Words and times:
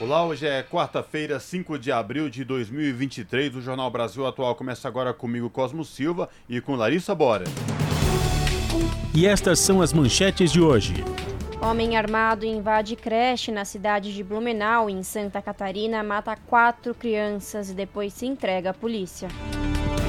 Olá, 0.00 0.24
hoje 0.24 0.46
é 0.46 0.62
quarta-feira, 0.62 1.40
5 1.40 1.76
de 1.76 1.90
abril 1.90 2.30
de 2.30 2.44
2023. 2.44 3.56
O 3.56 3.60
Jornal 3.60 3.90
Brasil 3.90 4.24
Atual 4.24 4.54
começa 4.54 4.86
agora 4.86 5.12
comigo, 5.12 5.50
Cosmo 5.50 5.84
Silva, 5.84 6.28
e 6.48 6.60
com 6.60 6.76
Larissa 6.76 7.16
Bora. 7.16 7.42
E 9.12 9.26
estas 9.26 9.58
são 9.58 9.82
as 9.82 9.92
manchetes 9.92 10.52
de 10.52 10.60
hoje. 10.60 11.02
Homem 11.60 11.96
armado 11.96 12.46
invade 12.46 12.94
creche 12.94 13.50
na 13.50 13.64
cidade 13.64 14.14
de 14.14 14.22
Blumenau, 14.22 14.88
em 14.88 15.02
Santa 15.02 15.42
Catarina, 15.42 16.00
mata 16.04 16.36
quatro 16.46 16.94
crianças 16.94 17.68
e 17.68 17.74
depois 17.74 18.12
se 18.12 18.24
entrega 18.24 18.70
à 18.70 18.74
polícia. 18.74 19.26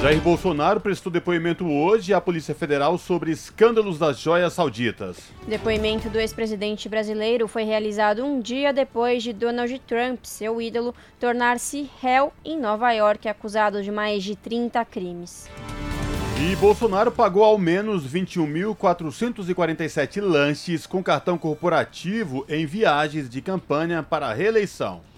Jair 0.00 0.20
Bolsonaro 0.22 0.80
prestou 0.80 1.12
depoimento 1.12 1.70
hoje 1.70 2.14
à 2.14 2.20
Polícia 2.22 2.54
Federal 2.54 2.96
sobre 2.96 3.32
escândalos 3.32 3.98
das 3.98 4.18
joias 4.18 4.54
sauditas. 4.54 5.18
Depoimento 5.46 6.08
do 6.08 6.18
ex-presidente 6.18 6.88
brasileiro 6.88 7.46
foi 7.46 7.64
realizado 7.64 8.24
um 8.24 8.40
dia 8.40 8.72
depois 8.72 9.22
de 9.22 9.34
Donald 9.34 9.78
Trump, 9.80 10.20
seu 10.22 10.58
ídolo, 10.58 10.94
tornar-se 11.18 11.90
réu 12.00 12.32
em 12.42 12.58
Nova 12.58 12.90
York, 12.92 13.28
acusado 13.28 13.82
de 13.82 13.90
mais 13.90 14.24
de 14.24 14.34
30 14.34 14.82
crimes. 14.86 15.50
E 16.40 16.56
Bolsonaro 16.56 17.12
pagou 17.12 17.44
ao 17.44 17.58
menos 17.58 18.10
21.447 18.10 20.22
lanches 20.22 20.86
com 20.86 21.02
cartão 21.02 21.36
corporativo 21.36 22.46
em 22.48 22.64
viagens 22.64 23.28
de 23.28 23.42
campanha 23.42 24.02
para 24.02 24.28
a 24.28 24.32
reeleição. 24.32 25.09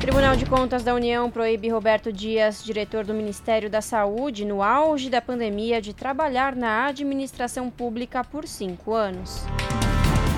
Tribunal 0.00 0.36
de 0.36 0.46
Contas 0.46 0.84
da 0.84 0.94
União 0.94 1.28
proíbe 1.28 1.68
Roberto 1.68 2.12
Dias, 2.12 2.62
diretor 2.62 3.04
do 3.04 3.12
Ministério 3.12 3.68
da 3.68 3.80
Saúde, 3.80 4.44
no 4.44 4.62
auge 4.62 5.10
da 5.10 5.20
pandemia, 5.20 5.82
de 5.82 5.92
trabalhar 5.92 6.54
na 6.54 6.86
administração 6.86 7.68
pública 7.68 8.22
por 8.22 8.46
cinco 8.46 8.94
anos. 8.94 9.44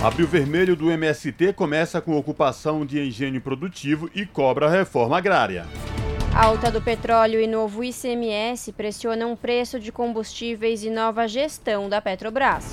Abril 0.03 0.27
Vermelho 0.27 0.75
do 0.75 0.91
MST 0.91 1.53
começa 1.53 2.01
com 2.01 2.17
ocupação 2.17 2.87
de 2.87 2.99
engenho 3.07 3.39
produtivo 3.39 4.09
e 4.15 4.25
cobra 4.25 4.67
reforma 4.69 5.19
agrária. 5.19 5.67
Alta 6.35 6.71
do 6.71 6.81
petróleo 6.81 7.39
e 7.39 7.47
novo 7.47 7.85
ICMS 7.85 8.73
pressionam 8.73 9.37
preço 9.37 9.79
de 9.79 9.93
combustíveis 9.93 10.83
e 10.85 10.89
nova 10.89 11.29
gestão 11.29 11.87
da 11.87 12.01
Petrobras. 12.01 12.73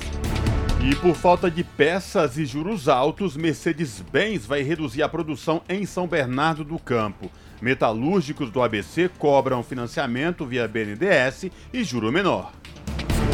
E 0.80 0.96
por 0.96 1.16
falta 1.16 1.50
de 1.50 1.64
peças 1.64 2.38
e 2.38 2.46
juros 2.46 2.88
altos, 2.88 3.36
Mercedes-Benz 3.36 4.46
vai 4.46 4.62
reduzir 4.62 5.02
a 5.02 5.10
produção 5.10 5.64
em 5.68 5.88
São 5.88 6.08
Bernardo 6.08 6.64
do 6.64 6.78
Campo. 6.78 7.32
Metalúrgicos 7.60 8.52
do 8.52 8.62
ABC 8.62 9.10
cobram 9.18 9.64
financiamento 9.64 10.46
via 10.46 10.68
BNDES 10.68 11.48
e 11.74 11.84
juro 11.84 12.12
menor. 12.12 12.52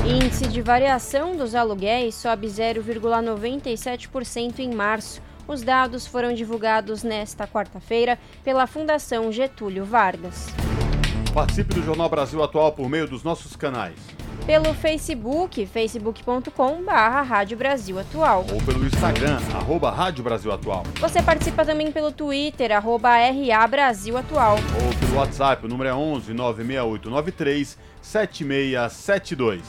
Índice 0.06 0.48
de 0.48 0.62
variação 0.62 1.36
dos 1.36 1.54
aluguéis 1.54 2.16
sobe 2.16 2.48
0,97% 2.48 4.60
em 4.60 4.74
março. 4.74 5.22
Os 5.46 5.62
dados 5.62 6.08
foram 6.08 6.34
divulgados 6.34 7.04
nesta 7.04 7.46
quarta-feira 7.46 8.18
pela 8.42 8.66
Fundação 8.66 9.30
Getúlio 9.34 9.84
Vargas. 9.84 10.48
Participe 11.34 11.74
do 11.74 11.84
Jornal 11.84 12.08
Brasil 12.10 12.42
Atual 12.42 12.72
por 12.72 12.88
meio 12.88 13.06
dos 13.06 13.22
nossos 13.22 13.58
canais 13.58 14.23
pelo 14.46 14.74
Facebook, 14.74 15.66
facebook.com 15.66 16.84
barra 16.84 17.22
Rádio 17.22 17.58
Brasil 17.58 17.98
Atual. 18.00 18.46
Ou 18.52 18.62
pelo 18.62 18.86
Instagram, 18.86 19.40
arroba 19.54 19.90
Rádio 19.90 20.24
Brasil 20.24 20.52
Atual. 20.52 20.84
Você 21.00 21.22
participa 21.22 21.66
também 21.66 21.92
pelo 21.92 22.12
Twitter, 22.12 22.72
arroba 22.76 23.10
RA 23.10 23.68
Brasil 23.68 24.18
Atual. 24.18 24.58
Ou 24.84 25.00
pelo 25.00 25.16
WhatsApp, 25.16 25.66
o 25.66 25.70
número 25.70 25.90
é 25.90 25.94
11 25.94 26.34
96893 26.34 27.78
7672. 28.02 29.62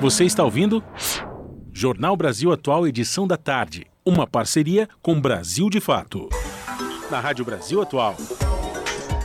Você 0.00 0.24
está 0.24 0.44
ouvindo? 0.44 0.82
Jornal 1.72 2.16
Brasil 2.16 2.52
Atual, 2.52 2.86
edição 2.86 3.26
da 3.26 3.36
tarde. 3.36 3.86
Uma 4.04 4.26
parceria 4.26 4.88
com 5.00 5.20
Brasil 5.20 5.70
de 5.70 5.80
Fato 5.80 6.28
na 7.12 7.20
Rádio 7.20 7.44
Brasil 7.44 7.82
Atual. 7.82 8.16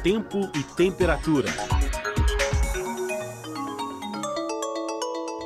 Tempo 0.04 0.50
e 0.56 0.64
temperatura. 0.76 1.50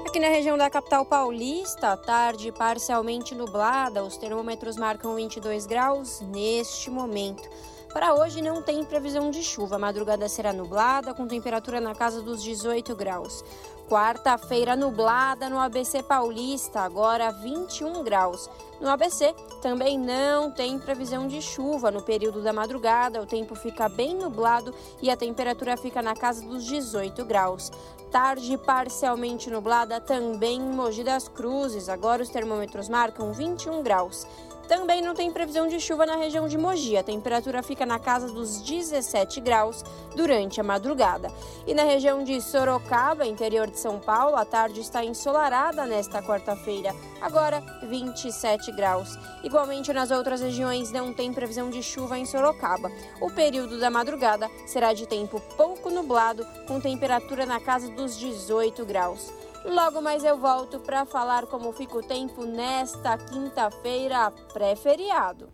Aqui 0.06 0.20
na 0.20 0.28
região 0.28 0.58
da 0.58 0.70
capital 0.70 1.06
paulista, 1.06 1.96
tarde 1.96 2.52
parcialmente 2.52 3.34
nublada, 3.34 4.04
os 4.04 4.18
termômetros 4.18 4.76
marcam 4.76 5.16
22 5.16 5.66
graus 5.66 6.20
neste 6.22 6.90
momento. 6.90 7.50
Para 7.94 8.14
hoje 8.14 8.42
não 8.42 8.62
tem 8.62 8.84
previsão 8.86 9.32
de 9.32 9.42
chuva. 9.44 9.76
A 9.76 9.80
madrugada 9.80 10.28
será 10.30 10.54
nublada, 10.54 11.14
com 11.14 11.28
temperatura 11.28 11.82
na 11.82 11.96
casa 11.96 12.22
dos 12.22 12.44
18 12.44 12.96
graus. 12.96 13.44
Quarta-feira 13.92 14.74
nublada 14.74 15.50
no 15.50 15.60
ABC 15.60 16.02
Paulista, 16.02 16.80
agora 16.80 17.30
21 17.30 18.02
graus. 18.06 18.50
No 18.80 18.88
ABC 18.88 19.36
também 19.62 20.00
não 20.00 20.50
tem 20.50 20.80
previsão 20.80 21.28
de 21.28 21.42
chuva 21.42 21.92
no 21.92 22.02
período 22.02 22.42
da 22.42 22.54
madrugada, 22.54 23.22
o 23.22 23.26
tempo 23.26 23.54
fica 23.54 23.90
bem 23.90 24.16
nublado 24.16 24.74
e 25.02 25.12
a 25.12 25.18
temperatura 25.18 25.76
fica 25.76 26.02
na 26.02 26.16
casa 26.16 26.42
dos 26.42 26.64
18 26.64 27.26
graus. 27.26 27.70
Tarde 28.10 28.58
parcialmente 28.58 29.50
nublada 29.50 30.00
também 30.00 30.62
em 30.62 30.72
Mogi 30.72 31.04
das 31.04 31.28
Cruzes, 31.28 31.90
agora 31.90 32.24
os 32.24 32.30
termômetros 32.30 32.88
marcam 32.88 33.34
21 33.34 33.84
graus. 33.84 34.26
Também 34.72 35.02
não 35.02 35.14
tem 35.14 35.30
previsão 35.30 35.68
de 35.68 35.82
chuva 35.82 36.06
na 36.06 36.16
região 36.16 36.48
de 36.48 36.58
Mogi. 36.58 36.96
A 36.96 37.04
temperatura 37.04 37.62
fica 37.62 37.86
na 37.86 38.00
casa 38.00 38.28
dos 38.28 38.62
17 38.62 39.42
graus 39.42 39.84
durante 40.16 40.62
a 40.62 40.64
madrugada. 40.64 41.30
E 41.68 41.74
na 41.74 41.84
região 41.84 42.24
de 42.24 42.40
Sorocaba, 42.40 43.28
interior 43.28 43.70
de 43.70 43.78
São 43.78 44.00
Paulo, 44.00 44.38
a 44.38 44.46
tarde 44.46 44.80
está 44.80 45.04
ensolarada 45.04 45.86
nesta 45.86 46.24
quarta-feira, 46.24 46.96
agora 47.20 47.62
27 47.84 48.72
graus. 48.72 49.20
Igualmente 49.44 49.92
nas 49.92 50.10
outras 50.10 50.40
regiões 50.40 50.90
não 50.90 51.14
tem 51.14 51.34
previsão 51.34 51.70
de 51.70 51.84
chuva 51.84 52.18
em 52.18 52.26
Sorocaba. 52.26 52.90
O 53.20 53.30
período 53.30 53.78
da 53.78 53.90
madrugada 53.90 54.50
será 54.66 54.94
de 54.94 55.06
tempo 55.06 55.42
pouco 55.58 55.90
nublado, 55.90 56.48
com 56.66 56.80
temperatura 56.80 57.46
na 57.46 57.60
casa 57.60 57.90
dos 57.90 58.18
18 58.18 58.86
graus. 58.86 59.34
Logo 59.64 60.02
mais 60.02 60.24
eu 60.24 60.38
volto 60.38 60.80
para 60.80 61.06
falar 61.06 61.46
como 61.46 61.72
fica 61.72 61.96
o 61.96 62.02
tempo 62.02 62.46
nesta 62.46 63.16
quinta-feira 63.18 64.32
pré-feriado. 64.52 65.50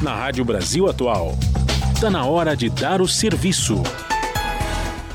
Na 0.00 0.14
Rádio 0.14 0.44
Brasil 0.44 0.88
Atual, 0.88 1.32
está 1.92 2.10
na 2.10 2.24
hora 2.24 2.56
de 2.56 2.70
dar 2.70 3.00
o 3.00 3.08
serviço. 3.08 3.82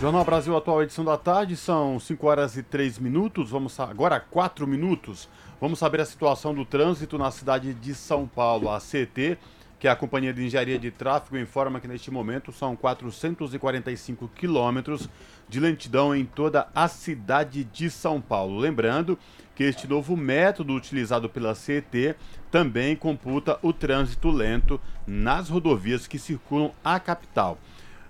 Jornal 0.02 0.26
Brasil 0.26 0.56
Atual, 0.58 0.84
edição 0.84 1.06
da 1.06 1.18
tarde, 1.18 1.56
são 1.56 2.00
5 2.00 2.28
horas 2.28 2.58
e 2.58 2.64
3 2.64 3.00
minutos. 3.00 3.50
Vamos 3.50 3.80
agora 3.80 4.20
4 4.20 4.68
minutos. 4.68 5.30
Vamos 5.62 5.80
saber 5.80 6.02
a 6.02 6.06
situação 6.06 6.54
do 6.54 6.66
trânsito 6.66 7.18
na 7.18 7.32
cidade 7.32 7.74
de 7.74 7.96
São 7.96 8.28
Paulo. 8.28 8.70
A 8.70 8.80
CT 8.80 9.38
que 9.80 9.88
a 9.88 9.96
Companhia 9.96 10.34
de 10.34 10.46
Engenharia 10.46 10.78
de 10.78 10.92
Tráfego 10.92 11.38
informa 11.38 11.80
que 11.80 11.88
neste 11.88 12.12
momento 12.12 12.52
são 12.52 12.76
445 12.76 14.28
quilômetros 14.36 15.10
de 15.50 15.60
lentidão 15.60 16.16
em 16.16 16.24
toda 16.24 16.68
a 16.76 16.88
cidade 16.88 17.64
de 17.64 17.90
São 17.90 18.22
Paulo. 18.22 18.60
Lembrando 18.60 19.18
que 19.56 19.64
este 19.64 19.88
novo 19.88 20.16
método 20.16 20.74
utilizado 20.74 21.28
pela 21.28 21.56
CET 21.56 22.16
também 22.50 22.96
computa 22.96 23.60
o 23.62 23.74
trânsito 23.74 24.30
lento 24.30 24.80
nas 25.06 25.50
rodovias 25.50 26.08
que 26.08 26.20
circulam 26.20 26.72
a 26.84 27.00
capital. 27.00 27.58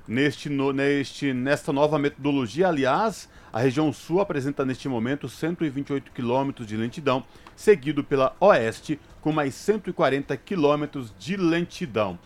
Neste, 0.07 0.49
no, 0.49 0.73
neste, 0.73 1.33
nesta 1.33 1.71
nova 1.71 1.99
metodologia, 1.99 2.67
aliás, 2.67 3.29
a 3.53 3.59
região 3.59 3.93
sul 3.93 4.19
apresenta 4.19 4.65
neste 4.65 4.89
momento 4.89 5.29
128 5.29 6.11
quilômetros 6.11 6.67
de 6.67 6.75
lentidão, 6.75 7.23
seguido 7.55 8.03
pela 8.03 8.35
oeste 8.39 8.99
com 9.21 9.31
mais 9.31 9.53
140 9.55 10.35
quilômetros 10.37 11.13
de 11.17 11.37
lentidão. 11.37 12.17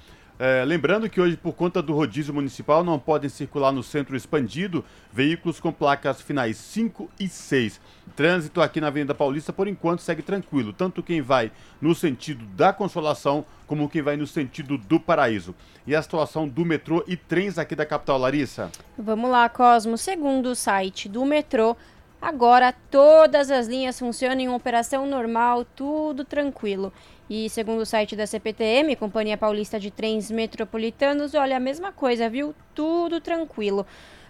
É, 0.45 0.65
lembrando 0.65 1.09
que 1.09 1.21
hoje, 1.21 1.37
por 1.37 1.53
conta 1.53 1.81
do 1.81 1.93
rodízio 1.93 2.33
municipal, 2.33 2.83
não 2.83 2.99
podem 2.99 3.29
circular 3.29 3.71
no 3.71 3.81
centro 3.81 4.13
expandido 4.13 4.83
veículos 5.09 5.57
com 5.57 5.71
placas 5.71 6.21
finais 6.21 6.57
5 6.57 7.09
e 7.17 7.29
6. 7.29 7.79
Trânsito 8.13 8.61
aqui 8.61 8.81
na 8.81 8.87
Avenida 8.87 9.15
Paulista, 9.15 9.53
por 9.53 9.69
enquanto, 9.69 10.01
segue 10.01 10.21
tranquilo, 10.21 10.73
tanto 10.73 11.01
quem 11.01 11.21
vai 11.21 11.49
no 11.79 11.95
sentido 11.95 12.45
da 12.57 12.73
Consolação, 12.73 13.45
como 13.65 13.87
quem 13.87 14.01
vai 14.01 14.17
no 14.17 14.27
sentido 14.27 14.77
do 14.77 14.99
Paraíso. 14.99 15.55
E 15.87 15.95
a 15.95 16.01
situação 16.01 16.45
do 16.45 16.65
metrô 16.65 17.05
e 17.07 17.15
trens 17.15 17.57
aqui 17.57 17.73
da 17.73 17.85
capital, 17.85 18.17
Larissa? 18.17 18.69
Vamos 18.97 19.31
lá, 19.31 19.47
Cosmo. 19.47 19.97
Segundo 19.97 20.47
o 20.47 20.55
site 20.55 21.07
do 21.07 21.23
metrô, 21.25 21.77
Agora 22.23 22.73
todas 22.89 23.51
as 23.51 23.67
linhas 23.67 23.99
funcionam 23.99 24.39
em 24.39 24.47
operação 24.47 25.05
normal, 25.05 25.65
tudo 25.65 26.23
tranquilo. 26.23 26.93
E 27.29 27.49
segundo 27.49 27.81
o 27.81 27.85
site 27.85 28.15
da 28.15 28.27
CPTM, 28.27 28.95
Companhia 28.97 29.37
Paulista 29.37 29.79
de 29.79 29.89
Trens 29.89 30.29
Metropolitanos, 30.29 31.33
olha 31.33 31.55
a 31.55 31.59
mesma 31.59 31.91
coisa, 31.91 32.29
viu? 32.29 32.53
Tudo 32.75 33.21
tranquilo. 33.21 33.85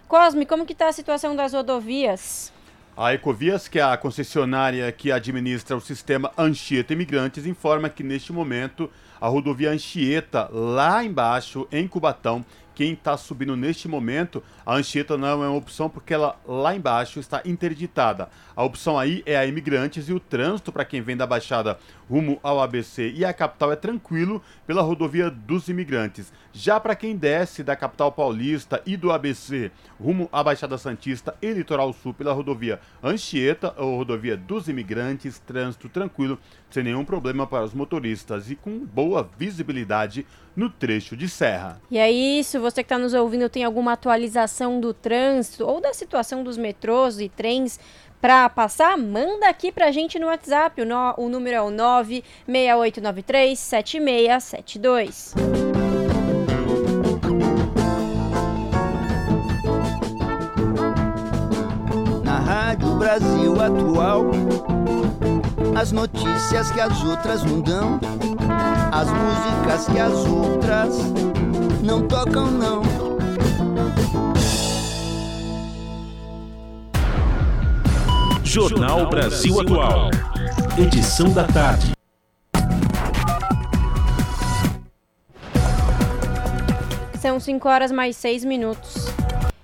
Cosme, 0.06 0.46
como 0.46 0.64
que 0.64 0.72
está 0.72 0.88
a 0.88 0.92
situação 0.92 1.34
das 1.34 1.52
rodovias? 1.52 2.52
A 2.96 3.12
Ecovias, 3.12 3.66
que 3.66 3.80
é 3.80 3.82
a 3.82 3.96
concessionária 3.96 4.90
que 4.92 5.10
administra 5.10 5.76
o 5.76 5.80
sistema 5.80 6.30
Anchieta 6.38 6.92
Imigrantes, 6.92 7.44
informa 7.44 7.88
que 7.88 8.04
neste 8.04 8.32
momento 8.32 8.88
a 9.20 9.26
rodovia 9.26 9.72
Anchieta, 9.72 10.48
lá 10.52 11.04
embaixo, 11.04 11.66
em 11.72 11.88
Cubatão, 11.88 12.44
quem 12.74 12.92
está 12.92 13.16
subindo 13.16 13.56
neste 13.56 13.86
momento, 13.86 14.42
a 14.66 14.74
Anchieta 14.74 15.16
não 15.16 15.44
é 15.44 15.48
uma 15.48 15.56
opção 15.56 15.88
porque 15.88 16.12
ela 16.12 16.38
lá 16.46 16.74
embaixo 16.74 17.20
está 17.20 17.40
interditada. 17.44 18.28
A 18.56 18.62
opção 18.64 18.98
aí 18.98 19.22
é 19.26 19.36
a 19.36 19.46
Imigrantes 19.46 20.08
e 20.08 20.12
o 20.12 20.20
trânsito 20.20 20.72
para 20.72 20.84
quem 20.84 21.00
vem 21.00 21.16
da 21.16 21.26
Baixada 21.26 21.78
rumo 22.08 22.38
ao 22.42 22.60
ABC 22.60 23.12
e 23.14 23.24
a 23.24 23.32
capital 23.32 23.72
é 23.72 23.76
tranquilo 23.76 24.42
pela 24.66 24.82
rodovia 24.82 25.30
dos 25.30 25.68
Imigrantes. 25.68 26.32
Já 26.52 26.78
para 26.78 26.94
quem 26.94 27.16
desce 27.16 27.62
da 27.62 27.74
capital 27.74 28.12
paulista 28.12 28.82
e 28.84 28.96
do 28.96 29.10
ABC 29.10 29.70
rumo 30.00 30.28
à 30.32 30.42
Baixada 30.42 30.78
Santista 30.78 31.34
e 31.40 31.52
Litoral 31.52 31.92
Sul 31.92 32.12
pela 32.12 32.32
rodovia 32.32 32.80
Anchieta 33.02 33.74
ou 33.76 33.96
rodovia 33.96 34.36
dos 34.36 34.68
Imigrantes, 34.68 35.38
trânsito 35.38 35.88
tranquilo, 35.88 36.38
sem 36.70 36.82
nenhum 36.82 37.04
problema 37.04 37.46
para 37.46 37.64
os 37.64 37.74
motoristas 37.74 38.50
e 38.50 38.56
com 38.56 38.78
boa 38.78 39.28
visibilidade 39.38 40.26
no 40.56 40.70
trecho 40.70 41.16
de 41.16 41.28
serra. 41.28 41.80
E 41.90 41.98
é 41.98 42.10
isso, 42.10 42.60
você 42.64 42.82
que 42.82 42.86
está 42.86 42.98
nos 42.98 43.12
ouvindo 43.12 43.46
tem 43.50 43.62
alguma 43.62 43.92
atualização 43.92 44.80
do 44.80 44.94
trânsito 44.94 45.66
ou 45.66 45.82
da 45.82 45.92
situação 45.92 46.42
dos 46.42 46.56
metrôs 46.56 47.20
e 47.20 47.28
trens 47.28 47.78
para 48.22 48.48
passar, 48.48 48.96
manda 48.96 49.50
aqui 49.50 49.70
para 49.70 49.88
a 49.88 49.90
gente 49.90 50.18
no 50.18 50.28
WhatsApp. 50.28 50.80
O, 50.80 50.86
no, 50.86 51.14
o 51.18 51.28
número 51.28 51.56
é 51.56 51.60
o 51.60 51.70
96893 51.70 53.58
7672. 53.58 55.34
Na 62.24 62.38
Rádio 62.38 62.94
Brasil 62.94 63.60
Atual, 63.60 64.24
as 65.78 65.92
notícias 65.92 66.70
que 66.70 66.80
as 66.80 67.04
outras 67.04 67.44
não 67.44 67.60
dão 67.60 68.00
as 68.90 69.08
músicas 69.10 69.86
que 69.88 69.98
as 69.98 70.14
outras 70.26 70.94
não 71.84 72.08
tocam 72.08 72.50
não. 72.50 72.82
Jornal 78.42 79.10
Brasil 79.10 79.60
Atual. 79.60 80.10
Edição 80.78 81.30
da 81.30 81.44
tarde. 81.46 81.92
São 87.20 87.38
5 87.38 87.68
horas 87.68 87.92
mais 87.92 88.16
6 88.16 88.44
minutos. 88.46 89.06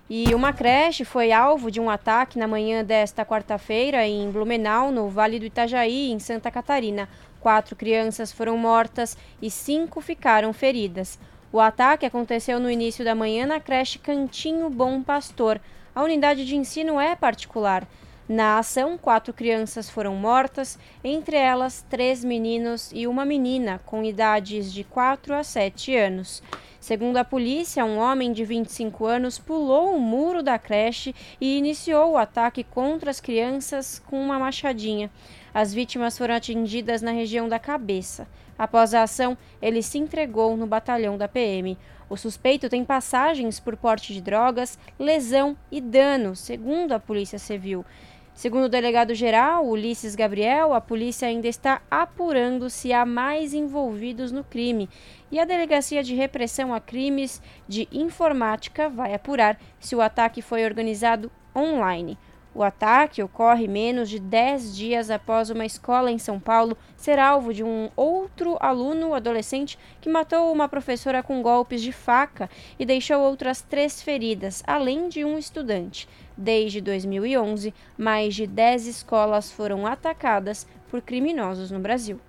E 0.08 0.34
uma 0.34 0.52
creche 0.52 1.05
foi 1.05 1.32
alvo 1.32 1.70
de 1.70 1.81
um 1.81 1.88
ataque 1.88 2.38
na 2.38 2.46
manhã 2.46 2.84
desta 2.84 3.25
quarta-feira 3.25 4.06
em 4.06 4.31
Blumenau, 4.31 4.90
no 4.90 5.08
Vale 5.08 5.38
do 5.38 5.46
Itajaí, 5.46 6.11
em 6.11 6.19
Santa 6.19 6.50
Catarina. 6.50 7.08
Quatro 7.40 7.75
crianças 7.75 8.31
foram 8.31 8.58
mortas 8.58 9.16
e 9.40 9.50
cinco 9.50 10.02
ficaram 10.02 10.52
feridas. 10.52 11.19
O 11.52 11.58
ataque 11.58 12.06
aconteceu 12.06 12.61
no 12.61 12.70
início 12.70 13.05
da 13.05 13.12
manhã 13.12 13.44
na 13.44 13.58
creche 13.58 13.99
Cantinho 13.99 14.70
Bom 14.70 15.02
Pastor. 15.02 15.61
A 15.93 16.00
unidade 16.00 16.47
de 16.47 16.55
ensino 16.55 17.00
é 17.00 17.17
particular. 17.17 17.88
Na 18.29 18.61
ação, 18.61 18.97
quatro 18.97 19.35
crianças 19.35 19.91
foram 19.91 20.14
mortas, 20.14 20.79
entre 21.02 21.37
elas 21.37 21.85
três 21.91 22.23
meninos 22.23 22.93
e 22.94 23.08
uma 23.08 23.25
menina, 23.25 23.81
com 23.85 24.05
idades 24.05 24.73
de 24.73 24.85
4 24.85 25.35
a 25.35 25.43
7 25.43 25.97
anos. 25.97 26.41
Segundo 26.79 27.17
a 27.17 27.25
polícia, 27.25 27.85
um 27.85 27.99
homem 27.99 28.32
de 28.32 28.44
25 28.44 29.05
anos 29.05 29.37
pulou 29.37 29.97
o 29.97 30.00
muro 30.00 30.44
da 30.44 30.56
creche 30.56 31.12
e 31.41 31.58
iniciou 31.58 32.12
o 32.12 32.17
ataque 32.17 32.62
contra 32.62 33.11
as 33.11 33.20
crianças 33.20 34.00
com 34.06 34.23
uma 34.23 34.38
machadinha. 34.38 35.11
As 35.52 35.75
vítimas 35.75 36.17
foram 36.17 36.37
atingidas 36.37 37.02
na 37.02 37.11
região 37.11 37.49
da 37.49 37.58
cabeça. 37.58 38.29
Após 38.61 38.93
a 38.93 39.05
ação, 39.05 39.39
ele 39.62 39.83
se 39.83 39.97
entregou 39.97 40.55
no 40.55 40.67
batalhão 40.67 41.17
da 41.17 41.27
PM. 41.27 41.79
O 42.11 42.17
suspeito 42.19 42.69
tem 42.69 42.85
passagens 42.85 43.59
por 43.59 43.75
porte 43.75 44.12
de 44.12 44.21
drogas, 44.21 44.79
lesão 44.99 45.57
e 45.73 45.81
dano, 45.81 46.37
segundo 46.37 46.93
a 46.93 47.01
Polícia 47.01 47.39
Civil. 47.39 47.87
Segundo 48.35 48.65
o 48.65 48.69
delegado-geral 48.69 49.67
Ulisses 49.67 50.15
Gabriel, 50.15 50.75
a 50.75 50.81
polícia 50.81 51.27
ainda 51.27 51.49
está 51.49 51.81
apurando 51.91 52.69
se 52.69 52.93
há 52.93 53.07
mais 53.07 53.55
envolvidos 53.55 54.31
no 54.31 54.45
crime 54.45 54.91
e 55.33 55.41
a 55.41 55.47
Delegacia 55.47 56.03
de 56.03 56.15
Repressão 56.15 56.75
a 56.75 56.81
Crimes 56.81 57.41
de 57.67 57.89
Informática 57.91 58.91
vai 58.91 59.15
apurar 59.15 59.59
se 59.79 59.97
o 59.97 60.03
ataque 60.03 60.43
foi 60.43 60.67
organizado 60.67 61.33
online. 61.57 62.19
O 62.52 62.64
ataque 62.64 63.23
ocorre 63.23 63.69
menos 63.69 64.11
de 64.11 64.19
10 64.19 64.76
dias 64.76 65.11
após 65.11 65.50
uma 65.50 65.64
escola 65.64 66.11
em 66.11 66.19
São 66.19 66.41
Paulo 66.41 66.76
ser 66.97 67.17
alvo 67.17 67.55
de 67.55 67.62
um 67.62 67.88
outro 67.94 68.56
aluno 68.61 69.14
adolescente 69.14 69.79
que 70.00 70.08
matou 70.08 70.52
uma 70.52 70.69
professora 70.69 71.23
com 71.23 71.43
golpes 71.43 71.81
de 71.81 71.93
faca 71.93 72.50
e 72.76 72.85
deixou 72.85 73.20
outras 73.20 73.62
três 73.62 74.02
feridas, 74.02 74.64
além 74.67 75.08
de 75.08 75.25
um 75.25 75.38
estudante. 75.38 76.08
Desde 76.37 76.81
2011, 76.81 77.73
mais 77.97 78.35
de 78.35 78.49
10 78.49 78.87
escolas 78.87 79.52
foram 79.52 79.87
atacadas 79.87 80.67
por 80.91 81.00
criminosos 81.00 81.70
no 81.70 81.79
Brasil. 81.79 82.20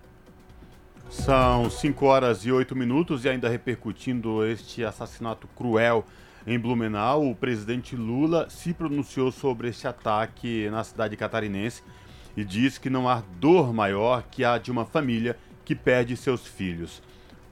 São 1.09 1.69
5 1.69 2.05
horas 2.05 2.45
e 2.45 2.51
8 2.51 2.75
minutos 2.75 3.25
e 3.25 3.29
ainda 3.29 3.49
repercutindo 3.49 4.45
este 4.45 4.83
assassinato 4.85 5.47
cruel 5.55 6.05
em 6.45 6.57
Blumenau, 6.57 7.29
o 7.29 7.35
presidente 7.35 7.95
Lula 7.95 8.49
se 8.49 8.73
pronunciou 8.73 9.31
sobre 9.31 9.69
este 9.69 9.87
ataque 9.87 10.67
na 10.71 10.83
cidade 10.83 11.15
catarinense 11.15 11.83
e 12.35 12.43
disse 12.43 12.79
que 12.79 12.89
não 12.89 13.07
há 13.07 13.21
dor 13.39 13.71
maior 13.71 14.23
que 14.23 14.43
a 14.43 14.57
de 14.57 14.71
uma 14.71 14.85
família 14.85 15.37
que 15.63 15.75
perde 15.75 16.17
seus 16.17 16.45
filhos. 16.47 17.01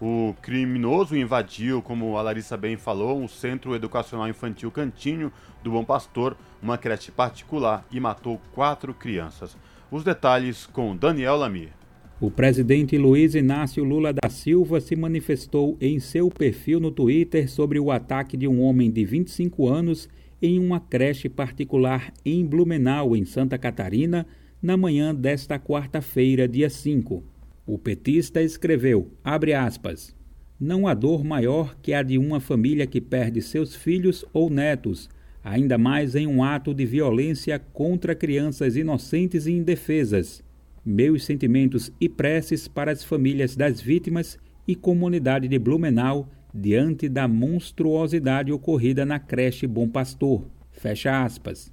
O 0.01 0.33
criminoso 0.41 1.15
invadiu, 1.15 1.81
como 1.81 2.17
a 2.17 2.21
Larissa 2.21 2.55
bem 2.55 2.77
falou, 2.77 3.19
um 3.19 3.27
centro 3.27 3.75
educacional 3.75 4.29
infantil 4.29 4.71
Cantinho 4.71 5.31
do 5.61 5.71
Bom 5.71 5.83
Pastor, 5.83 6.37
uma 6.61 6.77
creche 6.77 7.11
particular, 7.11 7.85
e 7.91 7.99
matou 7.99 8.41
quatro 8.53 8.93
crianças. 8.93 9.57
Os 9.91 10.03
detalhes 10.03 10.65
com 10.65 10.95
Daniel 10.95 11.35
Lamir. 11.35 11.78
O 12.21 12.29
presidente 12.29 12.97
Luiz 12.97 13.33
Inácio 13.33 13.81
Lula 13.81 14.11
da 14.11 14.27
Silva 14.29 14.81
se 14.81 14.93
manifestou 14.93 15.77
em 15.79 16.01
seu 16.01 16.29
perfil 16.29 16.77
no 16.77 16.91
Twitter 16.91 17.49
sobre 17.49 17.79
o 17.79 17.89
ataque 17.89 18.35
de 18.35 18.45
um 18.45 18.61
homem 18.61 18.91
de 18.91 19.05
25 19.05 19.69
anos 19.69 20.09
em 20.41 20.59
uma 20.59 20.81
creche 20.81 21.29
particular 21.29 22.11
em 22.25 22.45
Blumenau, 22.45 23.15
em 23.15 23.23
Santa 23.23 23.57
Catarina, 23.57 24.27
na 24.61 24.75
manhã 24.75 25.15
desta 25.15 25.57
quarta-feira, 25.57 26.45
dia 26.45 26.69
5. 26.69 27.23
O 27.65 27.77
petista 27.77 28.41
escreveu, 28.41 29.13
abre 29.23 29.53
aspas, 29.53 30.13
não 30.59 30.87
há 30.87 30.93
dor 30.93 31.23
maior 31.23 31.77
que 31.81 31.93
a 31.93 32.03
de 32.03 32.17
uma 32.17 32.41
família 32.41 32.85
que 32.85 32.99
perde 32.99 33.41
seus 33.41 33.73
filhos 33.73 34.25
ou 34.33 34.49
netos, 34.49 35.09
ainda 35.41 35.77
mais 35.77 36.15
em 36.15 36.27
um 36.27 36.43
ato 36.43 36.73
de 36.73 36.85
violência 36.85 37.57
contra 37.71 38.13
crianças 38.13 38.75
inocentes 38.75 39.47
e 39.47 39.53
indefesas 39.53 40.43
meus 40.85 41.25
sentimentos 41.25 41.91
e 41.99 42.07
preces 42.07 42.67
para 42.67 42.91
as 42.91 43.03
famílias 43.03 43.55
das 43.55 43.81
vítimas 43.81 44.37
e 44.67 44.75
comunidade 44.75 45.47
de 45.47 45.59
Blumenau 45.59 46.29
diante 46.53 47.07
da 47.07 47.27
monstruosidade 47.27 48.51
ocorrida 48.51 49.05
na 49.05 49.19
creche 49.19 49.67
Bom 49.67 49.87
Pastor. 49.87 50.45
Fecha 50.71 51.23
aspas. 51.23 51.71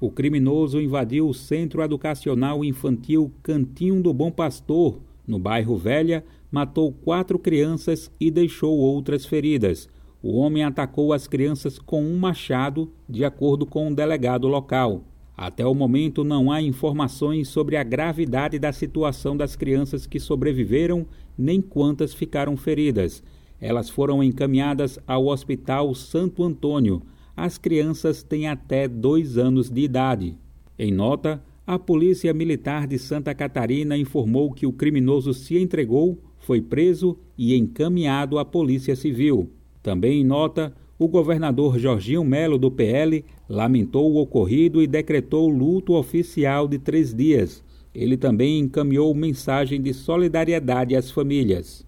O 0.00 0.10
criminoso 0.10 0.80
invadiu 0.80 1.28
o 1.28 1.34
Centro 1.34 1.82
Educacional 1.82 2.64
Infantil 2.64 3.32
Cantinho 3.42 4.02
do 4.02 4.14
Bom 4.14 4.30
Pastor, 4.30 5.00
no 5.26 5.38
bairro 5.38 5.76
Velha, 5.76 6.24
matou 6.50 6.92
quatro 6.92 7.38
crianças 7.38 8.10
e 8.20 8.30
deixou 8.30 8.78
outras 8.78 9.26
feridas. 9.26 9.88
O 10.22 10.36
homem 10.36 10.64
atacou 10.64 11.12
as 11.12 11.26
crianças 11.26 11.78
com 11.78 12.02
um 12.02 12.16
machado, 12.16 12.92
de 13.08 13.24
acordo 13.24 13.66
com 13.66 13.88
um 13.88 13.94
delegado 13.94 14.48
local. 14.48 15.04
Até 15.40 15.64
o 15.64 15.72
momento, 15.72 16.24
não 16.24 16.50
há 16.50 16.60
informações 16.60 17.46
sobre 17.46 17.76
a 17.76 17.84
gravidade 17.84 18.58
da 18.58 18.72
situação 18.72 19.36
das 19.36 19.54
crianças 19.54 20.04
que 20.04 20.18
sobreviveram, 20.18 21.06
nem 21.38 21.60
quantas 21.60 22.12
ficaram 22.12 22.56
feridas. 22.56 23.22
Elas 23.60 23.88
foram 23.88 24.20
encaminhadas 24.20 24.98
ao 25.06 25.26
Hospital 25.26 25.94
Santo 25.94 26.42
Antônio. 26.42 27.02
As 27.36 27.56
crianças 27.56 28.24
têm 28.24 28.48
até 28.48 28.88
dois 28.88 29.38
anos 29.38 29.70
de 29.70 29.82
idade. 29.82 30.36
Em 30.76 30.90
nota, 30.90 31.40
a 31.64 31.78
Polícia 31.78 32.34
Militar 32.34 32.88
de 32.88 32.98
Santa 32.98 33.32
Catarina 33.32 33.96
informou 33.96 34.52
que 34.52 34.66
o 34.66 34.72
criminoso 34.72 35.32
se 35.32 35.56
entregou, 35.56 36.18
foi 36.36 36.60
preso 36.60 37.16
e 37.38 37.54
encaminhado 37.54 38.40
à 38.40 38.44
Polícia 38.44 38.96
Civil. 38.96 39.52
Também 39.84 40.20
em 40.20 40.24
nota, 40.24 40.74
o 40.98 41.06
governador 41.06 41.78
Jorginho 41.78 42.24
Melo, 42.24 42.58
do 42.58 42.72
PL, 42.72 43.24
lamentou 43.48 44.12
o 44.12 44.20
ocorrido 44.20 44.82
e 44.82 44.86
decretou 44.86 45.48
luto 45.48 45.94
oficial 45.94 46.68
de 46.68 46.78
três 46.78 47.14
dias. 47.14 47.64
Ele 47.94 48.16
também 48.16 48.60
encaminhou 48.60 49.14
mensagem 49.14 49.80
de 49.80 49.94
solidariedade 49.94 50.94
às 50.94 51.10
famílias. 51.10 51.86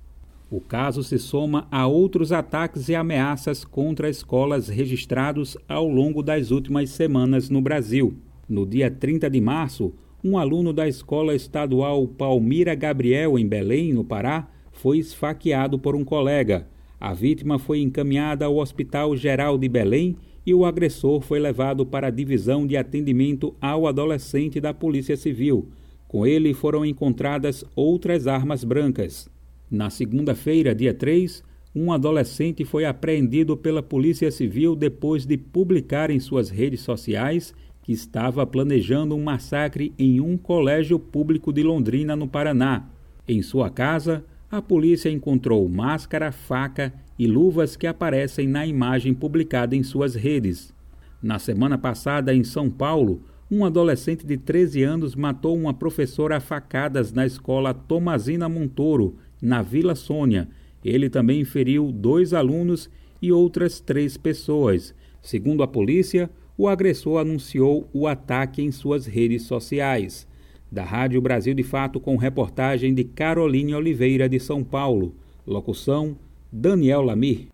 O 0.50 0.60
caso 0.60 1.04
se 1.04 1.18
soma 1.18 1.68
a 1.70 1.86
outros 1.86 2.32
ataques 2.32 2.88
e 2.88 2.94
ameaças 2.94 3.64
contra 3.64 4.10
escolas 4.10 4.68
registrados 4.68 5.56
ao 5.68 5.86
longo 5.86 6.22
das 6.22 6.50
últimas 6.50 6.90
semanas 6.90 7.48
no 7.48 7.60
Brasil. 7.60 8.14
No 8.48 8.66
dia 8.66 8.90
30 8.90 9.30
de 9.30 9.40
março, 9.40 9.92
um 10.24 10.36
aluno 10.36 10.72
da 10.72 10.88
escola 10.88 11.36
estadual 11.36 12.06
Palmira 12.08 12.74
Gabriel, 12.74 13.38
em 13.38 13.46
Belém, 13.46 13.92
no 13.92 14.02
Pará, 14.02 14.48
foi 14.72 14.98
esfaqueado 14.98 15.78
por 15.78 15.94
um 15.94 16.04
colega. 16.04 16.66
A 17.00 17.14
vítima 17.14 17.58
foi 17.58 17.80
encaminhada 17.80 18.44
ao 18.44 18.56
Hospital 18.56 19.16
Geral 19.16 19.56
de 19.56 19.68
Belém 19.68 20.16
e 20.44 20.54
o 20.54 20.64
agressor 20.64 21.20
foi 21.20 21.38
levado 21.38 21.84
para 21.84 22.06
a 22.06 22.10
divisão 22.10 22.66
de 22.66 22.76
atendimento 22.76 23.54
ao 23.60 23.86
adolescente 23.86 24.60
da 24.60 24.72
Polícia 24.72 25.16
Civil. 25.16 25.68
Com 26.08 26.26
ele 26.26 26.54
foram 26.54 26.84
encontradas 26.84 27.64
outras 27.76 28.26
armas 28.26 28.64
brancas. 28.64 29.28
Na 29.70 29.90
segunda-feira, 29.90 30.74
dia 30.74 30.92
3, 30.92 31.44
um 31.74 31.92
adolescente 31.92 32.64
foi 32.64 32.84
apreendido 32.84 33.56
pela 33.56 33.82
Polícia 33.82 34.30
Civil 34.30 34.74
depois 34.74 35.24
de 35.24 35.36
publicar 35.36 36.10
em 36.10 36.18
suas 36.18 36.50
redes 36.50 36.80
sociais 36.80 37.54
que 37.82 37.92
estava 37.92 38.44
planejando 38.46 39.14
um 39.14 39.22
massacre 39.22 39.92
em 39.98 40.20
um 40.20 40.36
colégio 40.36 40.98
público 40.98 41.52
de 41.52 41.62
Londrina, 41.62 42.16
no 42.16 42.26
Paraná. 42.26 42.88
Em 43.28 43.40
sua 43.42 43.70
casa, 43.70 44.24
a 44.50 44.60
polícia 44.60 45.08
encontrou 45.08 45.68
máscara, 45.68 46.32
faca 46.32 46.92
e 47.16 47.26
luvas 47.26 47.76
que 47.76 47.86
aparecem 47.86 48.48
na 48.48 48.66
imagem 48.66 49.14
publicada 49.14 49.76
em 49.76 49.82
suas 49.82 50.16
redes. 50.16 50.74
Na 51.22 51.38
semana 51.38 51.78
passada, 51.78 52.34
em 52.34 52.42
São 52.42 52.68
Paulo, 52.68 53.22
um 53.48 53.64
adolescente 53.64 54.26
de 54.26 54.36
13 54.36 54.82
anos 54.82 55.14
matou 55.14 55.56
uma 55.56 55.72
professora 55.72 56.38
a 56.38 56.40
facadas 56.40 57.12
na 57.12 57.24
escola 57.24 57.72
Tomazina 57.72 58.48
Montoro, 58.48 59.16
na 59.40 59.62
Vila 59.62 59.94
Sônia. 59.94 60.48
Ele 60.84 61.08
também 61.08 61.44
feriu 61.44 61.92
dois 61.92 62.34
alunos 62.34 62.90
e 63.22 63.30
outras 63.30 63.78
três 63.78 64.16
pessoas. 64.16 64.94
Segundo 65.22 65.62
a 65.62 65.68
polícia, 65.68 66.28
o 66.56 66.66
agressor 66.66 67.20
anunciou 67.20 67.88
o 67.92 68.06
ataque 68.06 68.62
em 68.62 68.72
suas 68.72 69.06
redes 69.06 69.42
sociais 69.42 70.26
da 70.70 70.84
Rádio 70.84 71.20
Brasil 71.20 71.54
de 71.54 71.62
Fato 71.62 71.98
com 71.98 72.16
reportagem 72.16 72.94
de 72.94 73.04
Caroline 73.04 73.74
Oliveira 73.74 74.28
de 74.28 74.38
São 74.38 74.62
Paulo. 74.62 75.14
Locução 75.46 76.16
Daniel 76.52 77.02
Lamir. 77.02 77.48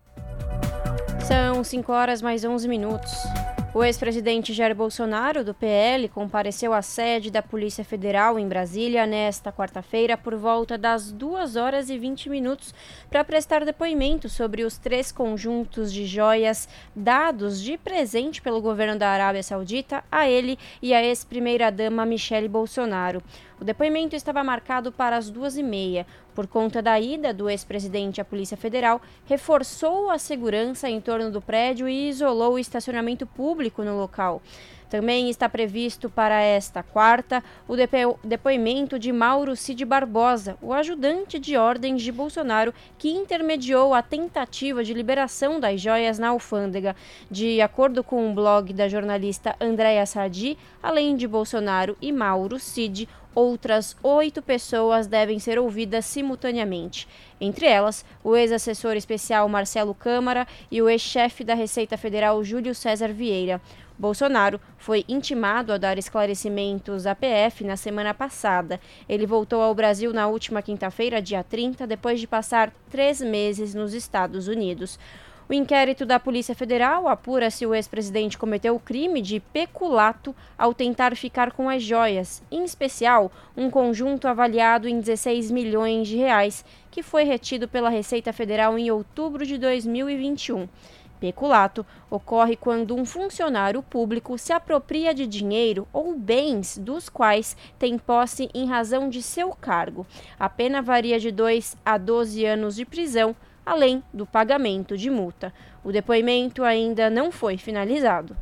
São 1.19 1.63
5 1.63 1.91
horas 1.91 2.21
mais 2.21 2.45
11 2.45 2.67
minutos. 2.67 3.11
O 3.77 3.83
ex-presidente 3.83 4.53
Jair 4.53 4.73
Bolsonaro, 4.75 5.43
do 5.43 5.53
PL, 5.53 6.09
compareceu 6.09 6.73
à 6.73 6.81
sede 6.81 7.29
da 7.29 7.43
Polícia 7.43 7.85
Federal 7.85 8.39
em 8.39 8.47
Brasília 8.47 9.05
nesta 9.05 9.51
quarta-feira 9.51 10.17
por 10.17 10.35
volta 10.35 10.79
das 10.79 11.11
2 11.11 11.55
horas 11.55 11.87
e 11.91 11.95
20 11.95 12.27
minutos 12.27 12.73
para 13.07 13.23
prestar 13.23 13.63
depoimento 13.63 14.29
sobre 14.29 14.63
os 14.63 14.79
três 14.79 15.11
conjuntos 15.11 15.93
de 15.93 16.07
joias 16.07 16.67
dados 16.95 17.61
de 17.61 17.77
presente 17.77 18.41
pelo 18.41 18.61
governo 18.61 18.97
da 18.97 19.09
Arábia 19.09 19.43
Saudita 19.43 20.03
a 20.11 20.27
ele 20.27 20.57
e 20.81 20.91
a 20.91 21.03
ex-primeira-dama 21.03 22.03
Michele 22.03 22.47
Bolsonaro. 22.47 23.21
O 23.61 23.63
depoimento 23.63 24.15
estava 24.15 24.43
marcado 24.43 24.91
para 24.91 25.17
as 25.17 25.29
duas 25.29 25.55
e 25.55 25.61
meia. 25.61 26.07
Por 26.37 26.45
conta 26.45 26.83
da 26.83 26.99
ida 26.99 27.33
do 27.33 27.49
ex-presidente 27.49 28.21
à 28.21 28.23
Polícia 28.23 28.55
Federal, 28.55 29.01
reforçou 29.25 30.11
a 30.11 30.19
segurança 30.19 30.87
em 30.87 31.01
torno 31.01 31.31
do 31.31 31.41
prédio 31.41 31.89
e 31.89 32.09
isolou 32.09 32.53
o 32.53 32.59
estacionamento 32.59 33.25
público 33.25 33.81
no 33.81 33.97
local. 33.97 34.39
Também 34.87 35.29
está 35.29 35.49
previsto 35.49 36.09
para 36.09 36.39
esta 36.39 36.81
quarta 36.81 37.43
o 37.67 37.75
depo 37.75 38.19
depoimento 38.23 38.97
de 38.97 39.11
Mauro 39.11 39.55
Cid 39.55 39.83
Barbosa, 39.83 40.57
o 40.61 40.71
ajudante 40.73 41.39
de 41.39 41.57
ordens 41.57 42.01
de 42.01 42.11
Bolsonaro, 42.11 42.73
que 42.97 43.09
intermediou 43.09 43.93
a 43.93 44.01
tentativa 44.01 44.83
de 44.83 44.93
liberação 44.93 45.59
das 45.59 45.81
joias 45.81 46.17
na 46.17 46.29
alfândega. 46.29 46.95
De 47.29 47.59
acordo 47.61 48.01
com 48.01 48.23
o 48.23 48.29
um 48.29 48.35
blog 48.35 48.71
da 48.71 48.87
jornalista 48.87 49.55
Andréa 49.59 50.05
Sadi, 50.05 50.57
além 50.81 51.17
de 51.17 51.27
Bolsonaro 51.27 51.97
e 52.01 52.11
Mauro 52.11 52.57
Cid, 52.57 53.09
outras 53.37 53.95
oito 54.01 54.41
pessoas 54.41 55.05
devem 55.05 55.37
ser 55.37 55.59
ouvidas 55.59 56.05
simultaneamente. 56.05 57.07
Entre 57.39 57.67
elas, 57.67 58.03
o 58.23 58.35
ex-assessor 58.35 58.95
especial 58.95 59.47
Marcelo 59.47 59.93
Câmara 59.93 60.47
e 60.71 60.81
o 60.81 60.89
ex-chefe 60.89 61.43
da 61.43 61.53
Receita 61.53 61.95
Federal 61.97 62.43
Júlio 62.43 62.73
César 62.73 63.13
Vieira. 63.13 63.61
Bolsonaro 63.95 64.59
foi 64.79 65.05
intimado 65.07 65.71
a 65.71 65.77
dar 65.77 65.99
esclarecimentos 65.99 67.05
à 67.05 67.13
PF 67.13 67.63
na 67.63 67.77
semana 67.77 68.11
passada. 68.11 68.81
Ele 69.07 69.27
voltou 69.27 69.61
ao 69.61 69.75
Brasil 69.75 70.11
na 70.11 70.25
última 70.25 70.63
quinta-feira, 70.63 71.21
dia 71.21 71.43
30, 71.43 71.85
depois 71.85 72.19
de 72.19 72.25
passar 72.25 72.73
três 72.89 73.21
meses 73.21 73.75
nos 73.75 73.93
Estados 73.93 74.47
Unidos. 74.47 74.97
O 75.49 75.53
inquérito 75.53 76.05
da 76.05 76.19
Polícia 76.19 76.53
Federal 76.53 77.07
apura 77.07 77.49
se 77.49 77.65
o 77.65 77.73
ex-presidente 77.73 78.37
cometeu 78.37 78.75
o 78.75 78.79
crime 78.81 79.21
de 79.21 79.39
peculato 79.39 80.35
ao 80.57 80.73
tentar 80.73 81.15
ficar 81.15 81.53
com 81.53 81.69
as 81.69 81.81
joias, 81.81 82.43
em 82.51 82.65
especial 82.65 83.31
um 83.55 83.69
conjunto 83.69 84.27
avaliado 84.27 84.89
em 84.89 84.99
16 84.99 85.49
milhões 85.49 86.09
de 86.09 86.17
reais, 86.17 86.65
que 86.91 87.01
foi 87.01 87.23
retido 87.23 87.65
pela 87.65 87.87
Receita 87.87 88.33
Federal 88.33 88.77
em 88.77 88.91
outubro 88.91 89.45
de 89.45 89.57
2021. 89.57 90.67
Peculato 91.17 91.85
ocorre 92.11 92.57
quando 92.57 92.93
um 92.93 93.05
funcionário 93.05 93.81
público 93.81 94.37
se 94.37 94.51
apropria 94.51 95.13
de 95.13 95.25
dinheiro 95.25 95.87
ou 95.93 96.13
bens 96.13 96.77
dos 96.77 97.07
quais 97.07 97.55
tem 97.79 97.97
posse 97.97 98.49
em 98.53 98.67
razão 98.67 99.09
de 99.09 99.23
seu 99.23 99.51
cargo. 99.51 100.05
A 100.37 100.49
pena 100.49 100.81
varia 100.81 101.17
de 101.21 101.31
2 101.31 101.77
a 101.85 101.97
12 101.97 102.45
anos 102.45 102.75
de 102.75 102.85
prisão 102.85 103.33
além 103.67 104.01
do 104.13 104.25
pagamento 104.25 104.97
de 104.97 105.09
multa. 105.09 105.53
O 105.83 105.91
depoimento 105.91 106.63
ainda 106.63 107.09
não 107.09 107.29
foi 107.31 107.57
finalizado. 107.57 108.37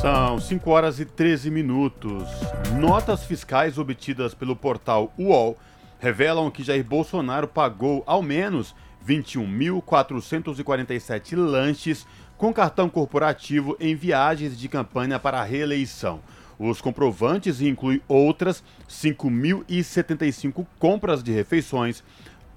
São 0.00 0.38
5 0.38 0.70
horas 0.70 1.00
e 1.00 1.04
13 1.04 1.50
minutos. 1.50 2.28
Notas 2.78 3.24
fiscais 3.24 3.76
obtidas 3.76 4.32
pelo 4.32 4.54
portal 4.54 5.12
UOL 5.18 5.58
revelam 5.98 6.48
que 6.50 6.62
Jair 6.62 6.84
Bolsonaro 6.84 7.48
pagou 7.48 8.04
ao 8.06 8.22
menos 8.22 8.74
21.447 9.06 11.36
lanches 11.36 12.06
com 12.38 12.54
cartão 12.54 12.88
corporativo 12.88 13.76
em 13.80 13.96
viagens 13.96 14.58
de 14.58 14.68
campanha 14.68 15.18
para 15.18 15.40
a 15.40 15.44
reeleição. 15.44 16.20
Os 16.58 16.80
comprovantes 16.80 17.60
incluem 17.62 18.00
outras 18.06 18.62
5.075 18.88 20.64
compras 20.78 21.22
de 21.22 21.32
refeições, 21.32 22.04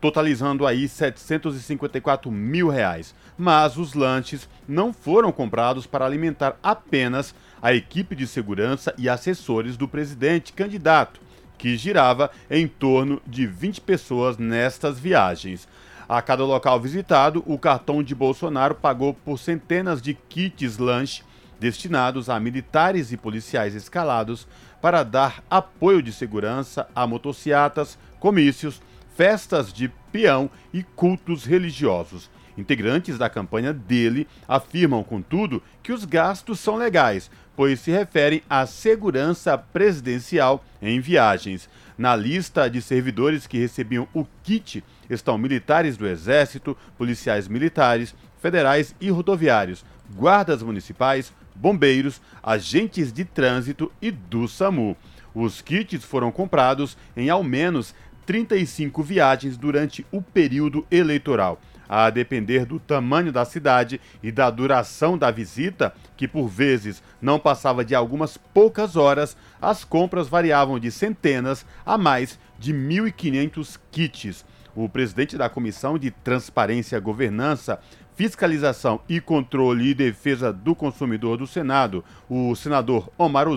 totalizando 0.04 0.68
aí 0.68 0.86
754 0.86 2.30
mil 2.30 2.68
reais. 2.68 3.16
Mas 3.38 3.78
os 3.78 3.94
lanches 3.94 4.50
não 4.68 4.92
foram 4.92 5.32
comprados 5.32 5.88
para 5.88 6.06
alimentar 6.06 6.58
apenas 6.62 7.34
a 7.62 7.74
equipe 7.74 8.14
de 8.14 8.28
segurança 8.28 8.94
e 8.98 9.08
assessores 9.08 9.78
do 9.78 9.88
presidente 9.88 10.52
candidato, 10.52 11.22
que 11.58 11.78
girava 11.78 12.30
em 12.52 12.68
torno 12.68 13.22
de 13.26 13.48
20 13.48 13.80
pessoas 13.80 14.38
nestas 14.38 15.00
viagens. 15.00 15.70
A 16.10 16.22
cada 16.22 16.44
local 16.44 16.82
visitado, 16.82 17.42
o 17.48 17.58
cartão 17.58 18.04
de 18.04 18.14
Bolsonaro 18.14 18.76
pagou 18.76 19.14
por 19.14 19.40
centenas 19.40 20.02
de 20.02 20.14
kits 20.14 20.78
lanche 20.78 21.24
destinados 21.62 22.30
a 22.30 22.38
militares 22.42 23.14
e 23.14 23.16
policiais 23.16 23.74
escalados 23.74 24.46
para 24.82 25.02
dar 25.02 25.42
apoio 25.50 26.04
de 26.04 26.12
segurança 26.12 26.90
a 26.94 27.08
motocicletas, 27.08 27.98
comícios, 28.20 28.82
festas 29.16 29.72
de 29.72 29.90
peão 30.12 30.50
e 30.74 30.84
cultos 30.84 31.46
religiosos. 31.46 32.30
Integrantes 32.58 33.18
da 33.18 33.30
campanha 33.30 33.74
dele 33.74 34.28
afirmam, 34.48 35.04
contudo, 35.04 35.62
que 35.82 35.92
os 35.92 36.06
gastos 36.06 36.60
são 36.60 36.76
legais, 36.76 37.32
pois 37.56 37.80
se 37.80 37.92
referem 37.92 38.44
à 38.50 38.66
segurança 38.66 39.58
presidencial 39.58 40.64
em 40.82 41.00
viagens. 41.00 41.68
Na 41.98 42.16
lista 42.16 42.70
de 42.70 42.82
servidores 42.82 43.48
que 43.48 43.58
recebiam 43.58 44.08
o 44.14 44.26
kit 44.44 44.84
estão 45.10 45.38
militares 45.38 45.98
do 45.98 46.08
Exército, 46.08 46.78
policiais 46.98 47.48
militares, 47.48 48.16
federais 48.40 48.96
e 49.00 49.10
rodoviários, 49.10 49.86
guardas 50.16 50.62
municipais, 50.62 51.34
bombeiros, 51.56 52.22
agentes 52.42 53.12
de 53.12 53.26
trânsito 53.26 53.92
e 54.02 54.12
do 54.12 54.48
SAMU. 54.48 54.98
Os 55.36 55.62
kits 55.62 56.04
foram 56.04 56.32
comprados 56.32 56.96
em 57.18 57.30
ao 57.30 57.44
menos 57.44 57.96
35 58.26 59.04
viagens 59.04 59.58
durante 59.58 60.06
o 60.12 60.22
período 60.22 60.86
eleitoral. 60.92 61.60
A 61.88 62.10
depender 62.10 62.66
do 62.66 62.80
tamanho 62.80 63.32
da 63.32 63.46
cidade 63.46 64.00
e 64.22 64.32
da 64.32 64.50
duração 64.50 65.18
da 65.18 65.30
visita, 65.30 65.94
que 66.16 66.28
por 66.28 66.48
vezes 66.48 67.04
não 67.22 67.38
passava 67.38 67.84
de 67.84 67.94
algumas 67.94 68.38
poucas 68.38 68.96
horas, 68.96 69.38
as 69.62 69.84
compras 69.84 70.28
variavam 70.28 70.80
de 70.80 70.90
centenas 70.90 71.66
a 71.86 71.98
mais 71.98 72.40
de 72.58 72.74
1.500 72.74 73.80
kits. 73.92 74.46
O 74.76 74.90
presidente 74.90 75.38
da 75.38 75.50
Comissão 75.50 76.00
de 76.00 76.10
Transparência, 76.10 77.00
Governança, 77.00 77.80
Fiscalização 78.16 79.02
e 79.10 79.20
Controle 79.20 79.90
e 79.90 79.94
Defesa 79.94 80.54
do 80.54 80.74
Consumidor 80.74 81.38
do 81.38 81.46
Senado, 81.46 82.04
o 82.30 82.56
senador 82.56 83.10
Omar 83.18 83.48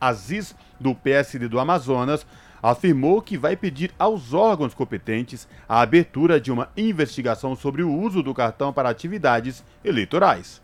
Aziz, 0.00 0.54
do 0.78 0.94
PSD 0.94 1.48
do 1.48 1.58
Amazonas, 1.58 2.26
afirmou 2.70 3.20
que 3.20 3.36
vai 3.36 3.56
pedir 3.56 3.92
aos 3.98 4.32
órgãos 4.32 4.72
competentes 4.72 5.46
a 5.68 5.82
abertura 5.82 6.40
de 6.40 6.50
uma 6.50 6.70
investigação 6.74 7.54
sobre 7.54 7.82
o 7.82 7.92
uso 7.92 8.22
do 8.22 8.32
cartão 8.32 8.72
para 8.72 8.88
atividades 8.88 9.62
eleitorais. 9.84 10.62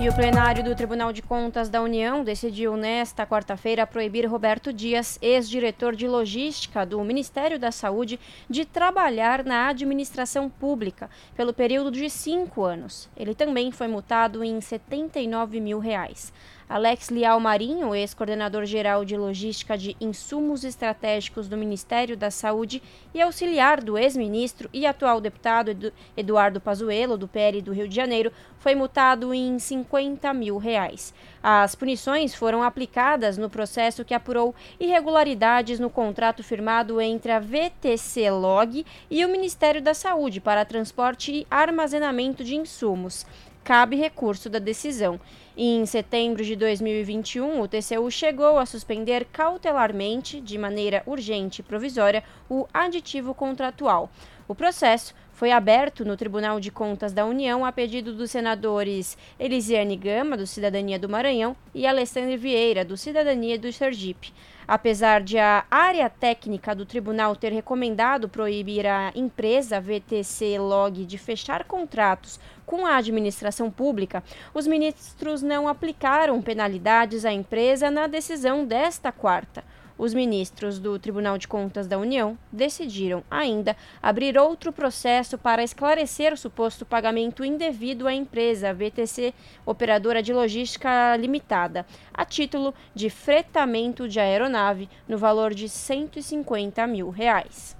E 0.00 0.08
o 0.08 0.14
plenário 0.14 0.64
do 0.64 0.74
Tribunal 0.74 1.12
de 1.12 1.20
Contas 1.20 1.68
da 1.68 1.82
União 1.82 2.24
decidiu 2.24 2.74
nesta 2.74 3.26
quarta-feira 3.26 3.86
proibir 3.86 4.24
Roberto 4.24 4.72
Dias, 4.72 5.18
ex-diretor 5.20 5.94
de 5.94 6.08
logística 6.08 6.86
do 6.86 7.02
Ministério 7.04 7.58
da 7.58 7.70
Saúde, 7.70 8.18
de 8.48 8.64
trabalhar 8.64 9.44
na 9.44 9.68
administração 9.68 10.48
pública 10.48 11.10
pelo 11.36 11.52
período 11.52 11.90
de 11.90 12.08
cinco 12.08 12.62
anos. 12.62 13.10
Ele 13.14 13.34
também 13.34 13.70
foi 13.70 13.88
multado 13.88 14.42
em 14.42 14.58
79 14.60 15.60
mil 15.60 15.78
reais. 15.78 16.32
Alex 16.70 17.08
Lial 17.08 17.40
Marinho, 17.40 17.96
ex-coordenador 17.96 18.64
geral 18.64 19.04
de 19.04 19.16
logística 19.16 19.76
de 19.76 19.96
insumos 20.00 20.62
estratégicos 20.62 21.48
do 21.48 21.56
Ministério 21.56 22.16
da 22.16 22.30
Saúde 22.30 22.80
e 23.12 23.20
auxiliar 23.20 23.80
do 23.80 23.98
ex-ministro 23.98 24.70
e 24.72 24.86
atual 24.86 25.20
deputado 25.20 25.92
Eduardo 26.16 26.60
Pazuello, 26.60 27.18
do 27.18 27.26
PL 27.26 27.60
do 27.60 27.72
Rio 27.72 27.88
de 27.88 27.96
Janeiro, 27.96 28.30
foi 28.60 28.76
multado 28.76 29.34
em 29.34 29.58
50 29.58 30.32
mil 30.32 30.58
reais. 30.58 31.12
As 31.42 31.74
punições 31.74 32.36
foram 32.36 32.62
aplicadas 32.62 33.36
no 33.36 33.50
processo 33.50 34.04
que 34.04 34.14
apurou 34.14 34.54
irregularidades 34.78 35.80
no 35.80 35.90
contrato 35.90 36.44
firmado 36.44 37.00
entre 37.00 37.32
a 37.32 37.40
VTC 37.40 38.30
Log 38.30 38.86
e 39.10 39.24
o 39.24 39.28
Ministério 39.28 39.82
da 39.82 39.92
Saúde 39.92 40.40
para 40.40 40.64
transporte 40.64 41.32
e 41.32 41.46
armazenamento 41.50 42.44
de 42.44 42.54
insumos 42.54 43.26
cabe 43.62 43.96
recurso 43.96 44.48
da 44.48 44.58
decisão. 44.58 45.20
Em 45.56 45.84
setembro 45.84 46.44
de 46.44 46.56
2021, 46.56 47.60
o 47.60 47.68
TCU 47.68 48.10
chegou 48.10 48.58
a 48.58 48.66
suspender 48.66 49.26
cautelarmente, 49.26 50.40
de 50.40 50.56
maneira 50.56 51.02
urgente 51.06 51.60
e 51.60 51.64
provisória, 51.64 52.24
o 52.48 52.66
aditivo 52.72 53.34
contratual. 53.34 54.10
O 54.48 54.54
processo 54.54 55.14
foi 55.40 55.52
aberto 55.52 56.04
no 56.04 56.18
Tribunal 56.18 56.60
de 56.60 56.70
Contas 56.70 57.14
da 57.14 57.24
União 57.24 57.64
a 57.64 57.72
pedido 57.72 58.12
dos 58.12 58.30
senadores 58.30 59.16
Elisiane 59.38 59.96
Gama, 59.96 60.36
do 60.36 60.46
Cidadania 60.46 60.98
do 60.98 61.08
Maranhão, 61.08 61.56
e 61.74 61.86
Alessandro 61.86 62.36
Vieira, 62.36 62.84
do 62.84 62.94
Cidadania 62.94 63.58
do 63.58 63.72
Sergipe. 63.72 64.34
Apesar 64.68 65.22
de 65.22 65.38
a 65.38 65.64
área 65.70 66.10
técnica 66.10 66.74
do 66.74 66.84
tribunal 66.84 67.34
ter 67.34 67.54
recomendado 67.54 68.28
proibir 68.28 68.86
a 68.86 69.12
empresa 69.14 69.80
VTC 69.80 70.58
Log 70.58 71.06
de 71.06 71.16
fechar 71.16 71.64
contratos 71.64 72.38
com 72.66 72.84
a 72.84 72.96
administração 72.96 73.70
pública, 73.70 74.22
os 74.52 74.66
ministros 74.66 75.40
não 75.40 75.66
aplicaram 75.66 76.42
penalidades 76.42 77.24
à 77.24 77.32
empresa 77.32 77.90
na 77.90 78.06
decisão 78.06 78.66
desta 78.66 79.10
quarta. 79.10 79.64
Os 80.00 80.14
ministros 80.14 80.78
do 80.78 80.98
Tribunal 80.98 81.36
de 81.36 81.46
Contas 81.46 81.86
da 81.86 81.98
União 81.98 82.38
decidiram 82.50 83.22
ainda 83.30 83.76
abrir 84.02 84.38
outro 84.38 84.72
processo 84.72 85.36
para 85.36 85.62
esclarecer 85.62 86.32
o 86.32 86.38
suposto 86.38 86.86
pagamento 86.86 87.44
indevido 87.44 88.08
à 88.08 88.14
empresa 88.14 88.72
VTC, 88.72 89.34
operadora 89.66 90.22
de 90.22 90.32
logística 90.32 91.14
limitada, 91.18 91.84
a 92.14 92.24
título 92.24 92.72
de 92.94 93.10
fretamento 93.10 94.08
de 94.08 94.18
aeronave 94.18 94.88
no 95.06 95.18
valor 95.18 95.52
de 95.52 95.68
150 95.68 96.86
mil 96.86 97.10
reais. 97.10 97.76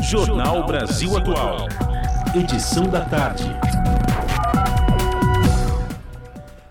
Jornal 0.00 0.66
Brasil 0.66 1.16
Atual. 1.16 1.68
Edição 2.36 2.86
da 2.86 3.02
tarde. 3.06 3.44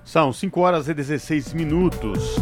São 0.05 0.31
5 0.31 0.61
horas 0.61 0.87
e 0.87 0.93
16 0.93 1.53
minutos. 1.53 2.35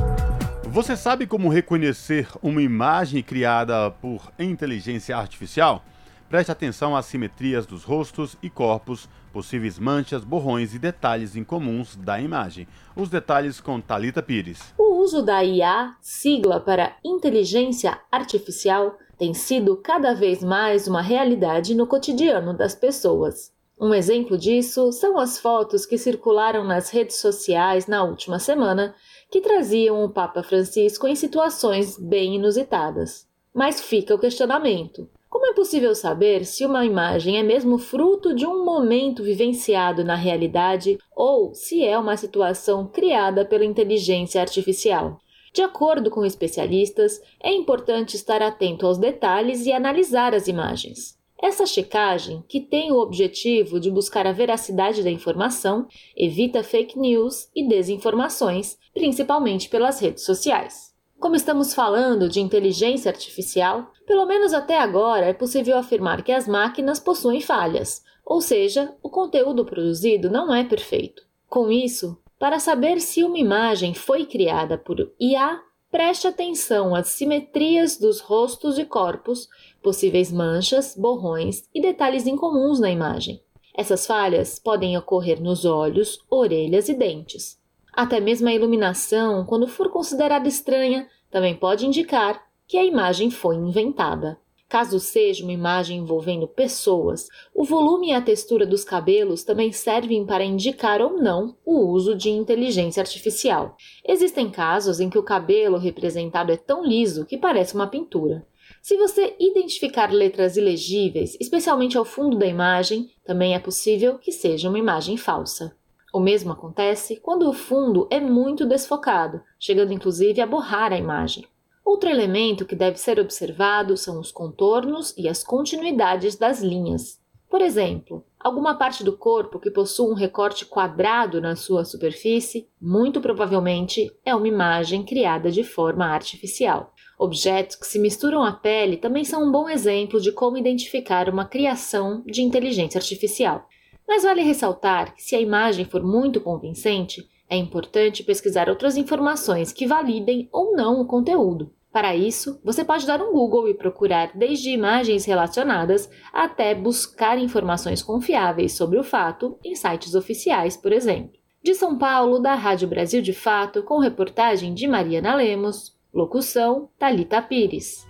Você 0.77 0.95
sabe 0.95 1.25
como 1.25 1.49
reconhecer 1.49 2.29
uma 2.39 2.61
imagem 2.61 3.23
criada 3.23 3.89
por 3.89 4.31
inteligência 4.37 5.17
artificial? 5.17 5.83
Preste 6.29 6.51
atenção 6.51 6.95
às 6.95 7.07
simetrias 7.07 7.65
dos 7.65 7.83
rostos 7.83 8.37
e 8.43 8.47
corpos, 8.47 9.09
possíveis 9.33 9.79
manchas, 9.79 10.23
borrões 10.23 10.75
e 10.75 10.77
detalhes 10.77 11.35
incomuns 11.35 11.95
da 11.95 12.21
imagem. 12.21 12.67
Os 12.95 13.09
detalhes 13.09 13.59
com 13.59 13.81
Talita 13.81 14.21
Pires. 14.21 14.71
O 14.77 15.01
uso 15.01 15.23
da 15.23 15.43
IA, 15.43 15.95
sigla 15.99 16.59
para 16.59 16.95
inteligência 17.03 17.99
artificial, 18.11 18.99
tem 19.17 19.33
sido 19.33 19.77
cada 19.77 20.13
vez 20.13 20.43
mais 20.43 20.87
uma 20.87 21.01
realidade 21.01 21.73
no 21.73 21.87
cotidiano 21.87 22.55
das 22.55 22.75
pessoas. 22.75 23.51
Um 23.81 23.95
exemplo 23.95 24.37
disso 24.37 24.91
são 24.91 25.17
as 25.17 25.39
fotos 25.39 25.87
que 25.87 25.97
circularam 25.97 26.63
nas 26.63 26.91
redes 26.91 27.15
sociais 27.17 27.87
na 27.87 28.03
última 28.03 28.37
semana 28.37 28.93
que 29.29 29.41
traziam 29.41 30.03
o 30.03 30.09
Papa 30.09 30.41
Francisco 30.43 31.07
em 31.07 31.15
situações 31.15 31.97
bem 31.97 32.35
inusitadas. 32.35 33.27
Mas 33.53 33.81
fica 33.81 34.13
o 34.15 34.19
questionamento: 34.19 35.09
como 35.29 35.45
é 35.45 35.53
possível 35.53 35.93
saber 35.93 36.45
se 36.45 36.65
uma 36.65 36.85
imagem 36.85 37.37
é 37.37 37.43
mesmo 37.43 37.77
fruto 37.77 38.33
de 38.33 38.45
um 38.45 38.63
momento 38.63 39.23
vivenciado 39.23 40.03
na 40.03 40.15
realidade 40.15 40.97
ou 41.15 41.53
se 41.53 41.83
é 41.83 41.97
uma 41.97 42.15
situação 42.15 42.87
criada 42.87 43.43
pela 43.43 43.65
inteligência 43.65 44.39
artificial? 44.39 45.19
De 45.53 45.61
acordo 45.61 46.11
com 46.11 46.23
especialistas, 46.23 47.19
é 47.41 47.51
importante 47.51 48.15
estar 48.15 48.41
atento 48.41 48.85
aos 48.85 48.97
detalhes 48.97 49.65
e 49.65 49.71
analisar 49.71 50.33
as 50.33 50.47
imagens. 50.47 51.16
Essa 51.41 51.67
checagem, 51.67 52.43
que 52.47 52.59
tem 52.59 52.91
o 52.91 52.97
objetivo 52.97 53.79
de 53.79 53.91
buscar 53.91 54.25
a 54.25 54.31
veracidade 54.31 55.03
da 55.03 55.11
informação, 55.11 55.87
evita 56.15 56.63
fake 56.63 56.97
news 56.97 57.49
e 57.55 57.67
desinformações, 57.67 58.77
principalmente 58.93 59.69
pelas 59.69 59.99
redes 59.99 60.23
sociais. 60.23 60.95
Como 61.19 61.35
estamos 61.35 61.73
falando 61.73 62.27
de 62.27 62.39
inteligência 62.39 63.09
artificial, 63.09 63.91
pelo 64.05 64.25
menos 64.25 64.53
até 64.53 64.79
agora 64.79 65.27
é 65.27 65.33
possível 65.33 65.77
afirmar 65.77 66.23
que 66.23 66.31
as 66.31 66.47
máquinas 66.47 66.99
possuem 66.99 67.41
falhas, 67.41 68.03
ou 68.25 68.41
seja, 68.41 68.95
o 69.01 69.09
conteúdo 69.09 69.63
produzido 69.63 70.29
não 70.29 70.53
é 70.53 70.63
perfeito. 70.63 71.23
Com 71.47 71.71
isso, 71.71 72.17
para 72.39 72.59
saber 72.59 72.99
se 72.99 73.23
uma 73.23 73.37
imagem 73.37 73.93
foi 73.93 74.25
criada 74.25 74.77
por 74.77 75.11
IA, 75.19 75.59
Preste 75.89 76.27
atenção 76.27 76.93
às 76.93 77.07
simetrias 77.07 77.97
dos 77.97 78.19
rostos 78.19 78.77
e 78.77 78.83
corpos, 78.83 79.47
possíveis 79.87 80.33
manchas, 80.33 80.97
borrões 80.97 81.63
e 81.73 81.81
detalhes 81.81 82.27
incomuns 82.27 82.77
na 82.77 82.91
imagem. 82.91 83.41
Essas 83.73 84.05
falhas 84.05 84.59
podem 84.59 84.97
ocorrer 84.97 85.41
nos 85.41 85.63
olhos, 85.63 86.19
orelhas 86.29 86.89
e 86.89 86.93
dentes. 86.93 87.57
Até 87.93 88.19
mesmo 88.19 88.49
a 88.49 88.53
iluminação, 88.53 89.45
quando 89.45 89.65
for 89.65 89.89
considerada 89.89 90.45
estranha, 90.45 91.07
também 91.31 91.55
pode 91.55 91.85
indicar 91.85 92.43
que 92.67 92.77
a 92.77 92.83
imagem 92.83 93.31
foi 93.31 93.55
inventada. 93.55 94.37
Caso 94.67 94.99
seja 94.99 95.45
uma 95.45 95.53
imagem 95.53 95.99
envolvendo 95.99 96.49
pessoas, 96.49 97.29
o 97.55 97.63
volume 97.63 98.09
e 98.09 98.13
a 98.13 98.21
textura 98.21 98.65
dos 98.65 98.83
cabelos 98.83 99.45
também 99.45 99.71
servem 99.71 100.25
para 100.25 100.43
indicar 100.43 101.01
ou 101.01 101.13
não 101.13 101.55
o 101.65 101.87
uso 101.87 102.13
de 102.13 102.29
inteligência 102.29 102.99
artificial. 102.99 103.77
Existem 104.05 104.49
casos 104.49 104.99
em 104.99 105.09
que 105.09 105.17
o 105.17 105.23
cabelo 105.23 105.77
representado 105.77 106.51
é 106.51 106.57
tão 106.57 106.83
liso 106.83 107.25
que 107.25 107.37
parece 107.37 107.73
uma 107.73 107.87
pintura. 107.87 108.45
Se 108.87 108.95
você 108.95 109.35
identificar 109.37 110.13
letras 110.13 110.55
ilegíveis, 110.55 111.35
especialmente 111.41 111.97
ao 111.97 112.05
fundo 112.05 112.37
da 112.37 112.45
imagem, 112.45 113.11
também 113.25 113.53
é 113.53 113.59
possível 113.59 114.17
que 114.17 114.31
seja 114.31 114.69
uma 114.69 114.79
imagem 114.79 115.17
falsa. 115.17 115.75
O 116.13 116.21
mesmo 116.21 116.53
acontece 116.53 117.17
quando 117.17 117.49
o 117.49 117.53
fundo 117.53 118.07
é 118.09 118.21
muito 118.21 118.65
desfocado, 118.65 119.41
chegando 119.59 119.91
inclusive 119.91 120.39
a 120.39 120.47
borrar 120.47 120.93
a 120.93 120.97
imagem. 120.97 121.45
Outro 121.83 122.09
elemento 122.09 122.65
que 122.65 122.77
deve 122.77 122.97
ser 122.97 123.19
observado 123.19 123.97
são 123.97 124.21
os 124.21 124.31
contornos 124.31 125.13
e 125.17 125.27
as 125.27 125.43
continuidades 125.43 126.37
das 126.37 126.61
linhas. 126.61 127.19
Por 127.49 127.61
exemplo, 127.61 128.23
alguma 128.39 128.75
parte 128.75 129.03
do 129.03 129.17
corpo 129.17 129.59
que 129.59 129.69
possua 129.69 130.09
um 130.09 130.15
recorte 130.15 130.65
quadrado 130.65 131.41
na 131.41 131.57
sua 131.57 131.83
superfície, 131.83 132.69
muito 132.79 133.19
provavelmente 133.19 134.09
é 134.23 134.33
uma 134.33 134.47
imagem 134.47 135.03
criada 135.03 135.51
de 135.51 135.65
forma 135.65 136.05
artificial. 136.05 136.93
Objetos 137.17 137.75
que 137.75 137.87
se 137.87 137.97
misturam 137.97 138.43
à 138.43 138.51
pele 138.51 138.95
também 138.95 139.25
são 139.25 139.43
um 139.43 139.51
bom 139.51 139.67
exemplo 139.67 140.21
de 140.21 140.31
como 140.31 140.57
identificar 140.57 141.27
uma 141.29 141.45
criação 141.45 142.23
de 142.27 142.43
inteligência 142.43 142.99
artificial. 142.99 143.67
Mas 144.07 144.23
vale 144.23 144.41
ressaltar 144.41 145.15
que, 145.15 145.23
se 145.23 145.35
a 145.35 145.41
imagem 145.41 145.83
for 145.83 146.03
muito 146.03 146.39
convincente, 146.39 147.27
é 147.49 147.57
importante 147.57 148.23
pesquisar 148.23 148.69
outras 148.69 148.97
informações 148.97 149.73
que 149.73 149.87
validem 149.87 150.47
ou 150.51 150.75
não 150.75 151.01
o 151.01 151.07
conteúdo. 151.07 151.73
Para 151.91 152.15
isso, 152.15 152.61
você 152.63 152.85
pode 152.85 153.07
dar 153.07 153.19
um 153.19 153.33
Google 153.33 153.67
e 153.67 153.73
procurar 153.73 154.31
desde 154.35 154.69
imagens 154.69 155.25
relacionadas 155.25 156.07
até 156.31 156.75
buscar 156.75 157.39
informações 157.39 158.03
confiáveis 158.03 158.73
sobre 158.73 158.99
o 158.99 159.03
fato 159.03 159.57
em 159.63 159.73
sites 159.73 160.13
oficiais, 160.13 160.77
por 160.77 160.93
exemplo. 160.93 161.31
De 161.63 161.73
São 161.73 161.97
Paulo, 161.97 162.37
da 162.37 162.53
Rádio 162.53 162.87
Brasil 162.87 163.21
de 163.21 163.33
Fato, 163.33 163.81
com 163.81 163.97
reportagem 163.97 164.75
de 164.75 164.87
Mariana 164.87 165.33
Lemos, 165.33 165.96
locução 166.13 166.89
Talita 166.97 167.41
Pires. 167.41 168.07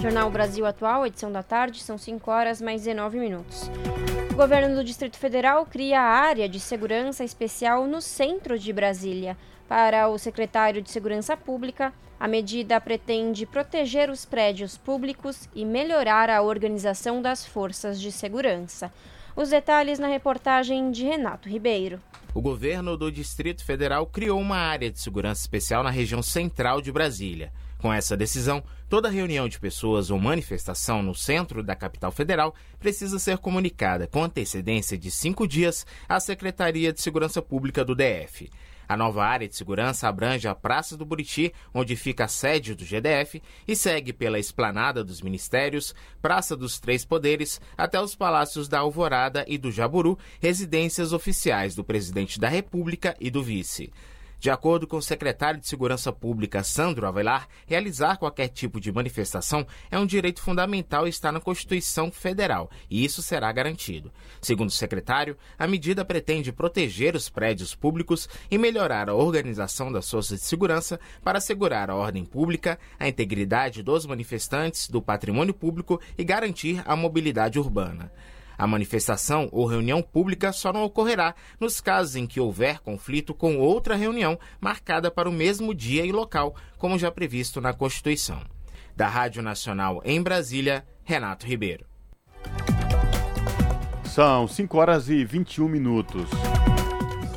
Jornal 0.00 0.30
Brasil 0.30 0.66
Atual, 0.66 1.06
edição 1.06 1.30
da 1.30 1.42
tarde, 1.42 1.82
são 1.82 1.96
5 1.96 2.30
horas 2.30 2.60
mais 2.60 2.82
19 2.82 3.18
minutos. 3.18 3.70
O 4.32 4.34
governo 4.34 4.74
do 4.74 4.84
Distrito 4.84 5.16
Federal 5.16 5.64
cria 5.64 6.00
a 6.00 6.04
área 6.04 6.48
de 6.48 6.58
segurança 6.58 7.22
especial 7.22 7.86
no 7.86 8.00
centro 8.00 8.58
de 8.58 8.72
Brasília. 8.72 9.36
Para 9.68 10.08
o 10.08 10.18
secretário 10.18 10.82
de 10.82 10.90
Segurança 10.90 11.36
Pública, 11.36 11.92
a 12.18 12.26
medida 12.26 12.80
pretende 12.80 13.46
proteger 13.46 14.10
os 14.10 14.24
prédios 14.24 14.76
públicos 14.76 15.48
e 15.54 15.64
melhorar 15.64 16.28
a 16.30 16.42
organização 16.42 17.22
das 17.22 17.46
forças 17.46 18.00
de 18.00 18.10
segurança. 18.10 18.92
Os 19.36 19.50
detalhes 19.50 19.98
na 19.98 20.06
reportagem 20.06 20.90
de 20.90 21.04
Renato 21.04 21.48
Ribeiro. 21.48 22.00
O 22.34 22.42
governo 22.42 22.96
do 22.96 23.12
Distrito 23.12 23.64
Federal 23.64 24.04
criou 24.08 24.40
uma 24.40 24.56
área 24.56 24.90
de 24.90 24.98
segurança 24.98 25.40
especial 25.40 25.84
na 25.84 25.90
região 25.90 26.20
central 26.20 26.82
de 26.82 26.90
Brasília. 26.90 27.52
Com 27.78 27.92
essa 27.92 28.16
decisão, 28.16 28.60
toda 28.88 29.08
reunião 29.08 29.48
de 29.48 29.60
pessoas 29.60 30.10
ou 30.10 30.18
manifestação 30.18 31.00
no 31.00 31.14
centro 31.14 31.62
da 31.62 31.76
capital 31.76 32.10
federal 32.10 32.52
precisa 32.80 33.20
ser 33.20 33.38
comunicada 33.38 34.08
com 34.08 34.24
antecedência 34.24 34.98
de 34.98 35.12
cinco 35.12 35.46
dias 35.46 35.86
à 36.08 36.18
Secretaria 36.18 36.92
de 36.92 37.00
Segurança 37.00 37.40
Pública 37.40 37.84
do 37.84 37.94
DF. 37.94 38.50
A 38.88 38.96
nova 38.96 39.24
área 39.24 39.48
de 39.48 39.56
segurança 39.56 40.08
abrange 40.08 40.46
a 40.46 40.54
Praça 40.54 40.96
do 40.96 41.04
Buriti, 41.04 41.52
onde 41.72 41.96
fica 41.96 42.24
a 42.24 42.28
sede 42.28 42.74
do 42.74 42.84
GDF, 42.84 43.42
e 43.66 43.74
segue 43.74 44.12
pela 44.12 44.38
Esplanada 44.38 45.02
dos 45.02 45.20
Ministérios, 45.20 45.94
Praça 46.20 46.56
dos 46.56 46.78
Três 46.78 47.04
Poderes, 47.04 47.60
até 47.76 48.00
os 48.00 48.14
Palácios 48.14 48.68
da 48.68 48.80
Alvorada 48.80 49.44
e 49.48 49.56
do 49.56 49.72
Jaburu, 49.72 50.18
residências 50.40 51.12
oficiais 51.12 51.74
do 51.74 51.84
Presidente 51.84 52.38
da 52.38 52.48
República 52.48 53.16
e 53.20 53.30
do 53.30 53.42
Vice. 53.42 53.92
De 54.44 54.50
acordo 54.50 54.86
com 54.86 54.98
o 54.98 55.02
secretário 55.02 55.58
de 55.58 55.66
Segurança 55.66 56.12
Pública, 56.12 56.62
Sandro 56.62 57.06
Avelar, 57.06 57.48
realizar 57.66 58.18
qualquer 58.18 58.48
tipo 58.48 58.78
de 58.78 58.92
manifestação 58.92 59.66
é 59.90 59.98
um 59.98 60.04
direito 60.04 60.42
fundamental 60.42 61.06
e 61.06 61.08
está 61.08 61.32
na 61.32 61.40
Constituição 61.40 62.12
Federal, 62.12 62.70
e 62.90 63.02
isso 63.02 63.22
será 63.22 63.50
garantido. 63.50 64.12
Segundo 64.42 64.68
o 64.68 64.72
secretário, 64.72 65.34
a 65.58 65.66
medida 65.66 66.04
pretende 66.04 66.52
proteger 66.52 67.16
os 67.16 67.30
prédios 67.30 67.74
públicos 67.74 68.28
e 68.50 68.58
melhorar 68.58 69.08
a 69.08 69.14
organização 69.14 69.90
das 69.90 70.10
forças 70.10 70.40
de 70.40 70.44
segurança 70.44 71.00
para 71.22 71.38
assegurar 71.38 71.88
a 71.88 71.96
ordem 71.96 72.26
pública, 72.26 72.78
a 73.00 73.08
integridade 73.08 73.82
dos 73.82 74.04
manifestantes, 74.04 74.90
do 74.90 75.00
patrimônio 75.00 75.54
público 75.54 75.98
e 76.18 76.22
garantir 76.22 76.82
a 76.84 76.94
mobilidade 76.94 77.58
urbana. 77.58 78.12
A 78.56 78.66
manifestação 78.66 79.48
ou 79.52 79.66
reunião 79.66 80.02
pública 80.02 80.52
só 80.52 80.72
não 80.72 80.84
ocorrerá 80.84 81.34
nos 81.58 81.80
casos 81.80 82.16
em 82.16 82.26
que 82.26 82.40
houver 82.40 82.80
conflito 82.80 83.34
com 83.34 83.58
outra 83.58 83.96
reunião 83.96 84.38
marcada 84.60 85.10
para 85.10 85.28
o 85.28 85.32
mesmo 85.32 85.74
dia 85.74 86.04
e 86.04 86.12
local, 86.12 86.54
como 86.78 86.98
já 86.98 87.10
previsto 87.10 87.60
na 87.60 87.72
Constituição. 87.72 88.40
Da 88.96 89.08
Rádio 89.08 89.42
Nacional 89.42 90.00
em 90.04 90.22
Brasília, 90.22 90.84
Renato 91.02 91.46
Ribeiro. 91.46 91.84
São 94.04 94.46
5 94.46 94.78
horas 94.78 95.08
e 95.08 95.24
21 95.24 95.68
minutos. 95.68 96.30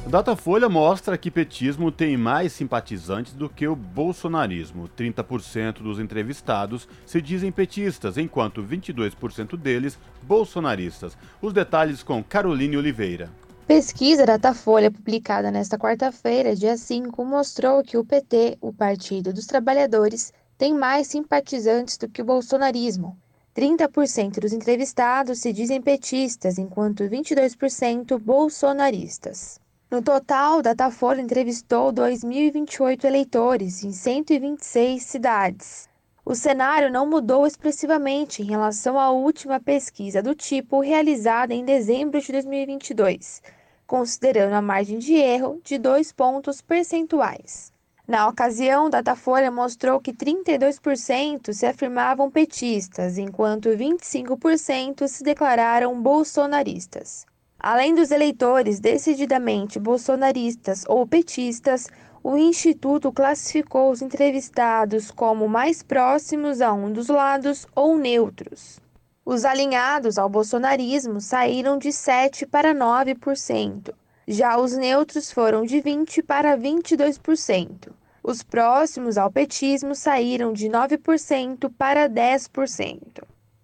Datafolha 0.08 0.70
mostra 0.70 1.18
que 1.18 1.30
petismo 1.30 1.92
tem 1.92 2.16
mais 2.16 2.54
simpatizantes 2.54 3.34
do 3.34 3.50
que 3.50 3.68
o 3.68 3.76
bolsonarismo. 3.76 4.90
30% 4.98 5.82
dos 5.82 6.00
entrevistados 6.00 6.88
se 7.06 7.22
dizem 7.22 7.52
petistas, 7.52 8.18
enquanto 8.18 8.64
22% 8.64 9.58
deles 9.58 10.00
bolsonaristas. 10.24 11.18
Os 11.42 11.52
detalhes 11.52 12.04
com 12.04 12.24
Caroline 12.24 12.78
Oliveira. 12.78 13.30
Pesquisa 13.68 14.26
Datafolha 14.26 14.90
publicada 14.90 15.52
nesta 15.52 15.78
quarta-feira, 15.78 16.56
dia 16.56 16.78
5, 16.78 17.26
mostrou 17.26 17.84
que 17.84 17.98
o 17.98 18.06
PT, 18.06 18.58
o 18.62 18.72
Partido 18.72 19.34
dos 19.34 19.46
Trabalhadores, 19.46 20.32
tem 20.58 20.74
mais 20.74 21.08
simpatizantes 21.08 21.98
do 21.98 22.08
que 22.08 22.22
o 22.22 22.26
bolsonarismo. 22.26 23.18
30% 23.54 24.40
dos 24.40 24.54
entrevistados 24.54 25.40
se 25.40 25.52
dizem 25.52 25.82
petistas, 25.82 26.58
enquanto 26.58 27.04
22% 27.04 28.18
bolsonaristas. 28.18 29.60
No 29.90 30.02
total, 30.02 30.62
Datafolha 30.62 31.22
entrevistou 31.22 31.94
2.028 31.94 33.06
eleitores 33.06 33.86
em 33.86 33.94
126 33.94 35.02
cidades. 35.02 35.88
O 36.26 36.36
cenário 36.36 36.92
não 36.92 37.10
mudou 37.10 37.48
expressivamente 37.48 38.42
em 38.42 38.46
relação 38.48 39.00
à 39.00 39.12
última 39.12 39.62
pesquisa 39.62 40.22
do 40.22 40.36
tipo 40.36 40.82
realizada 40.82 41.54
em 41.54 41.64
dezembro 41.64 42.20
de 42.20 42.34
2022, 42.34 43.42
considerando 43.88 44.56
a 44.56 44.62
margem 44.62 45.00
de 45.00 45.14
erro 45.14 45.62
de 45.64 45.78
dois 45.78 46.12
pontos 46.12 46.60
percentuais. 46.60 47.72
Na 48.06 48.28
ocasião, 48.28 48.90
Datafolha 48.90 49.50
mostrou 49.50 50.02
que 50.02 50.12
32% 50.12 51.54
se 51.54 51.66
afirmavam 51.66 52.30
petistas, 52.30 53.18
enquanto 53.18 53.70
25% 53.70 55.08
se 55.08 55.24
declararam 55.24 56.02
bolsonaristas. 56.02 57.26
Além 57.70 57.94
dos 57.94 58.12
eleitores 58.12 58.80
decididamente 58.80 59.78
bolsonaristas 59.78 60.86
ou 60.88 61.06
petistas, 61.06 61.90
o 62.24 62.38
Instituto 62.38 63.12
classificou 63.12 63.92
os 63.92 64.02
entrevistados 64.02 65.12
como 65.12 65.50
mais 65.50 65.84
próximos 65.84 66.62
a 66.62 66.72
um 66.72 66.90
dos 66.90 67.10
lados 67.10 67.68
ou 67.76 67.98
neutros. 67.98 68.80
Os 69.26 69.44
alinhados 69.44 70.18
ao 70.18 70.30
bolsonarismo 70.30 71.20
saíram 71.20 71.78
de 71.78 71.92
7 71.92 72.46
para 72.46 72.74
9%. 72.74 73.94
Já 74.26 74.58
os 74.58 74.72
neutros 74.72 75.30
foram 75.30 75.66
de 75.66 75.82
20 75.82 76.24
para 76.24 76.58
22%. 76.58 77.92
Os 78.24 78.44
próximos 78.44 79.18
ao 79.18 79.30
petismo 79.30 79.94
saíram 79.94 80.54
de 80.54 80.70
9% 80.70 81.70
para 81.78 82.08
10%. 82.08 83.24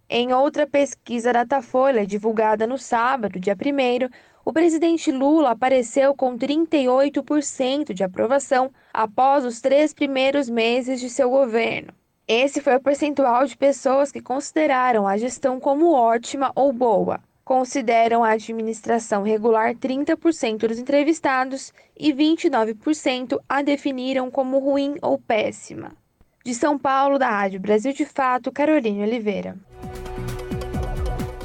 Em 0.09 0.33
outra 0.33 0.67
pesquisa 0.67 1.31
Datafolha, 1.31 2.05
divulgada 2.05 2.67
no 2.67 2.77
sábado, 2.77 3.39
dia 3.39 3.55
1, 3.55 4.09
o 4.45 4.51
presidente 4.51 5.11
Lula 5.11 5.51
apareceu 5.51 6.13
com 6.13 6.37
38% 6.37 7.93
de 7.93 8.03
aprovação 8.03 8.69
após 8.93 9.45
os 9.45 9.61
três 9.61 9.93
primeiros 9.93 10.49
meses 10.49 10.99
de 10.99 11.09
seu 11.09 11.29
governo. 11.29 11.93
Esse 12.27 12.61
foi 12.61 12.75
o 12.75 12.81
percentual 12.81 13.45
de 13.45 13.55
pessoas 13.55 14.11
que 14.11 14.21
consideraram 14.21 15.07
a 15.07 15.17
gestão 15.17 15.59
como 15.59 15.93
ótima 15.93 16.51
ou 16.55 16.73
boa. 16.73 17.21
Consideram 17.45 18.23
a 18.23 18.31
administração 18.31 19.23
regular 19.23 19.75
30% 19.75 20.67
dos 20.67 20.79
entrevistados 20.79 21.73
e 21.97 22.13
29% 22.13 23.39
a 23.47 23.61
definiram 23.61 24.29
como 24.29 24.59
ruim 24.59 24.95
ou 25.01 25.17
péssima. 25.17 26.02
De 26.43 26.53
São 26.53 26.77
Paulo, 26.77 27.17
da 27.17 27.29
Rádio 27.29 27.57
Brasil 27.57 27.93
de 27.93 28.05
Fato, 28.05 28.51
Carolina 28.51 29.05
Oliveira. 29.05 29.55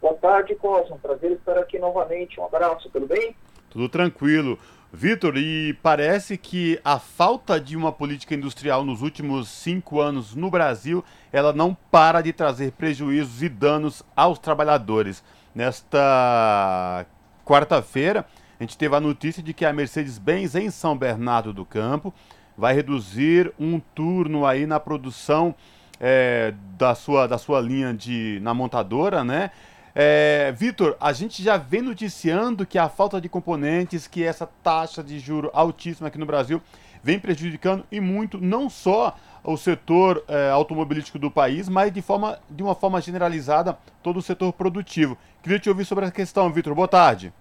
Boa 0.00 0.14
tarde, 0.14 0.56
Cosmo. 0.56 0.98
Prazer 0.98 1.30
estar 1.30 1.56
aqui 1.58 1.78
novamente. 1.78 2.40
Um 2.40 2.44
abraço, 2.44 2.90
tudo 2.90 3.06
bem? 3.06 3.36
Tudo 3.74 3.88
tranquilo. 3.88 4.56
Vitor, 4.92 5.36
e 5.36 5.76
parece 5.82 6.38
que 6.38 6.80
a 6.84 7.00
falta 7.00 7.58
de 7.58 7.76
uma 7.76 7.90
política 7.90 8.32
industrial 8.32 8.84
nos 8.84 9.02
últimos 9.02 9.48
cinco 9.48 10.00
anos 10.00 10.36
no 10.36 10.48
Brasil, 10.48 11.04
ela 11.32 11.52
não 11.52 11.76
para 11.90 12.20
de 12.20 12.32
trazer 12.32 12.70
prejuízos 12.70 13.42
e 13.42 13.48
danos 13.48 14.04
aos 14.14 14.38
trabalhadores. 14.38 15.24
Nesta 15.52 17.04
quarta-feira, 17.44 18.24
a 18.60 18.62
gente 18.62 18.78
teve 18.78 18.94
a 18.94 19.00
notícia 19.00 19.42
de 19.42 19.52
que 19.52 19.64
a 19.64 19.72
Mercedes-Benz 19.72 20.54
em 20.54 20.70
São 20.70 20.96
Bernardo 20.96 21.52
do 21.52 21.64
Campo 21.64 22.14
vai 22.56 22.74
reduzir 22.74 23.52
um 23.58 23.80
turno 23.80 24.46
aí 24.46 24.66
na 24.66 24.78
produção 24.78 25.52
é, 25.98 26.54
da, 26.78 26.94
sua, 26.94 27.26
da 27.26 27.38
sua 27.38 27.60
linha 27.60 27.92
de 27.92 28.38
na 28.40 28.54
montadora, 28.54 29.24
né? 29.24 29.50
É, 29.96 30.50
Vitor, 30.56 30.96
a 31.00 31.12
gente 31.12 31.40
já 31.40 31.56
vem 31.56 31.80
noticiando 31.80 32.66
que 32.66 32.78
a 32.78 32.88
falta 32.88 33.20
de 33.20 33.28
componentes, 33.28 34.08
que 34.08 34.24
essa 34.24 34.48
taxa 34.60 35.04
de 35.04 35.20
juro 35.20 35.50
altíssima 35.54 36.08
aqui 36.08 36.18
no 36.18 36.26
Brasil 36.26 36.60
vem 37.00 37.20
prejudicando 37.20 37.84
e 37.92 38.00
muito 38.00 38.38
não 38.38 38.68
só 38.68 39.14
o 39.44 39.56
setor 39.56 40.24
é, 40.26 40.50
automobilístico 40.50 41.18
do 41.18 41.30
país, 41.30 41.68
mas 41.68 41.92
de, 41.92 42.02
forma, 42.02 42.40
de 42.50 42.62
uma 42.62 42.74
forma 42.74 43.00
generalizada 43.00 43.78
todo 44.02 44.16
o 44.16 44.22
setor 44.22 44.52
produtivo. 44.52 45.16
Queria 45.42 45.60
te 45.60 45.68
ouvir 45.68 45.84
sobre 45.84 46.04
essa 46.04 46.14
questão, 46.14 46.50
Vitor. 46.50 46.74
Boa 46.74 46.88
tarde. 46.88 47.32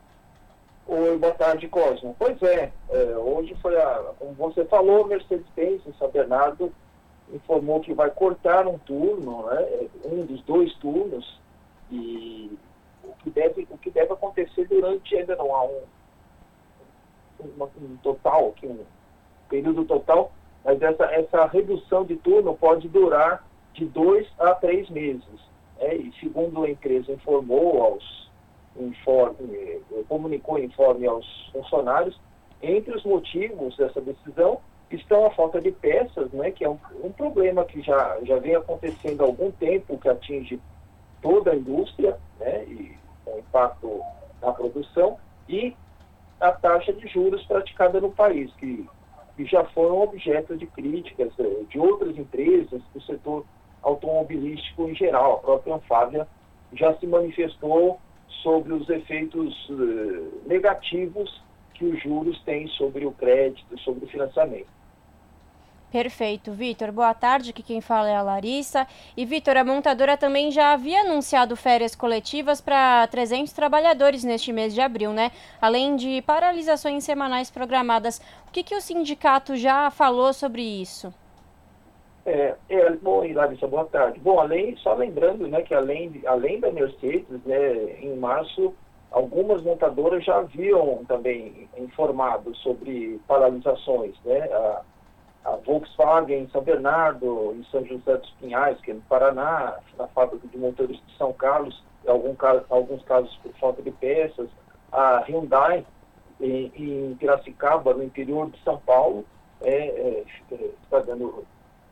Oi, 0.86 1.18
boa 1.18 1.34
tarde, 1.34 1.68
Cosmo. 1.68 2.16
Pois 2.20 2.40
é, 2.44 2.72
é 2.90 3.18
hoje 3.18 3.56
foi 3.62 3.76
a, 3.82 4.12
como 4.20 4.34
você 4.34 4.64
falou, 4.66 5.08
Mercedes-Benz 5.08 5.82
em 5.88 5.94
São 5.98 6.12
Bernardo 6.12 6.72
informou 7.34 7.80
que 7.80 7.94
vai 7.94 8.12
cortar 8.12 8.68
um 8.68 8.78
turno, 8.78 9.48
né, 9.48 9.88
um 10.06 10.26
dos 10.26 10.42
dois 10.44 10.72
turnos, 10.76 11.42
e 11.94 12.58
o 13.04 13.14
que 13.24 13.30
deve, 13.30 13.68
o 13.70 13.78
que 13.78 13.92
deve 13.92 14.14
acontecer 14.14 14.68
durante, 14.68 15.16
ainda 15.16 15.36
não 15.36 15.56
há 15.56 15.64
um, 15.64 15.82
um, 17.42 17.64
um 17.64 17.98
total, 18.02 18.54
um, 18.64 18.80
período 19.48 19.86
total, 19.86 20.32
mas 20.66 20.82
essa, 20.82 21.06
essa 21.06 21.46
redução 21.46 22.04
de 22.04 22.16
turno 22.16 22.56
pode 22.56 22.88
durar 22.88 23.46
de 23.74 23.86
dois 23.86 24.28
a 24.40 24.56
três 24.56 24.90
meses. 24.90 25.40
Né? 25.80 25.96
E 25.96 26.14
segundo 26.20 26.64
a 26.64 26.70
empresa 26.70 27.12
informou 27.12 27.84
aos 27.84 28.24
informe, 28.76 29.82
comunicou 30.10 30.58
informe 30.58 31.06
aos 31.06 31.26
funcionários, 31.52 32.20
entre 32.62 32.96
os 32.96 33.04
motivos 33.04 33.78
dessa 33.78 34.02
decisão 34.02 34.60
estão 34.90 35.26
a 35.26 35.32
falta 35.32 35.60
de 35.60 35.72
peças, 35.72 36.32
né, 36.32 36.52
que 36.52 36.64
é 36.64 36.70
um, 36.70 36.78
um 37.04 37.12
problema 37.12 37.66
que 37.66 37.82
já, 37.82 38.20
já 38.24 38.38
vem 38.38 38.56
acontecendo 38.56 39.22
há 39.22 39.26
algum 39.26 39.52
tempo, 39.52 39.98
que 39.98 40.10
atinge 40.10 40.60
toda 41.24 41.52
a 41.52 41.56
indústria, 41.56 42.18
né, 42.40 42.64
e 42.66 42.96
com 43.26 43.40
impacto 43.40 44.02
na 44.42 44.52
produção, 44.52 45.18
e 45.50 45.76
a 46.40 46.52
taxa 46.52 46.94
de 46.94 47.08
juros 47.08 47.44
praticada 47.46 48.00
no 48.00 48.12
país, 48.12 48.54
que, 48.56 48.88
que 49.36 49.46
já 49.46 49.64
foram 49.66 50.02
objeto 50.02 50.56
de 50.56 50.68
críticas 50.68 51.32
eh, 51.40 51.64
de 51.70 51.80
outras 51.80 52.16
empresas 52.18 52.82
do 52.94 53.02
setor 53.02 53.46
automobilístico 53.82 54.90
em 54.90 54.96
geral. 54.96 55.36
A 55.36 55.40
própria 55.40 55.76
Anfávia 55.76 56.28
já 56.74 56.94
se 56.96 57.08
manifestou 57.08 58.00
sobre 58.42 58.74
os 58.74 58.90
efeitos 58.90 59.70
uh, 59.70 60.42
negativos 60.46 61.42
que 61.74 61.86
os 61.86 62.02
juros 62.02 62.42
têm 62.44 62.68
sobre 62.70 63.06
o 63.06 63.12
crédito, 63.12 63.80
sobre 63.80 64.06
o 64.06 64.08
financiamento. 64.08 64.68
Perfeito, 65.94 66.52
Vitor. 66.52 66.92
Boa 66.92 67.14
tarde, 67.14 67.52
aqui 67.52 67.62
quem 67.62 67.80
fala 67.80 68.10
é 68.10 68.16
a 68.16 68.22
Larissa. 68.24 68.88
E, 69.16 69.24
Vitor, 69.26 69.56
a 69.58 69.64
montadora 69.64 70.18
também 70.18 70.50
já 70.50 70.74
havia 70.74 71.02
anunciado 71.02 71.56
férias 71.56 71.94
coletivas 71.94 72.60
para 72.60 73.06
300 73.06 73.54
trabalhadores 73.54 74.24
neste 74.24 74.52
mês 74.52 74.74
de 74.74 74.82
abril, 74.82 75.14
né? 75.14 75.32
Além 75.62 75.96
de 75.96 76.20
paralisações 76.24 77.04
semanais 77.04 77.52
programadas. 77.52 78.20
O 78.48 78.52
que, 78.52 78.64
que 78.64 78.76
o 78.76 78.82
sindicato 78.82 79.56
já 79.56 79.92
falou 79.92 80.34
sobre 80.34 80.64
isso? 80.64 81.14
É, 82.26 82.56
é, 82.70 82.90
bom, 82.94 83.32
Larissa, 83.32 83.68
boa 83.68 83.86
tarde. 83.86 84.20
Bom, 84.20 84.40
além, 84.40 84.76
só 84.78 84.96
lembrando, 84.96 85.48
né, 85.48 85.62
que 85.62 85.76
além, 85.76 86.24
além 86.26 86.60
da 86.60 86.72
Mercedes, 86.72 87.40
né, 87.46 88.02
em 88.02 88.16
março, 88.16 88.74
algumas 89.12 89.62
montadoras 89.62 90.26
já 90.26 90.38
haviam 90.38 91.06
também 91.08 91.70
informado 91.78 92.56
sobre 92.56 93.22
paralisações, 93.28 94.16
né, 94.26 94.40
a, 94.52 94.82
a 95.46 95.58
Volkswagen 95.58 96.44
em 96.44 96.50
São 96.50 96.62
Bernardo, 96.62 97.54
em 97.56 97.64
São 97.66 97.86
José 97.86 98.18
dos 98.18 98.30
Pinhais, 98.32 98.80
que 98.82 98.92
é 98.92 98.94
no 98.94 99.02
Paraná, 99.02 99.78
na 99.98 100.08
fábrica 100.08 100.48
de 100.48 100.58
motores 100.58 100.98
de 101.06 101.18
São 101.18 101.34
Carlos, 101.34 101.84
em 102.06 102.10
algum 102.10 102.36
caso, 102.36 102.66
alguns 102.70 103.04
casos 103.04 103.36
por 103.44 103.52
falta 103.54 103.82
de 103.82 103.92
peças, 103.92 104.50
a 104.92 105.24
Hyundai 105.28 105.86
em, 106.40 106.72
em 106.76 107.16
Piracicaba, 107.16 107.94
no 107.94 108.04
interior 108.04 108.50
de 108.50 108.62
São 108.64 108.78
Paulo, 108.80 109.26
é, 109.62 109.72
é, 109.72 110.24
está 110.84 111.00
dando 111.00 111.46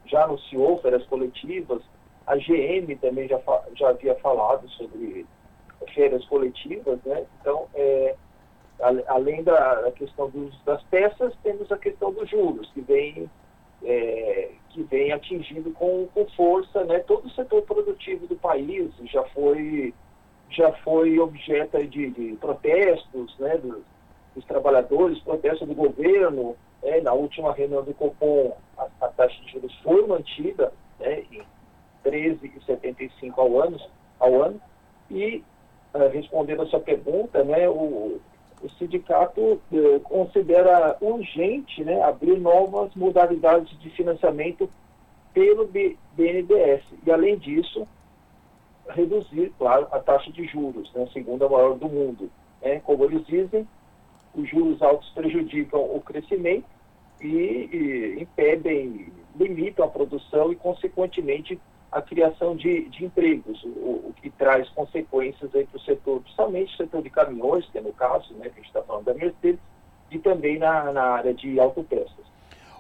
já 0.06 0.24
anunciou 0.24 0.80
férias 0.82 1.06
coletivas, 1.06 1.82
a 2.28 2.36
GM 2.36 2.96
também 3.00 3.28
já, 3.28 3.40
já 3.76 3.90
havia 3.90 4.16
falado 4.16 4.68
sobre 4.72 5.26
férias 5.94 6.26
coletivas, 6.26 7.00
né? 7.06 7.26
Então, 7.40 7.68
é, 7.74 8.16
além 9.08 9.44
da, 9.44 9.82
da 9.82 9.92
questão 9.92 10.30
dos, 10.30 10.54
das 10.64 10.82
peças, 10.84 11.34
temos 11.44 11.72
a 11.72 11.78
questão 11.78 12.12
dos 12.14 12.30
juros, 12.30 12.70
que 12.74 12.82
vem, 12.82 13.30
é, 13.84 14.52
que 14.70 14.84
vem 14.84 15.12
atingindo 15.12 15.72
com, 15.72 16.08
com 16.14 16.26
força 16.28 16.84
né, 16.86 17.00
todo 17.00 17.26
o 17.26 17.32
setor 17.32 17.62
produtivo 17.64 18.28
do 18.28 18.36
país, 18.36 18.92
já 19.06 19.24
foi, 19.26 19.94
já 20.50 20.72
foi 20.84 21.20
objeto 21.20 21.86
de, 21.88 22.10
de 22.10 22.38
protestos 22.38 23.38
né, 23.40 23.58
dos, 23.58 23.82
dos 24.36 24.46
trabalhadores, 24.46 25.20
protestos 25.20 25.68
do 25.68 25.76
governo, 25.76 26.56
é, 26.84 27.02
na 27.02 27.14
última 27.14 27.54
reunião 27.54 27.84
do 27.84 27.94
Copom, 27.94 28.56
a, 28.78 28.88
a, 29.02 29.08
taxa 29.10 29.40
de 29.44 29.52
juros 29.52 29.74
foi 29.84 30.06
mantida 30.08 30.74
né, 31.00 31.24
em 31.32 31.44
13,75 32.04 33.34
ao 33.38 33.62
ano, 33.62 33.80
ao 34.20 34.42
ano. 34.42 34.62
E, 35.10 35.44
uh, 35.94 36.10
respondendo 36.12 36.64
a 36.64 36.66
sua 36.68 36.80
pergunta, 36.80 37.44
né, 37.44 37.70
o, 37.70 38.20
o 38.64 38.70
sindicato 38.72 39.42
uh, 39.42 40.00
considera 40.02 40.98
urgente 41.02 41.84
né, 41.84 42.02
abrir 42.02 42.40
novas 42.40 42.94
modalidades 42.96 43.78
de 43.80 43.90
financiamento 43.92 44.70
pelo 45.34 45.68
BNDES 45.68 46.84
e, 47.06 47.12
além 47.12 47.38
disso, 47.38 47.88
reduzir, 48.90 49.52
claro, 49.58 49.88
a 49.92 50.00
taxa 50.00 50.32
de 50.32 50.46
juros, 50.46 50.92
né, 50.94 51.08
segunda 51.14 51.48
maior 51.48 51.76
do 51.76 51.88
mundo. 51.88 52.30
Né, 52.62 52.80
como 52.82 53.06
eles 53.06 53.26
dizem, 53.26 53.68
os 54.36 54.48
juros 54.50 54.82
altos 54.82 55.10
prejudicam 55.10 55.80
o 55.80 56.02
crescimento 56.02 56.66
e, 57.22 57.28
e 57.28 58.22
impedem, 58.22 59.12
limitam 59.36 59.86
a 59.86 59.90
produção 59.90 60.52
e, 60.52 60.56
consequentemente, 60.56 61.60
a 61.92 62.02
criação 62.02 62.56
de, 62.56 62.88
de 62.90 63.06
empregos, 63.06 63.62
o, 63.64 63.68
o, 63.68 64.14
que 64.22 64.30
traz 64.30 64.70
consequências 64.70 65.54
aí 65.54 65.66
para 65.66 65.78
o 65.78 65.82
setor, 65.82 66.22
principalmente 66.22 66.74
o 66.74 66.78
setor 66.78 67.02
de 67.02 67.10
caminhões, 67.10 67.66
que 67.70 67.78
é 67.78 67.82
no 67.82 67.92
caso, 67.92 68.34
né, 68.36 68.50
que 68.50 68.60
a 68.60 68.62
gente 68.62 68.68
está 68.68 68.82
falando 68.82 69.06
da 69.06 69.14
Mercedes, 69.14 69.60
e 70.10 70.18
também 70.20 70.58
na, 70.58 70.92
na 70.92 71.04
área 71.04 71.34
de 71.34 71.60
autopeças. 71.60 72.22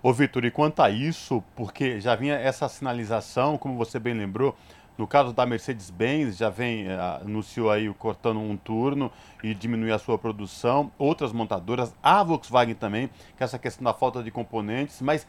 Ô 0.03 0.11
Vitor, 0.11 0.45
e 0.45 0.51
quanto 0.51 0.81
a 0.81 0.89
isso, 0.89 1.43
porque 1.55 1.99
já 1.99 2.15
vinha 2.15 2.35
essa 2.35 2.67
sinalização, 2.67 3.57
como 3.57 3.77
você 3.77 3.99
bem 3.99 4.13
lembrou, 4.13 4.55
no 4.97 5.07
caso 5.07 5.33
da 5.33 5.45
Mercedes-Benz, 5.45 6.37
já 6.37 6.49
vem, 6.49 6.87
uh, 6.87 7.23
anunciou 7.23 7.71
aí 7.71 7.91
cortando 7.93 8.39
um 8.39 8.55
turno 8.57 9.11
e 9.43 9.53
diminuir 9.53 9.91
a 9.91 9.97
sua 9.97 10.17
produção. 10.17 10.91
Outras 10.97 11.31
montadoras, 11.31 11.95
a 12.03 12.23
Volkswagen 12.23 12.75
também, 12.75 13.09
é 13.39 13.43
essa 13.43 13.57
questão 13.57 13.83
da 13.83 13.93
falta 13.93 14.21
de 14.21 14.29
componentes, 14.29 15.01
mas 15.01 15.25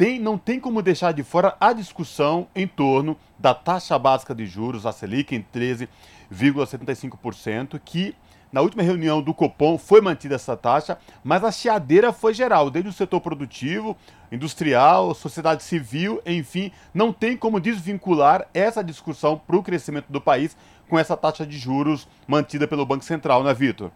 tem, 0.00 0.18
não 0.18 0.36
tem 0.38 0.58
como 0.58 0.80
deixar 0.80 1.12
de 1.12 1.22
fora 1.22 1.54
a 1.60 1.74
discussão 1.74 2.48
em 2.56 2.66
torno 2.66 3.18
da 3.38 3.52
taxa 3.52 3.98
básica 3.98 4.34
de 4.34 4.46
juros, 4.46 4.86
a 4.86 4.92
Selic, 4.92 5.36
em 5.36 5.44
13,75%, 5.54 7.78
que 7.84 8.14
na 8.50 8.62
última 8.62 8.82
reunião 8.82 9.20
do 9.20 9.34
Copom 9.34 9.76
foi 9.76 10.00
mantida 10.00 10.36
essa 10.36 10.56
taxa, 10.56 10.96
mas 11.22 11.44
a 11.44 11.52
chiadeira 11.52 12.14
foi 12.14 12.32
geral, 12.32 12.70
desde 12.70 12.88
o 12.88 12.94
setor 12.94 13.20
produtivo, 13.20 13.94
industrial, 14.32 15.14
sociedade 15.14 15.62
civil, 15.62 16.22
enfim, 16.24 16.72
não 16.94 17.12
tem 17.12 17.36
como 17.36 17.60
desvincular 17.60 18.48
essa 18.54 18.82
discussão 18.82 19.36
para 19.36 19.56
o 19.56 19.62
crescimento 19.62 20.06
do 20.08 20.18
país 20.18 20.56
com 20.88 20.98
essa 20.98 21.14
taxa 21.14 21.44
de 21.44 21.58
juros 21.58 22.08
mantida 22.26 22.66
pelo 22.66 22.86
Banco 22.86 23.04
Central, 23.04 23.44
né, 23.44 23.52
Vitor? 23.52 23.90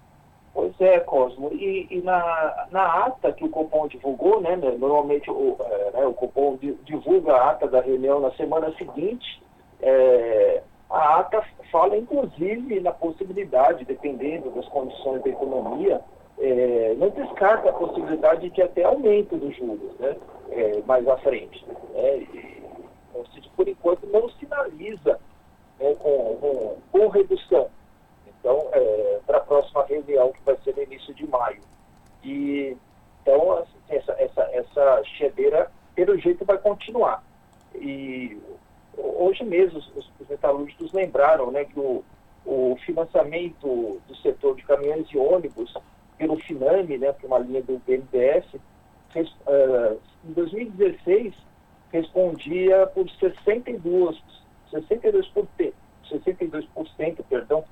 É, 0.84 1.00
Cosmo. 1.00 1.50
E, 1.52 1.86
e, 1.90 2.02
na, 2.02 2.66
na 2.70 3.06
ata 3.06 3.32
que 3.32 3.44
o 3.44 3.48
Copom 3.48 3.88
divulgou, 3.88 4.40
né, 4.40 4.54
né 4.56 4.76
normalmente 4.78 5.30
o, 5.30 5.56
é, 5.60 5.90
né, 5.92 6.06
o 6.06 6.12
Copom 6.12 6.58
divulga 6.84 7.32
a 7.34 7.50
ata 7.52 7.66
da 7.68 7.80
reunião 7.80 8.20
na 8.20 8.30
semana 8.32 8.70
seguinte, 8.76 9.42
é, 9.80 10.62
a 10.90 11.20
ata 11.20 11.42
fala, 11.72 11.96
inclusive, 11.96 12.80
na 12.80 12.92
possibilidade, 12.92 13.84
dependendo 13.84 14.50
das 14.50 14.68
condições 14.68 15.22
da 15.22 15.30
economia, 15.30 16.00
é, 16.38 16.94
não 16.98 17.08
descarta 17.10 17.70
a 17.70 17.72
possibilidade 17.72 18.50
de 18.50 18.62
até 18.62 18.84
aumento 18.84 19.36
dos 19.36 19.56
juros 19.56 19.98
né, 19.98 20.16
é, 20.50 20.82
mais 20.86 21.06
à 21.08 21.16
frente. 21.18 21.64
É, 21.94 22.22
ou 23.14 23.24
seja, 23.26 23.48
por 23.56 23.66
enquanto 23.68 24.06
não 24.08 24.28
sinaliza 24.30 25.18
né, 25.80 25.94
com, 25.94 26.36
com, 26.36 26.76
com, 26.92 27.08
redução. 27.08 27.68
Então, 28.44 28.68
é, 28.72 29.20
para 29.26 29.38
a 29.38 29.40
próxima 29.40 29.86
reunião, 29.86 30.30
que 30.30 30.42
vai 30.44 30.54
ser 30.62 30.76
no 30.76 30.82
início 30.82 31.14
de 31.14 31.26
maio. 31.26 31.62
E, 32.22 32.76
então, 33.22 33.52
assim, 33.56 33.78
essa, 33.88 34.12
essa, 34.18 34.42
essa 34.52 35.02
chedeira, 35.16 35.72
pelo 35.94 36.18
jeito, 36.18 36.44
vai 36.44 36.58
continuar. 36.58 37.24
E 37.74 38.38
hoje 38.98 39.42
mesmo 39.44 39.78
os, 39.78 39.90
os 39.96 40.28
metalúrgicos 40.28 40.92
lembraram 40.92 41.50
né, 41.50 41.64
que 41.64 41.80
o, 41.80 42.04
o 42.44 42.76
financiamento 42.84 43.98
do 44.06 44.16
setor 44.16 44.56
de 44.56 44.62
caminhões 44.64 45.08
e 45.10 45.16
ônibus 45.16 45.74
pelo 46.18 46.36
FINAME, 46.36 46.98
né, 46.98 47.12
por 47.12 47.28
uma 47.28 47.38
linha 47.38 47.62
do 47.62 47.78
BNDES, 47.78 48.44
fez, 49.10 49.26
uh, 49.46 49.98
em 50.22 50.32
2016 50.34 51.32
respondia 51.90 52.86
por 52.88 53.08
62, 53.08 54.22
62%, 54.70 55.72
62% 56.10 57.24
perdão, 57.26 57.64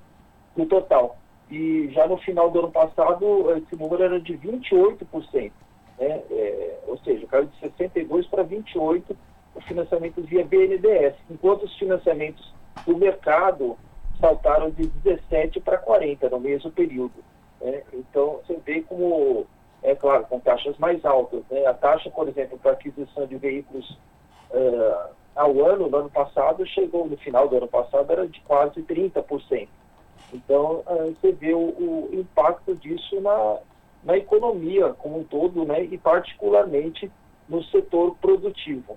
do 0.57 0.67
total. 0.67 1.17
E 1.51 1.91
já 1.93 2.07
no 2.07 2.17
final 2.17 2.51
do 2.51 2.61
ano 2.61 2.71
passado, 2.71 3.51
esse 3.57 3.77
número 3.77 4.03
era 4.03 4.21
de 4.21 4.37
28%. 4.39 5.53
Né? 5.99 6.23
É, 6.31 6.79
ou 6.87 6.97
seja, 6.99 7.27
caiu 7.27 7.47
de 7.47 7.69
62% 7.69 8.29
para 8.31 8.45
28% 8.45 9.17
o 9.55 9.61
financiamento 9.61 10.23
via 10.23 10.45
BNDES, 10.45 11.15
enquanto 11.31 11.65
os 11.65 11.77
financiamentos 11.77 12.53
do 12.87 12.97
mercado 12.97 13.77
saltaram 14.19 14.71
de 14.71 14.87
17 14.87 15.61
para 15.61 15.79
40 15.79 16.29
no 16.31 16.41
mesmo 16.41 16.71
período. 16.71 17.23
Né? 17.61 17.83
Então, 17.93 18.41
você 18.47 18.59
vê 18.65 18.81
como, 18.83 19.47
é 19.83 19.95
claro, 19.95 20.25
com 20.27 20.41
taxas 20.41 20.79
mais 20.79 21.05
altas. 21.05 21.43
Né? 21.51 21.67
A 21.67 21.75
taxa, 21.75 22.11
por 22.11 22.29
exemplo, 22.29 22.59
para 22.59 22.73
aquisição 22.73 23.27
de 23.27 23.37
veículos 23.37 23.99
uh, 24.51 25.11
ao 25.35 25.65
ano, 25.65 25.89
no 25.89 25.97
ano 25.97 26.11
passado, 26.11 26.67
chegou, 26.67 27.07
no 27.07 27.17
final 27.19 27.49
do 27.49 27.57
ano 27.57 27.69
passado, 27.69 28.11
era 28.11 28.27
de 28.27 28.41
quase 28.43 28.83
30%. 28.83 29.69
Então, 30.33 30.83
uh, 30.87 31.15
você 31.21 31.33
vê 31.33 31.53
o, 31.53 31.59
o 31.59 32.11
impacto 32.13 32.75
disso 32.77 33.21
na, 33.21 33.59
na 34.05 34.17
economia 34.17 34.93
como 34.95 35.21
um 35.21 35.25
todo, 35.25 35.65
né, 35.65 35.85
e 35.85 35.99
particularmente 35.99 37.11
no 37.49 37.63
setor 37.65 38.17
produtivo. 38.21 38.97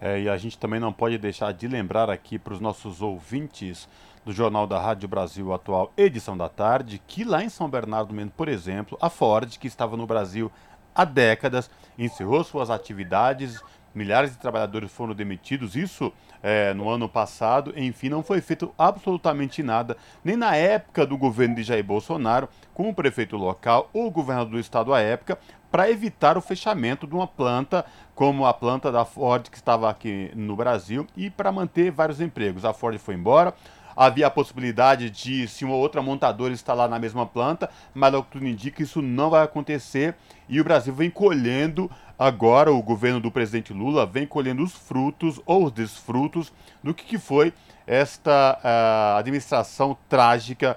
É, 0.00 0.18
e 0.18 0.28
a 0.30 0.36
gente 0.38 0.58
também 0.58 0.80
não 0.80 0.92
pode 0.92 1.18
deixar 1.18 1.52
de 1.52 1.68
lembrar 1.68 2.08
aqui 2.08 2.38
para 2.38 2.54
os 2.54 2.60
nossos 2.60 3.02
ouvintes 3.02 3.86
do 4.24 4.32
Jornal 4.32 4.66
da 4.66 4.80
Rádio 4.80 5.06
Brasil 5.06 5.52
Atual, 5.52 5.92
edição 5.96 6.36
da 6.36 6.48
tarde, 6.48 7.00
que 7.06 7.22
lá 7.22 7.44
em 7.44 7.50
São 7.50 7.68
Bernardo 7.68 8.14
Mendes, 8.14 8.34
por 8.34 8.48
exemplo, 8.48 8.96
a 9.00 9.10
Ford, 9.10 9.58
que 9.58 9.66
estava 9.66 9.96
no 9.96 10.06
Brasil 10.06 10.50
há 10.94 11.04
décadas, 11.04 11.70
encerrou 11.98 12.42
suas 12.42 12.70
atividades, 12.70 13.62
milhares 13.94 14.30
de 14.30 14.38
trabalhadores 14.38 14.90
foram 14.90 15.14
demitidos, 15.14 15.74
isso 15.76 16.12
é, 16.42 16.72
no 16.74 16.88
ano 16.88 17.08
passado, 17.08 17.72
enfim, 17.76 18.08
não 18.08 18.22
foi 18.22 18.40
feito 18.40 18.72
absolutamente 18.78 19.62
nada, 19.62 19.96
nem 20.24 20.36
na 20.36 20.56
época 20.56 21.06
do 21.06 21.16
governo 21.16 21.54
de 21.54 21.62
Jair 21.62 21.84
Bolsonaro, 21.84 22.48
com 22.72 22.88
o 22.88 22.94
prefeito 22.94 23.36
local 23.36 23.90
ou 23.92 24.06
o 24.06 24.10
governador 24.10 24.52
do 24.52 24.58
estado 24.58 24.94
à 24.94 25.00
época, 25.00 25.38
para 25.70 25.90
evitar 25.90 26.36
o 26.36 26.40
fechamento 26.40 27.06
de 27.06 27.14
uma 27.14 27.26
planta 27.26 27.84
como 28.14 28.44
a 28.44 28.52
planta 28.52 28.90
da 28.90 29.04
Ford 29.04 29.48
que 29.48 29.56
estava 29.56 29.88
aqui 29.88 30.30
no 30.34 30.56
Brasil 30.56 31.06
e 31.16 31.30
para 31.30 31.52
manter 31.52 31.90
vários 31.90 32.20
empregos. 32.20 32.64
A 32.64 32.72
Ford 32.72 32.98
foi 32.98 33.14
embora, 33.14 33.54
havia 33.96 34.26
a 34.26 34.30
possibilidade 34.30 35.10
de, 35.10 35.46
se 35.48 35.64
uma 35.64 35.74
outra 35.74 36.02
montadora 36.02 36.52
instalar 36.52 36.88
na 36.88 36.98
mesma 36.98 37.26
planta, 37.26 37.68
mas 37.94 38.14
ao 38.14 38.22
que 38.22 38.32
tudo 38.32 38.46
indica, 38.46 38.82
isso 38.82 39.02
não 39.02 39.30
vai 39.30 39.42
acontecer 39.42 40.14
e 40.48 40.60
o 40.60 40.64
Brasil 40.64 40.92
vem 40.92 41.10
colhendo 41.10 41.90
agora, 42.18 42.72
o 42.72 42.82
governo 42.82 43.20
do 43.20 43.30
presidente 43.30 43.72
Lula 43.72 44.04
vem 44.04 44.26
colhendo 44.26 44.62
os 44.62 44.72
frutos 44.72 45.40
ou 45.46 45.66
os 45.66 45.72
desfrutos 45.72 46.52
do 46.82 46.92
que, 46.92 47.04
que 47.04 47.18
foi 47.18 47.52
esta 47.86 48.58
uh, 48.62 49.18
administração 49.18 49.96
trágica 50.08 50.76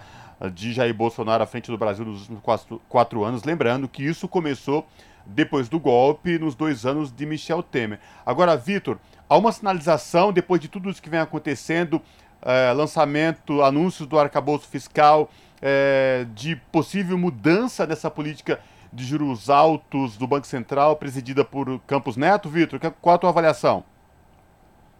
de 0.53 0.73
Jair 0.73 0.93
Bolsonaro 0.93 1.43
à 1.43 1.45
frente 1.45 1.71
do 1.71 1.77
Brasil 1.77 2.05
nos 2.05 2.21
últimos 2.21 2.41
quatro, 2.41 2.81
quatro 2.89 3.23
anos. 3.23 3.43
Lembrando 3.43 3.87
que 3.87 4.03
isso 4.03 4.27
começou 4.27 4.87
depois 5.25 5.69
do 5.69 5.79
golpe, 5.79 6.37
nos 6.37 6.55
dois 6.55 6.85
anos 6.85 7.11
de 7.11 7.25
Michel 7.25 7.63
Temer. 7.63 7.99
Agora, 8.25 8.57
Vitor, 8.57 8.97
há 9.29 9.37
uma 9.37 9.51
sinalização, 9.51 10.33
depois 10.33 10.59
de 10.59 10.67
tudo 10.67 10.89
isso 10.89 11.01
que 11.01 11.09
vem 11.09 11.19
acontecendo, 11.19 12.01
é, 12.45 12.71
lançamento, 12.73 13.61
anúncios 13.61 14.07
do 14.07 14.19
arcabouço 14.19 14.67
fiscal, 14.67 15.29
é, 15.61 16.25
de 16.33 16.55
possível 16.71 17.17
mudança 17.17 17.87
dessa 17.87 18.11
política 18.11 18.59
de 18.91 19.03
juros 19.03 19.49
altos 19.49 20.17
do 20.17 20.27
Banco 20.27 20.45
Central, 20.45 20.95
presidida 20.95 21.43
por 21.43 21.79
Campos 21.87 22.15
Neto, 22.15 22.49
Vitor? 22.49 22.79
Qual 23.01 23.15
a 23.15 23.17
tua 23.17 23.29
avaliação? 23.29 23.83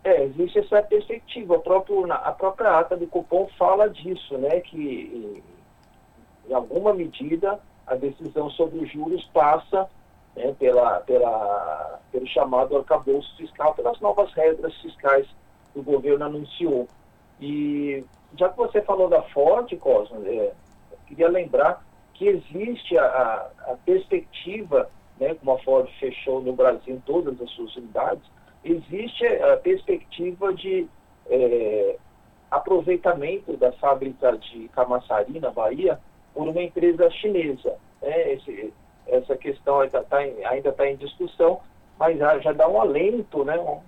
É, 0.03 0.23
existe 0.23 0.59
essa 0.59 0.81
perspectiva. 0.81 1.59
Próprio, 1.59 2.11
a 2.11 2.31
própria 2.31 2.79
ata 2.79 2.97
do 2.97 3.07
cupom 3.07 3.47
fala 3.57 3.89
disso, 3.89 4.37
né? 4.37 4.59
Que 4.61 5.41
em 6.49 6.53
alguma 6.53 6.93
medida 6.93 7.59
a 7.87 7.95
decisão 7.95 8.49
sobre 8.49 8.79
os 8.79 8.91
juros 8.91 9.23
passa 9.33 9.87
né, 10.35 10.53
pela, 10.59 10.99
pela, 11.01 11.99
pelo 12.11 12.27
chamado 12.27 12.77
arcabouço 12.77 13.35
fiscal, 13.37 13.73
pelas 13.75 13.99
novas 13.99 14.31
regras 14.33 14.75
fiscais 14.81 15.27
que 15.71 15.79
o 15.79 15.83
governo 15.83 16.25
anunciou. 16.25 16.87
E 17.39 18.03
já 18.37 18.49
que 18.49 18.57
você 18.57 18.81
falou 18.81 19.09
da 19.09 19.21
Ford, 19.23 19.71
Cosmo, 19.77 20.21
é, 20.25 20.51
queria 21.07 21.29
lembrar 21.29 21.83
que 22.13 22.27
existe 22.27 22.97
a, 22.97 23.49
a, 23.67 23.77
perspectiva, 23.85 24.89
né, 25.19 25.35
como 25.35 25.51
a 25.51 25.59
Ford 25.59 25.89
fechou 25.99 26.41
no 26.41 26.53
Brasil 26.53 27.01
todas 27.05 27.39
as 27.41 27.49
suas 27.51 27.75
unidades, 27.75 28.23
existe 28.63 29.25
a 29.25 29.57
perspectiva 29.57 30.53
de 30.53 30.87
é, 31.27 31.97
aproveitamento 32.49 33.57
da 33.57 33.71
fábrica 33.73 34.37
de 34.37 34.67
Camaçari, 34.69 35.39
na 35.39 35.51
Bahia, 35.51 35.99
por 36.33 36.47
uma 36.47 36.61
empresa 36.61 37.09
chinesa. 37.11 37.75
Né? 38.01 38.33
Esse, 38.33 38.73
essa 39.07 39.35
questão 39.35 39.81
ainda 39.81 39.99
está 39.99 40.17
ainda 40.17 40.71
tá 40.71 40.87
em 40.87 40.95
discussão, 40.95 41.59
mas 41.99 42.17
já, 42.17 42.39
já 42.39 42.51
dá 42.53 42.67
um 42.67 42.79
alento, 42.79 43.43
né? 43.43 43.57
um, 43.59 43.81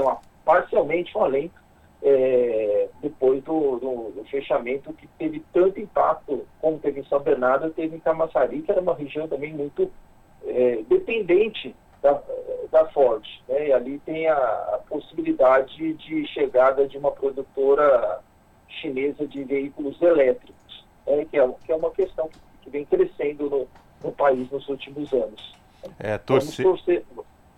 uma, 0.00 0.18
parcialmente 0.44 1.16
um 1.16 1.24
alento 1.24 1.61
é, 2.02 2.88
depois 3.00 3.42
do, 3.44 3.78
do, 3.78 4.10
do, 4.10 4.24
fechamento 4.24 4.92
que 4.92 5.06
teve 5.18 5.42
tanto 5.52 5.78
impacto 5.78 6.44
como 6.60 6.78
teve 6.78 7.00
em 7.00 7.04
São 7.04 7.20
Bernardo, 7.20 7.70
teve 7.70 7.96
em 7.96 8.00
Camaçari, 8.00 8.62
que 8.62 8.72
era 8.72 8.80
uma 8.80 8.94
região 8.94 9.28
também 9.28 9.52
muito 9.52 9.88
é, 10.44 10.82
dependente 10.88 11.74
da, 12.02 12.20
da 12.72 12.86
Ford. 12.88 13.24
Né? 13.48 13.68
E 13.68 13.72
ali 13.72 13.98
tem 14.00 14.28
a, 14.28 14.34
a, 14.34 14.80
possibilidade 14.88 15.94
de 15.94 16.26
chegada 16.26 16.88
de 16.88 16.98
uma 16.98 17.12
produtora 17.12 18.18
chinesa 18.68 19.26
de 19.26 19.44
veículos 19.44 20.00
elétricos, 20.02 20.84
né? 21.06 21.24
que, 21.24 21.38
é, 21.38 21.48
que 21.64 21.70
é 21.70 21.76
uma 21.76 21.92
questão 21.92 22.28
que, 22.28 22.38
que 22.62 22.70
vem 22.70 22.84
crescendo 22.84 23.48
no, 23.48 23.68
no, 24.02 24.10
país 24.10 24.50
nos 24.50 24.68
últimos 24.68 25.12
anos. 25.12 25.54
É, 26.00 26.18
torcer, 26.18 26.64
torcer 26.64 27.04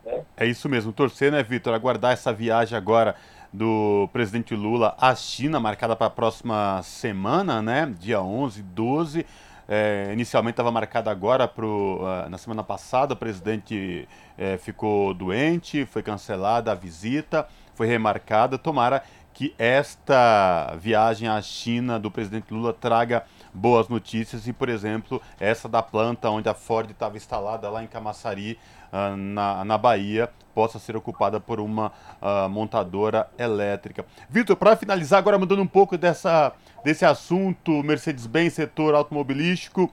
né? 0.04 0.22
é 0.37 0.46
isso 0.46 0.68
mesmo, 0.68 0.92
torcer, 0.92 1.33
né, 1.33 1.42
Vitor? 1.42 1.72
Aguardar 1.72 2.12
essa 2.12 2.33
viagem 2.33 2.76
agora 2.76 3.16
do 3.55 4.09
presidente 4.12 4.53
Lula 4.53 4.97
à 4.99 5.14
China, 5.14 5.61
marcada 5.61 5.95
para 5.95 6.09
a 6.09 6.11
próxima 6.11 6.83
semana, 6.83 7.62
né? 7.62 7.95
Dia 8.01 8.21
11, 8.21 8.61
12. 8.62 9.25
É, 9.69 10.11
inicialmente 10.12 10.55
estava 10.55 10.73
marcada 10.73 11.09
agora 11.09 11.47
pro, 11.47 12.01
uh, 12.03 12.29
na 12.29 12.37
semana 12.37 12.64
passada, 12.64 13.14
o 13.14 13.17
presidente 13.17 14.09
é, 14.37 14.59
ficou 14.59 15.14
doente, 15.14 15.87
foi 15.87 16.03
cancelada 16.03 16.73
a 16.73 16.75
visita, 16.75 17.47
foi 17.77 17.87
remarcada. 17.87 18.59
Tomara 18.59 19.05
que 19.33 19.55
esta 19.57 20.75
viagem 20.77 21.29
à 21.29 21.40
China 21.40 21.99
do 21.99 22.11
presidente 22.11 22.53
Lula 22.53 22.73
traga 22.73 23.25
boas 23.53 23.88
notícias 23.88 24.49
e, 24.49 24.53
por 24.53 24.69
exemplo, 24.69 25.23
essa 25.38 25.69
da 25.69 25.81
planta 25.81 26.29
onde 26.29 26.49
a 26.49 26.55
Ford 26.55 26.90
estava 26.90 27.17
instalada 27.17 27.69
lá 27.71 27.83
em 27.83 27.87
Camaçari, 27.87 28.59
uh, 28.94 29.16
na, 29.16 29.64
na 29.64 29.76
Bahia, 29.76 30.30
possa 30.54 30.78
ser 30.78 30.96
ocupada 30.96 31.40
por 31.40 31.59
uma 31.59 31.92
uh, 32.22 32.48
montadora 32.48 33.28
elétrica. 33.37 34.07
Vitor, 34.30 34.54
para 34.57 34.76
finalizar, 34.76 35.18
agora 35.18 35.38
mudando 35.38 35.61
um 35.61 35.66
pouco 35.66 35.98
dessa, 35.98 36.52
desse 36.85 37.04
assunto 37.04 37.83
Mercedes-Benz, 37.83 38.54
setor 38.54 38.94
automobilístico, 38.94 39.90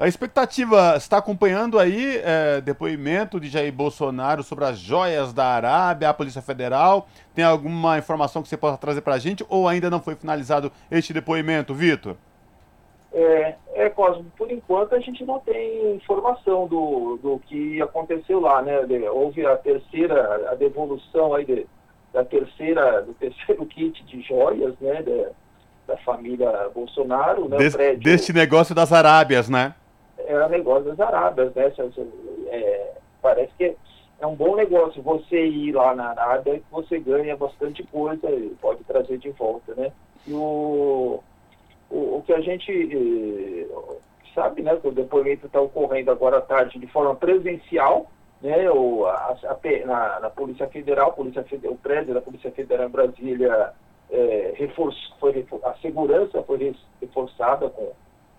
a 0.00 0.08
expectativa 0.08 0.96
está 0.96 1.18
acompanhando 1.18 1.78
aí 1.78 2.22
é, 2.24 2.62
depoimento 2.62 3.38
de 3.38 3.50
Jair 3.50 3.70
Bolsonaro 3.70 4.42
sobre 4.42 4.64
as 4.64 4.78
joias 4.78 5.34
da 5.34 5.44
Arábia, 5.44 6.08
a 6.08 6.14
Polícia 6.14 6.40
Federal. 6.40 7.06
Tem 7.34 7.44
alguma 7.44 7.98
informação 7.98 8.42
que 8.42 8.48
você 8.48 8.56
possa 8.56 8.78
trazer 8.78 9.02
para 9.02 9.16
a 9.16 9.18
gente 9.18 9.44
ou 9.46 9.68
ainda 9.68 9.90
não 9.90 10.00
foi 10.00 10.16
finalizado 10.16 10.72
este 10.90 11.12
depoimento, 11.12 11.74
Vitor? 11.74 12.16
É, 13.12 13.54
é, 13.74 13.90
Cosmo, 13.90 14.30
por 14.36 14.50
enquanto 14.50 14.94
a 14.94 15.00
gente 15.00 15.24
não 15.24 15.40
tem 15.40 15.96
informação 15.96 16.68
do, 16.68 17.18
do 17.20 17.40
que 17.40 17.82
aconteceu 17.82 18.38
lá, 18.38 18.62
né? 18.62 18.80
Houve 19.10 19.44
a 19.44 19.56
terceira, 19.56 20.48
a 20.50 20.54
devolução 20.54 21.34
aí 21.34 21.44
de, 21.44 21.66
da 22.12 22.24
terceira, 22.24 23.02
do 23.02 23.12
terceiro 23.14 23.66
kit 23.66 24.04
de 24.04 24.20
joias, 24.22 24.74
né? 24.80 25.02
De, 25.02 25.26
da 25.88 25.96
família 25.98 26.70
Bolsonaro, 26.72 27.48
né? 27.48 27.56
Des, 27.56 27.74
prédio, 27.74 28.02
deste 28.02 28.32
negócio 28.32 28.74
das 28.74 28.92
Arábias, 28.92 29.48
né? 29.48 29.74
É 30.18 30.44
o 30.44 30.48
negócio 30.48 30.84
das 30.84 31.00
Arábias, 31.00 31.52
né? 31.54 31.72
É, 32.46 32.92
parece 33.20 33.52
que 33.58 33.76
é 34.20 34.26
um 34.26 34.36
bom 34.36 34.54
negócio 34.54 35.02
você 35.02 35.46
ir 35.46 35.72
lá 35.72 35.94
na 35.96 36.10
Arábia 36.10 36.62
você 36.70 37.00
ganha 37.00 37.36
bastante 37.36 37.82
coisa 37.84 38.30
e 38.30 38.50
pode 38.60 38.84
trazer 38.84 39.18
de 39.18 39.30
volta, 39.30 39.74
né? 39.74 39.90
E 40.28 40.32
o 40.32 41.20
o, 41.90 42.18
o 42.18 42.22
que 42.22 42.32
a 42.32 42.40
gente 42.40 42.70
eh, 42.70 43.66
sabe, 44.34 44.62
né, 44.62 44.76
que 44.76 44.88
o 44.88 44.92
depoimento 44.92 45.46
está 45.46 45.60
ocorrendo 45.60 46.10
agora 46.10 46.38
à 46.38 46.40
tarde 46.40 46.78
de 46.78 46.86
forma 46.86 47.14
presencial, 47.14 48.10
né, 48.40 48.70
o, 48.70 49.04
a, 49.06 49.36
a, 49.44 49.86
na, 49.86 50.20
na, 50.20 50.30
Polícia 50.30 50.66
Federal, 50.68 51.12
Polícia 51.12 51.42
Federal, 51.42 51.74
o 51.74 51.78
prédio 51.78 52.14
da 52.14 52.20
Polícia 52.20 52.50
Federal 52.50 52.86
em 52.86 52.90
Brasília, 52.90 53.72
é, 54.10 54.54
reforço, 54.56 55.14
foi, 55.20 55.46
a 55.64 55.74
segurança 55.74 56.42
foi 56.42 56.74
reforçada 57.00 57.68
com, 57.70 57.92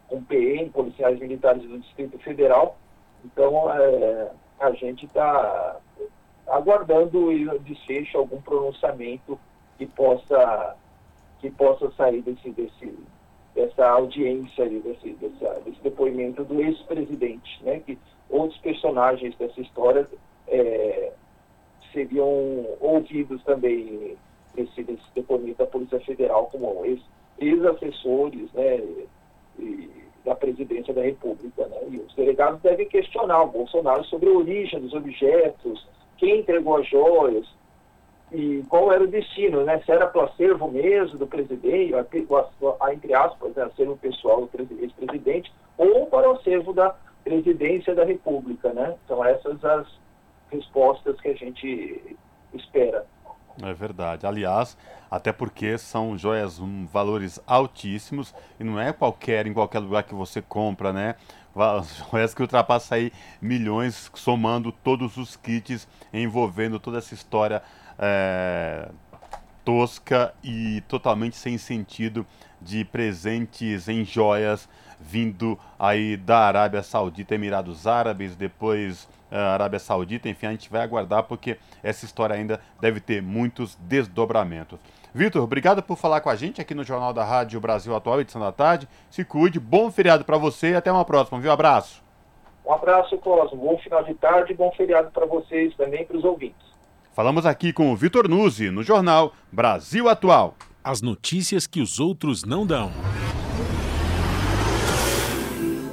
com 0.07 0.23
PM, 0.23 0.69
policiais 0.69 1.19
militares 1.19 1.61
do 1.63 1.79
Distrito 1.79 2.17
Federal. 2.19 2.77
Então, 3.23 3.71
é, 3.71 4.31
a 4.59 4.71
gente 4.71 5.05
está 5.05 5.77
aguardando 6.47 7.27
o 7.27 7.59
desfecho, 7.59 8.17
algum 8.17 8.41
pronunciamento 8.41 9.39
que 9.77 9.85
possa, 9.85 10.75
que 11.39 11.49
possa 11.49 11.89
sair 11.91 12.21
desse, 12.21 12.49
desse, 12.51 12.97
dessa 13.55 13.87
audiência, 13.87 14.67
desse, 14.67 15.11
desse 15.13 15.81
depoimento 15.83 16.43
do 16.43 16.61
ex-presidente, 16.61 17.63
né? 17.63 17.79
Que 17.85 17.97
outros 18.29 18.59
personagens 18.61 19.35
dessa 19.37 19.59
história 19.59 20.07
é, 20.47 21.11
seriam 21.91 22.65
ouvidos 22.79 23.43
também 23.43 24.17
nesse, 24.55 24.83
nesse 24.83 25.03
depoimento 25.13 25.57
da 25.57 25.65
Polícia 25.65 25.99
Federal 25.99 26.47
como 26.47 26.85
ex-assessores, 27.39 28.51
né? 28.53 28.79
E, 29.59 30.01
da 30.23 30.35
presidência 30.35 30.93
da 30.93 31.01
República, 31.01 31.65
né? 31.67 31.77
E 31.89 31.97
os 31.97 32.13
delegados 32.13 32.61
devem 32.61 32.87
questionar 32.87 33.43
o 33.43 33.47
Bolsonaro 33.47 34.03
sobre 34.05 34.29
a 34.29 34.33
origem 34.33 34.79
dos 34.79 34.93
objetos, 34.93 35.87
quem 36.17 36.39
entregou 36.39 36.77
as 36.77 36.87
joias, 36.87 37.47
e 38.31 38.63
qual 38.69 38.91
era 38.93 39.03
o 39.03 39.07
destino, 39.07 39.63
né? 39.65 39.81
Se 39.85 39.91
era 39.91 40.07
para 40.07 40.23
acervo 40.23 40.71
mesmo 40.71 41.17
do 41.17 41.27
presidente, 41.27 41.93
a, 41.93 42.05
a, 42.85 42.93
entre 42.93 43.13
aspas, 43.13 43.53
né, 43.53 43.63
acervo 43.63 43.97
pessoal 43.97 44.47
do 44.47 44.81
ex-presidente, 44.81 45.51
ou 45.77 46.05
para 46.05 46.29
o 46.29 46.35
acervo 46.35 46.73
da 46.73 46.95
presidência 47.23 47.93
da 47.93 48.05
República, 48.05 48.71
né? 48.73 48.95
Então 49.03 49.23
essas 49.23 49.63
as 49.65 49.87
respostas 50.49 51.19
que 51.19 51.27
a 51.27 51.35
gente 51.35 52.17
espera. 52.53 53.05
É 53.61 53.73
verdade. 53.73 54.25
Aliás, 54.25 54.77
até 55.09 55.33
porque 55.33 55.77
são 55.77 56.17
joias 56.17 56.59
um, 56.59 56.85
valores 56.87 57.39
altíssimos 57.45 58.33
e 58.57 58.63
não 58.63 58.79
é 58.79 58.93
qualquer 58.93 59.45
em 59.45 59.53
qualquer 59.53 59.79
lugar 59.79 60.03
que 60.03 60.15
você 60.15 60.41
compra, 60.41 60.93
né? 60.93 61.15
Joias 62.09 62.33
que 62.33 62.41
ultrapassam 62.41 62.97
aí 62.97 63.11
milhões, 63.41 64.09
somando 64.15 64.71
todos 64.71 65.17
os 65.17 65.35
kits, 65.35 65.85
envolvendo 66.13 66.79
toda 66.79 66.97
essa 66.97 67.13
história 67.13 67.61
é, 68.01 68.89
tosca 69.63 70.33
e 70.43 70.81
totalmente 70.87 71.37
sem 71.37 71.57
sentido 71.57 72.25
de 72.59 72.83
presentes 72.83 73.87
em 73.87 74.03
joias 74.03 74.67
vindo 75.01 75.57
aí 75.79 76.15
da 76.15 76.39
Arábia 76.39 76.83
Saudita, 76.83 77.35
Emirados 77.35 77.87
Árabes, 77.87 78.35
depois 78.35 79.05
uh, 79.31 79.35
Arábia 79.35 79.79
Saudita, 79.79 80.29
enfim, 80.29 80.45
a 80.45 80.51
gente 80.51 80.69
vai 80.69 80.81
aguardar 80.81 81.23
porque 81.23 81.57
essa 81.81 82.05
história 82.05 82.35
ainda 82.35 82.61
deve 82.79 82.99
ter 82.99 83.21
muitos 83.21 83.75
desdobramentos. 83.75 84.79
Vitor, 85.13 85.43
obrigado 85.43 85.83
por 85.83 85.97
falar 85.97 86.21
com 86.21 86.29
a 86.29 86.35
gente 86.35 86.61
aqui 86.61 86.73
no 86.73 86.83
Jornal 86.83 87.11
da 87.11 87.25
Rádio 87.25 87.59
Brasil 87.59 87.93
Atual, 87.95 88.21
edição 88.21 88.39
da 88.39 88.51
tarde. 88.51 88.87
Se 89.09 89.25
cuide, 89.25 89.59
bom 89.59 89.91
feriado 89.91 90.23
para 90.23 90.37
você 90.37 90.71
e 90.71 90.75
até 90.75 90.91
uma 90.91 91.03
próxima, 91.03 91.39
viu? 91.39 91.51
Abraço. 91.51 92.01
Um 92.65 92.71
abraço, 92.71 93.17
Cosmo. 93.17 93.57
Bom 93.57 93.77
final 93.79 94.03
de 94.03 94.13
tarde 94.13 94.53
e 94.53 94.55
bom 94.55 94.71
feriado 94.71 95.11
para 95.11 95.25
vocês 95.25 95.75
também 95.75 96.05
para 96.05 96.15
os 96.15 96.23
ouvintes. 96.23 96.70
Falamos 97.13 97.45
aqui 97.45 97.73
com 97.73 97.91
o 97.91 97.95
Vitor 97.95 98.29
Nuzzi, 98.29 98.69
no 98.69 98.81
Jornal 98.83 99.33
Brasil 99.51 100.07
Atual. 100.07 100.55
As 100.81 101.01
notícias 101.01 101.67
que 101.67 101.81
os 101.81 101.99
outros 101.99 102.45
não 102.45 102.65
dão. 102.65 102.89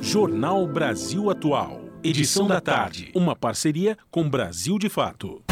Jornal 0.00 0.64
Brasil 0.68 1.28
Atual. 1.28 1.80
Edição 2.04 2.46
da 2.46 2.60
tarde. 2.60 3.10
Uma 3.16 3.34
parceria 3.34 3.98
com 4.12 4.30
Brasil 4.30 4.78
de 4.78 4.88
Fato. 4.88 5.42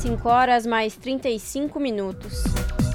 5 0.00 0.26
horas 0.26 0.66
mais 0.66 0.96
35 0.96 1.78
minutos. 1.78 2.42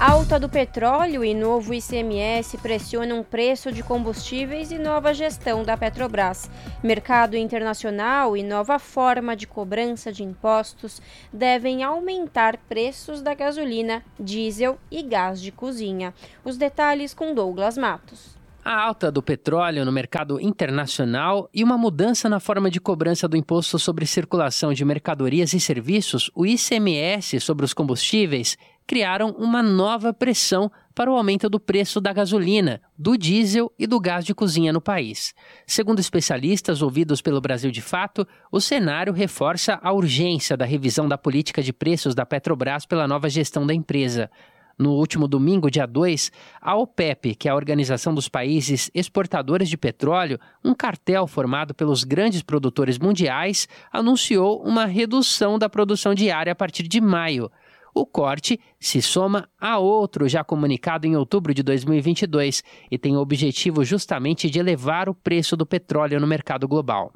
Alta 0.04 0.36
do 0.36 0.48
petróleo 0.48 1.24
e 1.24 1.32
novo 1.32 1.72
ICMS 1.72 2.58
pressionam 2.58 3.22
preço 3.22 3.70
de 3.70 3.84
combustíveis 3.84 4.72
e 4.72 4.76
nova 4.76 5.14
gestão 5.14 5.62
da 5.62 5.76
Petrobras. 5.76 6.50
Mercado 6.82 7.36
internacional 7.36 8.36
e 8.36 8.42
nova 8.42 8.80
forma 8.80 9.36
de 9.36 9.46
cobrança 9.46 10.12
de 10.12 10.24
impostos 10.24 11.00
devem 11.32 11.84
aumentar 11.84 12.56
preços 12.68 13.22
da 13.22 13.32
gasolina, 13.32 14.02
diesel 14.18 14.76
e 14.90 15.04
gás 15.04 15.40
de 15.40 15.52
cozinha. 15.52 16.12
Os 16.44 16.56
detalhes 16.56 17.14
com 17.14 17.32
Douglas 17.32 17.78
Matos. 17.78 18.42
A 18.64 18.80
alta 18.80 19.10
do 19.10 19.20
petróleo 19.20 19.84
no 19.84 19.90
mercado 19.90 20.40
internacional 20.40 21.50
e 21.52 21.64
uma 21.64 21.76
mudança 21.76 22.28
na 22.28 22.38
forma 22.38 22.70
de 22.70 22.80
cobrança 22.80 23.26
do 23.26 23.36
imposto 23.36 23.76
sobre 23.76 24.06
circulação 24.06 24.72
de 24.72 24.84
mercadorias 24.84 25.52
e 25.52 25.58
serviços, 25.58 26.30
o 26.32 26.46
ICMS 26.46 27.40
sobre 27.40 27.64
os 27.64 27.74
combustíveis, 27.74 28.56
criaram 28.92 29.30
uma 29.38 29.62
nova 29.62 30.12
pressão 30.12 30.70
para 30.94 31.10
o 31.10 31.16
aumento 31.16 31.48
do 31.48 31.58
preço 31.58 31.98
da 31.98 32.12
gasolina, 32.12 32.78
do 32.94 33.16
diesel 33.16 33.72
e 33.78 33.86
do 33.86 33.98
gás 33.98 34.22
de 34.22 34.34
cozinha 34.34 34.70
no 34.70 34.82
país. 34.82 35.32
Segundo 35.66 35.98
especialistas 35.98 36.82
ouvidos 36.82 37.22
pelo 37.22 37.40
Brasil 37.40 37.70
de 37.70 37.80
Fato, 37.80 38.28
o 38.50 38.60
cenário 38.60 39.10
reforça 39.10 39.80
a 39.82 39.90
urgência 39.94 40.58
da 40.58 40.66
revisão 40.66 41.08
da 41.08 41.16
política 41.16 41.62
de 41.62 41.72
preços 41.72 42.14
da 42.14 42.26
Petrobras 42.26 42.84
pela 42.84 43.08
nova 43.08 43.30
gestão 43.30 43.66
da 43.66 43.72
empresa. 43.72 44.30
No 44.78 44.92
último 44.92 45.26
domingo, 45.26 45.70
dia 45.70 45.86
2, 45.86 46.30
a 46.60 46.76
OPEP, 46.76 47.34
que 47.34 47.48
é 47.48 47.50
a 47.50 47.54
Organização 47.54 48.12
dos 48.12 48.28
Países 48.28 48.90
Exportadores 48.94 49.70
de 49.70 49.78
Petróleo, 49.78 50.38
um 50.62 50.74
cartel 50.74 51.26
formado 51.26 51.72
pelos 51.72 52.04
grandes 52.04 52.42
produtores 52.42 52.98
mundiais, 52.98 53.66
anunciou 53.90 54.62
uma 54.62 54.84
redução 54.84 55.58
da 55.58 55.70
produção 55.70 56.14
diária 56.14 56.52
a 56.52 56.56
partir 56.56 56.86
de 56.86 57.00
maio. 57.00 57.50
O 57.94 58.06
corte 58.06 58.58
se 58.80 59.02
soma 59.02 59.48
a 59.60 59.78
outro 59.78 60.26
já 60.28 60.42
comunicado 60.42 61.06
em 61.06 61.14
outubro 61.14 61.52
de 61.52 61.62
2022 61.62 62.62
e 62.90 62.96
tem 62.96 63.16
o 63.16 63.20
objetivo 63.20 63.84
justamente 63.84 64.48
de 64.48 64.58
elevar 64.58 65.08
o 65.08 65.14
preço 65.14 65.56
do 65.56 65.66
petróleo 65.66 66.18
no 66.18 66.26
mercado 66.26 66.66
global. 66.66 67.12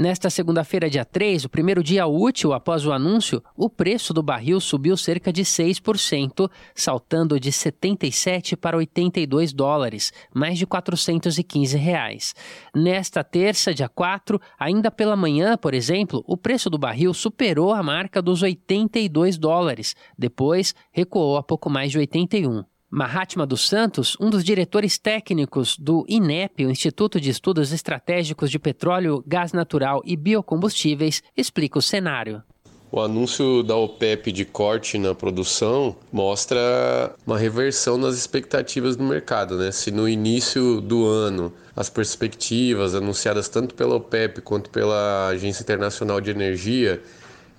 Nesta 0.00 0.30
segunda-feira, 0.30 0.88
dia 0.88 1.04
3, 1.04 1.44
o 1.44 1.48
primeiro 1.50 1.84
dia 1.84 2.06
útil 2.06 2.54
após 2.54 2.86
o 2.86 2.90
anúncio, 2.90 3.44
o 3.54 3.68
preço 3.68 4.14
do 4.14 4.22
barril 4.22 4.58
subiu 4.58 4.96
cerca 4.96 5.30
de 5.30 5.42
6%, 5.42 6.50
saltando 6.74 7.38
de 7.38 7.52
77 7.52 8.56
para 8.56 8.78
82 8.78 9.52
dólares, 9.52 10.10
mais 10.34 10.56
de 10.56 10.66
415 10.66 11.76
reais. 11.76 12.34
Nesta 12.74 13.22
terça, 13.22 13.74
dia 13.74 13.90
4, 13.90 14.40
ainda 14.58 14.90
pela 14.90 15.14
manhã, 15.14 15.58
por 15.58 15.74
exemplo, 15.74 16.24
o 16.26 16.34
preço 16.34 16.70
do 16.70 16.78
barril 16.78 17.12
superou 17.12 17.70
a 17.70 17.82
marca 17.82 18.22
dos 18.22 18.42
82 18.42 19.36
dólares, 19.36 19.94
depois 20.16 20.74
recuou 20.90 21.36
a 21.36 21.42
pouco 21.42 21.68
mais 21.68 21.90
de 21.90 21.98
81. 21.98 22.64
Mahatma 22.92 23.46
dos 23.46 23.68
Santos, 23.68 24.16
um 24.18 24.28
dos 24.28 24.42
diretores 24.42 24.98
técnicos 24.98 25.78
do 25.78 26.04
INEP, 26.08 26.66
o 26.66 26.70
Instituto 26.72 27.20
de 27.20 27.30
Estudos 27.30 27.70
Estratégicos 27.70 28.50
de 28.50 28.58
Petróleo, 28.58 29.22
Gás 29.24 29.52
Natural 29.52 30.02
e 30.04 30.16
Biocombustíveis, 30.16 31.22
explica 31.36 31.78
o 31.78 31.82
cenário. 31.82 32.42
O 32.90 33.00
anúncio 33.00 33.62
da 33.62 33.76
OPEP 33.76 34.32
de 34.32 34.44
corte 34.44 34.98
na 34.98 35.14
produção 35.14 35.94
mostra 36.12 37.14
uma 37.24 37.38
reversão 37.38 37.96
nas 37.96 38.16
expectativas 38.16 38.96
do 38.96 39.04
mercado. 39.04 39.56
Né? 39.56 39.70
Se 39.70 39.92
no 39.92 40.08
início 40.08 40.80
do 40.80 41.06
ano 41.06 41.52
as 41.76 41.88
perspectivas 41.88 42.96
anunciadas 42.96 43.48
tanto 43.48 43.76
pela 43.76 43.94
OPEP 43.94 44.40
quanto 44.40 44.68
pela 44.68 45.28
Agência 45.28 45.62
Internacional 45.62 46.20
de 46.20 46.32
Energia 46.32 47.00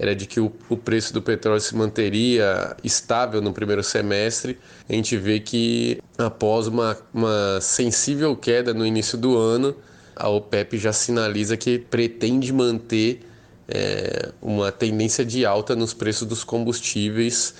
era 0.01 0.15
de 0.15 0.25
que 0.25 0.39
o, 0.39 0.51
o 0.67 0.75
preço 0.75 1.13
do 1.13 1.21
petróleo 1.21 1.61
se 1.61 1.75
manteria 1.75 2.75
estável 2.83 3.39
no 3.39 3.53
primeiro 3.53 3.83
semestre. 3.83 4.57
A 4.89 4.93
gente 4.93 5.15
vê 5.15 5.39
que 5.39 5.99
após 6.17 6.65
uma, 6.65 6.97
uma 7.13 7.61
sensível 7.61 8.35
queda 8.35 8.73
no 8.73 8.83
início 8.83 9.15
do 9.15 9.37
ano, 9.37 9.75
a 10.15 10.27
OPEP 10.27 10.79
já 10.79 10.91
sinaliza 10.91 11.55
que 11.55 11.77
pretende 11.77 12.51
manter 12.51 13.19
é, 13.67 14.31
uma 14.41 14.71
tendência 14.71 15.23
de 15.23 15.45
alta 15.45 15.75
nos 15.75 15.93
preços 15.93 16.27
dos 16.27 16.43
combustíveis. 16.43 17.53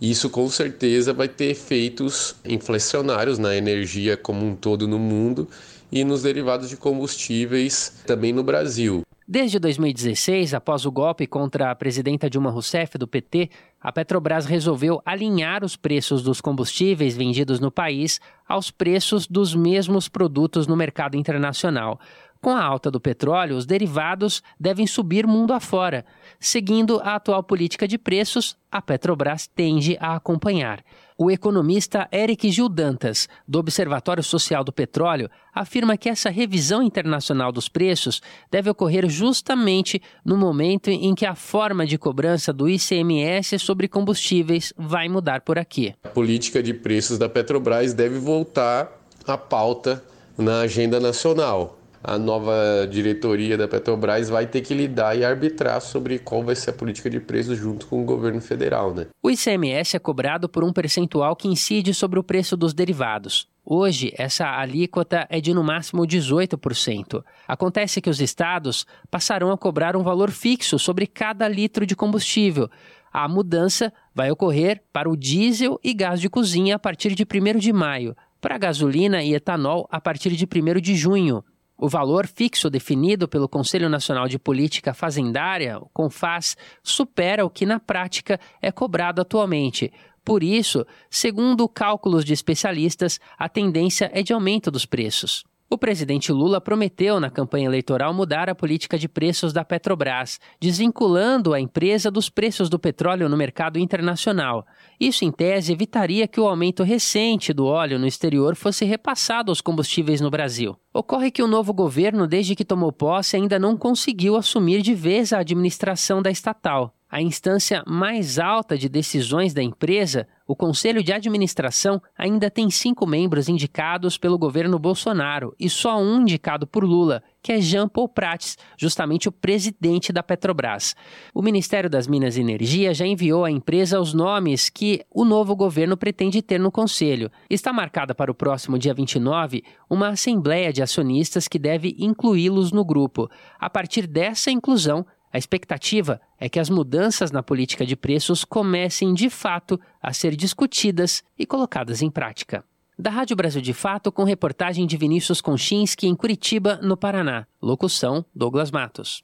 Isso 0.00 0.30
com 0.30 0.48
certeza 0.48 1.12
vai 1.12 1.26
ter 1.26 1.46
efeitos 1.46 2.36
inflacionários 2.44 3.40
na 3.40 3.56
energia 3.56 4.16
como 4.16 4.46
um 4.46 4.54
todo 4.54 4.86
no 4.86 5.00
mundo 5.00 5.48
e 5.90 6.04
nos 6.04 6.22
derivados 6.22 6.68
de 6.68 6.76
combustíveis 6.76 7.94
também 8.06 8.32
no 8.32 8.44
Brasil. 8.44 9.02
Desde 9.30 9.58
2016, 9.58 10.54
após 10.54 10.86
o 10.86 10.90
golpe 10.90 11.26
contra 11.26 11.70
a 11.70 11.74
presidenta 11.74 12.30
Dilma 12.30 12.48
Rousseff 12.48 12.96
do 12.96 13.06
PT, 13.06 13.50
a 13.78 13.92
Petrobras 13.92 14.46
resolveu 14.46 15.02
alinhar 15.04 15.62
os 15.62 15.76
preços 15.76 16.22
dos 16.22 16.40
combustíveis 16.40 17.14
vendidos 17.14 17.60
no 17.60 17.70
país 17.70 18.22
aos 18.48 18.70
preços 18.70 19.26
dos 19.26 19.54
mesmos 19.54 20.08
produtos 20.08 20.66
no 20.66 20.74
mercado 20.74 21.14
internacional. 21.14 22.00
Com 22.40 22.56
a 22.56 22.64
alta 22.64 22.90
do 22.90 22.98
petróleo, 22.98 23.54
os 23.54 23.66
derivados 23.66 24.42
devem 24.58 24.86
subir 24.86 25.26
mundo 25.26 25.52
afora. 25.52 26.06
Seguindo 26.40 26.98
a 27.00 27.16
atual 27.16 27.42
política 27.42 27.86
de 27.86 27.98
preços, 27.98 28.56
a 28.72 28.80
Petrobras 28.80 29.46
tende 29.46 29.98
a 30.00 30.16
acompanhar. 30.16 30.82
O 31.20 31.32
economista 31.32 32.08
Eric 32.12 32.48
Gil 32.48 32.68
Dantas, 32.68 33.28
do 33.46 33.58
Observatório 33.58 34.22
Social 34.22 34.62
do 34.62 34.72
Petróleo, 34.72 35.28
afirma 35.52 35.96
que 35.96 36.08
essa 36.08 36.30
revisão 36.30 36.80
internacional 36.80 37.50
dos 37.50 37.68
preços 37.68 38.22
deve 38.48 38.70
ocorrer 38.70 39.08
justamente 39.08 40.00
no 40.24 40.36
momento 40.36 40.90
em 40.90 41.16
que 41.16 41.26
a 41.26 41.34
forma 41.34 41.84
de 41.84 41.98
cobrança 41.98 42.52
do 42.52 42.68
ICMS 42.68 43.58
sobre 43.58 43.88
combustíveis 43.88 44.72
vai 44.78 45.08
mudar 45.08 45.40
por 45.40 45.58
aqui. 45.58 45.92
A 46.04 46.08
política 46.08 46.62
de 46.62 46.72
preços 46.72 47.18
da 47.18 47.28
Petrobras 47.28 47.92
deve 47.92 48.20
voltar 48.20 48.88
à 49.26 49.36
pauta 49.36 50.04
na 50.38 50.60
agenda 50.60 51.00
nacional 51.00 51.77
a 52.02 52.18
nova 52.18 52.86
diretoria 52.90 53.56
da 53.56 53.66
Petrobras 53.66 54.28
vai 54.28 54.46
ter 54.46 54.60
que 54.60 54.74
lidar 54.74 55.16
e 55.16 55.24
arbitrar 55.24 55.80
sobre 55.80 56.18
qual 56.18 56.42
vai 56.42 56.54
ser 56.54 56.70
a 56.70 56.72
política 56.72 57.10
de 57.10 57.20
preços 57.20 57.58
junto 57.58 57.86
com 57.86 58.00
o 58.00 58.04
governo 58.04 58.40
federal, 58.40 58.94
né? 58.94 59.06
O 59.22 59.30
ICMS 59.30 59.96
é 59.96 59.98
cobrado 59.98 60.48
por 60.48 60.64
um 60.64 60.72
percentual 60.72 61.34
que 61.34 61.48
incide 61.48 61.92
sobre 61.92 62.18
o 62.18 62.22
preço 62.22 62.56
dos 62.56 62.72
derivados. 62.72 63.48
Hoje, 63.64 64.12
essa 64.16 64.46
alíquota 64.46 65.26
é 65.28 65.40
de 65.40 65.52
no 65.52 65.62
máximo 65.62 66.06
18%. 66.06 67.22
Acontece 67.46 68.00
que 68.00 68.08
os 68.08 68.20
estados 68.20 68.86
passarão 69.10 69.52
a 69.52 69.58
cobrar 69.58 69.94
um 69.94 70.02
valor 70.02 70.30
fixo 70.30 70.78
sobre 70.78 71.06
cada 71.06 71.46
litro 71.46 71.84
de 71.84 71.94
combustível. 71.94 72.70
A 73.12 73.28
mudança 73.28 73.92
vai 74.14 74.30
ocorrer 74.30 74.82
para 74.92 75.10
o 75.10 75.16
diesel 75.16 75.78
e 75.84 75.92
gás 75.92 76.20
de 76.20 76.30
cozinha 76.30 76.76
a 76.76 76.78
partir 76.78 77.14
de 77.14 77.24
1 77.24 77.58
de 77.58 77.72
maio, 77.72 78.16
para 78.40 78.56
gasolina 78.56 79.22
e 79.22 79.34
etanol 79.34 79.86
a 79.90 80.00
partir 80.00 80.30
de 80.30 80.46
1 80.46 80.80
de 80.80 80.94
junho. 80.94 81.44
O 81.80 81.88
valor 81.88 82.26
fixo 82.26 82.68
definido 82.68 83.28
pelo 83.28 83.48
Conselho 83.48 83.88
Nacional 83.88 84.26
de 84.26 84.36
Política 84.36 84.92
Fazendária, 84.92 85.78
o 85.78 85.88
CONFAS, 85.90 86.56
supera 86.82 87.46
o 87.46 87.50
que 87.50 87.64
na 87.64 87.78
prática 87.78 88.40
é 88.60 88.72
cobrado 88.72 89.20
atualmente. 89.20 89.92
Por 90.24 90.42
isso, 90.42 90.84
segundo 91.08 91.68
cálculos 91.68 92.24
de 92.24 92.32
especialistas, 92.32 93.20
a 93.38 93.48
tendência 93.48 94.10
é 94.12 94.24
de 94.24 94.32
aumento 94.32 94.72
dos 94.72 94.84
preços. 94.84 95.44
O 95.70 95.76
presidente 95.76 96.32
Lula 96.32 96.62
prometeu 96.62 97.20
na 97.20 97.28
campanha 97.28 97.66
eleitoral 97.66 98.14
mudar 98.14 98.48
a 98.48 98.54
política 98.54 98.98
de 98.98 99.06
preços 99.06 99.52
da 99.52 99.62
Petrobras, 99.62 100.40
desvinculando 100.58 101.52
a 101.52 101.60
empresa 101.60 102.10
dos 102.10 102.30
preços 102.30 102.70
do 102.70 102.78
petróleo 102.78 103.28
no 103.28 103.36
mercado 103.36 103.78
internacional. 103.78 104.66
Isso, 104.98 105.26
em 105.26 105.30
tese, 105.30 105.70
evitaria 105.70 106.26
que 106.26 106.40
o 106.40 106.48
aumento 106.48 106.82
recente 106.82 107.52
do 107.52 107.66
óleo 107.66 107.98
no 107.98 108.06
exterior 108.06 108.56
fosse 108.56 108.86
repassado 108.86 109.50
aos 109.50 109.60
combustíveis 109.60 110.22
no 110.22 110.30
Brasil. 110.30 110.74
Ocorre 110.90 111.30
que 111.30 111.42
o 111.42 111.46
novo 111.46 111.74
governo, 111.74 112.26
desde 112.26 112.56
que 112.56 112.64
tomou 112.64 112.90
posse, 112.90 113.36
ainda 113.36 113.58
não 113.58 113.76
conseguiu 113.76 114.36
assumir 114.36 114.80
de 114.80 114.94
vez 114.94 115.34
a 115.34 115.40
administração 115.40 116.22
da 116.22 116.30
estatal 116.30 116.94
a 117.10 117.22
instância 117.22 117.82
mais 117.86 118.38
alta 118.38 118.76
de 118.76 118.88
decisões 118.88 119.54
da 119.54 119.62
empresa, 119.62 120.28
o 120.46 120.54
Conselho 120.54 121.02
de 121.02 121.12
Administração 121.12 122.00
ainda 122.16 122.50
tem 122.50 122.70
cinco 122.70 123.06
membros 123.06 123.48
indicados 123.48 124.18
pelo 124.18 124.38
governo 124.38 124.78
Bolsonaro 124.78 125.54
e 125.58 125.70
só 125.70 125.98
um 125.98 126.22
indicado 126.22 126.66
por 126.66 126.84
Lula, 126.84 127.22
que 127.42 127.52
é 127.52 127.60
Jean 127.60 127.88
Paul 127.88 128.08
Prats, 128.08 128.56
justamente 128.76 129.28
o 129.28 129.32
presidente 129.32 130.12
da 130.12 130.22
Petrobras. 130.22 130.94
O 131.34 131.42
Ministério 131.42 131.88
das 131.88 132.06
Minas 132.06 132.36
e 132.36 132.40
Energia 132.40 132.92
já 132.92 133.06
enviou 133.06 133.44
à 133.44 133.50
empresa 133.50 134.00
os 134.00 134.12
nomes 134.12 134.68
que 134.68 135.02
o 135.10 135.24
novo 135.24 135.54
governo 135.56 135.96
pretende 135.96 136.42
ter 136.42 136.58
no 136.58 136.72
Conselho. 136.72 137.30
Está 137.48 137.72
marcada 137.72 138.14
para 138.14 138.30
o 138.30 138.34
próximo 138.34 138.78
dia 138.78 138.92
29 138.92 139.62
uma 139.88 140.08
assembleia 140.08 140.72
de 140.72 140.82
acionistas 140.82 141.48
que 141.48 141.58
deve 141.58 141.94
incluí-los 141.98 142.72
no 142.72 142.84
grupo. 142.84 143.30
A 143.58 143.70
partir 143.70 144.06
dessa 144.06 144.50
inclusão, 144.50 145.06
a 145.38 145.38
expectativa 145.38 146.20
é 146.36 146.48
que 146.48 146.58
as 146.58 146.68
mudanças 146.68 147.30
na 147.30 147.44
política 147.44 147.86
de 147.86 147.94
preços 147.94 148.44
comecem 148.44 149.14
de 149.14 149.30
fato 149.30 149.78
a 150.02 150.12
ser 150.12 150.34
discutidas 150.34 151.22
e 151.38 151.46
colocadas 151.46 152.02
em 152.02 152.10
prática. 152.10 152.64
Da 152.98 153.08
Rádio 153.08 153.36
Brasil 153.36 153.62
de 153.62 153.72
Fato, 153.72 154.10
com 154.10 154.24
reportagem 154.24 154.84
de 154.84 154.96
Vinícius 154.96 155.40
Konchinski 155.40 156.08
em 156.08 156.16
Curitiba, 156.16 156.80
no 156.82 156.96
Paraná. 156.96 157.46
Locução: 157.62 158.24
Douglas 158.34 158.72
Matos. 158.72 159.22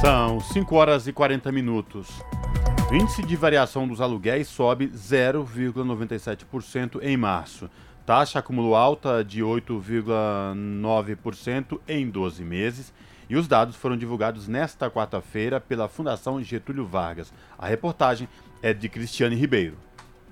São 0.00 0.40
5 0.40 0.74
horas 0.74 1.06
e 1.06 1.12
40 1.12 1.52
minutos. 1.52 2.08
Índice 2.90 3.22
de 3.22 3.36
variação 3.36 3.86
dos 3.86 4.00
aluguéis 4.00 4.48
sobe 4.48 4.88
0,97% 4.88 7.00
em 7.02 7.18
março. 7.18 7.68
Taxa 8.06 8.38
acumulou 8.38 8.74
alta 8.74 9.22
de 9.22 9.42
8,9% 9.42 11.78
em 11.86 12.08
12 12.08 12.42
meses 12.42 12.90
e 13.28 13.36
os 13.36 13.46
dados 13.48 13.76
foram 13.76 13.96
divulgados 13.96 14.48
nesta 14.48 14.90
quarta-feira 14.90 15.60
pela 15.60 15.88
Fundação 15.88 16.42
Getúlio 16.42 16.86
Vargas. 16.86 17.32
A 17.58 17.66
reportagem 17.66 18.28
é 18.62 18.72
de 18.72 18.88
Cristiane 18.88 19.34
Ribeiro. 19.34 19.76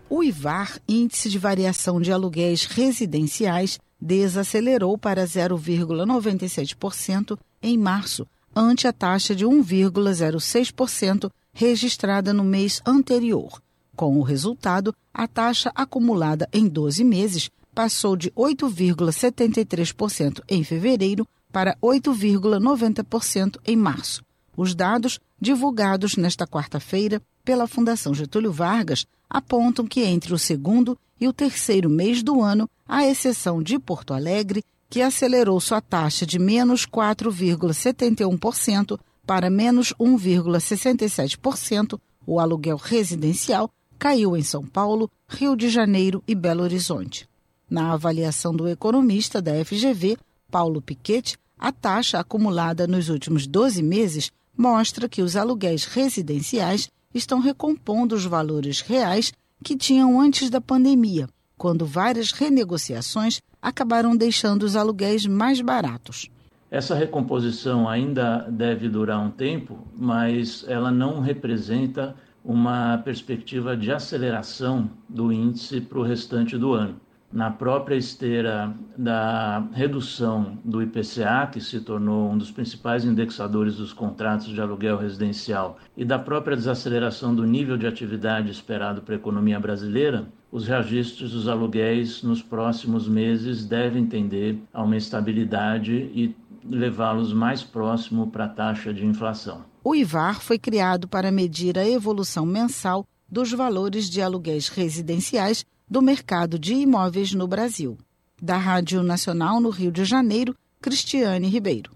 O 0.09 0.23
IVAR, 0.23 0.79
Índice 0.89 1.29
de 1.29 1.39
Variação 1.39 2.01
de 2.01 2.11
Aluguéis 2.13 2.65
Residenciais, 2.67 3.81
desacelerou 4.01 4.97
para 4.99 5.25
0,97% 5.25 7.37
em 7.63 7.79
março, 7.79 8.27
ante 8.55 8.87
a 8.87 8.93
taxa 8.93 9.35
de 9.35 9.45
1,06% 9.45 11.29
registrada 11.53 12.33
no 12.33 12.45
mês 12.45 12.81
anterior. 12.87 13.61
Com 13.97 14.17
o 14.19 14.23
resultado, 14.23 14.95
a 15.13 15.27
taxa 15.27 15.73
acumulada 15.75 16.49
em 16.53 16.69
12 16.69 17.03
meses 17.03 17.51
passou 17.75 18.17
de 18.17 18.31
8,73% 18.33 20.41
em 20.49 20.63
fevereiro 20.63 21.27
para 21.55 21.79
8,90% 21.81 23.59
em 23.65 23.77
março. 23.77 24.23
Os 24.57 24.75
dados, 24.75 25.21
divulgados 25.41 26.17
nesta 26.17 26.49
quarta-feira 26.49 27.23
pela 27.45 27.69
Fundação 27.69 28.13
Getúlio 28.13 28.51
Vargas, 28.51 29.07
apontam 29.31 29.87
que 29.87 30.03
entre 30.03 30.35
o 30.35 30.39
segundo 30.39 30.99
e 31.21 31.29
o 31.29 31.33
terceiro 31.33 31.89
mês 31.89 32.25
do 32.25 32.43
ano, 32.43 32.69
à 32.89 33.07
exceção 33.07 33.63
de 33.63 33.79
Porto 33.79 34.13
Alegre, 34.13 34.65
que 34.91 35.01
acelerou 35.01 35.61
sua 35.61 35.81
taxa 35.81 36.27
de 36.27 36.41
menos 36.41 36.85
4,71% 36.87 38.99
para 39.25 39.49
menos 39.49 39.95
1,67%, 39.95 42.01
o 42.27 42.41
aluguel 42.41 42.79
residencial 42.79 43.71
caiu 43.97 44.37
em 44.37 44.43
São 44.43 44.67
Paulo, 44.67 45.09
Rio 45.29 45.55
de 45.55 45.69
Janeiro 45.69 46.21
e 46.27 46.35
Belo 46.35 46.65
Horizonte. 46.65 47.29
Na 47.71 47.93
avaliação 47.93 48.53
do 48.53 48.67
economista 48.67 49.41
da 49.41 49.53
FGV, 49.65 50.19
Paulo 50.51 50.83
Piquet, 50.83 51.39
a 51.59 51.73
taxa 51.73 52.19
acumulada 52.19 52.87
nos 52.87 53.09
últimos 53.09 53.47
12 53.47 53.83
meses 53.83 54.31
mostra 54.57 55.09
que 55.09 55.23
os 55.23 55.37
aluguéis 55.37 55.85
residenciais 55.85 56.89
estão 57.13 57.41
recompondo 57.41 58.15
os 58.15 58.25
valores 58.25 58.81
reais 58.81 59.33
que 59.63 59.77
tinham 59.77 60.21
antes 60.21 60.51
da 60.51 60.61
pandemia, 60.61 61.29
quando 61.57 61.87
várias 61.87 62.33
renegociações 62.33 63.41
acabaram 63.63 64.17
deixando 64.17 64.65
os 64.65 64.77
aluguéis 64.77 65.27
mais 65.27 65.61
baratos. 65.61 66.29
Essa 66.71 66.95
recomposição 66.95 67.89
ainda 67.89 68.47
deve 68.51 68.89
durar 68.89 69.21
um 69.21 69.31
tempo, 69.31 69.87
mas 69.97 70.65
ela 70.69 70.91
não 70.91 71.21
representa 71.21 72.17
uma 72.45 72.99
perspectiva 72.99 73.77
de 73.77 73.91
aceleração 73.93 74.91
do 75.09 75.33
índice 75.33 75.81
para 75.81 75.99
o 75.99 76.03
restante 76.03 76.59
do 76.59 76.73
ano 76.73 77.01
na 77.35 77.51
própria 77.51 77.97
esteira 77.97 78.73
da 78.97 79.67
redução 79.73 80.57
do 80.65 80.81
IPCA, 80.81 81.49
que 81.53 81.61
se 81.61 81.81
tornou 81.81 82.31
um 82.31 82.39
dos 82.39 82.53
principais 82.53 83.05
indexadores 83.05 83.75
dos 83.75 83.93
contratos 83.93 84.47
de 84.47 84.61
aluguel 84.61 84.97
residencial, 84.97 85.77
e 85.97 86.05
da 86.05 86.17
própria 86.17 86.57
desaceleração 86.57 87.35
do 87.35 87.45
nível 87.45 87.77
de 87.77 87.89
atividade 87.89 88.53
esperado 88.53 89.03
para 89.03 89.17
a 89.17 89.19
economia 89.19 89.59
brasileira, 89.59 90.29
os 90.53 90.69
registros 90.69 91.33
dos 91.33 91.49
aluguéis 91.49 92.23
nos 92.23 92.41
próximos 92.41 93.09
meses 93.09 93.67
devem 93.67 94.07
tender 94.07 94.57
a 94.73 94.85
uma 94.85 94.97
estabilidade 94.97 95.93
e 95.93 96.37
levá-los 96.65 97.33
mais 97.33 97.65
próximo 97.65 98.29
para 98.29 98.45
a 98.45 98.49
taxa 98.49 98.95
de 98.95 99.05
inflação. 99.05 99.65
O 99.83 99.93
IVAR 99.93 100.41
foi 100.41 100.57
criado 100.57 101.09
para 101.09 101.33
medir 101.33 101.77
a 101.77 101.87
evolução 101.87 102.47
mensal 102.47 103.05
dos 103.29 103.51
valores 103.51 104.09
de 104.09 104.23
aluguéis 104.23 104.69
residenciais 104.69 105.65
do 105.89 106.01
mercado 106.01 106.59
de 106.59 106.75
imóveis 106.75 107.33
no 107.33 107.47
Brasil. 107.47 107.99
Da 108.41 108.57
Rádio 108.57 109.03
Nacional 109.03 109.61
no 109.61 109.71
Rio 109.71 109.93
de 109.93 110.05
Janeiro, 110.05 110.57
Cristiane 110.81 111.49
Ribeiro. 111.49 111.93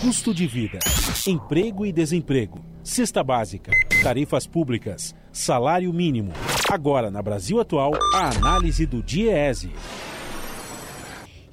Custo 0.00 0.34
de 0.34 0.46
vida, 0.46 0.78
emprego 1.26 1.86
e 1.86 1.92
desemprego, 1.92 2.60
cesta 2.82 3.22
básica, 3.22 3.70
tarifas 4.02 4.46
públicas, 4.46 5.14
salário 5.32 5.92
mínimo. 5.92 6.32
Agora, 6.70 7.10
na 7.10 7.22
Brasil 7.22 7.60
Atual, 7.60 7.92
a 8.14 8.28
análise 8.28 8.84
do 8.84 9.02
DIEESE. 9.02 9.70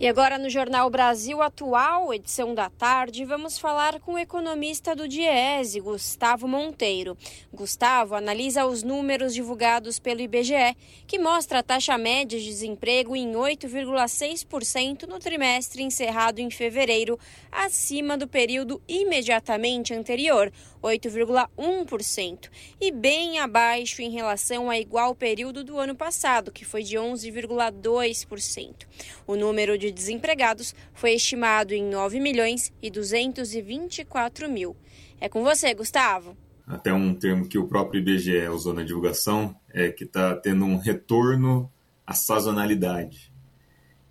E 0.02 0.08
agora 0.08 0.38
no 0.38 0.50
Jornal 0.50 0.90
Brasil 0.90 1.42
Atual, 1.42 2.14
edição 2.14 2.56
da 2.56 2.70
tarde, 2.70 3.26
vamos 3.26 3.58
falar 3.60 4.00
com 4.00 4.14
o 4.14 4.18
economista 4.18 4.96
do 4.96 5.10
Diese, 5.10 5.82
Gustavo 5.82 6.48
Monteiro. 6.48 7.18
Gustavo 7.54 8.16
analisa 8.16 8.66
os 8.66 8.82
números 8.82 9.34
divulgados 9.34 10.00
pelo 10.00 10.22
IBGE, 10.22 10.74
que 11.06 11.20
mostra 11.20 11.60
a 11.60 11.64
taxa 11.64 11.98
média 11.98 12.40
de 12.40 12.46
desemprego 12.46 13.14
em 13.14 13.34
8,6% 13.34 15.04
no 15.04 15.20
trimestre 15.20 15.84
encerrado 15.84 16.40
em 16.40 16.50
fevereiro, 16.50 17.20
acima 17.52 18.18
do 18.18 18.26
período 18.26 18.82
imediatamente 18.88 19.94
anterior, 19.94 20.50
8,1%, 20.82 22.50
e 22.80 22.90
bem 22.90 23.40
abaixo 23.40 24.02
em 24.02 24.12
relação 24.12 24.68
ao 24.68 24.76
igual 24.76 25.14
período 25.14 25.62
do 25.62 25.78
ano 25.78 25.94
passado, 25.94 26.54
que 26.54 26.64
foi 26.64 26.84
de 26.84 26.96
11,2%. 26.96 28.88
O 29.28 29.36
número 29.36 29.78
de 29.78 29.89
desempregados 29.92 30.74
foi 30.94 31.14
estimado 31.14 31.74
em 31.74 31.84
9 31.84 32.20
milhões 32.20 32.74
e 32.82 32.90
224 32.90 34.50
mil. 34.50 34.76
É 35.20 35.28
com 35.28 35.44
você, 35.44 35.74
Gustavo. 35.74 36.36
Até 36.66 36.94
um 36.94 37.16
termo 37.16 37.48
que 37.48 37.58
o 37.58 37.68
próprio 37.68 38.00
IBGE 38.00 38.48
usou 38.50 38.74
na 38.74 38.84
divulgação 38.84 39.56
é 39.70 39.90
que 39.90 40.04
está 40.04 40.36
tendo 40.36 40.66
um 40.66 40.78
retorno 40.78 41.72
à 42.06 42.14
sazonalidade. 42.14 43.32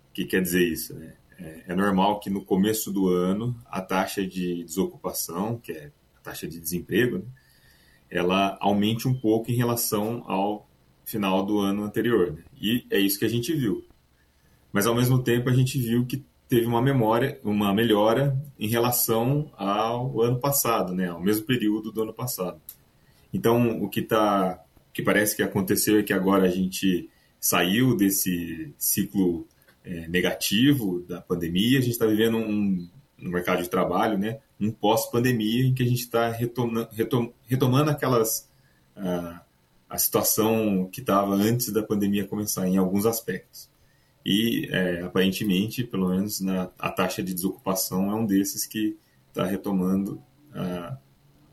O 0.09 0.13
que 0.13 0.25
quer 0.25 0.41
dizer 0.41 0.67
isso? 0.67 0.93
É, 1.39 1.63
é, 1.67 1.75
normal 1.75 2.19
que 2.19 2.29
no 2.29 2.43
começo 2.43 2.91
do 2.91 3.07
ano 3.07 3.55
a 3.65 3.81
taxa 3.81 4.27
de 4.27 4.63
desocupação, 4.63 5.57
que 5.57 5.71
é 5.71 5.91
taxa 6.21 6.47
de 6.47 6.59
desemprego, 6.59 7.19
né, 7.19 7.25
ela 8.09 8.57
aumente 8.59 9.07
um 9.07 9.13
pouco 9.13 9.49
em 9.51 9.55
relação 9.55 10.23
ao 10.27 10.69
final 11.05 11.45
do 11.45 11.59
ano 11.59 11.83
anterior. 11.83 12.33
Né? 12.33 12.43
E 12.59 12.85
é 12.91 12.99
isso 12.99 13.17
que 13.17 13.25
a 13.25 13.29
gente 13.29 13.53
viu. 13.53 13.85
Mas 14.71 14.85
ao 14.85 14.95
mesmo 14.95 15.21
tempo 15.21 15.49
a 15.49 15.53
gente 15.53 15.79
viu 15.79 16.05
que 16.05 16.23
teve 16.47 16.65
uma 16.65 16.81
memória, 16.81 17.39
uma 17.43 17.73
melhora 17.73 18.35
em 18.57 18.67
relação 18.67 19.51
ao 19.55 20.21
ano 20.21 20.39
passado, 20.39 20.93
né? 20.93 21.07
ao 21.07 21.21
mesmo 21.21 21.45
período 21.45 21.91
do 21.91 22.01
ano 22.01 22.13
passado. 22.13 22.59
Então 23.33 23.83
o 23.83 23.87
que 23.87 24.01
tá, 24.01 24.59
que 24.91 25.03
parece 25.03 25.35
que 25.35 25.43
aconteceu 25.43 25.99
é 25.99 26.03
que 26.03 26.13
agora 26.13 26.45
a 26.45 26.49
gente 26.49 27.09
saiu 27.39 27.95
desse 27.95 28.73
ciclo 28.77 29.47
é, 29.83 30.07
negativo 30.07 31.01
da 31.07 31.21
pandemia, 31.21 31.77
a 31.77 31.81
gente 31.81 31.93
está 31.93 32.05
vivendo 32.05 32.37
um, 32.37 32.87
no 33.17 33.29
mercado 33.29 33.61
de 33.61 33.69
trabalho, 33.69 34.17
né, 34.17 34.39
um 34.59 34.71
pós-pandemia 34.71 35.65
em 35.65 35.73
que 35.73 35.83
a 35.83 35.85
gente 35.85 36.01
está 36.01 36.29
retomando, 36.29 36.89
retom, 36.91 37.31
retomando 37.47 37.91
aquelas 37.91 38.49
uh, 38.97 39.39
a 39.89 39.97
situação 39.97 40.89
que 40.91 40.99
estava 40.99 41.33
antes 41.33 41.71
da 41.71 41.81
pandemia 41.81 42.27
começar 42.27 42.67
em 42.67 42.77
alguns 42.77 43.05
aspectos. 43.05 43.68
E 44.31 44.69
é, 44.71 45.01
aparentemente, 45.01 45.83
pelo 45.83 46.09
menos 46.09 46.39
na, 46.39 46.69
a 46.77 46.91
taxa 46.91 47.23
de 47.23 47.33
desocupação 47.33 48.11
é 48.11 48.13
um 48.13 48.27
desses 48.27 48.63
que 48.63 48.95
está 49.27 49.43
retomando 49.43 50.21
uh, 50.51 50.95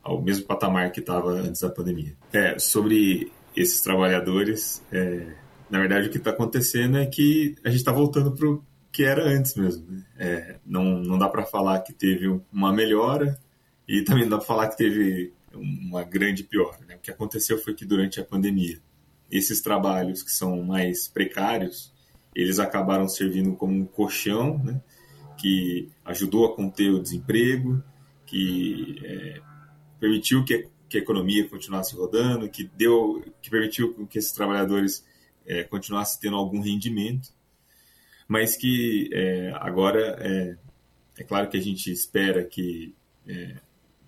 ao 0.03 0.21
mesmo 0.21 0.45
patamar 0.45 0.91
que 0.91 0.99
estava 0.99 1.31
antes 1.31 1.61
da 1.61 1.71
pandemia. 1.71 2.15
É, 2.31 2.59
sobre 2.59 3.31
esses 3.55 3.81
trabalhadores, 3.81 4.83
é, 4.91 5.33
na 5.71 5.79
verdade 5.79 6.07
o 6.07 6.11
que 6.11 6.19
está 6.19 6.29
acontecendo 6.29 6.99
é 6.99 7.07
que 7.07 7.55
a 7.65 7.69
gente 7.69 7.79
está 7.79 7.91
voltando 7.91 8.31
para 8.35 8.47
o 8.47 8.63
que 8.91 9.03
era 9.03 9.27
antes 9.27 9.55
mesmo. 9.55 9.83
Né? 9.89 10.03
É, 10.15 10.59
não, 10.63 10.99
não 10.99 11.17
dá 11.17 11.27
para 11.27 11.47
falar 11.47 11.79
que 11.79 11.91
teve 11.91 12.27
uma 12.53 12.71
melhora 12.71 13.39
e 13.87 14.03
também 14.03 14.21
não 14.21 14.29
dá 14.29 14.37
para 14.37 14.45
falar 14.45 14.67
que 14.67 14.77
teve 14.77 15.33
uma 15.51 16.03
grande 16.03 16.43
piora. 16.43 16.77
Né? 16.87 16.95
O 16.97 16.99
que 16.99 17.09
aconteceu 17.09 17.57
foi 17.57 17.73
que 17.73 17.85
durante 17.85 18.19
a 18.19 18.23
pandemia, 18.23 18.79
esses 19.31 19.61
trabalhos 19.61 20.21
que 20.21 20.31
são 20.31 20.61
mais 20.61 21.07
precários, 21.07 21.96
eles 22.39 22.59
acabaram 22.59 23.07
servindo 23.07 23.55
como 23.55 23.73
um 23.73 23.85
colchão, 23.85 24.57
né? 24.63 24.81
que 25.37 25.89
ajudou 26.05 26.45
a 26.45 26.55
conter 26.55 26.89
o 26.89 27.01
desemprego, 27.01 27.83
que 28.25 28.99
é, 29.03 29.41
permitiu 29.99 30.43
que, 30.43 30.67
que, 30.89 30.97
a 30.97 31.01
economia 31.01 31.47
continuasse 31.47 31.95
rodando, 31.95 32.49
que 32.49 32.63
deu, 32.75 33.23
que 33.41 33.49
permitiu 33.49 34.07
que 34.07 34.17
esses 34.17 34.31
trabalhadores 34.31 35.05
é, 35.45 35.63
continuassem 35.63 36.19
tendo 36.21 36.35
algum 36.35 36.59
rendimento 36.59 37.35
mas 38.27 38.57
que 38.57 39.09
é, 39.13 39.51
agora 39.55 40.17
é, 40.19 40.57
é, 41.17 41.23
claro 41.23 41.49
que 41.49 41.57
a 41.57 41.61
gente 41.61 41.91
espera 41.91 42.43
que 42.43 42.93
é, 43.25 43.55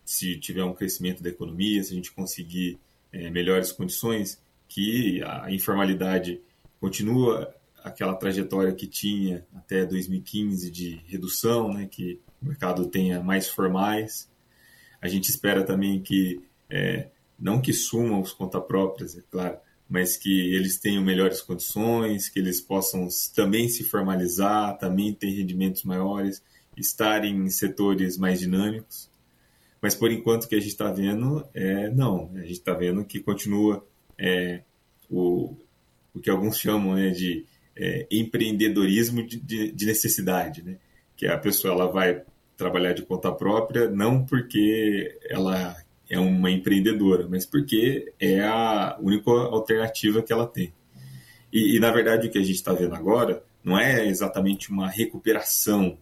se 0.03 0.37
tiver 0.37 0.63
um 0.63 0.73
crescimento 0.73 1.23
da 1.23 1.29
economia, 1.29 1.81
se 1.83 1.93
a 1.93 1.95
gente 1.95 2.11
conseguir 2.11 2.77
é, 3.11 3.29
melhores 3.29 3.71
condições, 3.71 4.41
que 4.67 5.23
a 5.23 5.49
informalidade 5.51 6.41
continua 6.79 7.55
aquela 7.83 8.15
trajetória 8.15 8.73
que 8.73 8.87
tinha 8.87 9.45
até 9.55 9.85
2015 9.85 10.69
de 10.69 11.01
redução, 11.07 11.73
né, 11.73 11.87
que 11.89 12.19
o 12.41 12.45
mercado 12.45 12.85
tenha 12.87 13.21
mais 13.21 13.47
formais. 13.47 14.29
A 15.01 15.07
gente 15.07 15.29
espera 15.29 15.63
também 15.63 16.01
que, 16.01 16.41
é, 16.69 17.07
não 17.39 17.61
que 17.61 17.73
sumam 17.73 18.21
os 18.21 18.33
conta 18.33 18.59
próprias, 18.59 19.17
é 19.17 19.21
claro, 19.29 19.57
mas 19.89 20.15
que 20.15 20.53
eles 20.53 20.77
tenham 20.77 21.03
melhores 21.03 21.41
condições, 21.41 22.29
que 22.29 22.39
eles 22.39 22.61
possam 22.61 23.07
também 23.35 23.67
se 23.67 23.83
formalizar, 23.83 24.77
também 24.77 25.13
ter 25.13 25.31
rendimentos 25.31 25.83
maiores, 25.83 26.43
estarem 26.77 27.35
em 27.35 27.49
setores 27.49 28.17
mais 28.17 28.39
dinâmicos. 28.39 29.09
Mas 29.81 29.95
por 29.95 30.11
enquanto 30.11 30.43
o 30.43 30.47
que 30.47 30.55
a 30.55 30.59
gente 30.59 30.71
está 30.71 30.91
vendo 30.91 31.45
é 31.53 31.89
não, 31.89 32.29
a 32.35 32.41
gente 32.41 32.51
está 32.53 32.73
vendo 32.73 33.03
que 33.03 33.19
continua 33.19 33.85
é, 34.17 34.61
o, 35.09 35.55
o 36.13 36.19
que 36.19 36.29
alguns 36.29 36.57
chamam 36.57 36.95
né, 36.95 37.09
de 37.09 37.45
é, 37.75 38.07
empreendedorismo 38.11 39.25
de, 39.25 39.39
de, 39.39 39.71
de, 39.71 39.85
necessidade, 39.85 40.63
né? 40.63 40.77
que 41.15 41.27
a 41.27 41.37
pessoa 41.37 41.73
ela 41.73 41.87
vai 41.87 42.23
trabalhar 42.57 42.93
de 42.93 43.03
conta 43.03 43.31
própria 43.31 43.89
não 43.89 44.25
porque 44.25 45.17
ela 45.29 45.75
é 46.09 46.19
uma 46.19 46.49
empreendedora, 46.49 47.27
mas 47.29 47.45
porque 47.45 48.11
é 48.19 48.41
a 48.41 48.97
única 48.99 49.29
alternativa 49.29 50.21
que 50.21 50.33
ela 50.33 50.47
tem. 50.47 50.73
E, 51.53 51.77
e 51.77 51.79
na 51.79 51.91
verdade, 51.91 52.27
o 52.27 52.31
que 52.31 52.37
a 52.37 52.43
gente 52.43 52.55
está 52.55 52.73
vendo 52.73 52.95
agora 52.95 53.43
não 53.63 53.77
é 53.77 54.07
exatamente 54.07 54.71
uma 54.71 54.89
recuperação. 54.89 55.97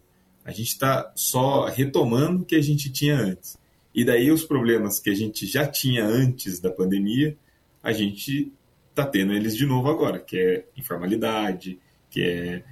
A 0.45 0.51
gente 0.51 0.67
está 0.67 1.11
só 1.15 1.65
retomando 1.65 2.41
o 2.41 2.45
que 2.45 2.55
a 2.55 2.61
gente 2.61 2.91
tinha 2.91 3.17
antes. 3.17 3.57
E 3.93 4.05
daí 4.05 4.31
os 4.31 4.45
problemas 4.45 4.99
que 4.99 5.09
a 5.09 5.15
gente 5.15 5.45
já 5.45 5.67
tinha 5.67 6.05
antes 6.05 6.59
da 6.59 6.69
pandemia, 6.69 7.35
a 7.81 7.91
gente 7.91 8.53
está 8.97 9.05
tendo 9.05 9.33
eles 9.33 9.55
de 9.55 9.65
novo 9.65 9.89
agora, 9.89 10.17
que 10.19 10.37
é 10.37 10.65
informalidade, 10.75 11.79
que 12.09 12.21
é 12.21 12.63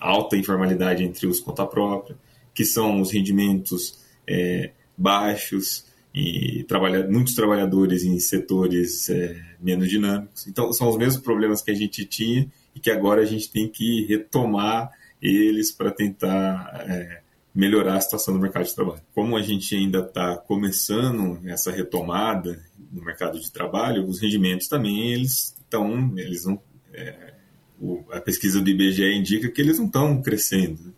alta 0.00 0.36
informalidade 0.36 1.04
entre 1.04 1.26
os 1.26 1.40
conta 1.40 1.66
própria, 1.66 2.16
que 2.54 2.64
são 2.64 3.00
os 3.00 3.10
rendimentos 3.10 4.02
é, 4.26 4.70
baixos, 4.96 5.84
e 6.14 6.62
trabalha, 6.68 7.06
muitos 7.08 7.34
trabalhadores 7.34 8.04
em 8.04 8.18
setores 8.20 9.10
é, 9.10 9.36
menos 9.60 9.88
dinâmicos. 9.88 10.46
Então, 10.46 10.72
são 10.72 10.88
os 10.88 10.96
mesmos 10.96 11.22
problemas 11.22 11.60
que 11.60 11.72
a 11.72 11.74
gente 11.74 12.04
tinha 12.04 12.48
e 12.74 12.78
que 12.78 12.90
agora 12.90 13.22
a 13.22 13.24
gente 13.24 13.50
tem 13.50 13.68
que 13.68 14.06
retomar 14.06 14.92
eles 15.20 15.72
para 15.72 15.90
tentar 15.90 16.86
é, 16.88 17.20
melhorar 17.52 17.96
a 17.96 18.00
situação 18.00 18.32
do 18.32 18.40
mercado 18.40 18.64
de 18.64 18.74
trabalho. 18.74 19.02
Como 19.12 19.36
a 19.36 19.42
gente 19.42 19.74
ainda 19.74 19.98
está 19.98 20.36
começando 20.36 21.40
essa 21.46 21.72
retomada 21.72 22.62
no 22.92 23.02
mercado 23.02 23.40
de 23.40 23.50
trabalho, 23.50 24.06
os 24.06 24.20
rendimentos 24.20 24.68
também 24.68 25.12
eles 25.12 25.56
estão, 25.76 26.12
eles 26.16 26.44
não, 26.44 26.60
é, 26.92 27.34
o, 27.80 28.04
a 28.10 28.20
pesquisa 28.20 28.60
do 28.60 28.68
IBGE 28.68 29.14
indica 29.14 29.48
que 29.48 29.60
eles 29.60 29.78
não 29.78 29.86
estão 29.86 30.22
crescendo. 30.22 30.94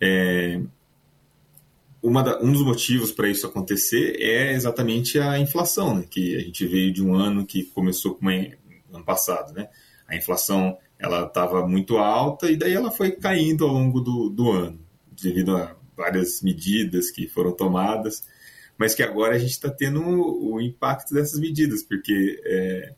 É, 0.00 0.60
da, 2.22 2.40
um 2.40 2.52
dos 2.52 2.62
motivos 2.62 3.12
para 3.12 3.28
isso 3.28 3.46
acontecer 3.46 4.16
é 4.20 4.52
exatamente 4.52 5.18
a 5.18 5.38
inflação, 5.38 5.96
né? 5.96 6.06
que 6.08 6.36
a 6.36 6.40
gente 6.40 6.66
veio 6.66 6.92
de 6.92 7.02
um 7.02 7.14
ano 7.14 7.44
que 7.44 7.64
começou 7.64 8.14
com 8.14 8.22
uma, 8.22 8.32
ano 8.32 9.04
passado, 9.04 9.52
né? 9.52 9.68
A 10.06 10.16
inflação 10.16 10.78
ela 10.98 11.26
estava 11.26 11.66
muito 11.66 11.98
alta 11.98 12.50
e 12.50 12.56
daí 12.56 12.72
ela 12.72 12.90
foi 12.90 13.12
caindo 13.12 13.64
ao 13.64 13.72
longo 13.72 14.00
do, 14.00 14.28
do 14.30 14.50
ano, 14.50 14.80
devido 15.10 15.56
a 15.56 15.76
várias 15.96 16.42
medidas 16.42 17.10
que 17.10 17.28
foram 17.28 17.52
tomadas, 17.52 18.24
mas 18.76 18.94
que 18.94 19.02
agora 19.02 19.34
a 19.34 19.38
gente 19.38 19.50
está 19.50 19.70
tendo 19.70 20.00
o, 20.00 20.54
o, 20.54 20.60
impacto 20.60 21.12
dessas 21.12 21.38
medidas, 21.38 21.82
porque 21.82 22.40
é, 22.44 22.94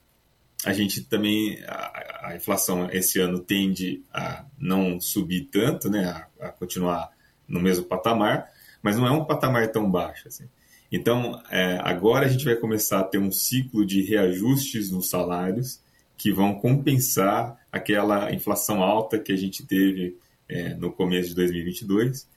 a 0.65 0.73
gente 0.73 1.03
também, 1.03 1.59
a, 1.67 2.29
a, 2.29 2.37
inflação 2.37 2.89
esse 2.91 3.19
ano 3.19 3.41
tende 3.41 4.03
a 4.13 4.45
não 4.59 5.01
subir 5.01 5.49
tanto, 5.51 5.89
né? 5.89 6.05
a, 6.05 6.49
a 6.49 6.49
continuar 6.51 7.11
no 7.49 7.61
mesmo 7.61 7.85
patamar, 7.85 8.49
mas 8.83 8.97
não 8.97 9.07
é 9.07 9.11
um 9.11 9.25
patamar 9.25 9.71
tão 9.73 9.91
baixo. 9.91 10.29
Assim. 10.29 10.45
Então, 10.93 11.41
é, 11.51 11.79
agora 11.83 12.27
a 12.27 12.29
gente 12.29 12.45
vai 12.45 12.57
começar 12.57 13.01
a 13.01 13.05
ter 13.05 13.19
um 13.19 13.31
ciclo 13.31 13.87
de 13.87 14.03
reajustes 14.03 14.91
nos 14.91 15.09
salários 15.09 15.81
que 16.17 16.33
vão 16.33 16.55
compensar 16.55 17.59
aquela 17.73 18.33
inflação 18.33 18.83
alta 18.83 19.19
que 19.19 19.33
a 19.33 19.37
gente 19.37 19.65
teve 19.65 20.19
é, 20.49 20.75
no 20.75 20.93
começo 20.93 21.31
de 21.31 21.37
2022. 21.37 22.29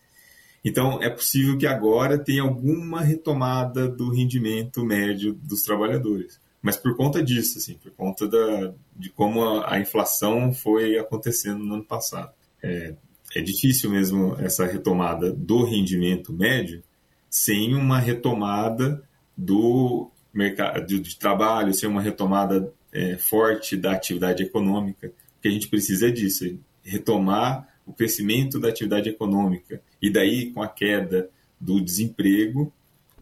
Então, 0.63 1.03
é 1.03 1.09
possível 1.09 1.57
que 1.57 1.67
agora 1.67 2.17
tenha 2.17 2.43
alguma 2.43 3.01
retomada 3.01 3.89
do 3.89 4.09
rendimento 4.09 4.85
médio 4.85 5.33
dos 5.33 5.61
trabalhadores. 5.63 6.39
Mas 6.63 6.77
por 6.77 6.95
conta 6.95 7.21
disso, 7.21 7.57
assim, 7.57 7.73
por 7.73 7.91
conta 7.91 8.25
da, 8.25 8.73
de 8.95 9.09
como 9.09 9.43
a, 9.43 9.73
a 9.73 9.79
inflação 9.81 10.53
foi 10.53 10.97
acontecendo 10.97 11.61
no 11.61 11.73
ano 11.73 11.83
passado. 11.83 12.31
É, 12.63 12.95
é 13.35 13.41
difícil 13.41 13.89
mesmo 13.89 14.37
essa 14.39 14.65
retomada 14.65 15.29
do 15.33 15.65
rendimento 15.65 16.31
médio 16.31 16.81
sem 17.29 17.75
uma 17.75 17.99
retomada 17.99 19.03
do 19.35 20.09
mercado 20.33 20.99
de 21.01 21.17
trabalho, 21.17 21.73
sem 21.73 21.89
uma 21.89 22.01
retomada 22.01 22.71
é, 22.93 23.17
forte 23.17 23.75
da 23.75 23.91
atividade 23.91 24.43
econômica. 24.43 25.07
O 25.07 25.41
que 25.41 25.49
a 25.49 25.51
gente 25.51 25.67
precisa 25.67 26.07
é 26.07 26.11
disso, 26.11 26.45
é 26.45 26.53
retomar 26.83 27.67
o 27.85 27.91
crescimento 27.91 28.57
da 28.57 28.69
atividade 28.69 29.09
econômica. 29.09 29.81
E 30.01 30.09
daí, 30.09 30.51
com 30.51 30.61
a 30.61 30.67
queda 30.67 31.29
do 31.59 31.81
desemprego, 31.81 32.71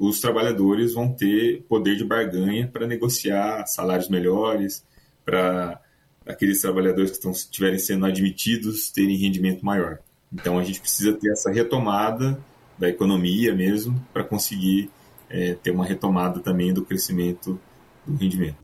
os 0.02 0.20
trabalhadores 0.20 0.96
vão 0.96 1.14
ter 1.14 1.62
poder 1.70 1.96
de 1.96 2.04
barganha 2.04 2.68
para 2.68 2.88
negociar 2.88 3.68
salários 3.68 4.10
melhores, 4.10 4.84
para 5.24 5.80
aqueles 6.26 6.60
trabalhadores 6.60 7.12
que 7.12 7.18
estão, 7.18 7.30
estiverem 7.30 7.78
sendo 7.78 8.08
admitidos 8.08 8.90
terem 8.90 9.16
rendimento 9.16 9.64
maior. 9.64 10.00
Então 10.34 10.58
a 10.58 10.64
gente 10.64 10.82
precisa 10.82 11.14
ter 11.14 11.32
essa 11.32 11.52
retomada 11.52 12.44
da 12.80 12.90
economia 12.90 13.54
mesmo 13.54 14.04
para 14.12 14.24
conseguir 14.24 14.90
é, 15.30 15.54
ter 15.54 15.70
uma 15.70 15.86
retomada 15.86 16.40
também 16.40 16.74
do 16.74 16.84
crescimento 16.84 17.60
do 18.04 18.18
rendimento. 18.18 18.58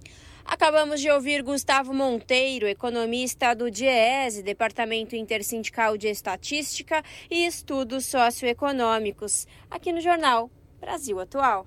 Acabamos 0.44 1.02
de 1.02 1.12
ouvir 1.12 1.44
Gustavo 1.44 1.94
Monteiro, 1.94 2.66
economista 2.68 3.54
do 3.54 3.70
DIEESE, 3.70 4.42
Departamento 4.42 5.16
Intersindical 5.16 5.98
de 5.98 6.08
Estatística 6.08 7.04
e 7.30 7.46
Estudos 7.46 8.08
Socioeconômicos, 8.08 9.46
aqui 9.70 9.92
no 9.92 10.02
Jornal 10.02 10.50
Brasil 10.80 11.20
Atual. 11.20 11.66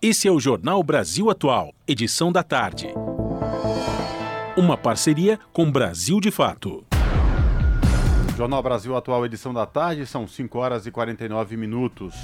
Esse 0.00 0.26
é 0.26 0.30
o 0.30 0.40
Jornal 0.40 0.82
Brasil 0.82 1.28
Atual, 1.28 1.74
edição 1.86 2.32
da 2.32 2.42
tarde. 2.42 2.88
Uma 4.56 4.76
parceria 4.76 5.38
com 5.52 5.70
Brasil 5.70 6.18
de 6.18 6.30
Fato. 6.30 6.84
Jornal 8.36 8.62
Brasil 8.62 8.96
Atual, 8.96 9.26
edição 9.26 9.52
da 9.52 9.66
tarde, 9.66 10.06
são 10.06 10.26
5 10.26 10.58
horas 10.58 10.86
e 10.86 10.90
49 10.90 11.56
minutos. 11.58 12.14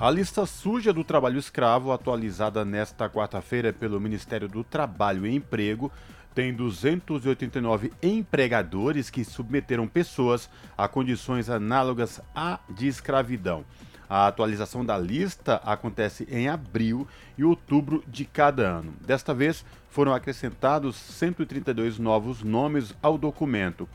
A 0.00 0.10
lista 0.10 0.44
suja 0.44 0.92
do 0.92 1.04
trabalho 1.04 1.38
escravo, 1.38 1.92
atualizada 1.92 2.64
nesta 2.64 3.08
quarta-feira 3.08 3.72
pelo 3.72 4.00
Ministério 4.00 4.48
do 4.48 4.64
Trabalho 4.64 5.24
e 5.24 5.34
Emprego, 5.34 5.92
tem 6.34 6.52
289 6.52 7.92
empregadores 8.02 9.08
que 9.08 9.24
submeteram 9.24 9.86
pessoas 9.86 10.50
a 10.76 10.88
condições 10.88 11.48
análogas 11.48 12.20
à 12.34 12.58
de 12.68 12.88
escravidão. 12.88 13.64
A 14.08 14.26
atualização 14.26 14.84
da 14.84 14.96
lista 14.96 15.60
acontece 15.64 16.26
em 16.30 16.48
abril 16.48 17.06
e 17.36 17.44
outubro 17.44 18.02
de 18.08 18.24
cada 18.24 18.62
ano. 18.66 18.94
Desta 19.06 19.34
vez, 19.34 19.64
foram 19.90 20.14
acrescentados 20.14 20.96
132 20.96 21.98
novos 21.98 22.42
nomes 22.42 22.94
ao 23.02 23.18
documento, 23.18 23.88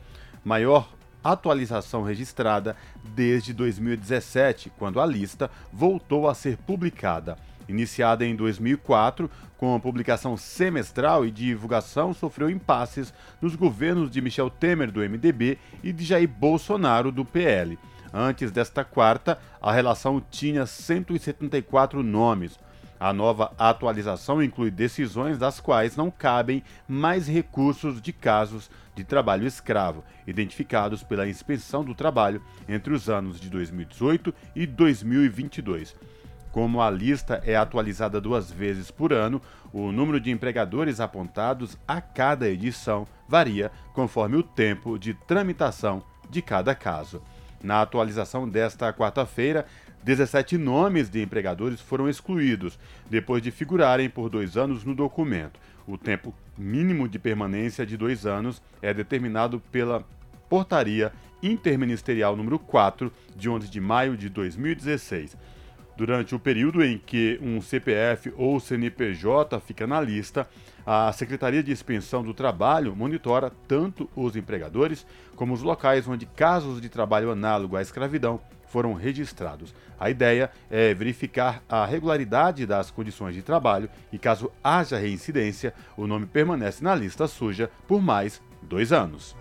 maior 0.44 0.88
atualização 1.22 2.02
registrada 2.02 2.76
desde 3.02 3.52
2017, 3.54 4.70
quando 4.78 5.00
a 5.00 5.06
lista 5.06 5.50
voltou 5.72 6.28
a 6.28 6.34
ser 6.34 6.58
publicada. 6.58 7.36
Iniciada 7.66 8.26
em 8.26 8.36
2004, 8.36 9.30
com 9.56 9.74
a 9.74 9.80
publicação 9.80 10.36
semestral 10.36 11.24
e 11.24 11.30
divulgação, 11.30 12.12
sofreu 12.12 12.50
impasses 12.50 13.14
nos 13.40 13.56
governos 13.56 14.10
de 14.10 14.20
Michel 14.20 14.50
Temer, 14.50 14.92
do 14.92 15.00
MDB, 15.00 15.58
e 15.82 15.90
de 15.90 16.04
Jair 16.04 16.28
Bolsonaro, 16.28 17.10
do 17.10 17.24
PL. 17.24 17.78
Antes 18.16 18.52
desta 18.52 18.84
quarta, 18.84 19.40
a 19.60 19.72
relação 19.72 20.22
tinha 20.30 20.66
174 20.66 22.00
nomes. 22.00 22.60
A 23.00 23.12
nova 23.12 23.52
atualização 23.58 24.40
inclui 24.40 24.70
decisões 24.70 25.36
das 25.36 25.58
quais 25.58 25.96
não 25.96 26.12
cabem 26.12 26.62
mais 26.86 27.26
recursos 27.26 28.00
de 28.00 28.12
casos 28.12 28.70
de 28.94 29.02
trabalho 29.02 29.44
escravo, 29.44 30.04
identificados 30.28 31.02
pela 31.02 31.26
Inspeção 31.26 31.84
do 31.84 31.92
Trabalho 31.92 32.40
entre 32.68 32.94
os 32.94 33.10
anos 33.10 33.40
de 33.40 33.50
2018 33.50 34.32
e 34.54 34.64
2022. 34.64 35.96
Como 36.52 36.80
a 36.80 36.88
lista 36.88 37.42
é 37.44 37.56
atualizada 37.56 38.20
duas 38.20 38.48
vezes 38.48 38.92
por 38.92 39.12
ano, 39.12 39.42
o 39.72 39.90
número 39.90 40.20
de 40.20 40.30
empregadores 40.30 41.00
apontados 41.00 41.76
a 41.86 42.00
cada 42.00 42.48
edição 42.48 43.08
varia 43.26 43.72
conforme 43.92 44.36
o 44.36 44.42
tempo 44.44 45.00
de 45.00 45.14
tramitação 45.14 46.00
de 46.30 46.40
cada 46.40 46.76
caso. 46.76 47.20
Na 47.64 47.80
atualização 47.80 48.46
desta 48.46 48.92
quarta-feira, 48.92 49.64
17 50.02 50.58
nomes 50.58 51.08
de 51.08 51.22
empregadores 51.22 51.80
foram 51.80 52.10
excluídos, 52.10 52.78
depois 53.08 53.42
de 53.42 53.50
figurarem 53.50 54.10
por 54.10 54.28
dois 54.28 54.58
anos 54.58 54.84
no 54.84 54.94
documento. 54.94 55.58
O 55.86 55.96
tempo 55.96 56.34
mínimo 56.58 57.08
de 57.08 57.18
permanência 57.18 57.86
de 57.86 57.96
dois 57.96 58.26
anos 58.26 58.60
é 58.82 58.92
determinado 58.92 59.60
pela 59.72 60.04
Portaria 60.46 61.10
Interministerial 61.42 62.36
número 62.36 62.58
4, 62.58 63.10
de 63.34 63.48
11 63.48 63.70
de 63.70 63.80
maio 63.80 64.14
de 64.14 64.28
2016. 64.28 65.34
Durante 65.96 66.34
o 66.34 66.40
período 66.40 66.84
em 66.84 66.98
que 66.98 67.38
um 67.40 67.60
CPF 67.60 68.32
ou 68.36 68.58
CNPJ 68.58 69.60
fica 69.60 69.86
na 69.86 70.00
lista, 70.00 70.48
a 70.84 71.12
Secretaria 71.12 71.62
de 71.62 71.70
Expensão 71.70 72.22
do 72.22 72.34
Trabalho 72.34 72.96
monitora 72.96 73.52
tanto 73.68 74.10
os 74.16 74.34
empregadores 74.34 75.06
como 75.36 75.54
os 75.54 75.62
locais 75.62 76.08
onde 76.08 76.26
casos 76.26 76.80
de 76.80 76.88
trabalho 76.88 77.30
análogo 77.30 77.76
à 77.76 77.82
escravidão 77.82 78.40
foram 78.66 78.92
registrados. 78.92 79.72
A 79.98 80.10
ideia 80.10 80.50
é 80.68 80.92
verificar 80.92 81.62
a 81.68 81.86
regularidade 81.86 82.66
das 82.66 82.90
condições 82.90 83.36
de 83.36 83.42
trabalho 83.42 83.88
e, 84.12 84.18
caso 84.18 84.50
haja 84.64 84.98
reincidência, 84.98 85.72
o 85.96 86.08
nome 86.08 86.26
permanece 86.26 86.82
na 86.82 86.92
lista 86.92 87.28
suja 87.28 87.70
por 87.86 88.02
mais 88.02 88.42
dois 88.60 88.92
anos. 88.92 89.36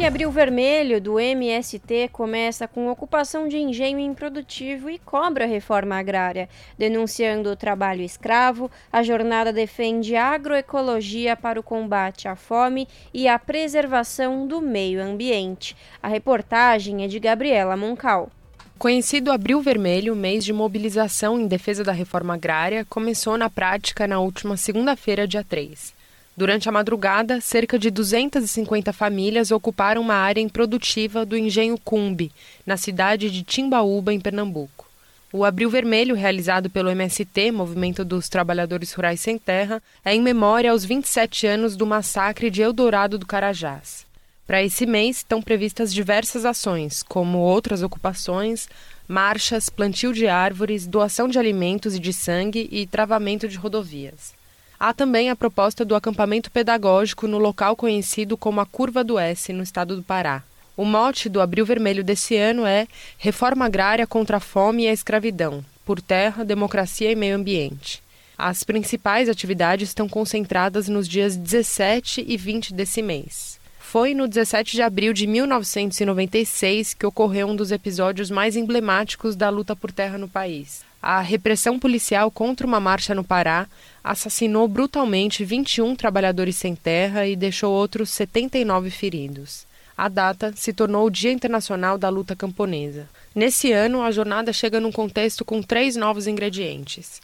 E 0.00 0.04
Abril 0.06 0.30
Vermelho, 0.30 0.98
do 0.98 1.20
MST, 1.20 2.08
começa 2.10 2.66
com 2.66 2.88
ocupação 2.88 3.46
de 3.46 3.58
engenho 3.58 3.98
improdutivo 3.98 4.88
e 4.88 4.98
cobra 4.98 5.44
reforma 5.44 5.94
agrária. 5.94 6.48
Denunciando 6.78 7.50
o 7.50 7.56
trabalho 7.56 8.00
escravo, 8.00 8.70
a 8.90 9.02
jornada 9.02 9.52
defende 9.52 10.16
agroecologia 10.16 11.36
para 11.36 11.60
o 11.60 11.62
combate 11.62 12.28
à 12.28 12.34
fome 12.34 12.88
e 13.12 13.28
a 13.28 13.38
preservação 13.38 14.46
do 14.46 14.62
meio 14.62 15.02
ambiente. 15.02 15.76
A 16.02 16.08
reportagem 16.08 17.04
é 17.04 17.06
de 17.06 17.20
Gabriela 17.20 17.76
Moncal. 17.76 18.30
Conhecido 18.78 19.30
Abril 19.30 19.60
Vermelho, 19.60 20.16
mês 20.16 20.46
de 20.46 20.52
mobilização 20.54 21.38
em 21.38 21.46
defesa 21.46 21.84
da 21.84 21.92
reforma 21.92 22.32
agrária, 22.32 22.86
começou 22.88 23.36
na 23.36 23.50
prática 23.50 24.06
na 24.06 24.18
última 24.18 24.56
segunda-feira, 24.56 25.28
dia 25.28 25.44
3. 25.44 25.99
Durante 26.40 26.70
a 26.70 26.72
madrugada, 26.72 27.38
cerca 27.38 27.78
de 27.78 27.90
250 27.90 28.94
famílias 28.94 29.50
ocuparam 29.50 30.00
uma 30.00 30.14
área 30.14 30.40
improdutiva 30.40 31.26
do 31.26 31.36
engenho 31.36 31.76
Cumbi, 31.76 32.32
na 32.64 32.78
cidade 32.78 33.30
de 33.30 33.42
Timbaúba, 33.42 34.10
em 34.10 34.18
Pernambuco. 34.18 34.88
O 35.30 35.44
Abril 35.44 35.68
Vermelho, 35.68 36.14
realizado 36.14 36.70
pelo 36.70 36.88
MST, 36.88 37.52
Movimento 37.52 38.06
dos 38.06 38.30
Trabalhadores 38.30 38.90
Rurais 38.94 39.20
Sem 39.20 39.36
Terra, 39.36 39.82
é 40.02 40.14
em 40.14 40.22
memória 40.22 40.70
aos 40.70 40.82
27 40.82 41.46
anos 41.46 41.76
do 41.76 41.84
massacre 41.84 42.48
de 42.48 42.62
Eldorado 42.62 43.18
do 43.18 43.26
Carajás. 43.26 44.06
Para 44.46 44.62
esse 44.62 44.86
mês 44.86 45.18
estão 45.18 45.42
previstas 45.42 45.92
diversas 45.92 46.46
ações, 46.46 47.02
como 47.02 47.36
outras 47.36 47.82
ocupações, 47.82 48.66
marchas, 49.06 49.68
plantio 49.68 50.14
de 50.14 50.26
árvores, 50.26 50.86
doação 50.86 51.28
de 51.28 51.38
alimentos 51.38 51.94
e 51.94 51.98
de 51.98 52.14
sangue 52.14 52.66
e 52.72 52.86
travamento 52.86 53.46
de 53.46 53.58
rodovias. 53.58 54.39
Há 54.82 54.94
também 54.94 55.28
a 55.28 55.36
proposta 55.36 55.84
do 55.84 55.94
acampamento 55.94 56.50
pedagógico 56.50 57.28
no 57.28 57.36
local 57.36 57.76
conhecido 57.76 58.34
como 58.34 58.62
a 58.62 58.66
Curva 58.66 59.04
do 59.04 59.18
S, 59.18 59.52
no 59.52 59.62
estado 59.62 59.94
do 59.94 60.02
Pará. 60.02 60.42
O 60.74 60.86
mote 60.86 61.28
do 61.28 61.42
Abril 61.42 61.66
Vermelho 61.66 62.02
desse 62.02 62.34
ano 62.34 62.64
é 62.64 62.88
Reforma 63.18 63.66
Agrária 63.66 64.06
contra 64.06 64.38
a 64.38 64.40
Fome 64.40 64.84
e 64.84 64.88
a 64.88 64.92
Escravidão, 64.92 65.62
por 65.84 66.00
terra, 66.00 66.46
democracia 66.46 67.12
e 67.12 67.14
meio 67.14 67.36
ambiente. 67.36 68.02
As 68.38 68.64
principais 68.64 69.28
atividades 69.28 69.90
estão 69.90 70.08
concentradas 70.08 70.88
nos 70.88 71.06
dias 71.06 71.36
17 71.36 72.24
e 72.26 72.38
20 72.38 72.72
desse 72.72 73.02
mês. 73.02 73.60
Foi 73.78 74.14
no 74.14 74.26
17 74.26 74.72
de 74.72 74.80
abril 74.80 75.12
de 75.12 75.26
1996 75.26 76.94
que 76.94 77.04
ocorreu 77.04 77.48
um 77.48 77.56
dos 77.56 77.70
episódios 77.70 78.30
mais 78.30 78.56
emblemáticos 78.56 79.36
da 79.36 79.50
luta 79.50 79.76
por 79.76 79.92
terra 79.92 80.16
no 80.16 80.26
país. 80.26 80.88
A 81.02 81.20
repressão 81.20 81.78
policial 81.78 82.30
contra 82.30 82.66
uma 82.66 82.78
marcha 82.78 83.14
no 83.14 83.24
Pará 83.24 83.66
assassinou 84.04 84.68
brutalmente 84.68 85.44
21 85.44 85.96
trabalhadores 85.96 86.56
sem 86.56 86.74
terra 86.74 87.26
e 87.26 87.34
deixou 87.34 87.72
outros 87.72 88.10
79 88.10 88.90
feridos. 88.90 89.66
A 89.96 90.08
data 90.08 90.52
se 90.54 90.72
tornou 90.72 91.06
o 91.06 91.10
Dia 91.10 91.32
Internacional 91.32 91.96
da 91.96 92.08
Luta 92.08 92.36
Camponesa. 92.36 93.08
Nesse 93.34 93.72
ano, 93.72 94.02
a 94.02 94.10
jornada 94.10 94.52
chega 94.52 94.80
num 94.80 94.92
contexto 94.92 95.44
com 95.44 95.62
três 95.62 95.96
novos 95.96 96.26
ingredientes. 96.26 97.20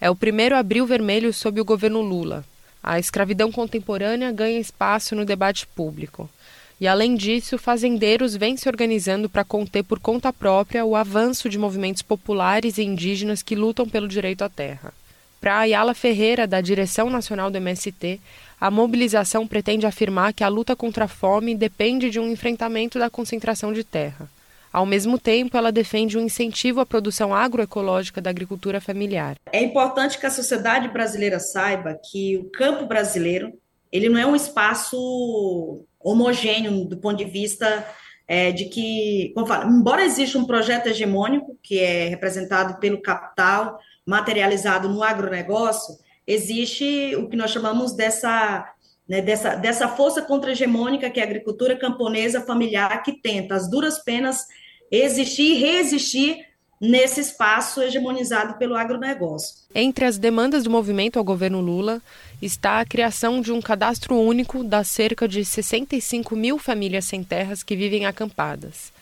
É 0.00 0.10
o 0.10 0.16
primeiro 0.16 0.56
abril 0.56 0.86
vermelho 0.86 1.32
sob 1.32 1.60
o 1.60 1.64
governo 1.64 2.00
Lula. 2.00 2.44
A 2.82 2.98
escravidão 2.98 3.50
contemporânea 3.50 4.30
ganha 4.30 4.60
espaço 4.60 5.16
no 5.16 5.24
debate 5.24 5.66
público. 5.66 6.30
E, 6.78 6.86
além 6.86 7.14
disso, 7.14 7.56
fazendeiros 7.56 8.36
vêm 8.36 8.56
se 8.56 8.68
organizando 8.68 9.30
para 9.30 9.44
conter 9.44 9.82
por 9.82 9.98
conta 9.98 10.32
própria 10.32 10.84
o 10.84 10.94
avanço 10.94 11.48
de 11.48 11.58
movimentos 11.58 12.02
populares 12.02 12.76
e 12.76 12.82
indígenas 12.82 13.42
que 13.42 13.54
lutam 13.54 13.88
pelo 13.88 14.06
direito 14.06 14.42
à 14.42 14.48
terra. 14.48 14.92
Para 15.40 15.60
Ayala 15.60 15.94
Ferreira, 15.94 16.46
da 16.46 16.60
direção 16.60 17.08
nacional 17.08 17.50
do 17.50 17.56
MST, 17.56 18.20
a 18.60 18.70
mobilização 18.70 19.46
pretende 19.46 19.86
afirmar 19.86 20.34
que 20.34 20.44
a 20.44 20.48
luta 20.48 20.76
contra 20.76 21.04
a 21.04 21.08
fome 21.08 21.54
depende 21.54 22.10
de 22.10 22.20
um 22.20 22.30
enfrentamento 22.30 22.98
da 22.98 23.08
concentração 23.08 23.72
de 23.72 23.82
terra. 23.82 24.28
Ao 24.72 24.84
mesmo 24.84 25.18
tempo, 25.18 25.56
ela 25.56 25.72
defende 25.72 26.18
um 26.18 26.20
incentivo 26.20 26.80
à 26.80 26.86
produção 26.86 27.34
agroecológica 27.34 28.20
da 28.20 28.28
agricultura 28.28 28.80
familiar. 28.80 29.36
É 29.50 29.62
importante 29.62 30.18
que 30.18 30.26
a 30.26 30.30
sociedade 30.30 30.88
brasileira 30.88 31.38
saiba 31.38 31.98
que 32.10 32.36
o 32.36 32.50
campo 32.50 32.84
brasileiro 32.84 33.54
ele 33.90 34.08
não 34.08 34.18
é 34.18 34.26
um 34.26 34.36
espaço 34.36 35.80
homogêneo 36.00 36.84
do 36.84 36.96
ponto 36.98 37.16
de 37.16 37.24
vista 37.24 37.86
é, 38.28 38.50
de 38.50 38.66
que, 38.66 39.32
como 39.34 39.46
falo, 39.46 39.70
embora 39.70 40.04
exista 40.04 40.38
um 40.38 40.46
projeto 40.46 40.88
hegemônico 40.88 41.56
que 41.62 41.78
é 41.78 42.08
representado 42.08 42.78
pelo 42.80 43.00
capital, 43.00 43.78
materializado 44.04 44.88
no 44.88 45.02
agronegócio, 45.02 45.94
existe 46.26 47.14
o 47.16 47.28
que 47.28 47.36
nós 47.36 47.52
chamamos 47.52 47.94
dessa, 47.94 48.68
né, 49.08 49.20
dessa, 49.20 49.54
dessa 49.54 49.88
força 49.88 50.22
contra-hegemônica 50.22 51.10
que 51.10 51.20
é 51.20 51.22
a 51.22 51.26
agricultura 51.26 51.76
camponesa 51.76 52.40
familiar, 52.40 53.02
que 53.02 53.20
tenta, 53.20 53.54
as 53.54 53.70
duras 53.70 54.02
penas, 54.02 54.44
existir 54.90 55.52
e 55.52 55.58
resistir 55.58 56.44
nesse 56.80 57.20
espaço 57.20 57.80
hegemonizado 57.80 58.54
pelo 58.54 58.74
agronegócio. 58.74 59.56
Entre 59.74 60.04
as 60.04 60.18
demandas 60.18 60.64
do 60.64 60.70
movimento 60.70 61.18
ao 61.18 61.24
governo 61.24 61.60
Lula 61.60 62.02
está 62.40 62.80
a 62.80 62.84
criação 62.84 63.40
de 63.40 63.52
um 63.52 63.62
cadastro 63.62 64.14
único 64.14 64.62
das 64.62 64.88
cerca 64.88 65.26
de 65.26 65.44
65 65.44 66.36
mil 66.36 66.58
famílias 66.58 67.06
sem 67.06 67.24
terras 67.24 67.62
que 67.62 67.76
vivem 67.76 68.06
acampadas. 68.06 68.92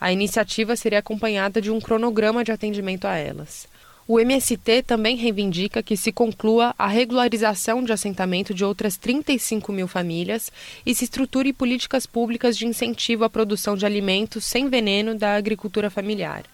A 0.00 0.12
iniciativa 0.12 0.76
seria 0.76 1.00
acompanhada 1.00 1.60
de 1.60 1.70
um 1.70 1.80
cronograma 1.80 2.44
de 2.44 2.52
atendimento 2.52 3.06
a 3.06 3.16
elas. 3.16 3.66
O 4.06 4.18
MST 4.18 4.84
também 4.84 5.16
reivindica 5.16 5.82
que 5.82 5.94
se 5.94 6.10
conclua 6.10 6.74
a 6.78 6.86
regularização 6.86 7.84
de 7.84 7.92
assentamento 7.92 8.54
de 8.54 8.64
outras 8.64 8.96
35 8.96 9.70
mil 9.70 9.86
famílias 9.86 10.50
e 10.86 10.94
se 10.94 11.04
estruture 11.04 11.52
políticas 11.52 12.06
públicas 12.06 12.56
de 12.56 12.66
incentivo 12.66 13.24
à 13.24 13.28
produção 13.28 13.76
de 13.76 13.84
alimentos 13.84 14.46
sem 14.46 14.70
veneno 14.70 15.14
da 15.14 15.34
agricultura 15.34 15.90
familiar. 15.90 16.44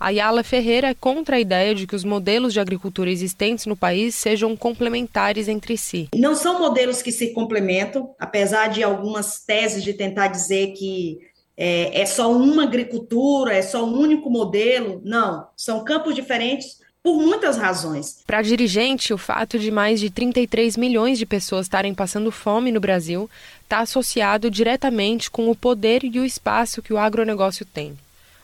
Ayala 0.00 0.42
Ferreira 0.42 0.88
é 0.88 0.94
contra 0.94 1.36
a 1.36 1.40
ideia 1.40 1.74
de 1.74 1.86
que 1.86 1.94
os 1.94 2.04
modelos 2.04 2.54
de 2.54 2.58
agricultura 2.58 3.10
existentes 3.10 3.66
no 3.66 3.76
país 3.76 4.14
sejam 4.14 4.56
complementares 4.56 5.46
entre 5.46 5.76
si. 5.76 6.08
Não 6.14 6.34
são 6.34 6.58
modelos 6.58 7.02
que 7.02 7.12
se 7.12 7.34
complementam, 7.34 8.14
apesar 8.18 8.68
de 8.68 8.82
algumas 8.82 9.44
teses 9.44 9.84
de 9.84 9.92
tentar 9.92 10.28
dizer 10.28 10.68
que 10.68 11.18
é, 11.54 12.00
é 12.00 12.06
só 12.06 12.32
uma 12.32 12.62
agricultura, 12.62 13.54
é 13.54 13.60
só 13.60 13.84
um 13.84 13.92
único 13.92 14.30
modelo. 14.30 15.02
Não, 15.04 15.46
são 15.54 15.84
campos 15.84 16.14
diferentes 16.14 16.80
por 17.02 17.20
muitas 17.20 17.58
razões. 17.58 18.22
Para 18.26 18.38
a 18.38 18.42
dirigente, 18.42 19.12
o 19.12 19.18
fato 19.18 19.58
de 19.58 19.70
mais 19.70 20.00
de 20.00 20.08
33 20.08 20.78
milhões 20.78 21.18
de 21.18 21.26
pessoas 21.26 21.66
estarem 21.66 21.94
passando 21.94 22.32
fome 22.32 22.72
no 22.72 22.80
Brasil 22.80 23.28
está 23.62 23.80
associado 23.80 24.50
diretamente 24.50 25.30
com 25.30 25.50
o 25.50 25.54
poder 25.54 26.04
e 26.04 26.18
o 26.18 26.24
espaço 26.24 26.80
que 26.80 26.92
o 26.92 26.98
agronegócio 26.98 27.66
tem. 27.66 27.94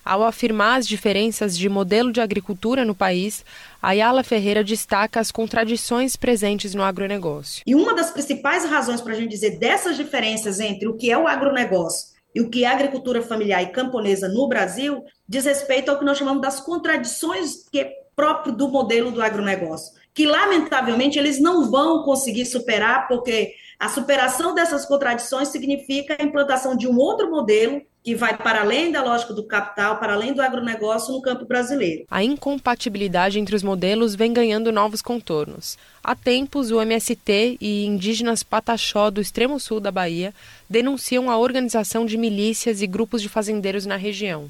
Ao 0.06 0.22
afirmar 0.22 0.78
as 0.78 0.86
diferenças 0.86 1.58
de 1.58 1.68
modelo 1.68 2.12
de 2.12 2.20
agricultura 2.20 2.84
no 2.84 2.94
país, 2.94 3.44
Ayala 3.82 4.22
Ferreira 4.22 4.62
destaca 4.62 5.18
as 5.18 5.32
contradições 5.32 6.14
presentes 6.14 6.76
no 6.76 6.84
agronegócio. 6.84 7.64
E 7.66 7.74
uma 7.74 7.92
das 7.92 8.12
principais 8.12 8.64
razões 8.64 9.00
para 9.00 9.14
a 9.14 9.16
gente 9.16 9.30
dizer 9.30 9.58
dessas 9.58 9.96
diferenças 9.96 10.60
entre 10.60 10.86
o 10.86 10.96
que 10.96 11.10
é 11.10 11.18
o 11.18 11.26
agronegócio 11.26 12.14
e 12.32 12.40
o 12.40 12.48
que 12.48 12.62
é 12.62 12.68
a 12.68 12.72
agricultura 12.74 13.20
familiar 13.20 13.64
e 13.64 13.72
camponesa 13.72 14.28
no 14.28 14.46
Brasil 14.46 15.02
diz 15.28 15.44
respeito 15.44 15.90
ao 15.90 15.98
que 15.98 16.04
nós 16.04 16.16
chamamos 16.16 16.40
das 16.40 16.60
contradições 16.60 17.68
que 17.68 17.80
é 17.80 17.90
próprio 18.14 18.54
do 18.54 18.68
modelo 18.68 19.10
do 19.10 19.20
agronegócio, 19.20 19.92
que 20.14 20.24
lamentavelmente 20.24 21.18
eles 21.18 21.40
não 21.40 21.68
vão 21.68 22.04
conseguir 22.04 22.46
superar 22.46 23.08
porque 23.08 23.54
a 23.78 23.88
superação 23.88 24.54
dessas 24.54 24.86
contradições 24.86 25.48
significa 25.48 26.16
a 26.18 26.22
implantação 26.22 26.76
de 26.76 26.88
um 26.88 26.96
outro 26.96 27.30
modelo 27.30 27.82
que 28.02 28.14
vai 28.14 28.36
para 28.36 28.60
além 28.60 28.92
da 28.92 29.02
lógica 29.02 29.34
do 29.34 29.42
capital, 29.42 29.98
para 29.98 30.14
além 30.14 30.32
do 30.32 30.40
agronegócio 30.40 31.12
no 31.12 31.20
campo 31.20 31.44
brasileiro. 31.44 32.04
A 32.08 32.22
incompatibilidade 32.22 33.38
entre 33.38 33.56
os 33.56 33.64
modelos 33.64 34.14
vem 34.14 34.32
ganhando 34.32 34.70
novos 34.70 35.02
contornos. 35.02 35.76
Há 36.02 36.14
tempos, 36.14 36.70
o 36.70 36.80
MST 36.80 37.58
e 37.60 37.84
indígenas 37.84 38.44
Pataxó 38.44 39.10
do 39.10 39.20
extremo 39.20 39.58
sul 39.58 39.80
da 39.80 39.90
Bahia 39.90 40.32
denunciam 40.70 41.28
a 41.28 41.36
organização 41.36 42.06
de 42.06 42.16
milícias 42.16 42.80
e 42.80 42.86
grupos 42.86 43.20
de 43.20 43.28
fazendeiros 43.28 43.84
na 43.84 43.96
região. 43.96 44.48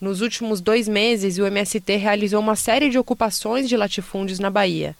Nos 0.00 0.20
últimos 0.20 0.60
dois 0.60 0.88
meses, 0.88 1.38
o 1.38 1.46
MST 1.46 1.96
realizou 1.96 2.40
uma 2.40 2.56
série 2.56 2.90
de 2.90 2.98
ocupações 2.98 3.68
de 3.68 3.76
latifúndios 3.76 4.40
na 4.40 4.50
Bahia 4.50 4.96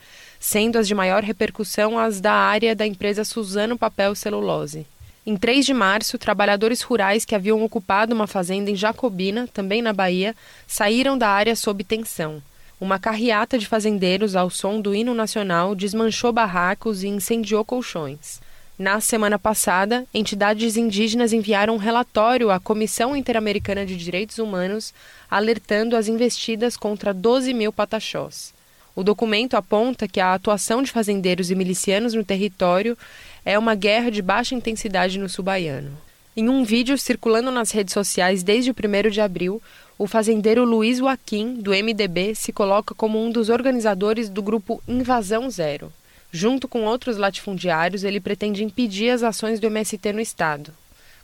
sendo 0.47 0.78
as 0.78 0.86
de 0.86 0.94
maior 0.94 1.24
repercussão 1.24 1.99
as 1.99 2.20
da 2.20 2.32
área 2.32 2.72
da 2.72 2.86
empresa 2.86 3.24
Suzano 3.24 3.76
Papel 3.76 4.14
Celulose. 4.14 4.86
Em 5.26 5.36
3 5.36 5.66
de 5.66 5.74
março, 5.74 6.18
trabalhadores 6.18 6.82
rurais 6.82 7.24
que 7.24 7.34
haviam 7.34 7.64
ocupado 7.64 8.14
uma 8.14 8.28
fazenda 8.28 8.70
em 8.70 8.76
Jacobina, 8.76 9.49
também 9.53 9.82
na 9.82 9.92
Bahia, 9.92 10.36
saíram 10.64 11.18
da 11.18 11.28
área 11.28 11.57
sob 11.57 11.82
tensão. 11.82 12.40
Uma 12.80 12.97
carreata 12.97 13.59
de 13.59 13.66
fazendeiros, 13.66 14.36
ao 14.36 14.49
som 14.49 14.80
do 14.80 14.94
hino 14.94 15.14
nacional, 15.14 15.74
desmanchou 15.74 16.32
barracos 16.32 17.03
e 17.03 17.09
incendiou 17.09 17.64
colchões. 17.64 18.40
Na 18.78 19.01
semana 19.01 19.40
passada, 19.40 20.07
entidades 20.14 20.76
indígenas 20.76 21.32
enviaram 21.32 21.74
um 21.74 21.78
relatório 21.78 22.53
à 22.53 22.61
Comissão 22.61 23.16
Interamericana 23.16 23.84
de 23.84 23.97
Direitos 23.97 24.38
Humanos 24.38 24.94
alertando 25.28 25.97
as 25.97 26.07
investidas 26.07 26.76
contra 26.76 27.12
12 27.12 27.53
mil 27.53 27.72
pataxós. 27.72 28.55
O 28.97 29.05
documento 29.05 29.57
aponta 29.59 30.09
que 30.09 30.18
a 30.18 30.32
atuação 30.32 30.82
de 30.82 30.90
fazendeiros 30.90 31.51
e 31.51 31.55
milicianos 31.55 32.14
no 32.14 32.24
território 32.24 32.97
é 33.44 33.59
uma 33.59 33.74
guerra 33.74 34.11
de 34.11 34.22
baixa 34.22 34.55
intensidade 34.55 35.18
no 35.18 35.28
sul 35.28 35.44
baiano. 35.44 35.92
Em 36.34 36.49
um 36.49 36.64
vídeo 36.64 36.97
circulando 36.97 37.51
nas 37.51 37.70
redes 37.70 37.92
sociais 37.92 38.42
desde 38.42 38.70
o 38.70 38.74
1 38.74 39.11
de 39.11 39.20
abril, 39.20 39.61
o 39.99 40.07
fazendeiro 40.07 40.64
Luiz 40.64 40.97
Joaquim, 40.97 41.57
do 41.57 41.72
MDB, 41.72 42.34
se 42.34 42.55
coloca 42.55 42.94
como 42.94 43.22
um 43.22 43.30
dos 43.30 43.51
organizadores 43.51 44.30
do 44.30 44.42
grupo 44.42 44.82
Invasão 44.88 45.51
Zero. 45.51 45.92
Junto 46.32 46.66
com 46.66 46.84
outros 46.84 47.18
latifundiários, 47.18 48.03
ele 48.03 48.18
pretende 48.18 48.64
impedir 48.64 49.11
as 49.11 49.22
ações 49.22 49.61
do 49.61 49.66
MST 49.66 50.11
no 50.14 50.20
estado. 50.20 50.72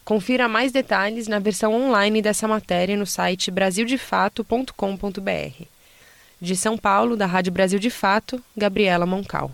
Confira 0.05 0.47
mais 0.47 0.73
detalhes 0.73 1.27
na 1.27 1.39
versão 1.39 1.75
online 1.75 2.21
dessa 2.21 2.47
matéria 2.47 2.99
no 2.99 3.07
site 3.07 3.51
brasildefato.com.br. 3.51 5.72
De 6.43 6.57
São 6.57 6.77
Paulo, 6.77 7.17
da 7.17 7.25
Rádio 7.25 7.53
Brasil 7.53 7.79
de 7.79 7.89
Fato, 7.89 8.43
Gabriela 8.57 9.07
Moncal. 9.07 9.53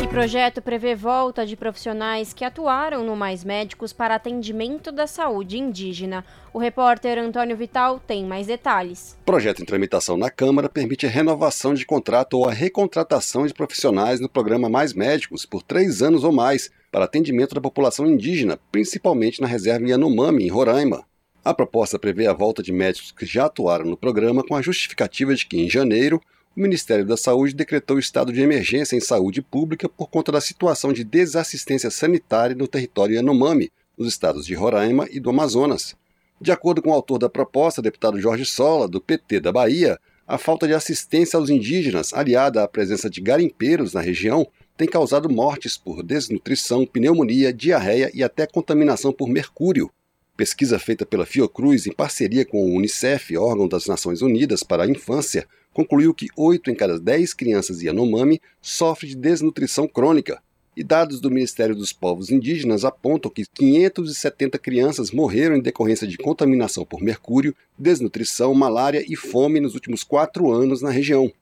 E 0.00 0.06
projeto 0.06 0.62
prevê 0.62 0.94
volta 0.94 1.44
de 1.44 1.56
profissionais 1.56 2.32
que 2.32 2.44
atuaram 2.44 3.04
no 3.04 3.16
Mais 3.16 3.42
Médicos 3.42 3.92
para 3.92 4.14
atendimento 4.14 4.92
da 4.92 5.08
saúde 5.08 5.58
indígena. 5.58 6.24
O 6.54 6.60
repórter 6.60 7.18
Antônio 7.18 7.56
Vital 7.56 7.98
tem 7.98 8.24
mais 8.24 8.46
detalhes. 8.46 9.18
Projeto 9.26 9.60
em 9.60 9.64
tramitação 9.64 10.16
na 10.16 10.30
Câmara 10.30 10.68
permite 10.68 11.04
a 11.04 11.10
renovação 11.10 11.74
de 11.74 11.84
contrato 11.84 12.34
ou 12.34 12.48
a 12.48 12.52
recontratação 12.52 13.44
de 13.44 13.52
profissionais 13.52 14.20
no 14.20 14.28
programa 14.28 14.68
Mais 14.68 14.94
Médicos 14.94 15.44
por 15.44 15.64
três 15.64 16.00
anos 16.00 16.22
ou 16.22 16.30
mais 16.30 16.70
para 16.92 17.06
atendimento 17.06 17.56
da 17.56 17.60
população 17.60 18.06
indígena, 18.06 18.56
principalmente 18.70 19.40
na 19.40 19.48
reserva 19.48 19.88
Yanomami, 19.88 20.44
em 20.44 20.48
Roraima. 20.48 21.04
A 21.46 21.54
proposta 21.54 21.96
prevê 21.96 22.26
a 22.26 22.32
volta 22.32 22.60
de 22.60 22.72
médicos 22.72 23.12
que 23.12 23.24
já 23.24 23.44
atuaram 23.44 23.84
no 23.84 23.96
programa 23.96 24.42
com 24.42 24.56
a 24.56 24.60
justificativa 24.60 25.32
de 25.32 25.46
que, 25.46 25.56
em 25.56 25.70
janeiro, 25.70 26.20
o 26.56 26.60
Ministério 26.60 27.06
da 27.06 27.16
Saúde 27.16 27.54
decretou 27.54 28.00
estado 28.00 28.32
de 28.32 28.40
emergência 28.40 28.96
em 28.96 29.00
saúde 29.00 29.40
pública 29.40 29.88
por 29.88 30.10
conta 30.10 30.32
da 30.32 30.40
situação 30.40 30.92
de 30.92 31.04
desassistência 31.04 31.88
sanitária 31.88 32.56
no 32.56 32.66
território 32.66 33.14
Yanomami, 33.14 33.70
nos 33.96 34.08
estados 34.08 34.44
de 34.44 34.56
Roraima 34.56 35.06
e 35.08 35.20
do 35.20 35.30
Amazonas. 35.30 35.94
De 36.40 36.50
acordo 36.50 36.82
com 36.82 36.90
o 36.90 36.94
autor 36.94 37.16
da 37.16 37.28
proposta, 37.28 37.80
deputado 37.80 38.20
Jorge 38.20 38.44
Sola, 38.44 38.88
do 38.88 39.00
PT 39.00 39.38
da 39.38 39.52
Bahia, 39.52 40.00
a 40.26 40.38
falta 40.38 40.66
de 40.66 40.74
assistência 40.74 41.36
aos 41.36 41.48
indígenas, 41.48 42.12
aliada 42.12 42.64
à 42.64 42.66
presença 42.66 43.08
de 43.08 43.20
garimpeiros 43.20 43.94
na 43.94 44.00
região, 44.00 44.48
tem 44.76 44.88
causado 44.88 45.30
mortes 45.30 45.78
por 45.78 46.02
desnutrição, 46.02 46.84
pneumonia, 46.84 47.52
diarreia 47.52 48.10
e 48.12 48.24
até 48.24 48.48
contaminação 48.48 49.12
por 49.12 49.28
mercúrio. 49.28 49.92
Pesquisa 50.36 50.78
feita 50.78 51.06
pela 51.06 51.24
Fiocruz 51.24 51.86
em 51.86 51.92
parceria 51.92 52.44
com 52.44 52.62
o 52.62 52.74
Unicef, 52.76 53.34
órgão 53.38 53.66
das 53.66 53.86
Nações 53.86 54.20
Unidas 54.20 54.62
para 54.62 54.84
a 54.84 54.86
Infância, 54.86 55.46
concluiu 55.72 56.12
que 56.12 56.28
8 56.36 56.70
em 56.70 56.74
cada 56.74 57.00
10 57.00 57.32
crianças 57.32 57.80
Yanomami 57.80 58.40
sofrem 58.60 59.12
de 59.12 59.16
desnutrição 59.16 59.88
crônica. 59.88 60.42
E 60.76 60.84
dados 60.84 61.22
do 61.22 61.30
Ministério 61.30 61.74
dos 61.74 61.90
Povos 61.90 62.30
Indígenas 62.30 62.84
apontam 62.84 63.30
que 63.30 63.46
570 63.46 64.58
crianças 64.58 65.10
morreram 65.10 65.56
em 65.56 65.62
decorrência 65.62 66.06
de 66.06 66.18
contaminação 66.18 66.84
por 66.84 67.00
mercúrio, 67.00 67.56
desnutrição, 67.78 68.52
malária 68.52 69.02
e 69.08 69.16
fome 69.16 69.58
nos 69.58 69.72
últimos 69.72 70.04
quatro 70.04 70.52
anos 70.52 70.82
na 70.82 70.90
região. 70.90 71.32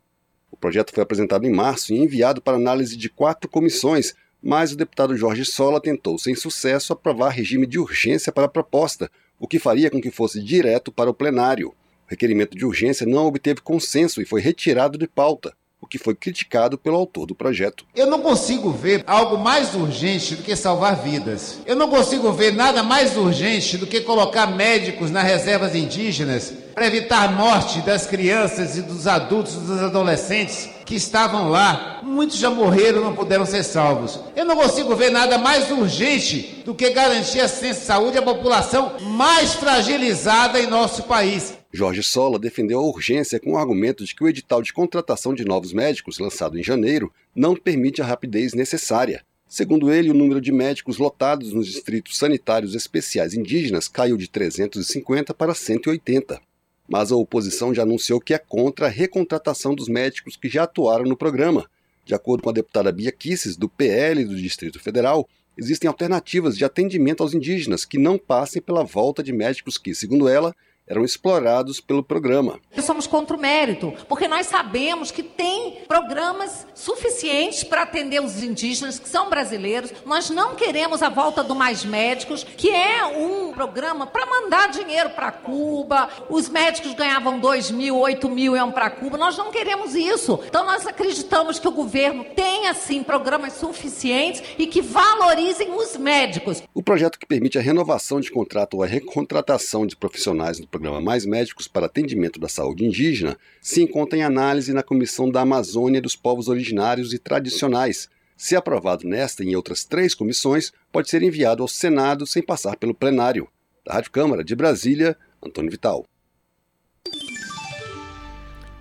O 0.52 0.56
projeto 0.56 0.92
foi 0.94 1.02
apresentado 1.02 1.44
em 1.44 1.52
março 1.52 1.92
e 1.92 1.98
enviado 1.98 2.40
para 2.40 2.56
análise 2.56 2.96
de 2.96 3.08
quatro 3.08 3.50
comissões, 3.50 4.14
mas 4.44 4.72
o 4.72 4.76
deputado 4.76 5.16
Jorge 5.16 5.44
Sola 5.44 5.80
tentou, 5.80 6.18
sem 6.18 6.34
sucesso, 6.34 6.92
aprovar 6.92 7.30
regime 7.30 7.66
de 7.66 7.78
urgência 7.78 8.30
para 8.30 8.44
a 8.44 8.48
proposta, 8.48 9.10
o 9.40 9.48
que 9.48 9.58
faria 9.58 9.90
com 9.90 10.00
que 10.00 10.10
fosse 10.10 10.42
direto 10.42 10.92
para 10.92 11.08
o 11.08 11.14
plenário. 11.14 11.68
O 11.68 11.74
requerimento 12.06 12.54
de 12.54 12.66
urgência 12.66 13.06
não 13.06 13.26
obteve 13.26 13.62
consenso 13.62 14.20
e 14.20 14.26
foi 14.26 14.42
retirado 14.42 14.98
de 14.98 15.08
pauta 15.08 15.54
o 15.84 15.86
que 15.86 15.98
foi 15.98 16.14
criticado 16.14 16.78
pelo 16.78 16.96
autor 16.96 17.26
do 17.26 17.34
projeto. 17.34 17.84
Eu 17.94 18.06
não 18.06 18.22
consigo 18.22 18.70
ver 18.70 19.04
algo 19.06 19.36
mais 19.36 19.74
urgente 19.74 20.34
do 20.34 20.42
que 20.42 20.56
salvar 20.56 21.02
vidas. 21.02 21.58
Eu 21.66 21.76
não 21.76 21.90
consigo 21.90 22.32
ver 22.32 22.54
nada 22.54 22.82
mais 22.82 23.18
urgente 23.18 23.76
do 23.76 23.86
que 23.86 24.00
colocar 24.00 24.46
médicos 24.46 25.10
nas 25.10 25.24
reservas 25.24 25.74
indígenas 25.74 26.54
para 26.74 26.86
evitar 26.86 27.28
a 27.28 27.32
morte 27.32 27.80
das 27.82 28.06
crianças 28.06 28.78
e 28.78 28.82
dos 28.82 29.06
adultos, 29.06 29.54
dos 29.56 29.82
adolescentes 29.82 30.70
que 30.84 30.94
estavam 30.94 31.48
lá. 31.48 32.00
Muitos 32.02 32.38
já 32.38 32.50
morreram, 32.50 33.02
não 33.02 33.14
puderam 33.14 33.46
ser 33.46 33.62
salvos. 33.62 34.20
Eu 34.36 34.44
não 34.44 34.56
consigo 34.56 34.94
ver 34.94 35.10
nada 35.10 35.38
mais 35.38 35.70
urgente 35.70 36.62
do 36.64 36.74
que 36.74 36.90
garantir 36.90 37.40
assistência 37.40 37.80
de 37.80 37.86
saúde 37.86 38.18
à 38.18 38.22
população 38.22 38.98
mais 39.00 39.54
fragilizada 39.54 40.60
em 40.60 40.66
nosso 40.66 41.04
país. 41.04 41.54
Jorge 41.72 42.02
Sola 42.02 42.38
defendeu 42.38 42.78
a 42.78 42.86
urgência 42.86 43.40
com 43.40 43.52
o 43.52 43.58
argumento 43.58 44.04
de 44.04 44.14
que 44.14 44.22
o 44.22 44.28
edital 44.28 44.62
de 44.62 44.72
contratação 44.72 45.34
de 45.34 45.44
novos 45.44 45.72
médicos, 45.72 46.18
lançado 46.18 46.58
em 46.58 46.62
janeiro, 46.62 47.12
não 47.34 47.56
permite 47.56 48.00
a 48.00 48.04
rapidez 48.04 48.54
necessária. 48.54 49.24
Segundo 49.48 49.92
ele, 49.92 50.10
o 50.10 50.14
número 50.14 50.40
de 50.40 50.50
médicos 50.50 50.98
lotados 50.98 51.52
nos 51.52 51.66
distritos 51.66 52.16
sanitários 52.16 52.74
especiais 52.74 53.34
indígenas 53.34 53.88
caiu 53.88 54.16
de 54.16 54.28
350 54.28 55.34
para 55.34 55.54
180. 55.54 56.40
Mas 56.88 57.10
a 57.10 57.16
oposição 57.16 57.74
já 57.74 57.82
anunciou 57.82 58.20
que 58.20 58.34
é 58.34 58.38
contra 58.38 58.86
a 58.86 58.90
recontratação 58.90 59.74
dos 59.74 59.88
médicos 59.88 60.36
que 60.36 60.48
já 60.48 60.64
atuaram 60.64 61.04
no 61.04 61.16
programa. 61.16 61.68
De 62.04 62.14
acordo 62.14 62.42
com 62.42 62.50
a 62.50 62.52
deputada 62.52 62.92
Bia 62.92 63.10
Kisses, 63.10 63.56
do 63.56 63.68
PL 63.68 64.24
do 64.24 64.36
Distrito 64.36 64.78
Federal, 64.78 65.28
existem 65.56 65.88
alternativas 65.88 66.56
de 66.56 66.64
atendimento 66.64 67.22
aos 67.22 67.32
indígenas 67.32 67.84
que 67.84 67.98
não 67.98 68.18
passem 68.18 68.60
pela 68.60 68.84
volta 68.84 69.22
de 69.22 69.32
médicos 69.32 69.78
que, 69.78 69.94
segundo 69.94 70.28
ela, 70.28 70.54
eram 70.86 71.04
explorados 71.04 71.80
pelo 71.80 72.02
programa. 72.02 72.60
Somos 72.82 73.06
contra 73.06 73.36
o 73.36 73.40
mérito, 73.40 73.94
porque 74.08 74.28
nós 74.28 74.46
sabemos 74.46 75.10
que 75.10 75.22
tem 75.22 75.82
programas 75.88 76.66
suficientes 76.74 77.64
para 77.64 77.82
atender 77.82 78.20
os 78.20 78.42
indígenas 78.42 78.98
que 78.98 79.08
são 79.08 79.30
brasileiros. 79.30 79.92
Nós 80.04 80.28
não 80.28 80.54
queremos 80.54 81.02
a 81.02 81.08
volta 81.08 81.42
do 81.42 81.54
Mais 81.54 81.84
Médicos, 81.84 82.44
que 82.44 82.68
é 82.70 83.04
um 83.06 83.52
programa 83.52 84.06
para 84.06 84.26
mandar 84.26 84.70
dinheiro 84.70 85.10
para 85.10 85.32
Cuba. 85.32 86.08
Os 86.28 86.48
médicos 86.48 86.92
ganhavam 86.92 87.38
2 87.38 87.70
mil, 87.70 87.98
8 87.98 88.28
mil 88.28 88.54
iam 88.54 88.70
para 88.70 88.90
Cuba. 88.90 89.16
Nós 89.16 89.38
não 89.38 89.50
queremos 89.50 89.94
isso. 89.94 90.38
Então 90.46 90.64
nós 90.64 90.86
acreditamos 90.86 91.58
que 91.58 91.68
o 91.68 91.72
governo 91.72 92.24
tenha 92.36 92.74
sim 92.74 93.02
programas 93.02 93.54
suficientes 93.54 94.42
e 94.58 94.66
que 94.66 94.82
valorizem 94.82 95.72
os 95.72 95.96
médicos. 95.96 96.62
O 96.74 96.82
projeto 96.82 97.18
que 97.18 97.26
permite 97.26 97.56
a 97.56 97.62
renovação 97.62 98.20
de 98.20 98.30
contrato 98.30 98.74
ou 98.74 98.82
a 98.82 98.86
recontratação 98.86 99.86
de 99.86 99.96
profissionais 99.96 100.58
do 100.58 100.66
programa 100.74 101.00
Mais 101.00 101.24
Médicos 101.24 101.68
para 101.68 101.86
Atendimento 101.86 102.40
da 102.40 102.48
Saúde 102.48 102.84
Indígena 102.84 103.38
se 103.60 103.80
encontra 103.80 104.18
em 104.18 104.24
análise 104.24 104.72
na 104.72 104.82
Comissão 104.82 105.30
da 105.30 105.42
Amazônia 105.42 106.02
dos 106.02 106.16
Povos 106.16 106.48
Originários 106.48 107.14
e 107.14 107.18
Tradicionais. 107.18 108.08
Se 108.36 108.56
aprovado 108.56 109.06
nesta 109.06 109.44
e 109.44 109.50
em 109.50 109.54
outras 109.54 109.84
três 109.84 110.16
comissões, 110.16 110.72
pode 110.90 111.08
ser 111.08 111.22
enviado 111.22 111.62
ao 111.62 111.68
Senado 111.68 112.26
sem 112.26 112.42
passar 112.42 112.76
pelo 112.76 112.92
plenário. 112.92 113.46
Da 113.86 113.94
Rádio 113.94 114.10
Câmara 114.10 114.42
de 114.42 114.56
Brasília, 114.56 115.16
Antônio 115.40 115.70
Vital. 115.70 116.04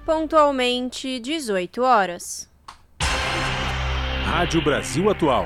Pontualmente, 0.03 1.19
18 1.19 1.83
horas. 1.83 2.49
Rádio 4.25 4.63
Brasil 4.63 5.11
Atual. 5.11 5.45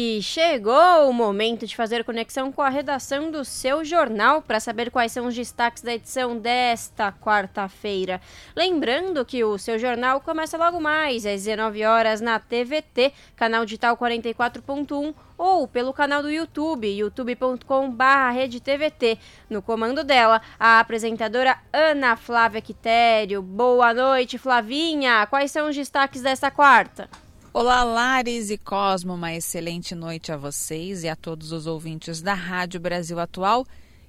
E 0.00 0.22
chegou 0.22 1.10
o 1.10 1.12
momento 1.12 1.66
de 1.66 1.74
fazer 1.74 2.04
conexão 2.04 2.52
com 2.52 2.62
a 2.62 2.68
redação 2.68 3.32
do 3.32 3.44
seu 3.44 3.84
jornal 3.84 4.40
para 4.40 4.60
saber 4.60 4.92
quais 4.92 5.10
são 5.10 5.26
os 5.26 5.34
destaques 5.34 5.82
da 5.82 5.92
edição 5.92 6.38
desta 6.38 7.10
quarta-feira. 7.10 8.20
Lembrando 8.54 9.24
que 9.24 9.42
o 9.42 9.58
seu 9.58 9.76
jornal 9.76 10.20
começa 10.20 10.56
logo 10.56 10.80
mais 10.80 11.26
às 11.26 11.42
19 11.42 11.84
horas 11.84 12.20
na 12.20 12.38
TVT, 12.38 13.12
canal 13.34 13.64
digital 13.64 13.96
44.1 13.96 15.12
ou 15.36 15.66
pelo 15.66 15.92
canal 15.92 16.22
do 16.22 16.30
YouTube, 16.30 16.86
youtube.com/redetvt. 16.86 19.18
No 19.50 19.60
comando 19.60 20.04
dela, 20.04 20.40
a 20.60 20.78
apresentadora 20.78 21.58
Ana 21.72 22.14
Flávia 22.14 22.60
Quitério. 22.60 23.42
Boa 23.42 23.92
noite, 23.92 24.38
Flavinha. 24.38 25.26
Quais 25.26 25.50
são 25.50 25.68
os 25.68 25.74
destaques 25.74 26.22
desta 26.22 26.52
quarta? 26.52 27.10
Olá, 27.50 27.82
Lares 27.82 28.50
e 28.50 28.58
Cosmo, 28.58 29.14
uma 29.14 29.34
excelente 29.34 29.94
noite 29.94 30.30
a 30.30 30.36
vocês 30.36 31.02
e 31.02 31.08
a 31.08 31.16
todos 31.16 31.50
os 31.50 31.66
ouvintes 31.66 32.20
da 32.20 32.34
Rádio 32.34 32.78
Brasil 32.78 33.18
Atual. 33.18 33.64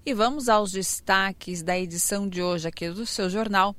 E 0.06 0.14
vamos 0.14 0.50
aos 0.50 0.74
destaques 0.74 1.64
da 1.64 1.80
edição 1.80 2.28
de 2.28 2.44
hoje 2.44 2.68
aqui 2.68 2.90
do 2.90 3.06
seu 3.06 3.30
jornal. 3.30 3.74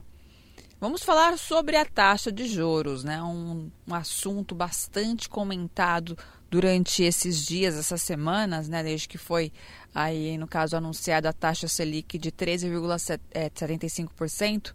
Vamos 0.80 1.02
falar 1.02 1.36
sobre 1.36 1.76
a 1.76 1.84
taxa 1.84 2.32
de 2.32 2.46
juros, 2.46 3.04
né? 3.04 3.22
Um, 3.22 3.70
um 3.86 3.94
assunto 3.94 4.54
bastante 4.54 5.28
comentado 5.28 6.16
durante 6.50 7.02
esses 7.02 7.44
dias, 7.44 7.76
essas 7.76 8.00
semanas, 8.00 8.66
né? 8.66 8.82
Desde 8.82 9.06
que 9.06 9.18
foi 9.18 9.52
aí, 9.94 10.38
no 10.38 10.48
caso, 10.48 10.74
anunciada 10.74 11.28
a 11.28 11.34
taxa 11.34 11.68
Selic 11.68 12.18
de 12.18 12.32
13,75%. 12.32 14.74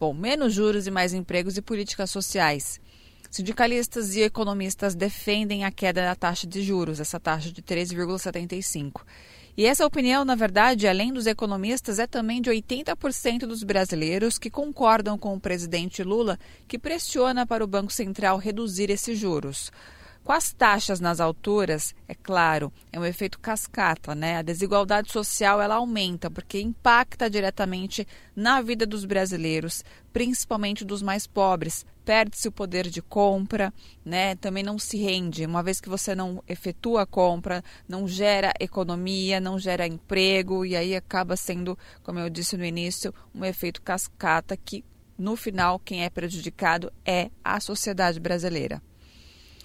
Bom, 0.00 0.14
menos 0.14 0.54
juros 0.54 0.86
e 0.86 0.90
mais 0.90 1.12
empregos 1.12 1.58
e 1.58 1.62
políticas 1.62 2.10
sociais. 2.10 2.80
Sindicalistas 3.32 4.14
e 4.14 4.20
economistas 4.20 4.94
defendem 4.94 5.64
a 5.64 5.72
queda 5.72 6.02
da 6.02 6.14
taxa 6.14 6.46
de 6.46 6.62
juros, 6.62 7.00
essa 7.00 7.18
taxa 7.18 7.50
de 7.50 7.62
13,75. 7.62 9.00
E 9.56 9.64
essa 9.64 9.86
opinião, 9.86 10.22
na 10.22 10.34
verdade, 10.34 10.86
além 10.86 11.14
dos 11.14 11.26
economistas, 11.26 11.98
é 11.98 12.06
também 12.06 12.42
de 12.42 12.50
80% 12.50 13.46
dos 13.46 13.62
brasileiros 13.62 14.36
que 14.36 14.50
concordam 14.50 15.16
com 15.16 15.34
o 15.34 15.40
presidente 15.40 16.02
Lula, 16.02 16.38
que 16.68 16.78
pressiona 16.78 17.46
para 17.46 17.64
o 17.64 17.66
Banco 17.66 17.90
Central 17.90 18.36
reduzir 18.36 18.90
esses 18.90 19.18
juros. 19.18 19.72
Com 20.24 20.30
as 20.30 20.52
taxas 20.52 21.00
nas 21.00 21.18
alturas, 21.18 21.96
é 22.06 22.14
claro, 22.14 22.72
é 22.92 23.00
um 23.00 23.04
efeito 23.04 23.40
cascata, 23.40 24.14
né? 24.14 24.36
A 24.36 24.42
desigualdade 24.42 25.10
social 25.10 25.60
ela 25.60 25.74
aumenta 25.74 26.30
porque 26.30 26.60
impacta 26.60 27.28
diretamente 27.28 28.06
na 28.34 28.62
vida 28.62 28.86
dos 28.86 29.04
brasileiros, 29.04 29.84
principalmente 30.12 30.84
dos 30.84 31.02
mais 31.02 31.26
pobres. 31.26 31.84
Perde-se 32.04 32.46
o 32.46 32.52
poder 32.52 32.88
de 32.88 33.02
compra, 33.02 33.74
né? 34.04 34.36
Também 34.36 34.62
não 34.62 34.78
se 34.78 34.96
rende, 34.96 35.44
uma 35.44 35.62
vez 35.62 35.80
que 35.80 35.88
você 35.88 36.14
não 36.14 36.40
efetua 36.46 37.02
a 37.02 37.06
compra, 37.06 37.62
não 37.88 38.06
gera 38.06 38.54
economia, 38.60 39.40
não 39.40 39.58
gera 39.58 39.88
emprego 39.88 40.64
e 40.64 40.76
aí 40.76 40.94
acaba 40.94 41.36
sendo, 41.36 41.76
como 42.04 42.20
eu 42.20 42.30
disse 42.30 42.56
no 42.56 42.64
início, 42.64 43.12
um 43.34 43.44
efeito 43.44 43.82
cascata 43.82 44.56
que 44.56 44.84
no 45.18 45.34
final 45.34 45.80
quem 45.80 46.04
é 46.04 46.10
prejudicado 46.10 46.92
é 47.04 47.28
a 47.42 47.58
sociedade 47.58 48.20
brasileira. 48.20 48.80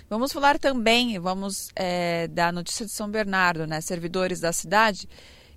Vamos 0.10 0.32
falar 0.32 0.58
também, 0.58 1.20
vamos 1.20 1.70
é, 1.76 2.30
da 2.30 2.50
notícia 2.50 2.86
de 2.86 2.94
São 2.94 3.12
Bernardo, 3.12 3.68
né? 3.68 3.82
Servidores 3.82 4.40
da 4.40 4.54
cidade 4.54 5.10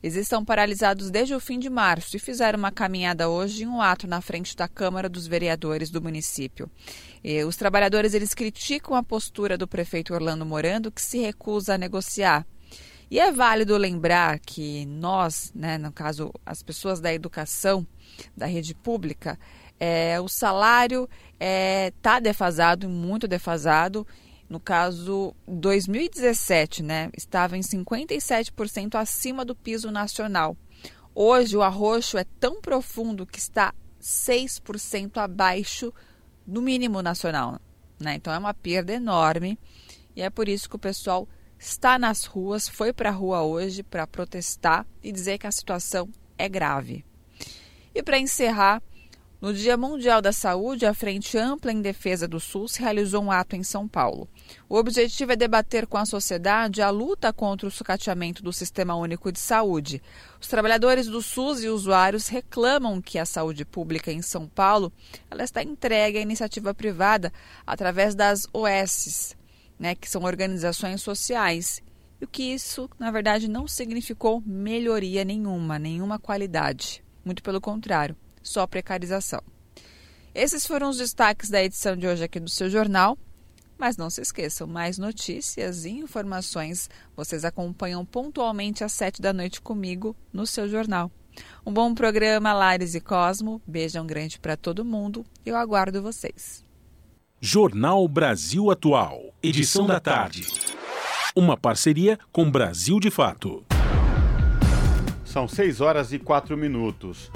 estão 0.03 0.45
paralisados 0.45 1.09
desde 1.09 1.35
o 1.37 1.39
fim 1.39 1.57
de 1.57 1.71
março 1.71 2.17
e 2.17 2.19
fizeram 2.19 2.59
uma 2.59 2.73
caminhada 2.73 3.29
hoje 3.29 3.63
em 3.63 3.69
um 3.69 3.81
ato 3.81 4.09
na 4.09 4.21
frente 4.21 4.57
da 4.57 4.67
Câmara 4.67 5.09
dos 5.09 5.29
Vereadores 5.29 5.89
do 5.89 6.03
município. 6.03 6.69
E 7.23 7.45
os 7.45 7.57
trabalhadores 7.57 8.13
eles 8.13 8.35
criticam 8.35 8.97
a 8.97 9.05
postura 9.05 9.57
do 9.57 9.69
prefeito 9.69 10.15
Orlando 10.15 10.45
Morando, 10.45 10.91
que 10.91 11.03
se 11.03 11.19
recusa 11.19 11.75
a 11.75 11.79
negociar. 11.79 12.45
E 13.09 13.21
é 13.21 13.31
válido 13.31 13.77
lembrar 13.77 14.41
que 14.41 14.85
nós, 14.87 15.53
né, 15.55 15.79
no 15.79 15.93
caso 15.93 16.33
as 16.45 16.61
pessoas 16.61 17.01
da 17.01 17.15
educação, 17.15 17.87
da 18.37 18.47
rede 18.47 18.75
pública, 18.75 19.39
é, 19.79 20.21
o 20.21 20.29
salário 20.29 21.09
está 21.35 21.39
é, 21.39 21.93
tá 22.03 22.19
defasado, 22.19 22.89
muito 22.89 23.29
defasado, 23.29 24.05
no 24.51 24.59
caso 24.59 25.33
2017, 25.47 26.83
né, 26.83 27.09
estava 27.17 27.57
em 27.57 27.61
57% 27.61 28.97
acima 28.97 29.45
do 29.45 29.55
piso 29.55 29.93
nacional. 29.93 30.57
Hoje 31.15 31.57
o 31.57 31.63
arroxo 31.63 32.19
é 32.19 32.25
tão 32.41 32.61
profundo 32.61 33.25
que 33.25 33.39
está 33.39 33.73
6% 34.03 35.19
abaixo 35.19 35.95
do 36.45 36.61
mínimo 36.61 37.01
nacional. 37.01 37.61
Né? 38.01 38.17
Então 38.17 38.33
é 38.33 38.39
uma 38.39 38.53
perda 38.53 38.93
enorme 38.93 39.57
e 40.17 40.23
é 40.23 40.29
por 40.29 40.49
isso 40.49 40.69
que 40.69 40.75
o 40.75 40.81
pessoal 40.81 41.29
está 41.57 41.97
nas 41.97 42.25
ruas, 42.25 42.69
foi 42.69 42.93
para 42.93 43.11
a 43.11 43.13
rua 43.13 43.43
hoje 43.43 43.85
para 43.85 44.05
protestar 44.05 44.85
e 45.01 45.13
dizer 45.13 45.39
que 45.39 45.47
a 45.47 45.53
situação 45.53 46.09
é 46.37 46.49
grave. 46.49 47.05
E 47.95 48.03
para 48.03 48.19
encerrar, 48.19 48.83
no 49.41 49.55
Dia 49.55 49.75
Mundial 49.75 50.21
da 50.21 50.33
Saúde, 50.33 50.85
a 50.85 50.93
Frente 50.93 51.39
Ampla 51.39 51.73
em 51.73 51.81
Defesa 51.81 52.29
do 52.29 52.39
SUS 52.39 52.75
realizou 52.77 53.23
um 53.23 53.31
ato 53.31 53.57
em 53.57 53.63
São 53.63 53.89
Paulo. 53.89 54.29
O 54.69 54.77
objetivo 54.77 55.33
é 55.33 55.37
debater 55.37 55.87
com 55.87 55.97
a 55.97 56.05
sociedade 56.05 56.83
a 56.83 56.91
luta 56.91 57.33
contra 57.33 57.67
o 57.67 57.71
sucateamento 57.71 58.43
do 58.43 58.53
Sistema 58.53 58.95
Único 58.95 59.33
de 59.33 59.41
Saúde. 59.41 60.03
Os 60.39 60.47
trabalhadores 60.47 61.07
do 61.07 61.23
SUS 61.23 61.65
e 61.65 61.69
usuários 61.69 62.29
reclamam 62.29 63.01
que 63.01 63.19
a 63.19 63.25
saúde 63.25 63.65
pública 63.65 64.13
em 64.13 64.21
São 64.21 64.47
Paulo 64.47 64.93
ela 65.31 65.43
está 65.43 65.63
entregue 65.63 66.19
à 66.19 66.21
iniciativa 66.21 66.75
privada 66.75 67.33
através 67.67 68.15
das 68.15 68.47
OSs, 68.53 69.35
né, 69.79 69.95
que 69.95 70.11
são 70.11 70.25
organizações 70.25 71.01
sociais. 71.01 71.83
E 72.21 72.27
o 72.27 72.29
que 72.29 72.43
isso, 72.43 72.91
na 72.99 73.11
verdade, 73.11 73.49
não 73.49 73.67
significou 73.67 74.43
melhoria 74.45 75.25
nenhuma, 75.25 75.79
nenhuma 75.79 76.19
qualidade. 76.19 77.03
Muito 77.25 77.43
pelo 77.43 77.61
contrário 77.61 78.15
só 78.43 78.67
precarização. 78.67 79.43
Esses 80.35 80.67
foram 80.67 80.91
os 80.91 80.97
destaques 80.97 81.51
da 81.51 81.63
edição 81.63 81.97
de 81.97 82.07
hoje 82.07 82.25
aqui 82.25 82.39
do 82.39 82.51
seu 82.51 82.71
jornal. 82.71 83.19
Mas 83.77 83.97
não 83.97 84.11
se 84.11 84.21
esqueçam, 84.21 84.67
mais 84.67 84.99
notícias 84.99 85.87
e 85.87 85.91
informações 85.91 86.91
vocês 87.17 87.47
acompanham 87.47 88.05
pontualmente 88.05 88.85
às 88.85 88.93
sete 88.93 89.23
da 89.23 89.33
noite 89.33 89.63
comigo 89.63 90.15
no 90.31 90.47
seu 90.47 90.69
jornal. 90.69 91.11
Um 91.65 91.73
bom 91.73 91.95
programa, 91.95 92.53
Lares 92.53 92.95
e 92.95 93.01
Cosmo. 93.01 93.61
Beijão 93.67 94.07
grande 94.07 94.39
para 94.39 94.55
todo 94.55 94.85
mundo. 94.85 95.25
Eu 95.47 95.57
aguardo 95.57 96.03
vocês. 96.03 96.63
Jornal 97.41 98.07
Brasil 98.07 98.71
Atual, 98.71 99.33
edição 99.43 99.87
da 99.87 99.99
tarde. 99.99 100.47
Uma 101.35 101.57
parceria 101.57 102.19
com 102.31 102.51
Brasil 102.51 103.01
de 103.01 103.11
Fato. 103.11 103.65
São 105.25 105.49
6 105.49 105.81
horas 105.81 106.13
e 106.13 106.19
4 106.19 106.55
minutos. 106.55 107.31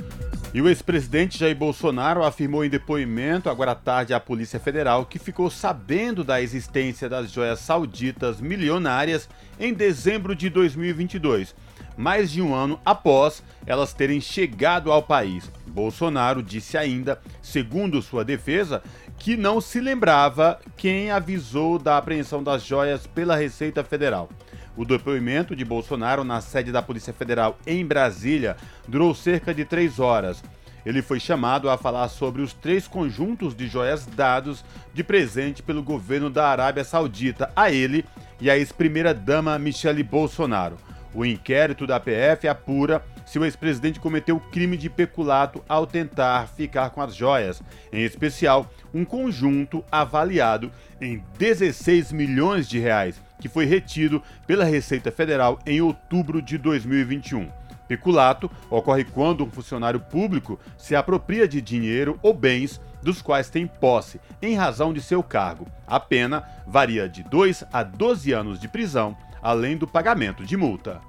E 0.54 0.62
o 0.62 0.68
ex-presidente 0.68 1.36
Jair 1.36 1.56
Bolsonaro 1.56 2.22
afirmou 2.22 2.64
em 2.64 2.70
depoimento 2.70 3.50
agora 3.50 3.72
à 3.72 3.74
tarde 3.74 4.14
à 4.14 4.20
Polícia 4.20 4.60
Federal 4.60 5.04
que 5.04 5.18
ficou 5.18 5.50
sabendo 5.50 6.22
da 6.22 6.40
existência 6.40 7.08
das 7.08 7.32
joias 7.32 7.58
sauditas 7.58 8.40
milionárias 8.40 9.28
em 9.58 9.74
dezembro 9.74 10.32
de 10.32 10.48
2022, 10.48 11.56
mais 11.96 12.30
de 12.30 12.40
um 12.40 12.54
ano 12.54 12.78
após 12.84 13.42
elas 13.66 13.92
terem 13.92 14.20
chegado 14.20 14.92
ao 14.92 15.02
país. 15.02 15.50
Bolsonaro 15.66 16.40
disse 16.40 16.78
ainda, 16.78 17.20
segundo 17.42 18.00
sua 18.00 18.24
defesa, 18.24 18.80
que 19.18 19.36
não 19.36 19.60
se 19.60 19.80
lembrava 19.80 20.60
quem 20.76 21.10
avisou 21.10 21.80
da 21.80 21.98
apreensão 21.98 22.44
das 22.44 22.64
joias 22.64 23.08
pela 23.08 23.34
Receita 23.34 23.82
Federal. 23.82 24.28
O 24.76 24.84
depoimento 24.84 25.54
de 25.54 25.64
Bolsonaro 25.64 26.24
na 26.24 26.40
sede 26.40 26.72
da 26.72 26.82
Polícia 26.82 27.12
Federal 27.12 27.58
em 27.66 27.86
Brasília 27.86 28.56
durou 28.88 29.14
cerca 29.14 29.54
de 29.54 29.64
três 29.64 30.00
horas. 30.00 30.42
Ele 30.84 31.00
foi 31.00 31.18
chamado 31.18 31.70
a 31.70 31.78
falar 31.78 32.08
sobre 32.08 32.42
os 32.42 32.52
três 32.52 32.86
conjuntos 32.86 33.54
de 33.54 33.66
joias 33.68 34.04
dados 34.04 34.64
de 34.92 35.02
presente 35.02 35.62
pelo 35.62 35.82
governo 35.82 36.28
da 36.28 36.48
Arábia 36.48 36.84
Saudita 36.84 37.50
a 37.56 37.70
ele 37.70 38.04
e 38.40 38.50
à 38.50 38.58
ex-primeira-dama 38.58 39.58
Michele 39.58 40.02
Bolsonaro. 40.02 40.76
O 41.14 41.24
inquérito 41.24 41.86
da 41.86 42.00
PF 42.00 42.48
apura 42.48 43.02
se 43.24 43.38
o 43.38 43.44
ex-presidente 43.44 44.00
cometeu 44.00 44.38
crime 44.38 44.76
de 44.76 44.90
peculato 44.90 45.62
ao 45.68 45.86
tentar 45.86 46.48
ficar 46.48 46.90
com 46.90 47.00
as 47.00 47.14
joias, 47.14 47.62
em 47.92 48.02
especial 48.02 48.68
um 48.92 49.04
conjunto 49.04 49.84
avaliado 49.90 50.70
em 51.00 51.22
16 51.38 52.12
milhões 52.12 52.68
de 52.68 52.80
reais, 52.80 53.22
que 53.44 53.48
foi 53.50 53.66
retido 53.66 54.22
pela 54.46 54.64
Receita 54.64 55.12
Federal 55.12 55.58
em 55.66 55.78
outubro 55.78 56.40
de 56.40 56.56
2021. 56.56 57.46
Peculato 57.86 58.50
ocorre 58.70 59.04
quando 59.04 59.44
um 59.44 59.50
funcionário 59.50 60.00
público 60.00 60.58
se 60.78 60.96
apropria 60.96 61.46
de 61.46 61.60
dinheiro 61.60 62.18
ou 62.22 62.32
bens 62.32 62.80
dos 63.02 63.20
quais 63.20 63.50
tem 63.50 63.66
posse, 63.66 64.18
em 64.40 64.54
razão 64.54 64.94
de 64.94 65.02
seu 65.02 65.22
cargo. 65.22 65.66
A 65.86 66.00
pena 66.00 66.42
varia 66.66 67.06
de 67.06 67.22
2 67.22 67.64
a 67.70 67.82
12 67.82 68.32
anos 68.32 68.58
de 68.58 68.66
prisão, 68.66 69.14
além 69.42 69.76
do 69.76 69.86
pagamento 69.86 70.42
de 70.42 70.56
multa. 70.56 71.02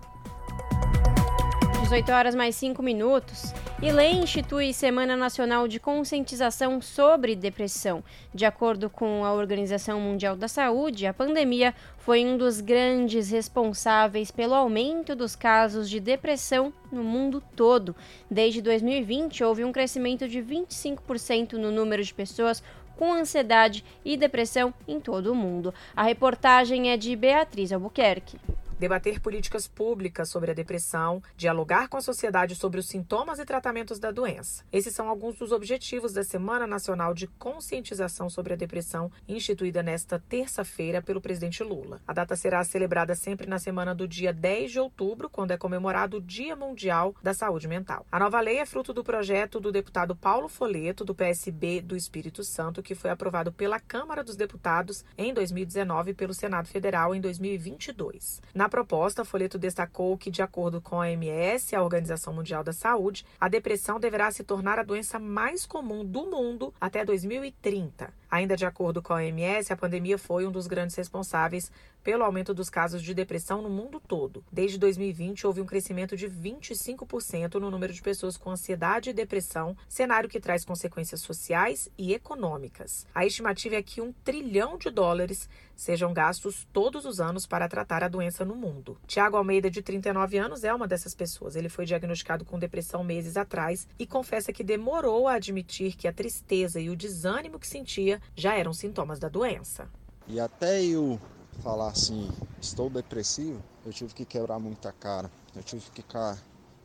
18 1.86 2.11
horas 2.11 2.33
mais 2.33 2.55
5 2.55 2.81
minutos. 2.81 3.53
E 3.79 3.91
lei 3.91 4.13
institui 4.13 4.73
Semana 4.73 5.15
Nacional 5.15 5.67
de 5.67 5.79
Conscientização 5.79 6.81
sobre 6.81 7.36
Depressão. 7.36 8.03
De 8.33 8.43
acordo 8.43 8.89
com 8.89 9.23
a 9.23 9.31
Organização 9.31 10.01
Mundial 10.01 10.36
da 10.36 10.47
Saúde, 10.47 11.05
a 11.05 11.13
pandemia 11.13 11.75
foi 11.99 12.25
um 12.25 12.38
dos 12.38 12.59
grandes 12.59 13.29
responsáveis 13.29 14.31
pelo 14.31 14.55
aumento 14.55 15.15
dos 15.15 15.36
casos 15.36 15.88
de 15.88 15.99
depressão 15.99 16.73
no 16.91 17.03
mundo 17.03 17.41
todo. 17.55 17.95
Desde 18.31 18.63
2020, 18.63 19.43
houve 19.43 19.63
um 19.63 19.71
crescimento 19.71 20.27
de 20.27 20.41
25% 20.41 21.53
no 21.53 21.69
número 21.69 22.03
de 22.03 22.15
pessoas 22.15 22.63
com 22.97 23.13
ansiedade 23.13 23.86
e 24.03 24.17
depressão 24.17 24.73
em 24.88 24.99
todo 24.99 25.31
o 25.31 25.36
mundo. 25.36 25.71
A 25.95 26.01
reportagem 26.01 26.89
é 26.89 26.97
de 26.97 27.15
Beatriz 27.15 27.71
Albuquerque 27.71 28.39
debater 28.80 29.19
políticas 29.19 29.67
públicas 29.67 30.30
sobre 30.30 30.51
a 30.51 30.53
depressão, 30.53 31.21
dialogar 31.36 31.88
com 31.88 31.97
a 31.97 32.01
sociedade 32.01 32.55
sobre 32.55 32.80
os 32.80 32.88
sintomas 32.88 33.39
e 33.39 33.45
tratamentos 33.45 33.99
da 33.99 34.11
doença. 34.11 34.63
Esses 34.71 34.93
são 34.93 35.09
alguns 35.09 35.38
dos 35.38 35.51
objetivos 35.51 36.13
da 36.13 36.23
Semana 36.23 36.67
Nacional 36.67 37.13
de 37.13 37.28
Conscientização 37.28 38.30
sobre 38.30 38.53
a 38.53 38.57
Depressão, 38.57 39.11
instituída 39.28 39.82
nesta 39.82 40.19
terça-feira 40.19 41.01
pelo 41.01 41.21
presidente 41.21 41.63
Lula. 41.63 42.01
A 42.07 42.13
data 42.13 42.36
será 42.36 42.63
celebrada 42.63 43.15
sempre 43.15 43.47
na 43.47 43.59
semana 43.59 43.95
do 43.95 44.07
dia 44.07 44.34
10 44.34 44.71
de 44.71 44.80
outubro, 44.80 45.30
quando 45.30 45.51
é 45.51 45.57
comemorado 45.57 46.17
o 46.17 46.21
Dia 46.21 46.55
Mundial 46.55 47.15
da 47.21 47.34
Saúde 47.34 47.67
Mental. 47.67 48.05
A 48.11 48.19
nova 48.19 48.39
lei 48.39 48.57
é 48.57 48.65
fruto 48.65 48.93
do 48.93 49.03
projeto 49.03 49.59
do 49.59 49.71
deputado 49.71 50.15
Paulo 50.15 50.47
Foleto, 50.47 51.05
do 51.05 51.15
PSB 51.15 51.82
do 51.82 51.95
Espírito 51.95 52.43
Santo, 52.43 52.84
que 52.84 52.95
foi 52.95 53.09
aprovado 53.09 53.51
pela 53.51 53.80
Câmara 53.80 54.23
dos 54.23 54.36
Deputados 54.36 55.03
em 55.17 55.34
2019 55.34 56.11
e 56.11 56.13
pelo 56.13 56.34
Senado 56.34 56.67
Federal 56.67 57.15
em 57.15 57.21
2022. 57.21 58.41
Na 58.53 58.64
na 58.66 58.70
proposta, 58.70 59.24
Folheto 59.24 59.59
destacou 59.59 60.18
que, 60.18 60.32
de 60.32 60.41
acordo 60.41 60.82
com 60.82 60.95
a 60.95 61.05
OMS, 61.05 61.76
a 61.76 61.84
Organização 61.84 62.34
Mundial 62.34 62.63
da 62.63 62.74
Saúde, 62.74 63.24
a 63.39 63.47
depressão 63.47 63.99
deverá 63.99 64.32
se 64.32 64.43
tornar 64.43 64.80
a 64.80 64.84
doença 64.84 65.20
mais 65.20 65.68
comum 65.68 66.03
do 66.03 66.26
mundo 66.26 66.74
até 66.82 67.05
2030. 67.05 68.11
Ainda 68.32 68.57
de 68.57 68.66
acordo 68.66 69.03
com 69.03 69.13
a 69.13 69.18
OMS, 69.18 69.72
a 69.72 69.78
pandemia 69.78 70.18
foi 70.18 70.47
um 70.47 70.51
dos 70.51 70.66
grandes 70.66 70.95
responsáveis 70.95 71.72
pelo 72.06 72.24
aumento 72.24 72.53
dos 72.53 72.70
casos 72.70 73.01
de 73.01 73.16
depressão 73.16 73.64
no 73.64 73.70
mundo 73.70 73.99
todo. 73.99 74.45
Desde 74.51 74.78
2020, 74.78 75.47
houve 75.47 75.60
um 75.60 75.66
crescimento 75.66 76.16
de 76.16 76.30
25% 76.30 77.56
no 77.56 77.72
número 77.72 77.91
de 77.91 77.99
pessoas 77.99 78.38
com 78.38 78.51
ansiedade 78.51 79.10
e 79.10 79.14
depressão, 79.14 79.76
cenário 79.89 80.30
que 80.30 80.39
traz 80.39 80.64
consequências 80.64 81.22
sociais 81.22 81.89
e 81.97 82.14
econômicas. 82.14 83.08
A 83.14 83.26
estimativa 83.26 83.74
é 83.74 83.82
que 83.82 84.01
um 84.01 84.14
trilhão 84.24 84.78
de 84.78 84.91
dólares 84.91 85.49
sejam 85.76 86.14
gastos 86.14 86.68
todos 86.72 87.06
os 87.06 87.20
anos 87.20 87.47
para 87.47 87.68
tratar 87.68 88.03
a 88.03 88.08
doença 88.08 88.45
no 88.45 88.56
mundo. 88.56 88.99
Tiago 89.08 89.36
Almeida, 89.36 89.72
de 89.72 89.82
39 89.82 90.38
anos, 90.38 90.64
é 90.64 90.72
uma 90.72 90.88
dessas 90.88 91.16
pessoas. 91.16 91.56
Ele 91.56 91.70
foi 91.70 91.88
diagnosticado 91.88 92.45
com 92.45 92.60
depressão 92.60 93.03
meses 93.03 93.36
atrás 93.36 93.88
e 93.97 94.06
confessa 94.06 94.53
que 94.53 94.64
demorou 94.64 95.28
a 95.28 95.34
admitir 95.34 95.95
que 95.95 96.08
a 96.08 96.14
tristeza 96.14 96.80
e 96.80 96.88
o 96.88 96.95
desânimo 96.95 97.58
que 97.58 97.68
sentia 97.68 98.22
já 98.36 98.53
eram 98.53 98.74
sintomas 98.74 99.18
da 99.18 99.28
doença. 99.28 99.89
E 100.28 100.39
até 100.39 100.84
eu 100.84 101.20
falar 101.62 101.89
assim, 101.89 102.32
estou 102.62 102.89
depressivo, 102.89 103.62
eu 103.86 103.93
tive 103.93 104.14
que 104.14 104.26
quebrar 104.26 104.60
muita 104.60 104.91
cara. 104.91 105.32
Eu 105.56 105.64
tive 105.64 105.82
que 105.82 106.01
ficar 106.01 106.41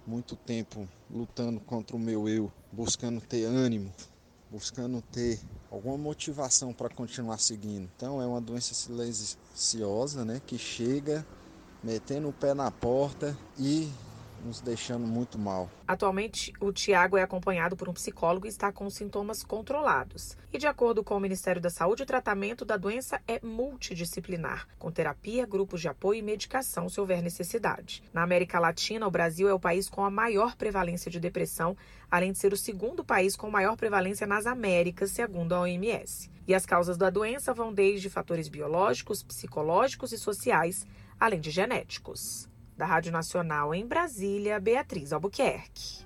muito 0.06 0.36
tempo 0.36 0.88
lutando 1.10 1.60
contra 1.60 1.96
o 1.96 1.98
meu 1.98 2.28
eu, 2.28 2.50
buscando 2.72 3.20
ter 3.20 3.44
ânimo, 3.44 3.92
buscando 4.50 5.02
ter 5.02 5.40
alguma 5.70 5.96
motivação 5.96 6.72
para 6.72 6.88
continuar 6.88 7.38
seguindo. 7.38 7.88
Então 7.96 8.20
é 8.20 8.26
uma 8.26 8.40
doença 8.40 8.74
silenciosa, 8.74 10.24
né, 10.24 10.40
que 10.46 10.58
chega 10.58 11.26
metendo 11.82 12.28
o 12.28 12.32
pé 12.32 12.54
na 12.54 12.70
porta 12.70 13.38
e 13.58 13.92
nos 14.44 14.60
deixando 14.60 15.06
muito 15.06 15.38
mal. 15.38 15.70
Atualmente, 15.86 16.52
o 16.60 16.72
Tiago 16.72 17.16
é 17.16 17.22
acompanhado 17.22 17.76
por 17.76 17.88
um 17.88 17.92
psicólogo 17.92 18.46
e 18.46 18.48
está 18.48 18.72
com 18.72 18.88
sintomas 18.88 19.42
controlados. 19.42 20.36
E 20.52 20.58
de 20.58 20.66
acordo 20.66 21.04
com 21.04 21.16
o 21.16 21.20
Ministério 21.20 21.60
da 21.60 21.70
Saúde, 21.70 22.02
o 22.02 22.06
tratamento 22.06 22.64
da 22.64 22.76
doença 22.76 23.20
é 23.26 23.40
multidisciplinar, 23.44 24.66
com 24.78 24.90
terapia, 24.90 25.46
grupos 25.46 25.80
de 25.80 25.88
apoio 25.88 26.18
e 26.18 26.22
medicação 26.22 26.88
se 26.88 27.00
houver 27.00 27.22
necessidade. 27.22 28.02
Na 28.12 28.22
América 28.22 28.58
Latina, 28.58 29.06
o 29.06 29.10
Brasil 29.10 29.48
é 29.48 29.54
o 29.54 29.60
país 29.60 29.88
com 29.88 30.04
a 30.04 30.10
maior 30.10 30.56
prevalência 30.56 31.10
de 31.10 31.20
depressão, 31.20 31.76
além 32.10 32.32
de 32.32 32.38
ser 32.38 32.52
o 32.52 32.56
segundo 32.56 33.04
país 33.04 33.36
com 33.36 33.50
maior 33.50 33.76
prevalência 33.76 34.26
nas 34.26 34.46
Américas, 34.46 35.10
segundo 35.10 35.54
a 35.54 35.60
OMS. 35.60 36.30
E 36.46 36.54
as 36.54 36.66
causas 36.66 36.96
da 36.96 37.10
doença 37.10 37.54
vão 37.54 37.72
desde 37.72 38.10
fatores 38.10 38.48
biológicos, 38.48 39.22
psicológicos 39.22 40.12
e 40.12 40.18
sociais, 40.18 40.84
além 41.18 41.40
de 41.40 41.50
genéticos. 41.50 42.48
Da 42.80 42.86
Rádio 42.86 43.12
Nacional 43.12 43.74
em 43.74 43.86
Brasília, 43.86 44.58
Beatriz 44.58 45.12
Albuquerque. 45.12 46.02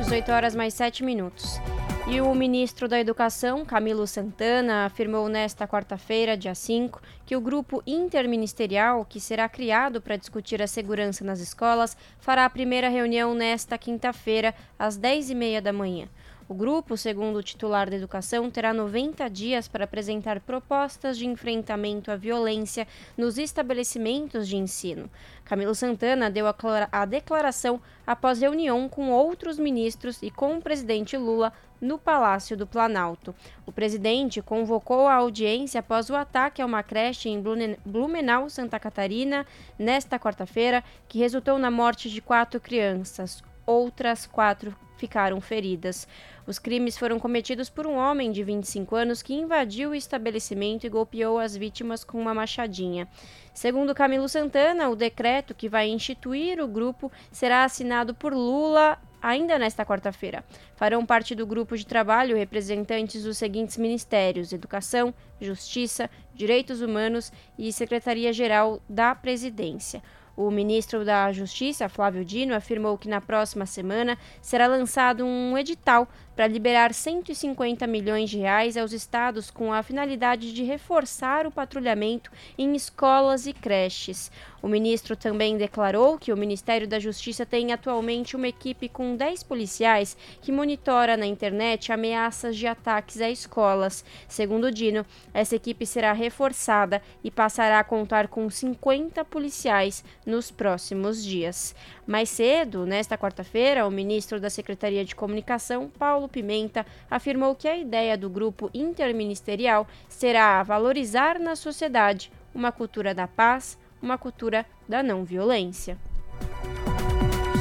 18 0.00 0.32
horas 0.32 0.52
mais 0.52 0.74
7 0.74 1.04
minutos. 1.04 1.60
E 2.08 2.20
o 2.20 2.34
ministro 2.34 2.88
da 2.88 2.98
Educação, 2.98 3.64
Camilo 3.64 4.04
Santana, 4.04 4.86
afirmou 4.86 5.28
nesta 5.28 5.64
quarta-feira, 5.64 6.36
dia 6.36 6.56
5, 6.56 7.00
que 7.24 7.36
o 7.36 7.40
grupo 7.40 7.84
interministerial, 7.86 9.04
que 9.04 9.20
será 9.20 9.48
criado 9.48 10.02
para 10.02 10.16
discutir 10.16 10.60
a 10.60 10.66
segurança 10.66 11.24
nas 11.24 11.38
escolas, 11.38 11.96
fará 12.18 12.44
a 12.44 12.50
primeira 12.50 12.88
reunião 12.88 13.32
nesta 13.32 13.78
quinta-feira, 13.78 14.56
às 14.76 14.98
10h30 14.98 15.60
da 15.60 15.72
manhã. 15.72 16.08
O 16.48 16.54
grupo, 16.54 16.96
segundo 16.96 17.36
o 17.36 17.42
titular 17.42 17.90
da 17.90 17.96
Educação, 17.96 18.48
terá 18.48 18.72
90 18.72 19.28
dias 19.28 19.66
para 19.66 19.82
apresentar 19.82 20.38
propostas 20.38 21.18
de 21.18 21.26
enfrentamento 21.26 22.08
à 22.08 22.14
violência 22.14 22.86
nos 23.16 23.36
estabelecimentos 23.36 24.46
de 24.46 24.56
ensino. 24.56 25.10
Camilo 25.44 25.74
Santana 25.74 26.30
deu 26.30 26.46
a 26.46 27.04
declaração 27.04 27.82
após 28.06 28.40
reunião 28.40 28.88
com 28.88 29.10
outros 29.10 29.58
ministros 29.58 30.22
e 30.22 30.30
com 30.30 30.56
o 30.56 30.62
presidente 30.62 31.16
Lula 31.16 31.52
no 31.80 31.98
Palácio 31.98 32.56
do 32.56 32.64
Planalto. 32.64 33.34
O 33.66 33.72
presidente 33.72 34.40
convocou 34.40 35.08
a 35.08 35.14
audiência 35.14 35.80
após 35.80 36.10
o 36.10 36.14
ataque 36.14 36.62
a 36.62 36.66
uma 36.66 36.84
creche 36.84 37.28
em 37.28 37.42
Blumenau, 37.84 38.48
Santa 38.48 38.78
Catarina, 38.78 39.44
nesta 39.76 40.16
quarta-feira, 40.16 40.84
que 41.08 41.18
resultou 41.18 41.58
na 41.58 41.72
morte 41.72 42.08
de 42.08 42.22
quatro 42.22 42.60
crianças. 42.60 43.42
Outras 43.66 44.26
quatro 44.26 44.72
ficaram 44.96 45.40
feridas. 45.40 46.06
Os 46.46 46.58
crimes 46.58 46.96
foram 46.96 47.18
cometidos 47.18 47.68
por 47.68 47.86
um 47.86 47.96
homem 47.96 48.30
de 48.30 48.42
25 48.42 48.94
anos 48.94 49.22
que 49.22 49.34
invadiu 49.34 49.90
o 49.90 49.94
estabelecimento 49.94 50.84
e 50.86 50.90
golpeou 50.90 51.38
as 51.38 51.56
vítimas 51.56 52.04
com 52.04 52.20
uma 52.20 52.34
machadinha. 52.34 53.08
Segundo 53.52 53.94
Camilo 53.94 54.28
Santana, 54.28 54.88
o 54.88 54.96
decreto 54.96 55.54
que 55.54 55.68
vai 55.68 55.88
instituir 55.88 56.60
o 56.60 56.68
grupo 56.68 57.10
será 57.32 57.64
assinado 57.64 58.14
por 58.14 58.32
Lula 58.32 58.98
ainda 59.20 59.58
nesta 59.58 59.84
quarta-feira. 59.84 60.44
Farão 60.76 61.04
parte 61.04 61.34
do 61.34 61.46
grupo 61.46 61.76
de 61.76 61.84
trabalho 61.84 62.36
representantes 62.36 63.24
dos 63.24 63.38
seguintes 63.38 63.76
ministérios: 63.76 64.52
Educação, 64.52 65.12
Justiça, 65.40 66.08
Direitos 66.34 66.80
Humanos 66.80 67.32
e 67.58 67.72
Secretaria-Geral 67.72 68.80
da 68.88 69.14
Presidência. 69.14 70.02
O 70.36 70.50
ministro 70.50 71.02
da 71.02 71.32
Justiça, 71.32 71.88
Flávio 71.88 72.22
Dino, 72.22 72.54
afirmou 72.54 72.98
que 72.98 73.08
na 73.08 73.22
próxima 73.22 73.64
semana 73.64 74.18
será 74.42 74.66
lançado 74.66 75.24
um 75.24 75.56
edital 75.56 76.06
para 76.36 76.46
liberar 76.46 76.92
150 76.92 77.86
milhões 77.86 78.28
de 78.28 78.36
reais 78.36 78.76
aos 78.76 78.92
estados 78.92 79.50
com 79.50 79.72
a 79.72 79.82
finalidade 79.82 80.52
de 80.52 80.62
reforçar 80.62 81.46
o 81.46 81.50
patrulhamento 81.50 82.30
em 82.58 82.76
escolas 82.76 83.46
e 83.46 83.54
creches. 83.54 84.30
O 84.62 84.68
ministro 84.68 85.16
também 85.16 85.56
declarou 85.56 86.18
que 86.18 86.32
o 86.32 86.36
Ministério 86.36 86.88
da 86.88 86.98
Justiça 86.98 87.46
tem 87.46 87.72
atualmente 87.72 88.34
uma 88.34 88.48
equipe 88.48 88.88
com 88.88 89.14
10 89.14 89.44
policiais 89.44 90.16
que 90.42 90.50
monitora 90.50 91.16
na 91.16 91.24
internet 91.24 91.92
ameaças 91.92 92.56
de 92.56 92.66
ataques 92.66 93.20
a 93.20 93.30
escolas. 93.30 94.04
Segundo 94.26 94.72
Dino, 94.72 95.06
essa 95.32 95.54
equipe 95.54 95.86
será 95.86 96.12
reforçada 96.12 97.00
e 97.22 97.30
passará 97.30 97.78
a 97.78 97.84
contar 97.84 98.28
com 98.28 98.50
50 98.50 99.24
policiais 99.24 100.04
nos 100.26 100.50
próximos 100.50 101.24
dias. 101.24 101.74
Mais 102.06 102.28
cedo, 102.28 102.84
nesta 102.84 103.16
quarta-feira, 103.16 103.86
o 103.86 103.90
ministro 103.90 104.40
da 104.40 104.50
Secretaria 104.50 105.04
de 105.04 105.14
Comunicação, 105.14 105.88
Paulo 105.88 106.25
Pimenta, 106.28 106.84
afirmou 107.10 107.54
que 107.54 107.68
a 107.68 107.76
ideia 107.76 108.16
do 108.16 108.28
grupo 108.28 108.70
interministerial 108.72 109.86
será 110.08 110.62
valorizar 110.62 111.38
na 111.38 111.56
sociedade 111.56 112.32
uma 112.54 112.72
cultura 112.72 113.14
da 113.14 113.26
paz, 113.26 113.78
uma 114.00 114.16
cultura 114.16 114.64
da 114.88 115.02
não 115.02 115.24
violência. 115.24 115.98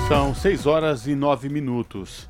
São 0.07 0.35
6 0.35 0.65
horas 0.65 1.07
e 1.07 1.15
9 1.15 1.49
minutos. 1.49 2.27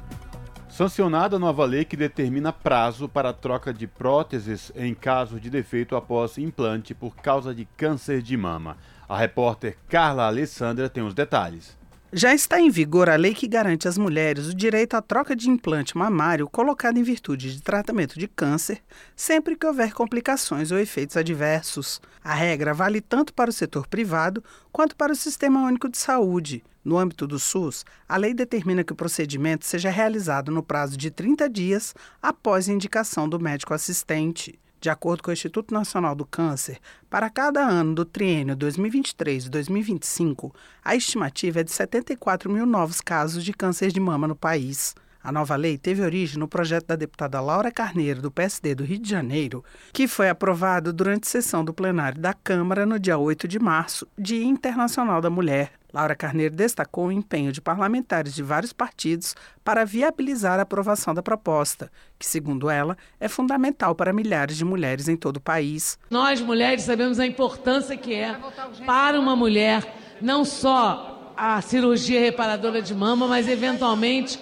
Sancionada 0.69 1.37
a 1.37 1.39
nova 1.39 1.63
lei 1.63 1.85
que 1.85 1.95
determina 1.95 2.51
prazo 2.51 3.07
para 3.07 3.29
a 3.29 3.33
troca 3.33 3.73
de 3.73 3.87
próteses 3.87 4.73
em 4.75 4.93
caso 4.93 5.39
de 5.39 5.49
defeito 5.49 5.95
após 5.95 6.37
implante 6.37 6.93
por 6.93 7.15
causa 7.15 7.55
de 7.55 7.63
câncer 7.77 8.21
de 8.21 8.35
mama. 8.35 8.75
A 9.07 9.17
repórter 9.17 9.77
Carla 9.87 10.27
Alessandra 10.27 10.89
tem 10.89 11.01
os 11.01 11.13
detalhes. 11.13 11.77
Já 12.17 12.33
está 12.33 12.61
em 12.61 12.69
vigor 12.69 13.09
a 13.09 13.17
lei 13.17 13.33
que 13.33 13.45
garante 13.45 13.89
às 13.89 13.97
mulheres 13.97 14.47
o 14.47 14.55
direito 14.55 14.93
à 14.93 15.01
troca 15.01 15.35
de 15.35 15.49
implante 15.49 15.97
mamário 15.97 16.47
colocado 16.47 16.97
em 16.97 17.03
virtude 17.03 17.53
de 17.53 17.61
tratamento 17.61 18.17
de 18.17 18.25
câncer, 18.25 18.81
sempre 19.17 19.53
que 19.53 19.67
houver 19.67 19.93
complicações 19.93 20.71
ou 20.71 20.79
efeitos 20.79 21.17
adversos. 21.17 21.99
A 22.23 22.33
regra 22.33 22.73
vale 22.73 23.01
tanto 23.01 23.33
para 23.33 23.49
o 23.49 23.53
setor 23.53 23.85
privado 23.85 24.41
quanto 24.71 24.95
para 24.95 25.11
o 25.11 25.15
Sistema 25.15 25.61
Único 25.67 25.89
de 25.89 25.97
Saúde. 25.97 26.63
No 26.85 26.97
âmbito 26.97 27.27
do 27.27 27.37
SUS, 27.37 27.83
a 28.07 28.15
lei 28.15 28.33
determina 28.33 28.81
que 28.81 28.93
o 28.93 28.95
procedimento 28.95 29.65
seja 29.65 29.89
realizado 29.89 30.53
no 30.53 30.63
prazo 30.63 30.95
de 30.95 31.11
30 31.11 31.49
dias 31.49 31.93
após 32.21 32.69
a 32.69 32.71
indicação 32.71 33.27
do 33.27 33.41
médico 33.41 33.73
assistente. 33.73 34.57
De 34.85 34.89
acordo 34.91 35.23
com 35.23 35.31
o 35.31 35.33
Instituto 35.33 35.73
Nacional 35.73 36.13
do 36.13 36.27
Câncer, 36.27 36.77
para 37.09 37.27
cada 37.27 37.59
ano 37.59 37.95
do 37.95 38.05
triênio 38.05 38.55
2023 38.55 39.45
e 39.47 39.49
2025, 39.49 40.53
a 40.83 40.95
estimativa 40.95 41.61
é 41.61 41.63
de 41.63 41.71
74 41.71 42.51
mil 42.51 42.67
novos 42.67 43.01
casos 43.01 43.43
de 43.43 43.51
câncer 43.51 43.91
de 43.91 43.99
mama 43.99 44.27
no 44.27 44.35
país. 44.35 44.93
A 45.25 45.31
nova 45.31 45.55
lei 45.55 45.75
teve 45.75 46.03
origem 46.03 46.37
no 46.37 46.47
projeto 46.47 46.85
da 46.85 46.95
deputada 46.95 47.41
Laura 47.41 47.71
Carneiro, 47.71 48.21
do 48.21 48.29
PSD 48.29 48.75
do 48.75 48.83
Rio 48.83 48.99
de 48.99 49.09
Janeiro, 49.09 49.65
que 49.91 50.07
foi 50.07 50.29
aprovado 50.29 50.93
durante 50.93 51.27
sessão 51.27 51.65
do 51.65 51.73
plenário 51.73 52.21
da 52.21 52.31
Câmara 52.31 52.85
no 52.85 52.99
dia 52.99 53.17
8 53.17 53.47
de 53.47 53.57
março, 53.57 54.07
Dia 54.15 54.45
Internacional 54.45 55.21
da 55.21 55.29
Mulher. 55.31 55.71
Laura 55.91 56.15
Carneiro 56.15 56.55
destacou 56.55 57.07
o 57.07 57.11
empenho 57.11 57.51
de 57.51 57.59
parlamentares 57.59 58.35
de 58.35 58.43
vários 58.43 58.71
partidos 58.71 59.35
para 59.63 59.83
viabilizar 59.83 60.59
a 60.59 60.61
aprovação 60.61 61.11
da 61.11 61.23
proposta, 61.23 61.91
que, 62.19 62.25
segundo 62.27 62.69
ela, 62.69 62.95
é 63.19 63.27
fundamental 63.27 63.95
para 63.95 64.13
milhares 64.13 64.55
de 64.55 64.63
mulheres 64.63 65.07
em 65.07 65.17
todo 65.17 65.37
o 65.37 65.41
país. 65.41 65.97
Nós, 66.07 66.39
mulheres, 66.39 66.83
sabemos 66.83 67.19
a 67.19 67.25
importância 67.25 67.97
que 67.97 68.13
é 68.13 68.39
para 68.85 69.19
uma 69.19 69.35
mulher 69.35 69.91
não 70.21 70.45
só 70.45 71.33
a 71.35 71.59
cirurgia 71.63 72.19
reparadora 72.19 72.79
de 72.79 72.93
mama, 72.93 73.27
mas 73.27 73.47
eventualmente 73.47 74.39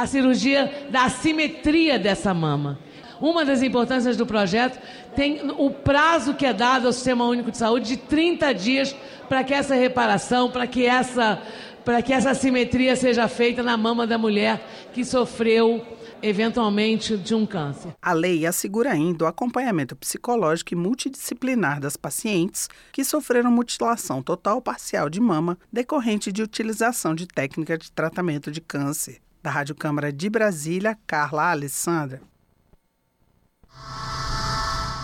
a 0.00 0.06
cirurgia 0.06 0.88
da 0.90 1.04
assimetria 1.04 1.98
dessa 1.98 2.32
mama. 2.32 2.78
Uma 3.20 3.44
das 3.44 3.62
importâncias 3.62 4.16
do 4.16 4.24
projeto 4.24 4.80
tem 5.14 5.50
o 5.58 5.70
prazo 5.70 6.34
que 6.34 6.46
é 6.46 6.54
dado 6.54 6.86
ao 6.86 6.92
Sistema 6.92 7.26
Único 7.26 7.50
de 7.50 7.58
Saúde 7.58 7.86
de 7.88 7.96
30 7.98 8.54
dias 8.54 8.96
para 9.28 9.44
que 9.44 9.52
essa 9.52 9.74
reparação, 9.74 10.50
para 10.50 10.66
que 10.66 10.86
essa, 10.86 11.42
para 11.84 12.00
que 12.00 12.14
essa 12.14 12.32
simetria 12.34 12.96
seja 12.96 13.28
feita 13.28 13.62
na 13.62 13.76
mama 13.76 14.06
da 14.06 14.16
mulher 14.16 14.66
que 14.94 15.04
sofreu 15.04 15.84
eventualmente 16.22 17.16
de 17.16 17.34
um 17.34 17.44
câncer. 17.44 17.94
A 18.00 18.12
lei 18.12 18.46
assegura 18.46 18.92
ainda 18.92 19.24
o 19.24 19.28
acompanhamento 19.28 19.94
psicológico 19.96 20.72
e 20.72 20.76
multidisciplinar 20.76 21.78
das 21.78 21.96
pacientes 21.96 22.68
que 22.90 23.04
sofreram 23.04 23.50
mutilação 23.50 24.22
total 24.22 24.56
ou 24.56 24.62
parcial 24.62 25.10
de 25.10 25.20
mama 25.20 25.58
decorrente 25.70 26.32
de 26.32 26.42
utilização 26.42 27.14
de 27.14 27.26
técnica 27.26 27.76
de 27.76 27.92
tratamento 27.92 28.50
de 28.50 28.60
câncer. 28.62 29.20
Da 29.42 29.50
Rádio 29.50 29.74
Câmara 29.74 30.12
de 30.12 30.28
Brasília, 30.28 30.98
Carla 31.06 31.50
Alessandra. 31.50 32.20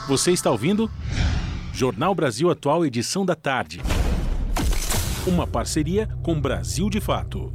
Você 0.07 0.31
está 0.31 0.51
ouvindo? 0.51 0.91
Jornal 1.73 2.15
Brasil 2.15 2.51
Atual, 2.51 2.85
edição 2.85 3.25
da 3.25 3.35
tarde. 3.35 3.81
Uma 5.27 5.47
parceria 5.47 6.07
com 6.23 6.41
Brasil 6.41 6.91
de 6.91 7.01
Fato. 7.01 7.53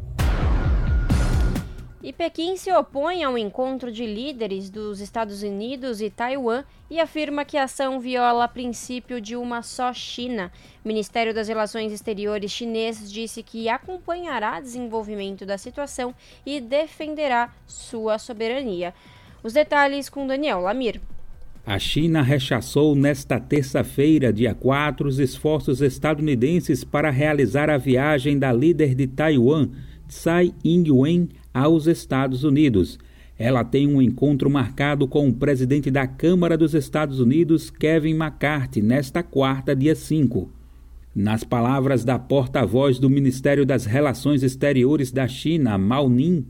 E 2.03 2.11
Pequim 2.11 2.57
se 2.57 2.71
opõe 2.73 3.23
ao 3.23 3.37
encontro 3.37 3.91
de 3.91 4.07
líderes 4.07 4.71
dos 4.71 4.99
Estados 4.99 5.43
Unidos 5.43 6.01
e 6.01 6.09
Taiwan 6.09 6.63
e 6.89 6.99
afirma 6.99 7.45
que 7.45 7.57
a 7.57 7.65
ação 7.65 7.99
viola 7.99 8.45
o 8.45 8.49
princípio 8.49 9.21
de 9.21 9.35
uma 9.35 9.61
só 9.61 9.93
China. 9.93 10.51
O 10.83 10.87
Ministério 10.87 11.31
das 11.31 11.47
Relações 11.47 11.91
Exteriores 11.91 12.51
chinês 12.51 13.11
disse 13.11 13.43
que 13.43 13.69
acompanhará 13.69 14.59
desenvolvimento 14.59 15.45
da 15.45 15.59
situação 15.59 16.15
e 16.43 16.59
defenderá 16.59 17.53
sua 17.67 18.17
soberania. 18.17 18.95
Os 19.43 19.53
detalhes 19.53 20.09
com 20.09 20.25
Daniel 20.25 20.61
Lamir. 20.61 20.99
A 21.63 21.77
China 21.77 22.23
rechaçou 22.23 22.95
nesta 22.95 23.39
terça-feira, 23.39 24.33
dia 24.33 24.55
4, 24.55 25.07
os 25.07 25.19
esforços 25.19 25.79
estadunidenses 25.83 26.83
para 26.83 27.11
realizar 27.11 27.69
a 27.69 27.77
viagem 27.77 28.39
da 28.39 28.51
líder 28.51 28.95
de 28.95 29.05
Taiwan, 29.05 29.69
Tsai 30.07 30.51
Ing-wen, 30.65 31.29
aos 31.53 31.87
Estados 31.87 32.43
Unidos. 32.43 32.99
Ela 33.37 33.63
tem 33.63 33.87
um 33.87 34.01
encontro 34.01 34.49
marcado 34.49 35.07
com 35.07 35.27
o 35.27 35.33
presidente 35.33 35.89
da 35.89 36.05
Câmara 36.05 36.57
dos 36.57 36.73
Estados 36.73 37.19
Unidos, 37.19 37.69
Kevin 37.69 38.15
McCarthy, 38.15 38.81
nesta 38.81 39.23
quarta, 39.23 39.75
dia 39.75 39.95
5. 39.95 40.49
Nas 41.15 41.43
palavras 41.43 42.03
da 42.05 42.17
porta-voz 42.17 42.99
do 42.99 43.09
Ministério 43.09 43.65
das 43.65 43.85
Relações 43.85 44.43
Exteriores 44.43 45.11
da 45.11 45.27
China, 45.27 45.77
Mao 45.77 46.09
Ning, 46.09 46.45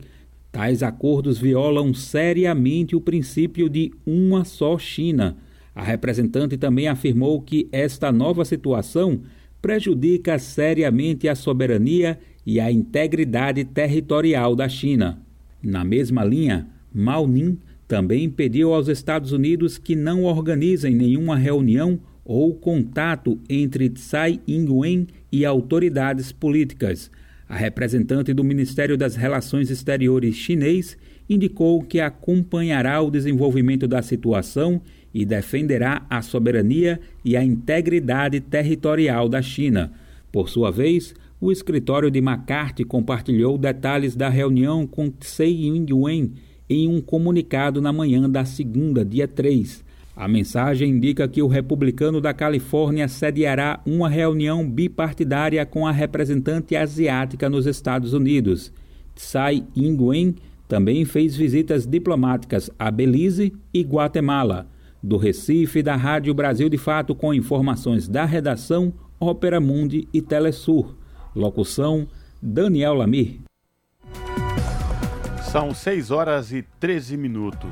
Tais 0.52 0.84
acordos 0.84 1.40
violam 1.40 1.94
seriamente 1.94 2.94
o 2.94 3.00
princípio 3.00 3.70
de 3.70 3.94
uma 4.06 4.44
só 4.44 4.78
China. 4.78 5.38
A 5.74 5.82
representante 5.82 6.58
também 6.58 6.90
afirmou 6.90 7.42
que 7.42 7.70
esta 7.72 8.12
nova 8.12 8.44
situação 8.44 9.22
prejudica 9.62 10.38
seriamente 10.38 11.30
a 11.30 11.36
soberania 11.36 12.20
e 12.46 12.60
a 12.60 12.72
integridade 12.72 13.64
territorial 13.64 14.56
da 14.56 14.68
China. 14.68 15.20
Na 15.62 15.84
mesma 15.84 16.24
linha, 16.24 16.68
Mao 16.94 17.28
Ning 17.28 17.58
também 17.88 18.30
pediu 18.30 18.74
aos 18.74 18.88
Estados 18.88 19.32
Unidos 19.32 19.78
que 19.78 19.96
não 19.96 20.24
organizem 20.24 20.96
nenhuma 20.96 21.36
reunião 21.36 22.00
ou 22.24 22.54
contato 22.54 23.40
entre 23.50 23.90
Tsai 23.90 24.40
Ing-wen 24.48 25.08
e 25.32 25.46
autoridades 25.46 26.32
políticas 26.32 27.12
a 27.52 27.58
representante 27.58 28.34
do 28.34 28.46
Ministério 28.46 28.98
das 28.98 29.18
Relações 29.18 29.70
Exteriores 29.70 30.38
chinês 30.38 30.98
indicou 31.30 31.84
que 31.84 32.00
acompanhará 32.00 33.02
o 33.02 33.12
desenvolvimento 33.12 33.90
da 33.90 34.02
situação 34.02 34.82
e 35.14 35.26
defenderá 35.26 36.06
a 36.10 36.22
soberania 36.22 36.98
e 37.26 37.36
a 37.36 37.44
integridade 37.44 38.40
territorial 38.40 39.28
da 39.28 39.42
China. 39.42 39.92
Por 40.32 40.48
sua 40.48 40.72
vez, 40.72 41.14
o 41.42 41.52
escritório 41.52 42.12
de 42.12 42.20
McCarthy 42.20 42.86
compartilhou 42.86 43.58
detalhes 43.58 44.16
da 44.16 44.30
reunião 44.30 44.86
com 44.86 45.10
Tsai 45.10 45.50
Ing-wen 45.50 46.34
em 46.70 46.88
um 46.88 47.02
comunicado 47.02 47.82
na 47.82 47.92
manhã 47.92 48.30
da 48.30 48.46
segunda, 48.46 49.04
dia 49.04 49.28
3. 49.28 49.84
A 50.16 50.28
mensagem 50.28 50.92
indica 50.92 51.28
que 51.28 51.42
o 51.42 51.48
republicano 51.48 52.22
da 52.22 52.32
Califórnia 52.32 53.08
sediará 53.08 53.82
uma 53.88 54.08
reunião 54.08 54.70
bipartidária 54.70 55.66
com 55.66 55.88
a 55.88 55.92
representante 55.92 56.76
asiática 56.76 57.50
nos 57.50 57.66
Estados 57.66 58.14
Unidos. 58.14 58.72
Tsai 59.16 59.64
Ing-wen 59.76 60.36
também 60.68 61.04
fez 61.06 61.36
visitas 61.36 61.88
diplomáticas 61.88 62.70
a 62.78 62.92
Belize 62.92 63.52
e 63.74 63.82
Guatemala. 63.82 64.70
Do 65.02 65.18
Recife, 65.18 65.82
da 65.82 65.96
Rádio 65.96 66.36
Brasil 66.36 66.70
de 66.70 66.78
Fato, 66.78 67.16
com 67.16 67.34
informações 67.34 68.08
da 68.08 68.26
redação, 68.26 68.94
Ópera 69.20 69.60
Mundi 69.60 70.08
e 70.14 70.22
Telesur. 70.22 71.01
Locução: 71.34 72.10
Daniel 72.42 72.94
Lamir. 72.94 73.40
São 75.50 75.74
6 75.74 76.12
horas 76.12 76.52
e 76.52 76.62
13 76.62 77.16
minutos. 77.16 77.72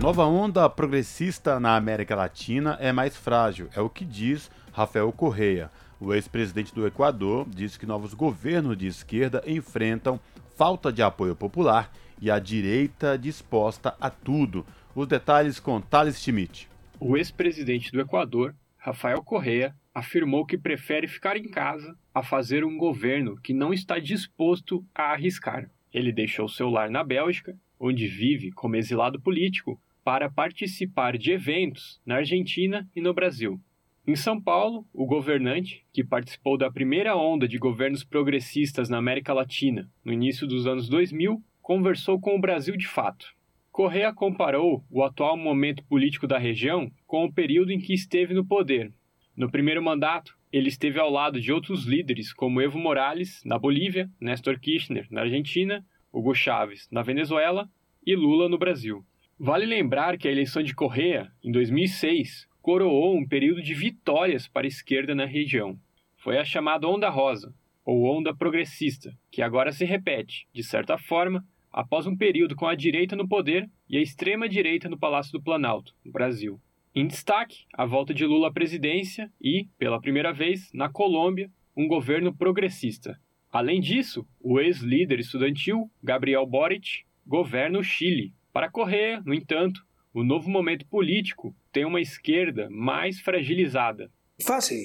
Nova 0.00 0.24
onda 0.24 0.70
progressista 0.70 1.58
na 1.58 1.74
América 1.74 2.14
Latina 2.14 2.76
é 2.80 2.92
mais 2.92 3.16
frágil, 3.16 3.68
é 3.74 3.80
o 3.80 3.90
que 3.90 4.04
diz 4.04 4.48
Rafael 4.72 5.10
Correia. 5.10 5.72
O 6.00 6.14
ex-presidente 6.14 6.72
do 6.72 6.86
Equador 6.86 7.48
disse 7.48 7.76
que 7.76 7.84
novos 7.84 8.14
governos 8.14 8.78
de 8.78 8.86
esquerda 8.86 9.42
enfrentam 9.44 10.20
falta 10.56 10.92
de 10.92 11.02
apoio 11.02 11.34
popular 11.34 11.90
e 12.20 12.30
a 12.30 12.38
direita 12.38 13.18
disposta 13.18 13.96
a 14.00 14.08
tudo. 14.08 14.64
Os 14.94 15.08
detalhes 15.08 15.58
com 15.58 15.80
Thales 15.80 16.20
Schmidt. 16.20 16.68
O 17.00 17.16
ex-presidente 17.16 17.90
do 17.90 18.00
Equador, 18.00 18.54
Rafael 18.76 19.20
Correa, 19.24 19.74
afirmou 19.98 20.46
que 20.46 20.56
prefere 20.56 21.08
ficar 21.08 21.36
em 21.36 21.48
casa 21.48 21.96
a 22.14 22.22
fazer 22.22 22.64
um 22.64 22.76
governo 22.76 23.36
que 23.40 23.52
não 23.52 23.72
está 23.72 23.98
disposto 23.98 24.84
a 24.94 25.12
arriscar. 25.12 25.70
Ele 25.92 26.12
deixou 26.12 26.48
seu 26.48 26.70
lar 26.70 26.88
na 26.88 27.02
Bélgica, 27.02 27.58
onde 27.80 28.06
vive 28.06 28.52
como 28.52 28.76
exilado 28.76 29.20
político, 29.20 29.80
para 30.04 30.30
participar 30.30 31.18
de 31.18 31.32
eventos 31.32 32.00
na 32.06 32.16
Argentina 32.16 32.88
e 32.94 33.00
no 33.00 33.12
Brasil. 33.12 33.60
Em 34.06 34.16
São 34.16 34.40
Paulo, 34.40 34.86
o 34.94 35.04
governante, 35.04 35.84
que 35.92 36.02
participou 36.02 36.56
da 36.56 36.70
primeira 36.70 37.16
onda 37.16 37.46
de 37.46 37.58
governos 37.58 38.04
progressistas 38.04 38.88
na 38.88 38.98
América 38.98 39.34
Latina 39.34 39.90
no 40.04 40.12
início 40.12 40.46
dos 40.46 40.66
anos 40.66 40.88
2000, 40.88 41.42
conversou 41.60 42.18
com 42.18 42.36
o 42.36 42.40
Brasil 42.40 42.76
de 42.76 42.86
fato. 42.86 43.26
Correa 43.70 44.12
comparou 44.12 44.84
o 44.90 45.04
atual 45.04 45.36
momento 45.36 45.84
político 45.84 46.26
da 46.26 46.38
região 46.38 46.90
com 47.06 47.24
o 47.24 47.32
período 47.32 47.70
em 47.70 47.78
que 47.78 47.92
esteve 47.92 48.32
no 48.32 48.46
poder. 48.46 48.92
No 49.38 49.48
primeiro 49.48 49.80
mandato, 49.80 50.36
ele 50.52 50.68
esteve 50.68 50.98
ao 50.98 51.08
lado 51.08 51.40
de 51.40 51.52
outros 51.52 51.84
líderes 51.84 52.32
como 52.32 52.60
Evo 52.60 52.76
Morales, 52.76 53.40
na 53.44 53.56
Bolívia, 53.56 54.10
Néstor 54.20 54.58
Kirchner, 54.58 55.06
na 55.12 55.20
Argentina, 55.20 55.86
Hugo 56.12 56.34
Chávez, 56.34 56.88
na 56.90 57.02
Venezuela 57.02 57.70
e 58.04 58.16
Lula, 58.16 58.48
no 58.48 58.58
Brasil. 58.58 59.06
Vale 59.38 59.64
lembrar 59.64 60.18
que 60.18 60.26
a 60.26 60.32
eleição 60.32 60.60
de 60.60 60.74
Correa, 60.74 61.30
em 61.40 61.52
2006, 61.52 62.48
coroou 62.60 63.16
um 63.16 63.24
período 63.24 63.62
de 63.62 63.74
vitórias 63.74 64.48
para 64.48 64.66
a 64.66 64.74
esquerda 64.74 65.14
na 65.14 65.24
região. 65.24 65.78
Foi 66.16 66.36
a 66.36 66.44
chamada 66.44 66.88
Onda 66.88 67.08
Rosa, 67.08 67.54
ou 67.84 68.06
Onda 68.06 68.34
Progressista, 68.34 69.16
que 69.30 69.40
agora 69.40 69.70
se 69.70 69.84
repete, 69.84 70.48
de 70.52 70.64
certa 70.64 70.98
forma, 70.98 71.46
após 71.72 72.08
um 72.08 72.16
período 72.16 72.56
com 72.56 72.66
a 72.66 72.74
direita 72.74 73.14
no 73.14 73.28
poder 73.28 73.70
e 73.88 73.98
a 73.98 74.02
extrema-direita 74.02 74.88
no 74.88 74.98
Palácio 74.98 75.30
do 75.30 75.40
Planalto, 75.40 75.94
no 76.04 76.10
Brasil. 76.10 76.60
Em 76.98 77.06
destaque, 77.06 77.58
a 77.72 77.86
volta 77.86 78.12
de 78.12 78.26
Lula 78.26 78.48
à 78.48 78.52
presidência 78.52 79.30
e, 79.40 79.68
pela 79.78 80.00
primeira 80.00 80.32
vez, 80.32 80.68
na 80.74 80.88
Colômbia, 80.88 81.48
um 81.76 81.86
governo 81.86 82.34
progressista. 82.34 83.16
Além 83.52 83.80
disso, 83.80 84.26
o 84.40 84.58
ex-líder 84.58 85.20
estudantil, 85.20 85.88
Gabriel 86.02 86.44
Boric, 86.44 87.04
governa 87.24 87.78
o 87.78 87.84
Chile. 87.84 88.34
Para 88.52 88.68
Correa, 88.68 89.22
no 89.24 89.32
entanto, 89.32 89.80
o 90.12 90.24
novo 90.24 90.50
momento 90.50 90.84
político 90.88 91.54
tem 91.70 91.84
uma 91.84 92.00
esquerda 92.00 92.66
mais 92.68 93.20
fragilizada. 93.20 94.10
Fácil. 94.44 94.76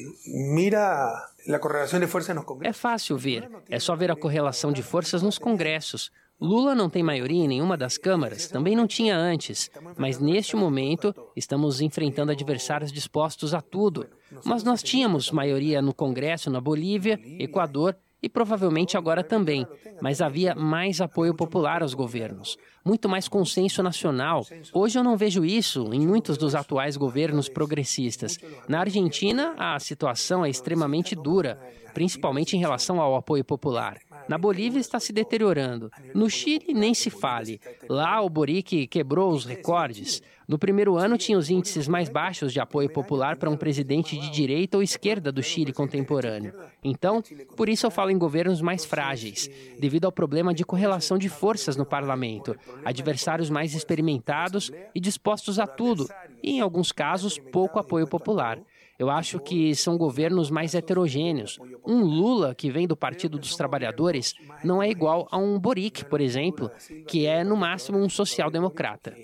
Mira 0.54 1.12
a 1.50 1.60
correlação 1.60 2.00
de 2.00 2.06
forças 2.06 2.36
nos 2.36 2.46
congressos. 2.46 2.78
É 2.78 2.80
fácil 2.80 3.18
ver. 3.18 3.50
É 3.68 3.80
só 3.80 3.96
ver 3.96 4.12
a 4.12 4.16
correlação 4.16 4.72
de 4.72 4.84
forças 4.84 5.24
nos 5.24 5.40
congressos. 5.40 6.12
Lula 6.40 6.76
não 6.76 6.90
tem 6.90 7.02
maioria 7.02 7.44
em 7.44 7.48
nenhuma 7.48 7.78
das 7.78 7.98
câmaras, 7.98 8.48
também 8.48 8.76
não 8.76 8.86
tinha 8.86 9.16
antes, 9.16 9.72
mas 9.98 10.20
neste 10.20 10.56
momento 10.56 11.16
estamos 11.36 11.80
enfrentando 11.80 12.32
adversários 12.32 12.92
dispostos 12.92 13.54
a 13.54 13.62
tudo. 13.62 14.08
Mas 14.44 14.64
nós 14.64 14.84
tínhamos 14.84 15.32
maioria 15.32 15.82
no 15.82 15.94
Congresso 15.94 16.50
na 16.50 16.60
Bolívia, 16.60 17.20
Equador 17.40 17.96
e 18.24 18.30
provavelmente 18.30 18.96
agora 18.96 19.22
também, 19.22 19.68
mas 20.02 20.22
havia 20.22 20.56
mais 20.56 21.02
apoio 21.02 21.36
popular 21.36 21.84
aos 21.84 21.94
governos, 21.94 22.58
muito 22.86 23.10
mais 23.10 23.28
consenso 23.28 23.84
nacional. 23.84 24.48
Hoje 24.74 24.98
eu 24.98 25.04
não 25.04 25.18
vejo 25.18 25.44
isso 25.44 25.94
em 25.94 26.08
muitos 26.08 26.38
dos 26.38 26.56
atuais 26.56 26.96
governos 26.96 27.50
progressistas. 27.50 28.40
Na 28.66 28.80
Argentina, 28.80 29.54
a 29.58 29.78
situação 29.78 30.46
é 30.46 30.50
extremamente 30.50 31.16
dura, 31.16 31.60
principalmente 31.94 32.56
em 32.56 32.60
relação 32.60 33.02
ao 33.02 33.16
apoio 33.16 33.44
popular. 33.44 33.98
Na 34.28 34.38
Bolívia 34.38 34.80
está 34.80 35.02
se 35.02 35.12
deteriorando. 35.12 35.92
No 36.16 36.30
Chile, 36.30 36.74
nem 36.74 36.94
se 36.94 37.10
fale. 37.10 37.60
Lá, 37.90 38.22
o 38.22 38.30
Boric 38.30 38.88
quebrou 38.88 39.32
os 39.34 39.44
recordes. 39.44 40.22
No 40.48 40.58
primeiro 40.58 40.98
ano, 40.98 41.18
tinha 41.18 41.38
os 41.38 41.50
índices 41.50 41.88
mais 41.88 42.10
baixos 42.10 42.52
de 42.52 42.60
apoio 42.60 42.90
popular 42.90 43.38
para 43.38 43.50
um 43.50 43.56
presidente 43.56 44.18
de 44.18 44.30
direita 44.30 44.78
ou 44.78 44.84
esquerda 44.84 45.32
do 45.32 45.42
Chile 45.42 45.72
contemporâneo. 45.72 46.54
Então, 46.84 47.24
por 47.56 47.70
isso 47.70 47.86
eu 47.86 47.92
falo 47.92 48.12
em 48.12 48.18
governos 48.18 48.62
mais 48.62 48.84
frágeis, 48.84 49.50
devido 49.80 50.06
ao 50.06 50.12
problema 50.12 50.54
de 50.54 50.66
correlação 50.66 51.18
de 51.18 51.30
forças 51.30 51.78
no 51.78 51.86
parlamento, 51.86 52.56
adversários 52.84 53.50
mais 53.50 53.74
experimentados 53.74 54.72
e 54.94 55.00
dispostos 55.00 55.60
a 55.60 55.68
tudo, 55.68 56.08
e 56.42 56.58
em 56.58 56.62
alguns 56.62 56.92
casos, 56.92 57.38
pouco 57.38 57.80
apoio 57.80 58.08
popular. 58.08 58.60
Eu 59.00 59.10
acho 59.10 59.40
que 59.40 59.74
são 59.76 59.98
governos 59.98 60.52
mais 60.52 60.76
heterogêneos. 60.76 61.58
Um 61.86 62.04
Lula, 62.04 62.54
que 62.54 62.70
vem 62.70 62.88
do 62.88 62.96
Partido 62.96 63.40
dos 63.40 63.56
Trabalhadores, 63.56 64.36
não 64.64 64.84
é 64.84 64.90
igual 64.90 65.28
a 65.32 65.38
um 65.38 65.58
Boric, 65.60 66.06
por 66.06 66.22
exemplo, 66.22 66.70
que 67.08 67.26
é 67.26 67.44
no 67.44 67.58
máximo 67.58 67.98
um 67.98 68.08
social-democrata 68.08 69.16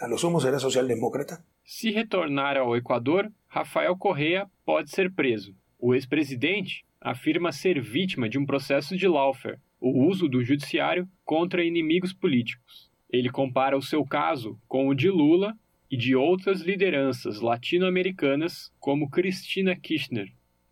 a 0.00 0.06
lo 0.06 0.18
sumo 0.18 0.40
será 0.40 0.58
socialdemócrata. 0.58 1.42
Se 1.64 1.90
retornar 1.90 2.56
ao 2.56 2.76
Equador, 2.76 3.30
Rafael 3.46 3.96
Correa 3.96 4.46
pode 4.64 4.90
ser 4.90 5.12
preso. 5.12 5.54
O 5.78 5.94
ex-presidente 5.94 6.84
afirma 7.00 7.52
ser 7.52 7.80
vítima 7.80 8.28
de 8.28 8.38
um 8.38 8.44
processo 8.44 8.96
de 8.96 9.08
lawfare, 9.08 9.58
o 9.80 10.04
uso 10.06 10.28
do 10.28 10.44
judiciário 10.44 11.08
contra 11.24 11.64
inimigos 11.64 12.12
políticos. 12.12 12.90
Ele 13.08 13.30
compara 13.30 13.76
o 13.76 13.82
seu 13.82 14.04
caso 14.04 14.60
com 14.68 14.88
o 14.88 14.94
de 14.94 15.08
Lula 15.08 15.54
e 15.90 15.96
de 15.96 16.14
outras 16.14 16.60
lideranças 16.60 17.40
latino-americanas, 17.40 18.72
como 18.78 19.10
Cristina 19.10 19.74
Kirchner. 19.74 20.28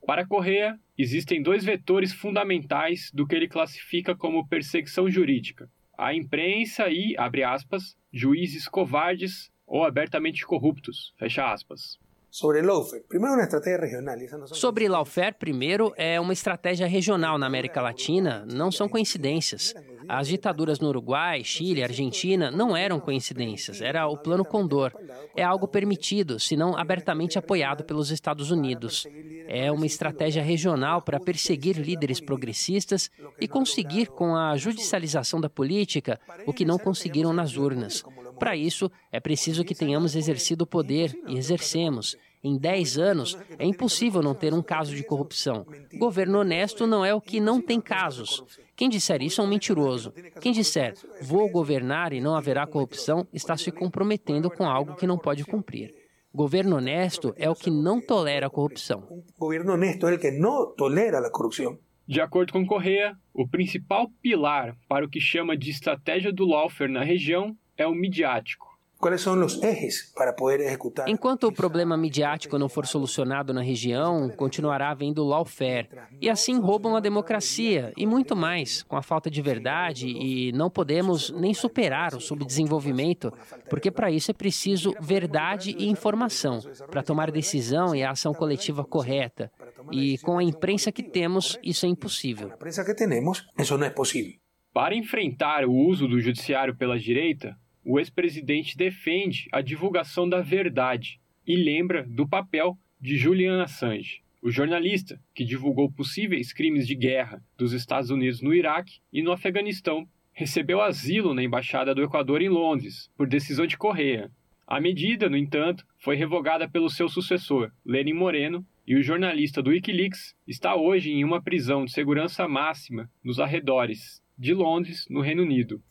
Para 0.06 0.26
Correa, 0.26 0.78
existem 0.96 1.42
dois 1.42 1.64
vetores 1.64 2.12
fundamentais 2.12 3.10
do 3.12 3.26
que 3.26 3.34
ele 3.34 3.48
classifica 3.48 4.14
como 4.14 4.46
perseguição 4.46 5.10
jurídica: 5.10 5.68
a 5.98 6.14
imprensa 6.14 6.88
e, 6.88 7.16
abre 7.18 7.42
aspas, 7.42 7.96
juízes 8.12 8.68
covardes 8.68 9.50
ou 9.66 9.84
abertamente 9.84 10.46
corruptos, 10.46 11.12
fecha 11.18 11.52
aspas. 11.52 11.98
Sobre 12.30 12.60
lawfare, 12.60 13.02
primeiro 13.08 13.34
uma 13.34 13.42
estratégia 13.42 13.80
regional. 13.80 14.46
Sobre 14.48 14.88
lawfare, 14.88 15.34
primeiro 15.38 15.94
é 15.96 16.20
uma 16.20 16.32
estratégia 16.32 16.86
regional 16.86 17.38
na 17.38 17.46
América 17.46 17.80
Latina, 17.80 18.46
não 18.46 18.70
são 18.70 18.88
coincidências. 18.88 19.74
As 20.06 20.28
ditaduras 20.28 20.78
no 20.78 20.88
Uruguai, 20.88 21.42
Chile, 21.42 21.82
Argentina 21.82 22.50
não 22.50 22.76
eram 22.76 23.00
coincidências, 23.00 23.80
era 23.80 24.06
o 24.06 24.16
Plano 24.16 24.44
Condor. 24.44 24.92
É 25.34 25.42
algo 25.42 25.66
permitido, 25.66 26.38
se 26.38 26.56
não 26.56 26.76
abertamente 26.76 27.38
apoiado 27.38 27.84
pelos 27.84 28.10
Estados 28.10 28.50
Unidos. 28.50 29.06
É 29.46 29.72
uma 29.72 29.86
estratégia 29.86 30.42
regional 30.42 31.02
para 31.02 31.20
perseguir 31.20 31.76
líderes 31.76 32.20
progressistas 32.20 33.10
e 33.40 33.48
conseguir, 33.48 34.08
com 34.08 34.36
a 34.36 34.56
judicialização 34.56 35.40
da 35.40 35.48
política, 35.48 36.20
o 36.46 36.52
que 36.52 36.64
não 36.64 36.78
conseguiram 36.78 37.32
nas 37.32 37.56
urnas. 37.56 38.04
Para 38.38 38.56
isso, 38.56 38.90
é 39.10 39.20
preciso 39.20 39.64
que 39.64 39.74
tenhamos 39.74 40.14
exercido 40.14 40.64
o 40.64 40.66
poder 40.66 41.18
e 41.26 41.36
exercemos. 41.36 42.16
Em 42.42 42.56
10 42.56 42.98
anos, 42.98 43.36
é 43.58 43.66
impossível 43.66 44.22
não 44.22 44.34
ter 44.34 44.54
um 44.54 44.62
caso 44.62 44.94
de 44.94 45.02
corrupção. 45.02 45.66
Governo 45.94 46.38
honesto 46.38 46.86
não 46.86 47.04
é 47.04 47.12
o 47.12 47.20
que 47.20 47.40
não 47.40 47.60
tem 47.60 47.80
casos. 47.80 48.44
Quem 48.76 48.88
disser 48.88 49.22
isso 49.22 49.40
é 49.40 49.44
um 49.44 49.48
mentiroso. 49.48 50.12
Quem 50.40 50.52
disser 50.52 50.94
vou 51.20 51.50
governar 51.50 52.12
e 52.12 52.20
não 52.20 52.36
haverá 52.36 52.66
corrupção 52.66 53.26
está 53.32 53.56
se 53.56 53.72
comprometendo 53.72 54.48
com 54.48 54.64
algo 54.64 54.94
que 54.94 55.06
não 55.06 55.18
pode 55.18 55.44
cumprir. 55.44 55.92
Governo 56.32 56.76
honesto 56.76 57.34
é 57.36 57.50
o 57.50 57.54
que 57.54 57.70
não 57.70 58.00
tolera 58.00 58.46
a 58.46 58.50
corrupção. 58.50 59.02
Governo 59.36 59.72
honesto 59.72 60.06
é 60.06 60.14
o 60.14 60.18
que 60.18 60.30
não 60.30 60.72
tolera 60.76 61.18
a 61.18 61.30
corrupção. 61.30 61.76
De 62.06 62.20
acordo 62.20 62.52
com 62.52 62.64
Correa, 62.64 63.16
o 63.34 63.48
principal 63.48 64.08
pilar 64.22 64.76
para 64.88 65.04
o 65.04 65.08
que 65.10 65.20
chama 65.20 65.56
de 65.56 65.70
estratégia 65.70 66.32
do 66.32 66.46
lawfare 66.46 66.90
na 66.90 67.02
região 67.02 67.56
é 67.78 67.86
o 67.86 67.94
midiático. 67.94 68.68
Quais 68.98 69.20
são 69.20 69.40
os 69.44 69.62
eixos 69.62 70.12
para 70.12 70.32
poder 70.32 70.58
executar? 70.58 71.08
Enquanto 71.08 71.44
o 71.44 71.52
problema 71.52 71.96
midiático 71.96 72.58
não 72.58 72.68
for 72.68 72.84
solucionado 72.84 73.54
na 73.54 73.62
região, 73.62 74.28
continuará 74.30 74.90
havendo 74.90 75.24
lawfare. 75.24 75.88
E 76.20 76.28
assim 76.28 76.58
roubam 76.58 76.96
a 76.96 77.00
democracia 77.00 77.92
e 77.96 78.04
muito 78.04 78.34
mais, 78.34 78.82
com 78.82 78.96
a 78.96 79.02
falta 79.02 79.30
de 79.30 79.40
verdade 79.40 80.08
e 80.08 80.50
não 80.50 80.68
podemos 80.68 81.30
nem 81.30 81.54
superar 81.54 82.12
o 82.12 82.20
subdesenvolvimento, 82.20 83.32
porque 83.70 83.88
para 83.88 84.10
isso 84.10 84.32
é 84.32 84.34
preciso 84.34 84.92
verdade 85.00 85.76
e 85.78 85.88
informação, 85.88 86.58
para 86.90 87.02
tomar 87.02 87.30
decisão 87.30 87.94
e 87.94 88.02
a 88.02 88.10
ação 88.10 88.34
coletiva 88.34 88.84
correta. 88.84 89.48
E 89.92 90.18
com 90.18 90.38
a 90.38 90.42
imprensa 90.42 90.90
que 90.90 91.04
temos, 91.04 91.56
isso 91.62 91.86
é 91.86 91.88
impossível. 91.88 92.50
A 92.50 92.54
imprensa 92.54 92.84
que 92.84 92.94
temos, 92.94 93.46
isso 93.56 93.78
não 93.78 93.86
é 93.86 93.90
possível. 93.90 94.32
Para 94.74 94.96
enfrentar 94.96 95.64
o 95.64 95.72
uso 95.72 96.08
do 96.08 96.20
judiciário 96.20 96.76
pela 96.76 96.98
direita, 96.98 97.56
o 97.90 97.98
ex-presidente 97.98 98.76
defende 98.76 99.48
a 99.50 99.62
divulgação 99.62 100.28
da 100.28 100.42
verdade 100.42 101.18
e 101.46 101.56
lembra 101.56 102.06
do 102.06 102.28
papel 102.28 102.76
de 103.00 103.16
Julian 103.16 103.62
Assange, 103.62 104.20
o 104.42 104.50
jornalista 104.50 105.18
que 105.34 105.42
divulgou 105.42 105.90
possíveis 105.90 106.52
crimes 106.52 106.86
de 106.86 106.94
guerra 106.94 107.42
dos 107.56 107.72
Estados 107.72 108.10
Unidos 108.10 108.42
no 108.42 108.52
Iraque 108.52 108.98
e 109.10 109.22
no 109.22 109.32
Afeganistão. 109.32 110.06
Recebeu 110.34 110.82
asilo 110.82 111.32
na 111.32 111.42
Embaixada 111.42 111.94
do 111.94 112.02
Equador 112.02 112.42
em 112.42 112.50
Londres, 112.50 113.10
por 113.16 113.26
decisão 113.26 113.66
de 113.66 113.78
Correia. 113.78 114.30
A 114.66 114.78
medida, 114.78 115.30
no 115.30 115.36
entanto, 115.38 115.86
foi 115.96 116.14
revogada 116.14 116.68
pelo 116.68 116.90
seu 116.90 117.08
sucessor, 117.08 117.72
Lenin 117.86 118.12
Moreno, 118.12 118.66
e 118.86 118.96
o 118.96 119.02
jornalista 119.02 119.62
do 119.62 119.70
Wikileaks 119.70 120.36
está 120.46 120.76
hoje 120.76 121.10
em 121.10 121.24
uma 121.24 121.42
prisão 121.42 121.86
de 121.86 121.92
segurança 121.92 122.46
máxima 122.46 123.10
nos 123.24 123.40
arredores 123.40 124.22
de 124.38 124.54
Londres, 124.54 125.06
no 125.10 125.20
Reino 125.20 125.42
Unido. 125.42 125.82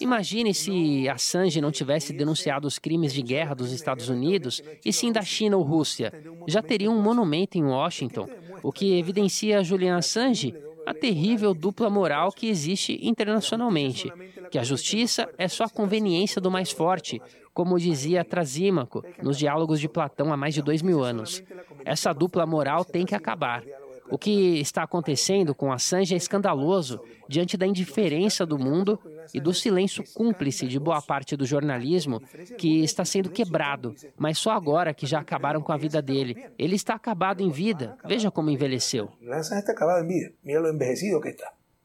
Imagine 0.00 0.52
se 0.52 1.08
Assange 1.08 1.60
não 1.60 1.70
tivesse 1.70 2.12
denunciado 2.12 2.66
os 2.66 2.78
crimes 2.78 3.12
de 3.12 3.22
guerra 3.22 3.54
dos 3.54 3.72
Estados 3.72 4.08
Unidos 4.08 4.60
e 4.84 4.92
sim 4.92 5.12
da 5.12 5.22
China 5.22 5.56
ou 5.56 5.62
Rússia. 5.62 6.12
Já 6.48 6.60
teria 6.60 6.90
um 6.90 7.00
monumento 7.00 7.56
em 7.56 7.64
Washington, 7.64 8.28
o 8.62 8.72
que 8.72 8.98
evidencia 8.98 9.62
Julian 9.62 9.96
Assange 9.96 10.54
a 10.86 10.94
terrível 10.94 11.54
dupla 11.54 11.88
moral 11.88 12.32
que 12.32 12.48
existe 12.48 12.98
internacionalmente, 13.02 14.12
que 14.50 14.58
a 14.58 14.64
justiça 14.64 15.28
é 15.38 15.46
só 15.46 15.64
a 15.64 15.70
conveniência 15.70 16.40
do 16.40 16.50
mais 16.50 16.70
forte, 16.70 17.20
como 17.54 17.78
dizia 17.78 18.24
Trasímaco 18.24 19.04
nos 19.22 19.38
diálogos 19.38 19.80
de 19.80 19.88
Platão 19.88 20.32
há 20.32 20.36
mais 20.36 20.54
de 20.54 20.62
dois 20.62 20.82
mil 20.82 21.02
anos. 21.04 21.42
Essa 21.84 22.12
dupla 22.12 22.46
moral 22.46 22.84
tem 22.84 23.04
que 23.06 23.14
acabar. 23.14 23.62
O 24.10 24.18
que 24.18 24.58
está 24.58 24.82
acontecendo 24.82 25.54
com 25.54 25.72
Assange 25.72 26.14
é 26.14 26.16
escandaloso 26.16 27.00
diante 27.28 27.56
da 27.56 27.66
indiferença 27.66 28.44
do 28.44 28.58
mundo 28.58 28.98
e 29.32 29.40
do 29.40 29.54
silêncio 29.54 30.02
cúmplice 30.14 30.66
de 30.66 30.78
boa 30.80 31.00
parte 31.00 31.36
do 31.36 31.46
jornalismo 31.46 32.20
que 32.58 32.82
está 32.82 33.04
sendo 33.04 33.30
quebrado, 33.30 33.94
mas 34.18 34.38
só 34.38 34.50
agora 34.50 34.92
que 34.92 35.06
já 35.06 35.20
acabaram 35.20 35.62
com 35.62 35.72
a 35.72 35.76
vida 35.76 36.02
dele. 36.02 36.36
Ele 36.58 36.74
está 36.74 36.94
acabado 36.94 37.40
em 37.40 37.50
vida. 37.50 37.96
Veja 38.04 38.30
como 38.30 38.50
envelheceu. 38.50 39.10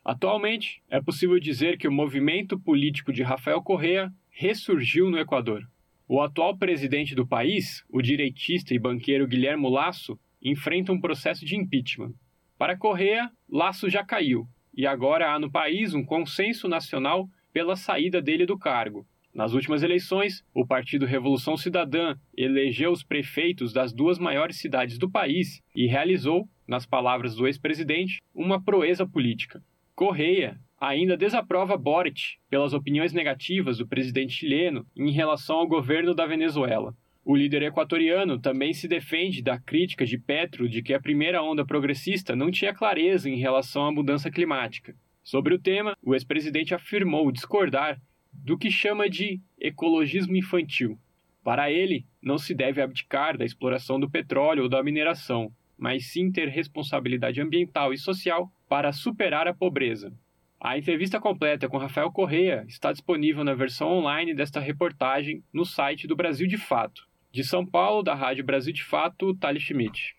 Atualmente, 0.03 0.83
é 0.89 1.01
possível 1.01 1.39
dizer 1.39 1.77
que 1.77 1.87
o 1.87 1.91
movimento 1.91 2.59
político 2.59 3.11
de 3.11 3.23
Rafael 3.23 3.61
Correa 3.61 4.11
ressurgiu 4.29 5.09
no 5.09 5.17
Equador. 5.17 5.61
O 6.07 6.21
atual 6.21 6.55
presidente 6.55 7.15
do 7.15 7.25
país, 7.25 7.83
o 7.89 8.01
direitista 8.01 8.75
e 8.75 8.79
banqueiro 8.79 9.27
Guilherme 9.27 9.67
Lasso, 9.67 10.19
enfrenta 10.41 10.91
um 10.91 10.99
processo 10.99 11.45
de 11.45 11.55
impeachment. 11.55 12.13
Para 12.57 12.77
Correa, 12.77 13.29
Laço 13.49 13.89
já 13.89 14.03
caiu 14.03 14.47
e 14.75 14.85
agora 14.85 15.33
há 15.33 15.39
no 15.39 15.51
país 15.51 15.93
um 15.93 16.03
consenso 16.03 16.67
nacional 16.67 17.27
pela 17.53 17.75
saída 17.75 18.21
dele 18.21 18.45
do 18.45 18.57
cargo. 18.57 19.05
Nas 19.33 19.53
últimas 19.53 19.83
eleições, 19.83 20.43
o 20.53 20.65
Partido 20.65 21.05
Revolução 21.05 21.57
Cidadã 21.57 22.15
elegeu 22.37 22.91
os 22.91 23.03
prefeitos 23.03 23.73
das 23.73 23.93
duas 23.93 24.17
maiores 24.17 24.57
cidades 24.57 24.97
do 24.97 25.11
país 25.11 25.61
e 25.75 25.87
realizou, 25.87 26.47
nas 26.65 26.85
palavras 26.85 27.35
do 27.35 27.45
ex-presidente, 27.45 28.21
uma 28.33 28.63
proeza 28.63 29.05
política. 29.05 29.61
Correia 29.93 30.57
ainda 30.79 31.17
desaprova 31.17 31.77
Boric 31.77 32.37
pelas 32.49 32.73
opiniões 32.73 33.13
negativas 33.13 33.77
do 33.77 33.87
presidente 33.87 34.33
chileno 34.33 34.85
em 34.95 35.11
relação 35.11 35.57
ao 35.57 35.67
governo 35.67 36.13
da 36.13 36.25
Venezuela. 36.25 36.93
O 37.27 37.35
líder 37.35 37.63
equatoriano 37.63 38.37
também 38.37 38.71
se 38.71 38.87
defende 38.87 39.41
da 39.41 39.59
crítica 39.59 40.05
de 40.05 40.15
Petro 40.15 40.69
de 40.69 40.83
que 40.83 40.93
a 40.93 41.01
primeira 41.01 41.41
onda 41.41 41.65
progressista 41.65 42.35
não 42.35 42.51
tinha 42.51 42.71
clareza 42.71 43.27
em 43.27 43.35
relação 43.35 43.83
à 43.83 43.91
mudança 43.91 44.29
climática. 44.29 44.95
Sobre 45.23 45.55
o 45.55 45.59
tema, 45.59 45.97
o 46.03 46.13
ex-presidente 46.13 46.75
afirmou 46.75 47.31
discordar 47.31 47.99
do 48.31 48.55
que 48.55 48.69
chama 48.69 49.09
de 49.09 49.41
ecologismo 49.59 50.35
infantil. 50.35 50.99
Para 51.43 51.71
ele, 51.71 52.05
não 52.21 52.37
se 52.37 52.53
deve 52.53 52.79
abdicar 52.79 53.35
da 53.35 53.43
exploração 53.43 53.99
do 53.99 54.07
petróleo 54.07 54.61
ou 54.61 54.69
da 54.69 54.83
mineração, 54.83 55.51
mas 55.75 56.11
sim 56.11 56.31
ter 56.31 56.47
responsabilidade 56.47 57.41
ambiental 57.41 57.91
e 57.91 57.97
social 57.97 58.51
para 58.69 58.93
superar 58.93 59.47
a 59.47 59.53
pobreza. 59.53 60.13
A 60.59 60.77
entrevista 60.77 61.19
completa 61.19 61.67
com 61.67 61.77
Rafael 61.77 62.11
Correa 62.11 62.63
está 62.67 62.91
disponível 62.91 63.43
na 63.43 63.55
versão 63.55 63.89
online 63.89 64.35
desta 64.35 64.59
reportagem 64.59 65.43
no 65.51 65.65
site 65.65 66.05
do 66.05 66.15
Brasil 66.15 66.47
de 66.47 66.57
Fato. 66.57 67.04
De 67.35 67.43
São 67.43 67.65
Paulo, 67.65 68.01
da 68.01 68.15
Rádio 68.15 68.45
Brasil 68.45 68.71
de 68.71 68.81
Fato, 68.81 69.35
Thales 69.35 69.61
Schmidt. 69.61 70.15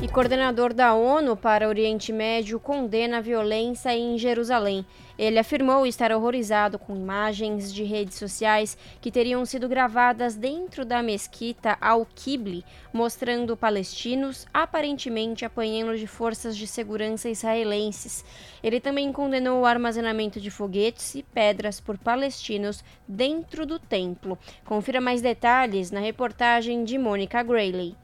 E 0.00 0.06
coordenador 0.06 0.72
da 0.72 0.94
ONU 0.94 1.36
para 1.36 1.66
Oriente 1.66 2.12
Médio 2.12 2.60
condena 2.60 3.18
a 3.18 3.20
violência 3.20 3.92
em 3.92 4.16
Jerusalém. 4.16 4.86
Ele 5.18 5.40
afirmou 5.40 5.84
estar 5.84 6.12
horrorizado 6.12 6.78
com 6.78 6.94
imagens 6.94 7.74
de 7.74 7.82
redes 7.82 8.16
sociais 8.16 8.78
que 9.00 9.10
teriam 9.10 9.44
sido 9.44 9.68
gravadas 9.68 10.36
dentro 10.36 10.84
da 10.84 11.02
mesquita 11.02 11.76
Al-Qibli, 11.80 12.64
mostrando 12.92 13.56
palestinos 13.56 14.46
aparentemente 14.54 15.44
apanhando 15.44 15.98
de 15.98 16.06
forças 16.06 16.56
de 16.56 16.68
segurança 16.68 17.28
israelenses. 17.28 18.24
Ele 18.62 18.78
também 18.78 19.12
condenou 19.12 19.62
o 19.62 19.66
armazenamento 19.66 20.40
de 20.40 20.48
foguetes 20.48 21.16
e 21.16 21.24
pedras 21.24 21.80
por 21.80 21.98
palestinos 21.98 22.84
dentro 23.08 23.66
do 23.66 23.80
templo. 23.80 24.38
Confira 24.64 25.00
mais 25.00 25.20
detalhes 25.20 25.90
na 25.90 25.98
reportagem 25.98 26.84
de 26.84 26.96
Mônica 26.96 27.42
Grayley. 27.42 27.96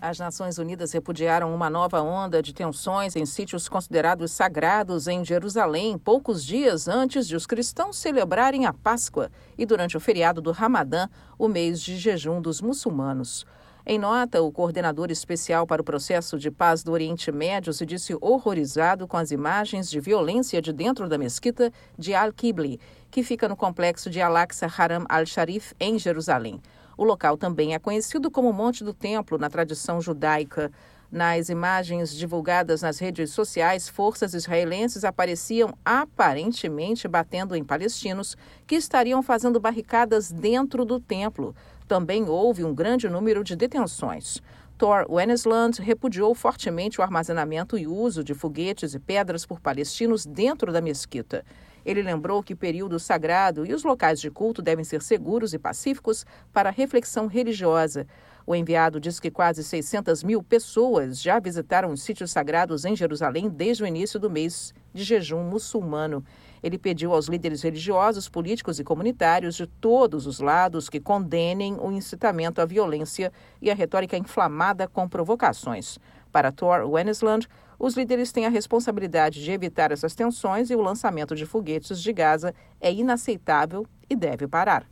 As 0.00 0.16
Nações 0.16 0.58
Unidas 0.58 0.92
repudiaram 0.92 1.52
uma 1.52 1.68
nova 1.68 2.00
onda 2.00 2.40
de 2.40 2.54
tensões 2.54 3.16
em 3.16 3.26
sítios 3.26 3.68
considerados 3.68 4.30
sagrados 4.30 5.08
em 5.08 5.24
Jerusalém, 5.24 5.98
poucos 5.98 6.44
dias 6.44 6.86
antes 6.86 7.26
de 7.26 7.34
os 7.34 7.46
cristãos 7.46 7.96
celebrarem 7.96 8.64
a 8.64 8.72
Páscoa 8.72 9.28
e 9.58 9.66
durante 9.66 9.96
o 9.96 10.00
feriado 10.00 10.40
do 10.40 10.52
Ramadã, 10.52 11.08
o 11.36 11.48
mês 11.48 11.80
de 11.80 11.96
jejum 11.96 12.40
dos 12.40 12.60
muçulmanos. 12.60 13.44
Em 13.84 13.98
nota, 13.98 14.40
o 14.40 14.52
coordenador 14.52 15.10
especial 15.10 15.66
para 15.66 15.82
o 15.82 15.84
processo 15.84 16.38
de 16.38 16.48
paz 16.48 16.84
do 16.84 16.92
Oriente 16.92 17.32
Médio 17.32 17.72
se 17.72 17.84
disse 17.84 18.16
horrorizado 18.20 19.08
com 19.08 19.16
as 19.16 19.32
imagens 19.32 19.90
de 19.90 19.98
violência 19.98 20.62
de 20.62 20.72
dentro 20.72 21.08
da 21.08 21.18
mesquita 21.18 21.72
de 21.98 22.14
Al-Qibli, 22.14 22.78
que 23.10 23.24
fica 23.24 23.48
no 23.48 23.56
complexo 23.56 24.08
de 24.08 24.20
Al-Aqsa 24.20 24.70
Haram 24.78 25.04
al-Sharif, 25.08 25.74
em 25.80 25.98
Jerusalém. 25.98 26.60
O 26.98 27.04
local 27.04 27.36
também 27.36 27.74
é 27.74 27.78
conhecido 27.78 28.28
como 28.28 28.52
Monte 28.52 28.82
do 28.82 28.92
Templo 28.92 29.38
na 29.38 29.48
tradição 29.48 30.00
judaica. 30.00 30.72
Nas 31.12 31.48
imagens 31.48 32.12
divulgadas 32.12 32.82
nas 32.82 32.98
redes 32.98 33.30
sociais, 33.30 33.88
forças 33.88 34.34
israelenses 34.34 35.04
apareciam 35.04 35.72
aparentemente 35.84 37.06
batendo 37.06 37.54
em 37.54 37.62
palestinos 37.62 38.36
que 38.66 38.74
estariam 38.74 39.22
fazendo 39.22 39.60
barricadas 39.60 40.32
dentro 40.32 40.84
do 40.84 40.98
templo. 40.98 41.54
Também 41.86 42.28
houve 42.28 42.64
um 42.64 42.74
grande 42.74 43.08
número 43.08 43.44
de 43.44 43.54
detenções. 43.54 44.42
Thor 44.76 45.06
Wennesland 45.08 45.80
repudiou 45.80 46.34
fortemente 46.34 47.00
o 47.00 47.04
armazenamento 47.04 47.78
e 47.78 47.86
uso 47.86 48.24
de 48.24 48.34
foguetes 48.34 48.92
e 48.92 48.98
pedras 48.98 49.46
por 49.46 49.60
palestinos 49.60 50.26
dentro 50.26 50.72
da 50.72 50.80
mesquita. 50.80 51.44
Ele 51.88 52.02
lembrou 52.02 52.42
que 52.42 52.52
o 52.52 52.56
período 52.56 52.98
sagrado 52.98 53.64
e 53.64 53.72
os 53.72 53.82
locais 53.82 54.20
de 54.20 54.30
culto 54.30 54.60
devem 54.60 54.84
ser 54.84 55.00
seguros 55.00 55.54
e 55.54 55.58
pacíficos 55.58 56.26
para 56.52 56.68
reflexão 56.68 57.26
religiosa. 57.26 58.06
O 58.46 58.54
enviado 58.54 59.00
diz 59.00 59.18
que 59.18 59.30
quase 59.30 59.64
600 59.64 60.22
mil 60.22 60.42
pessoas 60.42 61.18
já 61.18 61.40
visitaram 61.40 61.90
os 61.90 62.02
sítios 62.02 62.30
sagrados 62.30 62.84
em 62.84 62.94
Jerusalém 62.94 63.48
desde 63.48 63.84
o 63.84 63.86
início 63.86 64.20
do 64.20 64.28
mês 64.28 64.74
de 64.92 65.02
jejum 65.02 65.42
muçulmano. 65.44 66.22
Ele 66.62 66.76
pediu 66.76 67.14
aos 67.14 67.26
líderes 67.26 67.62
religiosos, 67.62 68.28
políticos 68.28 68.78
e 68.78 68.84
comunitários 68.84 69.54
de 69.54 69.66
todos 69.66 70.26
os 70.26 70.40
lados 70.40 70.90
que 70.90 71.00
condenem 71.00 71.78
o 71.80 71.90
incitamento 71.90 72.60
à 72.60 72.66
violência 72.66 73.32
e 73.62 73.70
a 73.70 73.74
retórica 73.74 74.18
inflamada 74.18 74.86
com 74.86 75.08
provocações. 75.08 75.98
Para 76.30 76.52
Thor 76.52 76.86
Wennesland, 76.86 77.48
os 77.78 77.94
líderes 77.94 78.32
têm 78.32 78.44
a 78.44 78.50
responsabilidade 78.50 79.42
de 79.42 79.52
evitar 79.52 79.92
essas 79.92 80.14
tensões 80.14 80.68
e 80.70 80.74
o 80.74 80.82
lançamento 80.82 81.36
de 81.36 81.46
foguetes 81.46 82.02
de 82.02 82.12
Gaza 82.12 82.54
é 82.80 82.92
inaceitável 82.92 83.86
e 84.10 84.16
deve 84.16 84.48
parar. 84.48 84.84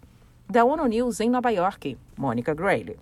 Da 0.48 0.64
ONU 0.64 0.86
News 0.86 1.18
em 1.18 1.28
Nova 1.28 1.50
York, 1.50 1.98
Mônica 2.16 2.54
Grayle. 2.54 2.96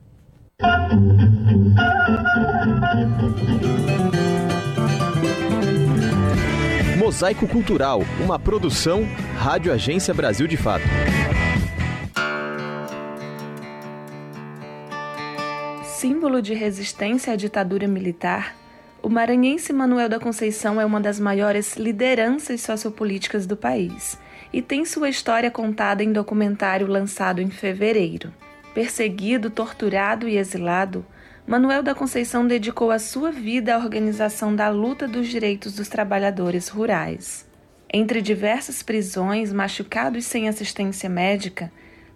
Mosaico 6.98 7.46
Cultural, 7.46 8.00
uma 8.24 8.38
produção 8.38 9.02
Rádio 9.36 9.70
Agência 9.70 10.14
Brasil 10.14 10.46
de 10.46 10.56
Fato. 10.56 10.84
Símbolo 15.84 16.40
de 16.40 16.54
resistência 16.54 17.34
à 17.34 17.36
ditadura 17.36 17.86
militar, 17.86 18.56
o 19.04 19.10
maranhense 19.10 19.70
Manuel 19.70 20.08
da 20.08 20.18
Conceição 20.18 20.80
é 20.80 20.86
uma 20.86 20.98
das 20.98 21.20
maiores 21.20 21.76
lideranças 21.76 22.62
sociopolíticas 22.62 23.46
do 23.46 23.54
país 23.54 24.18
e 24.50 24.62
tem 24.62 24.86
sua 24.86 25.10
história 25.10 25.50
contada 25.50 26.02
em 26.02 26.10
documentário 26.10 26.86
lançado 26.86 27.42
em 27.42 27.50
fevereiro. 27.50 28.32
Perseguido, 28.72 29.50
torturado 29.50 30.26
e 30.26 30.38
exilado, 30.38 31.04
Manuel 31.46 31.82
da 31.82 31.94
Conceição 31.94 32.46
dedicou 32.46 32.90
a 32.90 32.98
sua 32.98 33.30
vida 33.30 33.74
à 33.74 33.78
organização 33.78 34.56
da 34.56 34.70
luta 34.70 35.06
dos 35.06 35.28
direitos 35.28 35.74
dos 35.74 35.88
trabalhadores 35.88 36.68
rurais. 36.68 37.46
Entre 37.92 38.22
diversas 38.22 38.82
prisões, 38.82 39.52
machucado 39.52 40.16
e 40.16 40.22
sem 40.22 40.48
assistência 40.48 41.10
médica, 41.10 41.70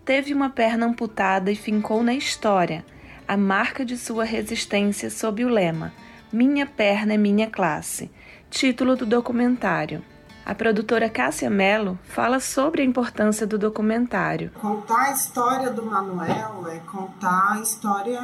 teve 0.06 0.32
uma 0.32 0.48
perna 0.48 0.86
amputada 0.86 1.52
e 1.52 1.54
fincou 1.54 2.02
na 2.02 2.14
história 2.14 2.82
a 3.26 3.36
marca 3.36 3.84
de 3.84 3.98
sua 3.98 4.24
resistência 4.24 5.10
sob 5.10 5.44
o 5.44 5.50
lema 5.50 5.92
minha 6.32 6.66
Perna 6.66 7.14
é 7.14 7.16
Minha 7.16 7.48
Classe, 7.48 8.10
título 8.50 8.96
do 8.96 9.06
documentário. 9.06 10.02
A 10.44 10.54
produtora 10.54 11.08
Cássia 11.08 11.50
Mello 11.50 11.98
fala 12.04 12.40
sobre 12.40 12.82
a 12.82 12.84
importância 12.84 13.46
do 13.46 13.58
documentário. 13.58 14.50
Contar 14.52 15.08
a 15.08 15.12
história 15.12 15.70
do 15.70 15.84
Manuel 15.84 16.66
é 16.68 16.78
contar 16.80 17.56
a 17.56 17.60
história 17.60 18.20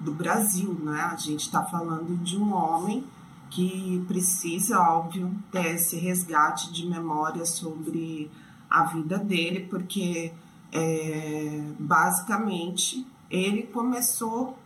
do 0.00 0.12
Brasil, 0.12 0.74
né? 0.82 1.08
A 1.12 1.16
gente 1.16 1.40
está 1.40 1.62
falando 1.64 2.16
de 2.22 2.36
um 2.36 2.52
homem 2.54 3.04
que 3.50 4.04
precisa, 4.08 4.78
óbvio, 4.80 5.30
ter 5.50 5.74
esse 5.74 5.96
resgate 5.96 6.72
de 6.72 6.86
memória 6.86 7.44
sobre 7.44 8.30
a 8.68 8.84
vida 8.84 9.18
dele, 9.18 9.66
porque 9.70 10.32
é, 10.72 11.62
basicamente 11.78 13.06
ele 13.30 13.64
começou 13.64 14.58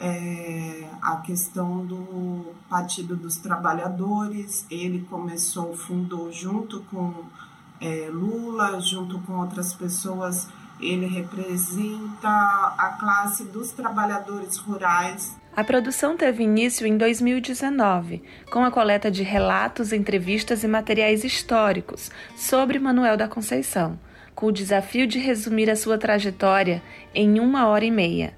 é, 0.00 0.88
a 1.02 1.16
questão 1.16 1.84
do 1.84 2.54
Partido 2.68 3.16
dos 3.16 3.36
Trabalhadores, 3.36 4.66
ele 4.70 5.06
começou, 5.10 5.76
fundou 5.76 6.32
junto 6.32 6.80
com 6.84 7.12
é, 7.80 8.08
Lula, 8.10 8.80
junto 8.80 9.18
com 9.20 9.34
outras 9.34 9.74
pessoas, 9.74 10.48
ele 10.80 11.06
representa 11.06 12.28
a 12.28 12.96
classe 12.98 13.44
dos 13.44 13.72
trabalhadores 13.72 14.56
rurais 14.58 15.36
a 15.58 15.64
produção 15.64 16.16
teve 16.16 16.44
início 16.44 16.86
em 16.86 16.96
2019, 16.96 18.22
com 18.48 18.64
a 18.64 18.70
coleta 18.70 19.10
de 19.10 19.24
relatos, 19.24 19.92
entrevistas 19.92 20.62
e 20.62 20.68
materiais 20.68 21.24
históricos 21.24 22.12
sobre 22.36 22.78
Manuel 22.78 23.16
da 23.16 23.26
Conceição, 23.26 23.98
com 24.36 24.46
o 24.46 24.52
desafio 24.52 25.04
de 25.04 25.18
resumir 25.18 25.68
a 25.68 25.74
sua 25.74 25.98
trajetória 25.98 26.80
em 27.12 27.40
uma 27.40 27.66
hora 27.66 27.84
e 27.84 27.90
meia. 27.90 28.37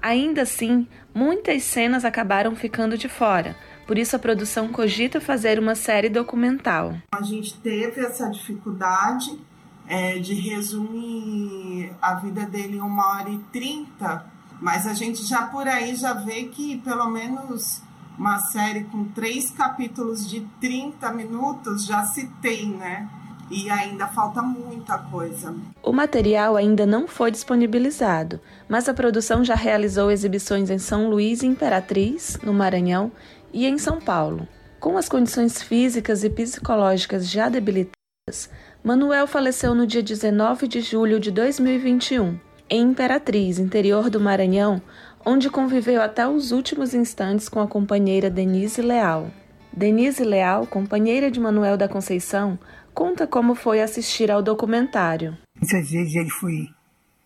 Ainda 0.00 0.42
assim, 0.42 0.86
muitas 1.14 1.62
cenas 1.64 2.04
acabaram 2.04 2.54
ficando 2.54 2.96
de 2.96 3.08
fora, 3.08 3.56
por 3.86 3.98
isso 3.98 4.14
a 4.14 4.18
produção 4.18 4.68
cogita 4.68 5.20
fazer 5.20 5.58
uma 5.58 5.74
série 5.74 6.08
documental. 6.08 6.94
A 7.12 7.22
gente 7.22 7.54
teve 7.60 8.00
essa 8.00 8.28
dificuldade 8.30 9.38
é, 9.86 10.18
de 10.18 10.34
resumir 10.34 11.92
a 12.00 12.14
vida 12.14 12.46
dele 12.46 12.76
em 12.76 12.80
uma 12.80 13.16
hora 13.16 13.30
e 13.30 13.38
trinta 13.52 14.38
mas 14.60 14.86
a 14.86 14.94
gente 14.94 15.24
já 15.24 15.46
por 15.46 15.66
aí 15.66 15.94
já 15.94 16.12
vê 16.12 16.44
que 16.44 16.78
pelo 16.78 17.08
menos 17.10 17.80
uma 18.18 18.38
série 18.38 18.84
com 18.84 19.04
três 19.04 19.50
capítulos 19.50 20.28
de 20.28 20.40
30 20.60 21.12
minutos 21.12 21.84
já 21.84 22.04
se 22.04 22.26
tem, 22.42 22.70
né? 22.70 23.08
E 23.50 23.70
ainda 23.70 24.06
falta 24.08 24.42
muita 24.42 24.98
coisa. 24.98 25.54
O 25.82 25.92
material 25.92 26.56
ainda 26.56 26.84
não 26.84 27.06
foi 27.06 27.30
disponibilizado, 27.30 28.40
mas 28.68 28.88
a 28.88 28.94
produção 28.94 29.44
já 29.44 29.54
realizou 29.54 30.10
exibições 30.10 30.70
em 30.70 30.78
São 30.78 31.08
Luís 31.08 31.42
e 31.42 31.46
Imperatriz, 31.46 32.38
no 32.42 32.52
Maranhão, 32.52 33.10
e 33.52 33.66
em 33.66 33.78
São 33.78 34.00
Paulo. 34.00 34.46
Com 34.78 34.96
as 34.96 35.08
condições 35.08 35.62
físicas 35.62 36.22
e 36.22 36.30
psicológicas 36.30 37.28
já 37.28 37.48
debilitadas, 37.48 38.50
Manuel 38.84 39.26
faleceu 39.26 39.74
no 39.74 39.86
dia 39.86 40.02
19 40.02 40.68
de 40.68 40.80
julho 40.80 41.18
de 41.18 41.30
2021 41.30 42.48
em 42.70 42.82
Imperatriz, 42.82 43.58
interior 43.58 44.10
do 44.10 44.20
Maranhão, 44.20 44.82
onde 45.24 45.48
conviveu 45.48 46.02
até 46.02 46.28
os 46.28 46.52
últimos 46.52 46.92
instantes 46.92 47.48
com 47.48 47.60
a 47.60 47.66
companheira 47.66 48.28
Denise 48.28 48.82
Leal. 48.82 49.30
Denise 49.72 50.22
Leal, 50.22 50.66
companheira 50.66 51.30
de 51.30 51.40
Manuel 51.40 51.76
da 51.76 51.88
Conceição, 51.88 52.58
conta 52.98 53.28
como 53.28 53.54
foi 53.54 53.80
assistir 53.80 54.28
ao 54.28 54.42
documentário. 54.42 55.38
Muitas 55.54 55.88
vezes 55.88 56.16
ele 56.16 56.30
foi, 56.30 56.68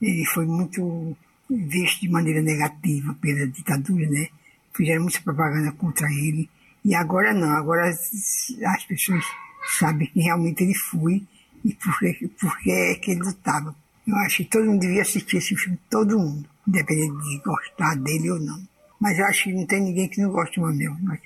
ele 0.03 0.24
foi 0.27 0.44
muito 0.44 1.16
visto 1.49 2.03
de 2.03 2.11
maneira 2.11 2.43
negativa 2.43 3.16
pela 3.23 3.47
ditadura, 3.47 4.07
né? 4.11 4.28
Fizeram 4.77 5.03
muita 5.03 5.23
propaganda 5.23 5.73
contra 5.73 6.07
ele. 6.09 6.47
E 6.85 6.94
agora 6.94 7.32
não, 7.32 7.49
agora 7.53 7.89
as 7.89 8.85
pessoas 8.85 9.24
sabem 9.78 10.09
que 10.09 10.20
realmente 10.20 10.62
ele 10.62 10.74
foi 10.74 11.23
e 11.65 11.73
por 11.73 12.59
que 12.59 12.70
é 12.70 12.94
que 12.97 13.12
ele 13.12 13.20
lutava 13.20 13.74
eu 14.07 14.16
acho 14.16 14.39
que 14.39 14.44
todo 14.47 14.66
mundo 14.66 14.81
devia 14.81 15.03
assistir 15.03 15.36
esse 15.36 15.55
filme, 15.55 15.78
todo 15.89 16.19
mundo, 16.19 16.49
independente 16.66 17.23
de 17.23 17.39
gostar 17.39 17.94
dele 17.94 18.32
ou 18.32 18.40
não. 18.40 18.61
Mas 19.01 19.16
eu 19.19 19.24
acho 19.27 19.44
que 19.44 19.53
não 19.53 19.65
tem 19.65 19.81
ninguém 19.81 20.09
que 20.09 20.20
não 20.20 20.31
goste 20.31 20.61
do 20.61 20.66
Manel, 20.66 20.97
mas 21.01 21.20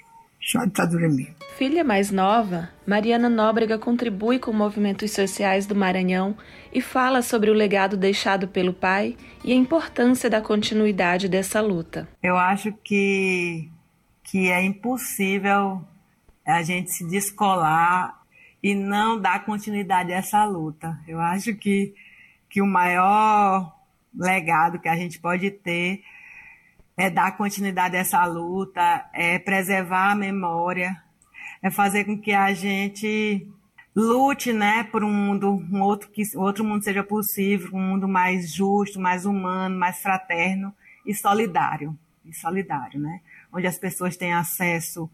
só 0.47 0.65
ditadura 0.65 1.09
mesmo. 1.09 1.35
Filha 1.57 1.83
mais 1.83 2.11
nova, 2.11 2.71
Mariana 2.87 3.29
Nóbrega 3.29 3.79
contribui 3.79 4.39
com 4.39 4.53
movimentos 4.53 5.11
sociais 5.11 5.67
do 5.67 5.75
Maranhão 5.75 6.37
e 6.73 6.81
fala 6.81 7.23
sobre 7.23 7.51
o 7.51 7.55
legado 7.55 7.97
deixado 7.97 8.47
pelo 8.47 8.73
pai 8.73 9.17
e 9.43 9.53
a 9.53 9.57
importância 9.57 10.29
da 10.29 10.41
continuidade 10.41 11.29
dessa 11.29 11.61
luta. 11.61 12.09
Eu 12.23 12.37
acho 12.37 12.73
que, 12.85 13.71
que 14.23 14.51
é 14.51 14.63
impossível 14.63 15.83
a 16.47 16.63
gente 16.63 16.91
se 16.91 17.09
descolar 17.09 18.15
e 18.63 18.75
não 18.75 19.21
dar 19.21 19.45
continuidade 19.45 20.13
a 20.13 20.17
essa 20.17 20.45
luta. 20.45 20.99
Eu 21.09 21.21
acho 21.21 21.55
que 21.55 21.95
que 22.49 22.63
o 22.63 22.67
maior 22.67 23.71
legado 24.15 24.79
que 24.79 24.89
a 24.89 24.97
gente 24.97 25.19
pode 25.19 25.51
ter 25.51 26.03
é 26.97 27.11
dar 27.11 27.37
continuidade 27.37 27.97
a 27.97 28.01
essa 28.01 28.25
luta, 28.25 29.09
é 29.13 29.39
preservar 29.39 30.13
a 30.13 30.15
memória, 30.15 31.01
é 31.63 31.71
fazer 31.71 32.05
com 32.05 32.19
que 32.19 32.33
a 32.33 32.55
gente 32.55 33.47
lute, 33.95 34.53
né, 34.53 34.85
por 34.85 35.05
um 35.05 35.13
mundo, 35.13 35.51
um 35.71 35.83
outro 35.83 36.11
que 36.11 36.23
outro 36.37 36.65
mundo 36.65 36.85
seja 36.85 37.03
possível, 37.03 37.71
um 37.75 37.81
mundo 37.81 38.09
mais 38.09 38.53
justo, 38.53 39.01
mais 39.01 39.27
humano, 39.27 39.79
mais 39.79 40.01
fraterno 40.01 40.75
e 41.05 41.15
solidário, 41.15 41.97
e 42.25 42.33
solidário, 42.33 42.99
né, 43.01 43.21
onde 43.53 43.67
as 43.67 43.79
pessoas 43.79 44.17
têm 44.17 44.33
acesso 44.33 45.11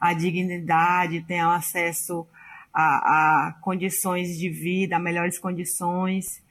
à 0.00 0.12
dignidade, 0.12 1.22
tenham 1.22 1.50
acesso 1.50 2.26
a, 2.72 3.48
a 3.48 3.52
condições 3.60 4.36
de 4.36 4.48
vida, 4.48 4.96
a 4.96 5.00
melhores 5.00 5.38
condições 5.38 6.42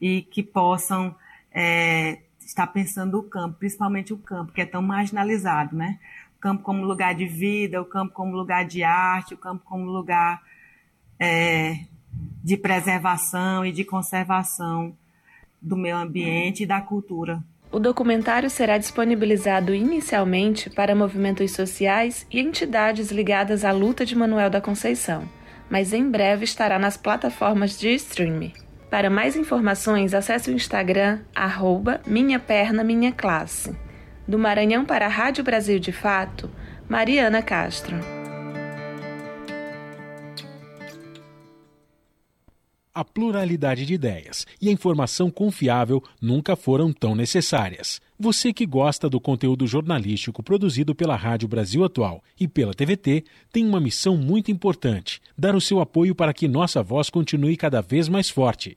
e 0.00 0.22
que 0.22 0.42
possam 0.42 1.14
é, 1.52 2.18
estar 2.50 2.66
pensando 2.66 3.18
o 3.18 3.22
campo, 3.22 3.58
principalmente 3.58 4.12
o 4.12 4.18
campo, 4.18 4.52
que 4.52 4.60
é 4.60 4.66
tão 4.66 4.82
marginalizado, 4.82 5.76
né? 5.76 5.98
O 6.36 6.40
campo 6.40 6.62
como 6.62 6.84
lugar 6.84 7.14
de 7.14 7.26
vida, 7.26 7.80
o 7.80 7.84
campo 7.84 8.12
como 8.12 8.36
lugar 8.36 8.66
de 8.66 8.82
arte, 8.82 9.34
o 9.34 9.38
campo 9.38 9.64
como 9.64 9.84
lugar 9.84 10.42
é, 11.18 11.84
de 12.42 12.56
preservação 12.56 13.64
e 13.64 13.72
de 13.72 13.84
conservação 13.84 14.96
do 15.62 15.76
meio 15.76 15.96
ambiente 15.96 16.62
e 16.62 16.66
da 16.66 16.80
cultura. 16.80 17.42
O 17.70 17.78
documentário 17.78 18.50
será 18.50 18.78
disponibilizado 18.78 19.72
inicialmente 19.72 20.68
para 20.68 20.94
movimentos 20.94 21.52
sociais 21.52 22.26
e 22.30 22.40
entidades 22.40 23.12
ligadas 23.12 23.64
à 23.64 23.70
luta 23.70 24.04
de 24.04 24.16
Manuel 24.16 24.50
da 24.50 24.60
Conceição, 24.60 25.28
mas 25.70 25.92
em 25.92 26.10
breve 26.10 26.44
estará 26.44 26.80
nas 26.80 26.96
plataformas 26.96 27.78
de 27.78 27.90
streaming. 27.90 28.52
Para 28.90 29.08
mais 29.08 29.36
informações, 29.36 30.12
acesse 30.12 30.50
o 30.50 30.52
Instagram 30.52 31.20
arroba 31.32 32.00
Minha 32.04 32.40
Perna 32.40 32.82
Minha 32.82 33.12
Classe. 33.12 33.72
Do 34.26 34.36
Maranhão 34.36 34.84
para 34.84 35.06
a 35.06 35.08
Rádio 35.08 35.44
Brasil 35.44 35.78
de 35.78 35.92
Fato, 35.92 36.50
Mariana 36.88 37.40
Castro. 37.40 37.96
A 42.92 43.04
pluralidade 43.04 43.86
de 43.86 43.94
ideias 43.94 44.44
e 44.60 44.68
a 44.68 44.72
informação 44.72 45.30
confiável 45.30 46.02
nunca 46.20 46.56
foram 46.56 46.92
tão 46.92 47.14
necessárias. 47.14 48.00
Você 48.18 48.52
que 48.52 48.66
gosta 48.66 49.08
do 49.08 49.20
conteúdo 49.20 49.66
jornalístico 49.66 50.42
produzido 50.42 50.94
pela 50.94 51.14
Rádio 51.14 51.48
Brasil 51.48 51.84
Atual 51.84 52.22
e 52.38 52.48
pela 52.48 52.74
TVT 52.74 53.24
tem 53.52 53.64
uma 53.64 53.80
missão 53.80 54.16
muito 54.16 54.50
importante: 54.50 55.22
dar 55.38 55.54
o 55.54 55.60
seu 55.60 55.80
apoio 55.80 56.14
para 56.14 56.34
que 56.34 56.48
nossa 56.48 56.82
voz 56.82 57.08
continue 57.08 57.56
cada 57.56 57.80
vez 57.80 58.08
mais 58.08 58.28
forte. 58.28 58.76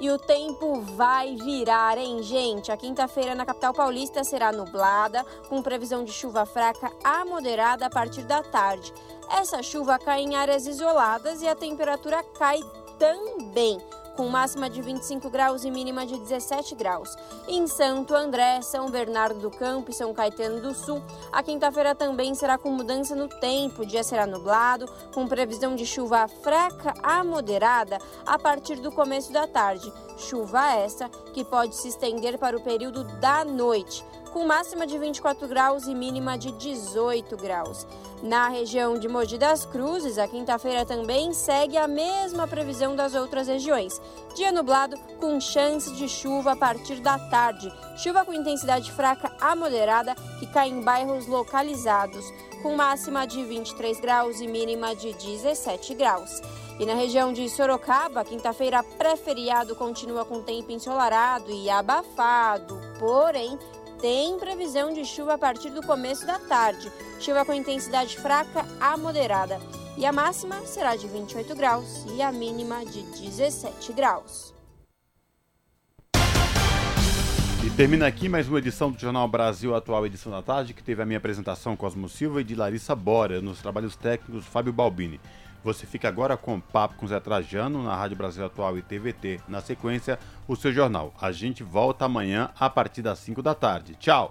E 0.00 0.10
o 0.10 0.18
tempo 0.18 0.80
vai 0.80 1.36
virar, 1.36 1.98
hein, 1.98 2.22
gente? 2.22 2.72
A 2.72 2.76
quinta-feira 2.76 3.34
na 3.34 3.44
capital 3.44 3.74
paulista 3.74 4.24
será 4.24 4.50
nublada, 4.50 5.24
com 5.46 5.62
previsão 5.62 6.04
de 6.04 6.10
chuva 6.10 6.46
fraca 6.46 6.90
a 7.04 7.22
moderada 7.26 7.84
a 7.84 7.90
partir 7.90 8.22
da 8.22 8.42
tarde. 8.42 8.94
Essa 9.30 9.62
chuva 9.62 9.98
cai 9.98 10.22
em 10.22 10.36
áreas 10.36 10.66
isoladas 10.66 11.42
e 11.42 11.48
a 11.48 11.54
temperatura 11.54 12.22
cai 12.22 12.60
também 12.98 13.78
com 14.20 14.28
máxima 14.28 14.68
de 14.68 14.82
25 14.82 15.30
graus 15.30 15.64
e 15.64 15.70
mínima 15.70 16.04
de 16.04 16.18
17 16.18 16.74
graus. 16.74 17.16
Em 17.48 17.66
Santo 17.66 18.14
André, 18.14 18.60
São 18.60 18.90
Bernardo 18.90 19.40
do 19.40 19.50
Campo 19.50 19.90
e 19.90 19.94
São 19.94 20.12
Caetano 20.12 20.60
do 20.60 20.74
Sul, 20.74 21.02
a 21.32 21.42
quinta-feira 21.42 21.94
também 21.94 22.34
será 22.34 22.58
com 22.58 22.70
mudança 22.70 23.16
no 23.16 23.28
tempo. 23.28 23.80
O 23.80 23.86
dia 23.86 24.04
será 24.04 24.26
nublado, 24.26 24.86
com 25.14 25.26
previsão 25.26 25.74
de 25.74 25.86
chuva 25.86 26.28
fraca 26.28 26.92
a 27.02 27.24
moderada 27.24 27.98
a 28.26 28.38
partir 28.38 28.76
do 28.76 28.92
começo 28.92 29.32
da 29.32 29.46
tarde. 29.46 29.90
Chuva 30.18 30.70
essa 30.74 31.08
que 31.32 31.42
pode 31.42 31.74
se 31.74 31.88
estender 31.88 32.36
para 32.36 32.58
o 32.58 32.60
período 32.60 33.04
da 33.20 33.42
noite 33.42 34.04
com 34.32 34.46
máxima 34.46 34.86
de 34.86 34.96
24 34.98 35.46
graus 35.48 35.86
e 35.86 35.94
mínima 35.94 36.38
de 36.38 36.52
18 36.52 37.36
graus. 37.36 37.86
Na 38.22 38.48
região 38.48 38.98
de 38.98 39.08
Mogi 39.08 39.38
das 39.38 39.64
Cruzes, 39.64 40.18
a 40.18 40.28
quinta-feira 40.28 40.84
também 40.84 41.32
segue 41.32 41.76
a 41.76 41.88
mesma 41.88 42.46
previsão 42.46 42.94
das 42.94 43.14
outras 43.14 43.48
regiões. 43.48 44.00
Dia 44.36 44.52
nublado 44.52 44.96
com 45.18 45.40
chance 45.40 45.92
de 45.94 46.08
chuva 46.08 46.52
a 46.52 46.56
partir 46.56 47.00
da 47.00 47.18
tarde. 47.18 47.72
Chuva 47.96 48.24
com 48.24 48.32
intensidade 48.32 48.92
fraca 48.92 49.32
a 49.40 49.56
moderada 49.56 50.14
que 50.38 50.46
cai 50.46 50.68
em 50.68 50.82
bairros 50.82 51.26
localizados, 51.26 52.24
com 52.62 52.76
máxima 52.76 53.26
de 53.26 53.42
23 53.42 53.98
graus 54.00 54.40
e 54.40 54.46
mínima 54.46 54.94
de 54.94 55.12
17 55.14 55.94
graus. 55.94 56.40
E 56.78 56.86
na 56.86 56.94
região 56.94 57.30
de 57.30 57.46
Sorocaba, 57.50 58.24
quinta-feira 58.24 58.82
pré-feriado 58.82 59.76
continua 59.76 60.24
com 60.24 60.42
tempo 60.42 60.72
ensolarado 60.72 61.50
e 61.50 61.68
abafado, 61.68 62.80
porém 62.98 63.58
tem 64.00 64.38
previsão 64.38 64.92
de 64.92 65.04
chuva 65.04 65.34
a 65.34 65.38
partir 65.38 65.70
do 65.70 65.82
começo 65.82 66.26
da 66.26 66.38
tarde, 66.38 66.90
chuva 67.20 67.44
com 67.44 67.52
intensidade 67.52 68.16
fraca 68.16 68.64
a 68.80 68.96
moderada. 68.96 69.58
E 69.96 70.06
a 70.06 70.12
máxima 70.12 70.64
será 70.64 70.96
de 70.96 71.06
28 71.06 71.54
graus 71.54 72.06
e 72.16 72.22
a 72.22 72.32
mínima 72.32 72.84
de 72.86 73.02
17 73.20 73.92
graus. 73.92 74.54
E 77.62 77.68
termina 77.76 78.06
aqui 78.06 78.26
mais 78.26 78.48
uma 78.48 78.58
edição 78.58 78.90
do 78.90 78.98
Jornal 78.98 79.28
Brasil 79.28 79.74
Atual, 79.74 80.06
edição 80.06 80.32
da 80.32 80.40
tarde, 80.40 80.72
que 80.72 80.82
teve 80.82 81.02
a 81.02 81.06
minha 81.06 81.18
apresentação 81.18 81.76
Cosmo 81.76 82.08
Silva 82.08 82.40
e 82.40 82.44
de 82.44 82.54
Larissa 82.54 82.96
Bora, 82.96 83.42
nos 83.42 83.60
trabalhos 83.60 83.96
técnicos 83.96 84.46
Fábio 84.46 84.72
Balbini. 84.72 85.20
Você 85.62 85.86
fica 85.86 86.08
agora 86.08 86.36
com 86.36 86.58
Papo 86.58 86.94
com 86.96 87.06
Zé 87.06 87.20
Trajano 87.20 87.82
na 87.82 87.94
Rádio 87.94 88.16
Brasil 88.16 88.44
Atual 88.44 88.78
e 88.78 88.82
TVT. 88.82 89.40
Na 89.46 89.60
sequência, 89.60 90.18
o 90.48 90.56
seu 90.56 90.72
jornal. 90.72 91.12
A 91.20 91.30
gente 91.32 91.62
volta 91.62 92.06
amanhã 92.06 92.50
a 92.58 92.70
partir 92.70 93.02
das 93.02 93.18
5 93.18 93.42
da 93.42 93.54
tarde. 93.54 93.94
Tchau! 93.96 94.28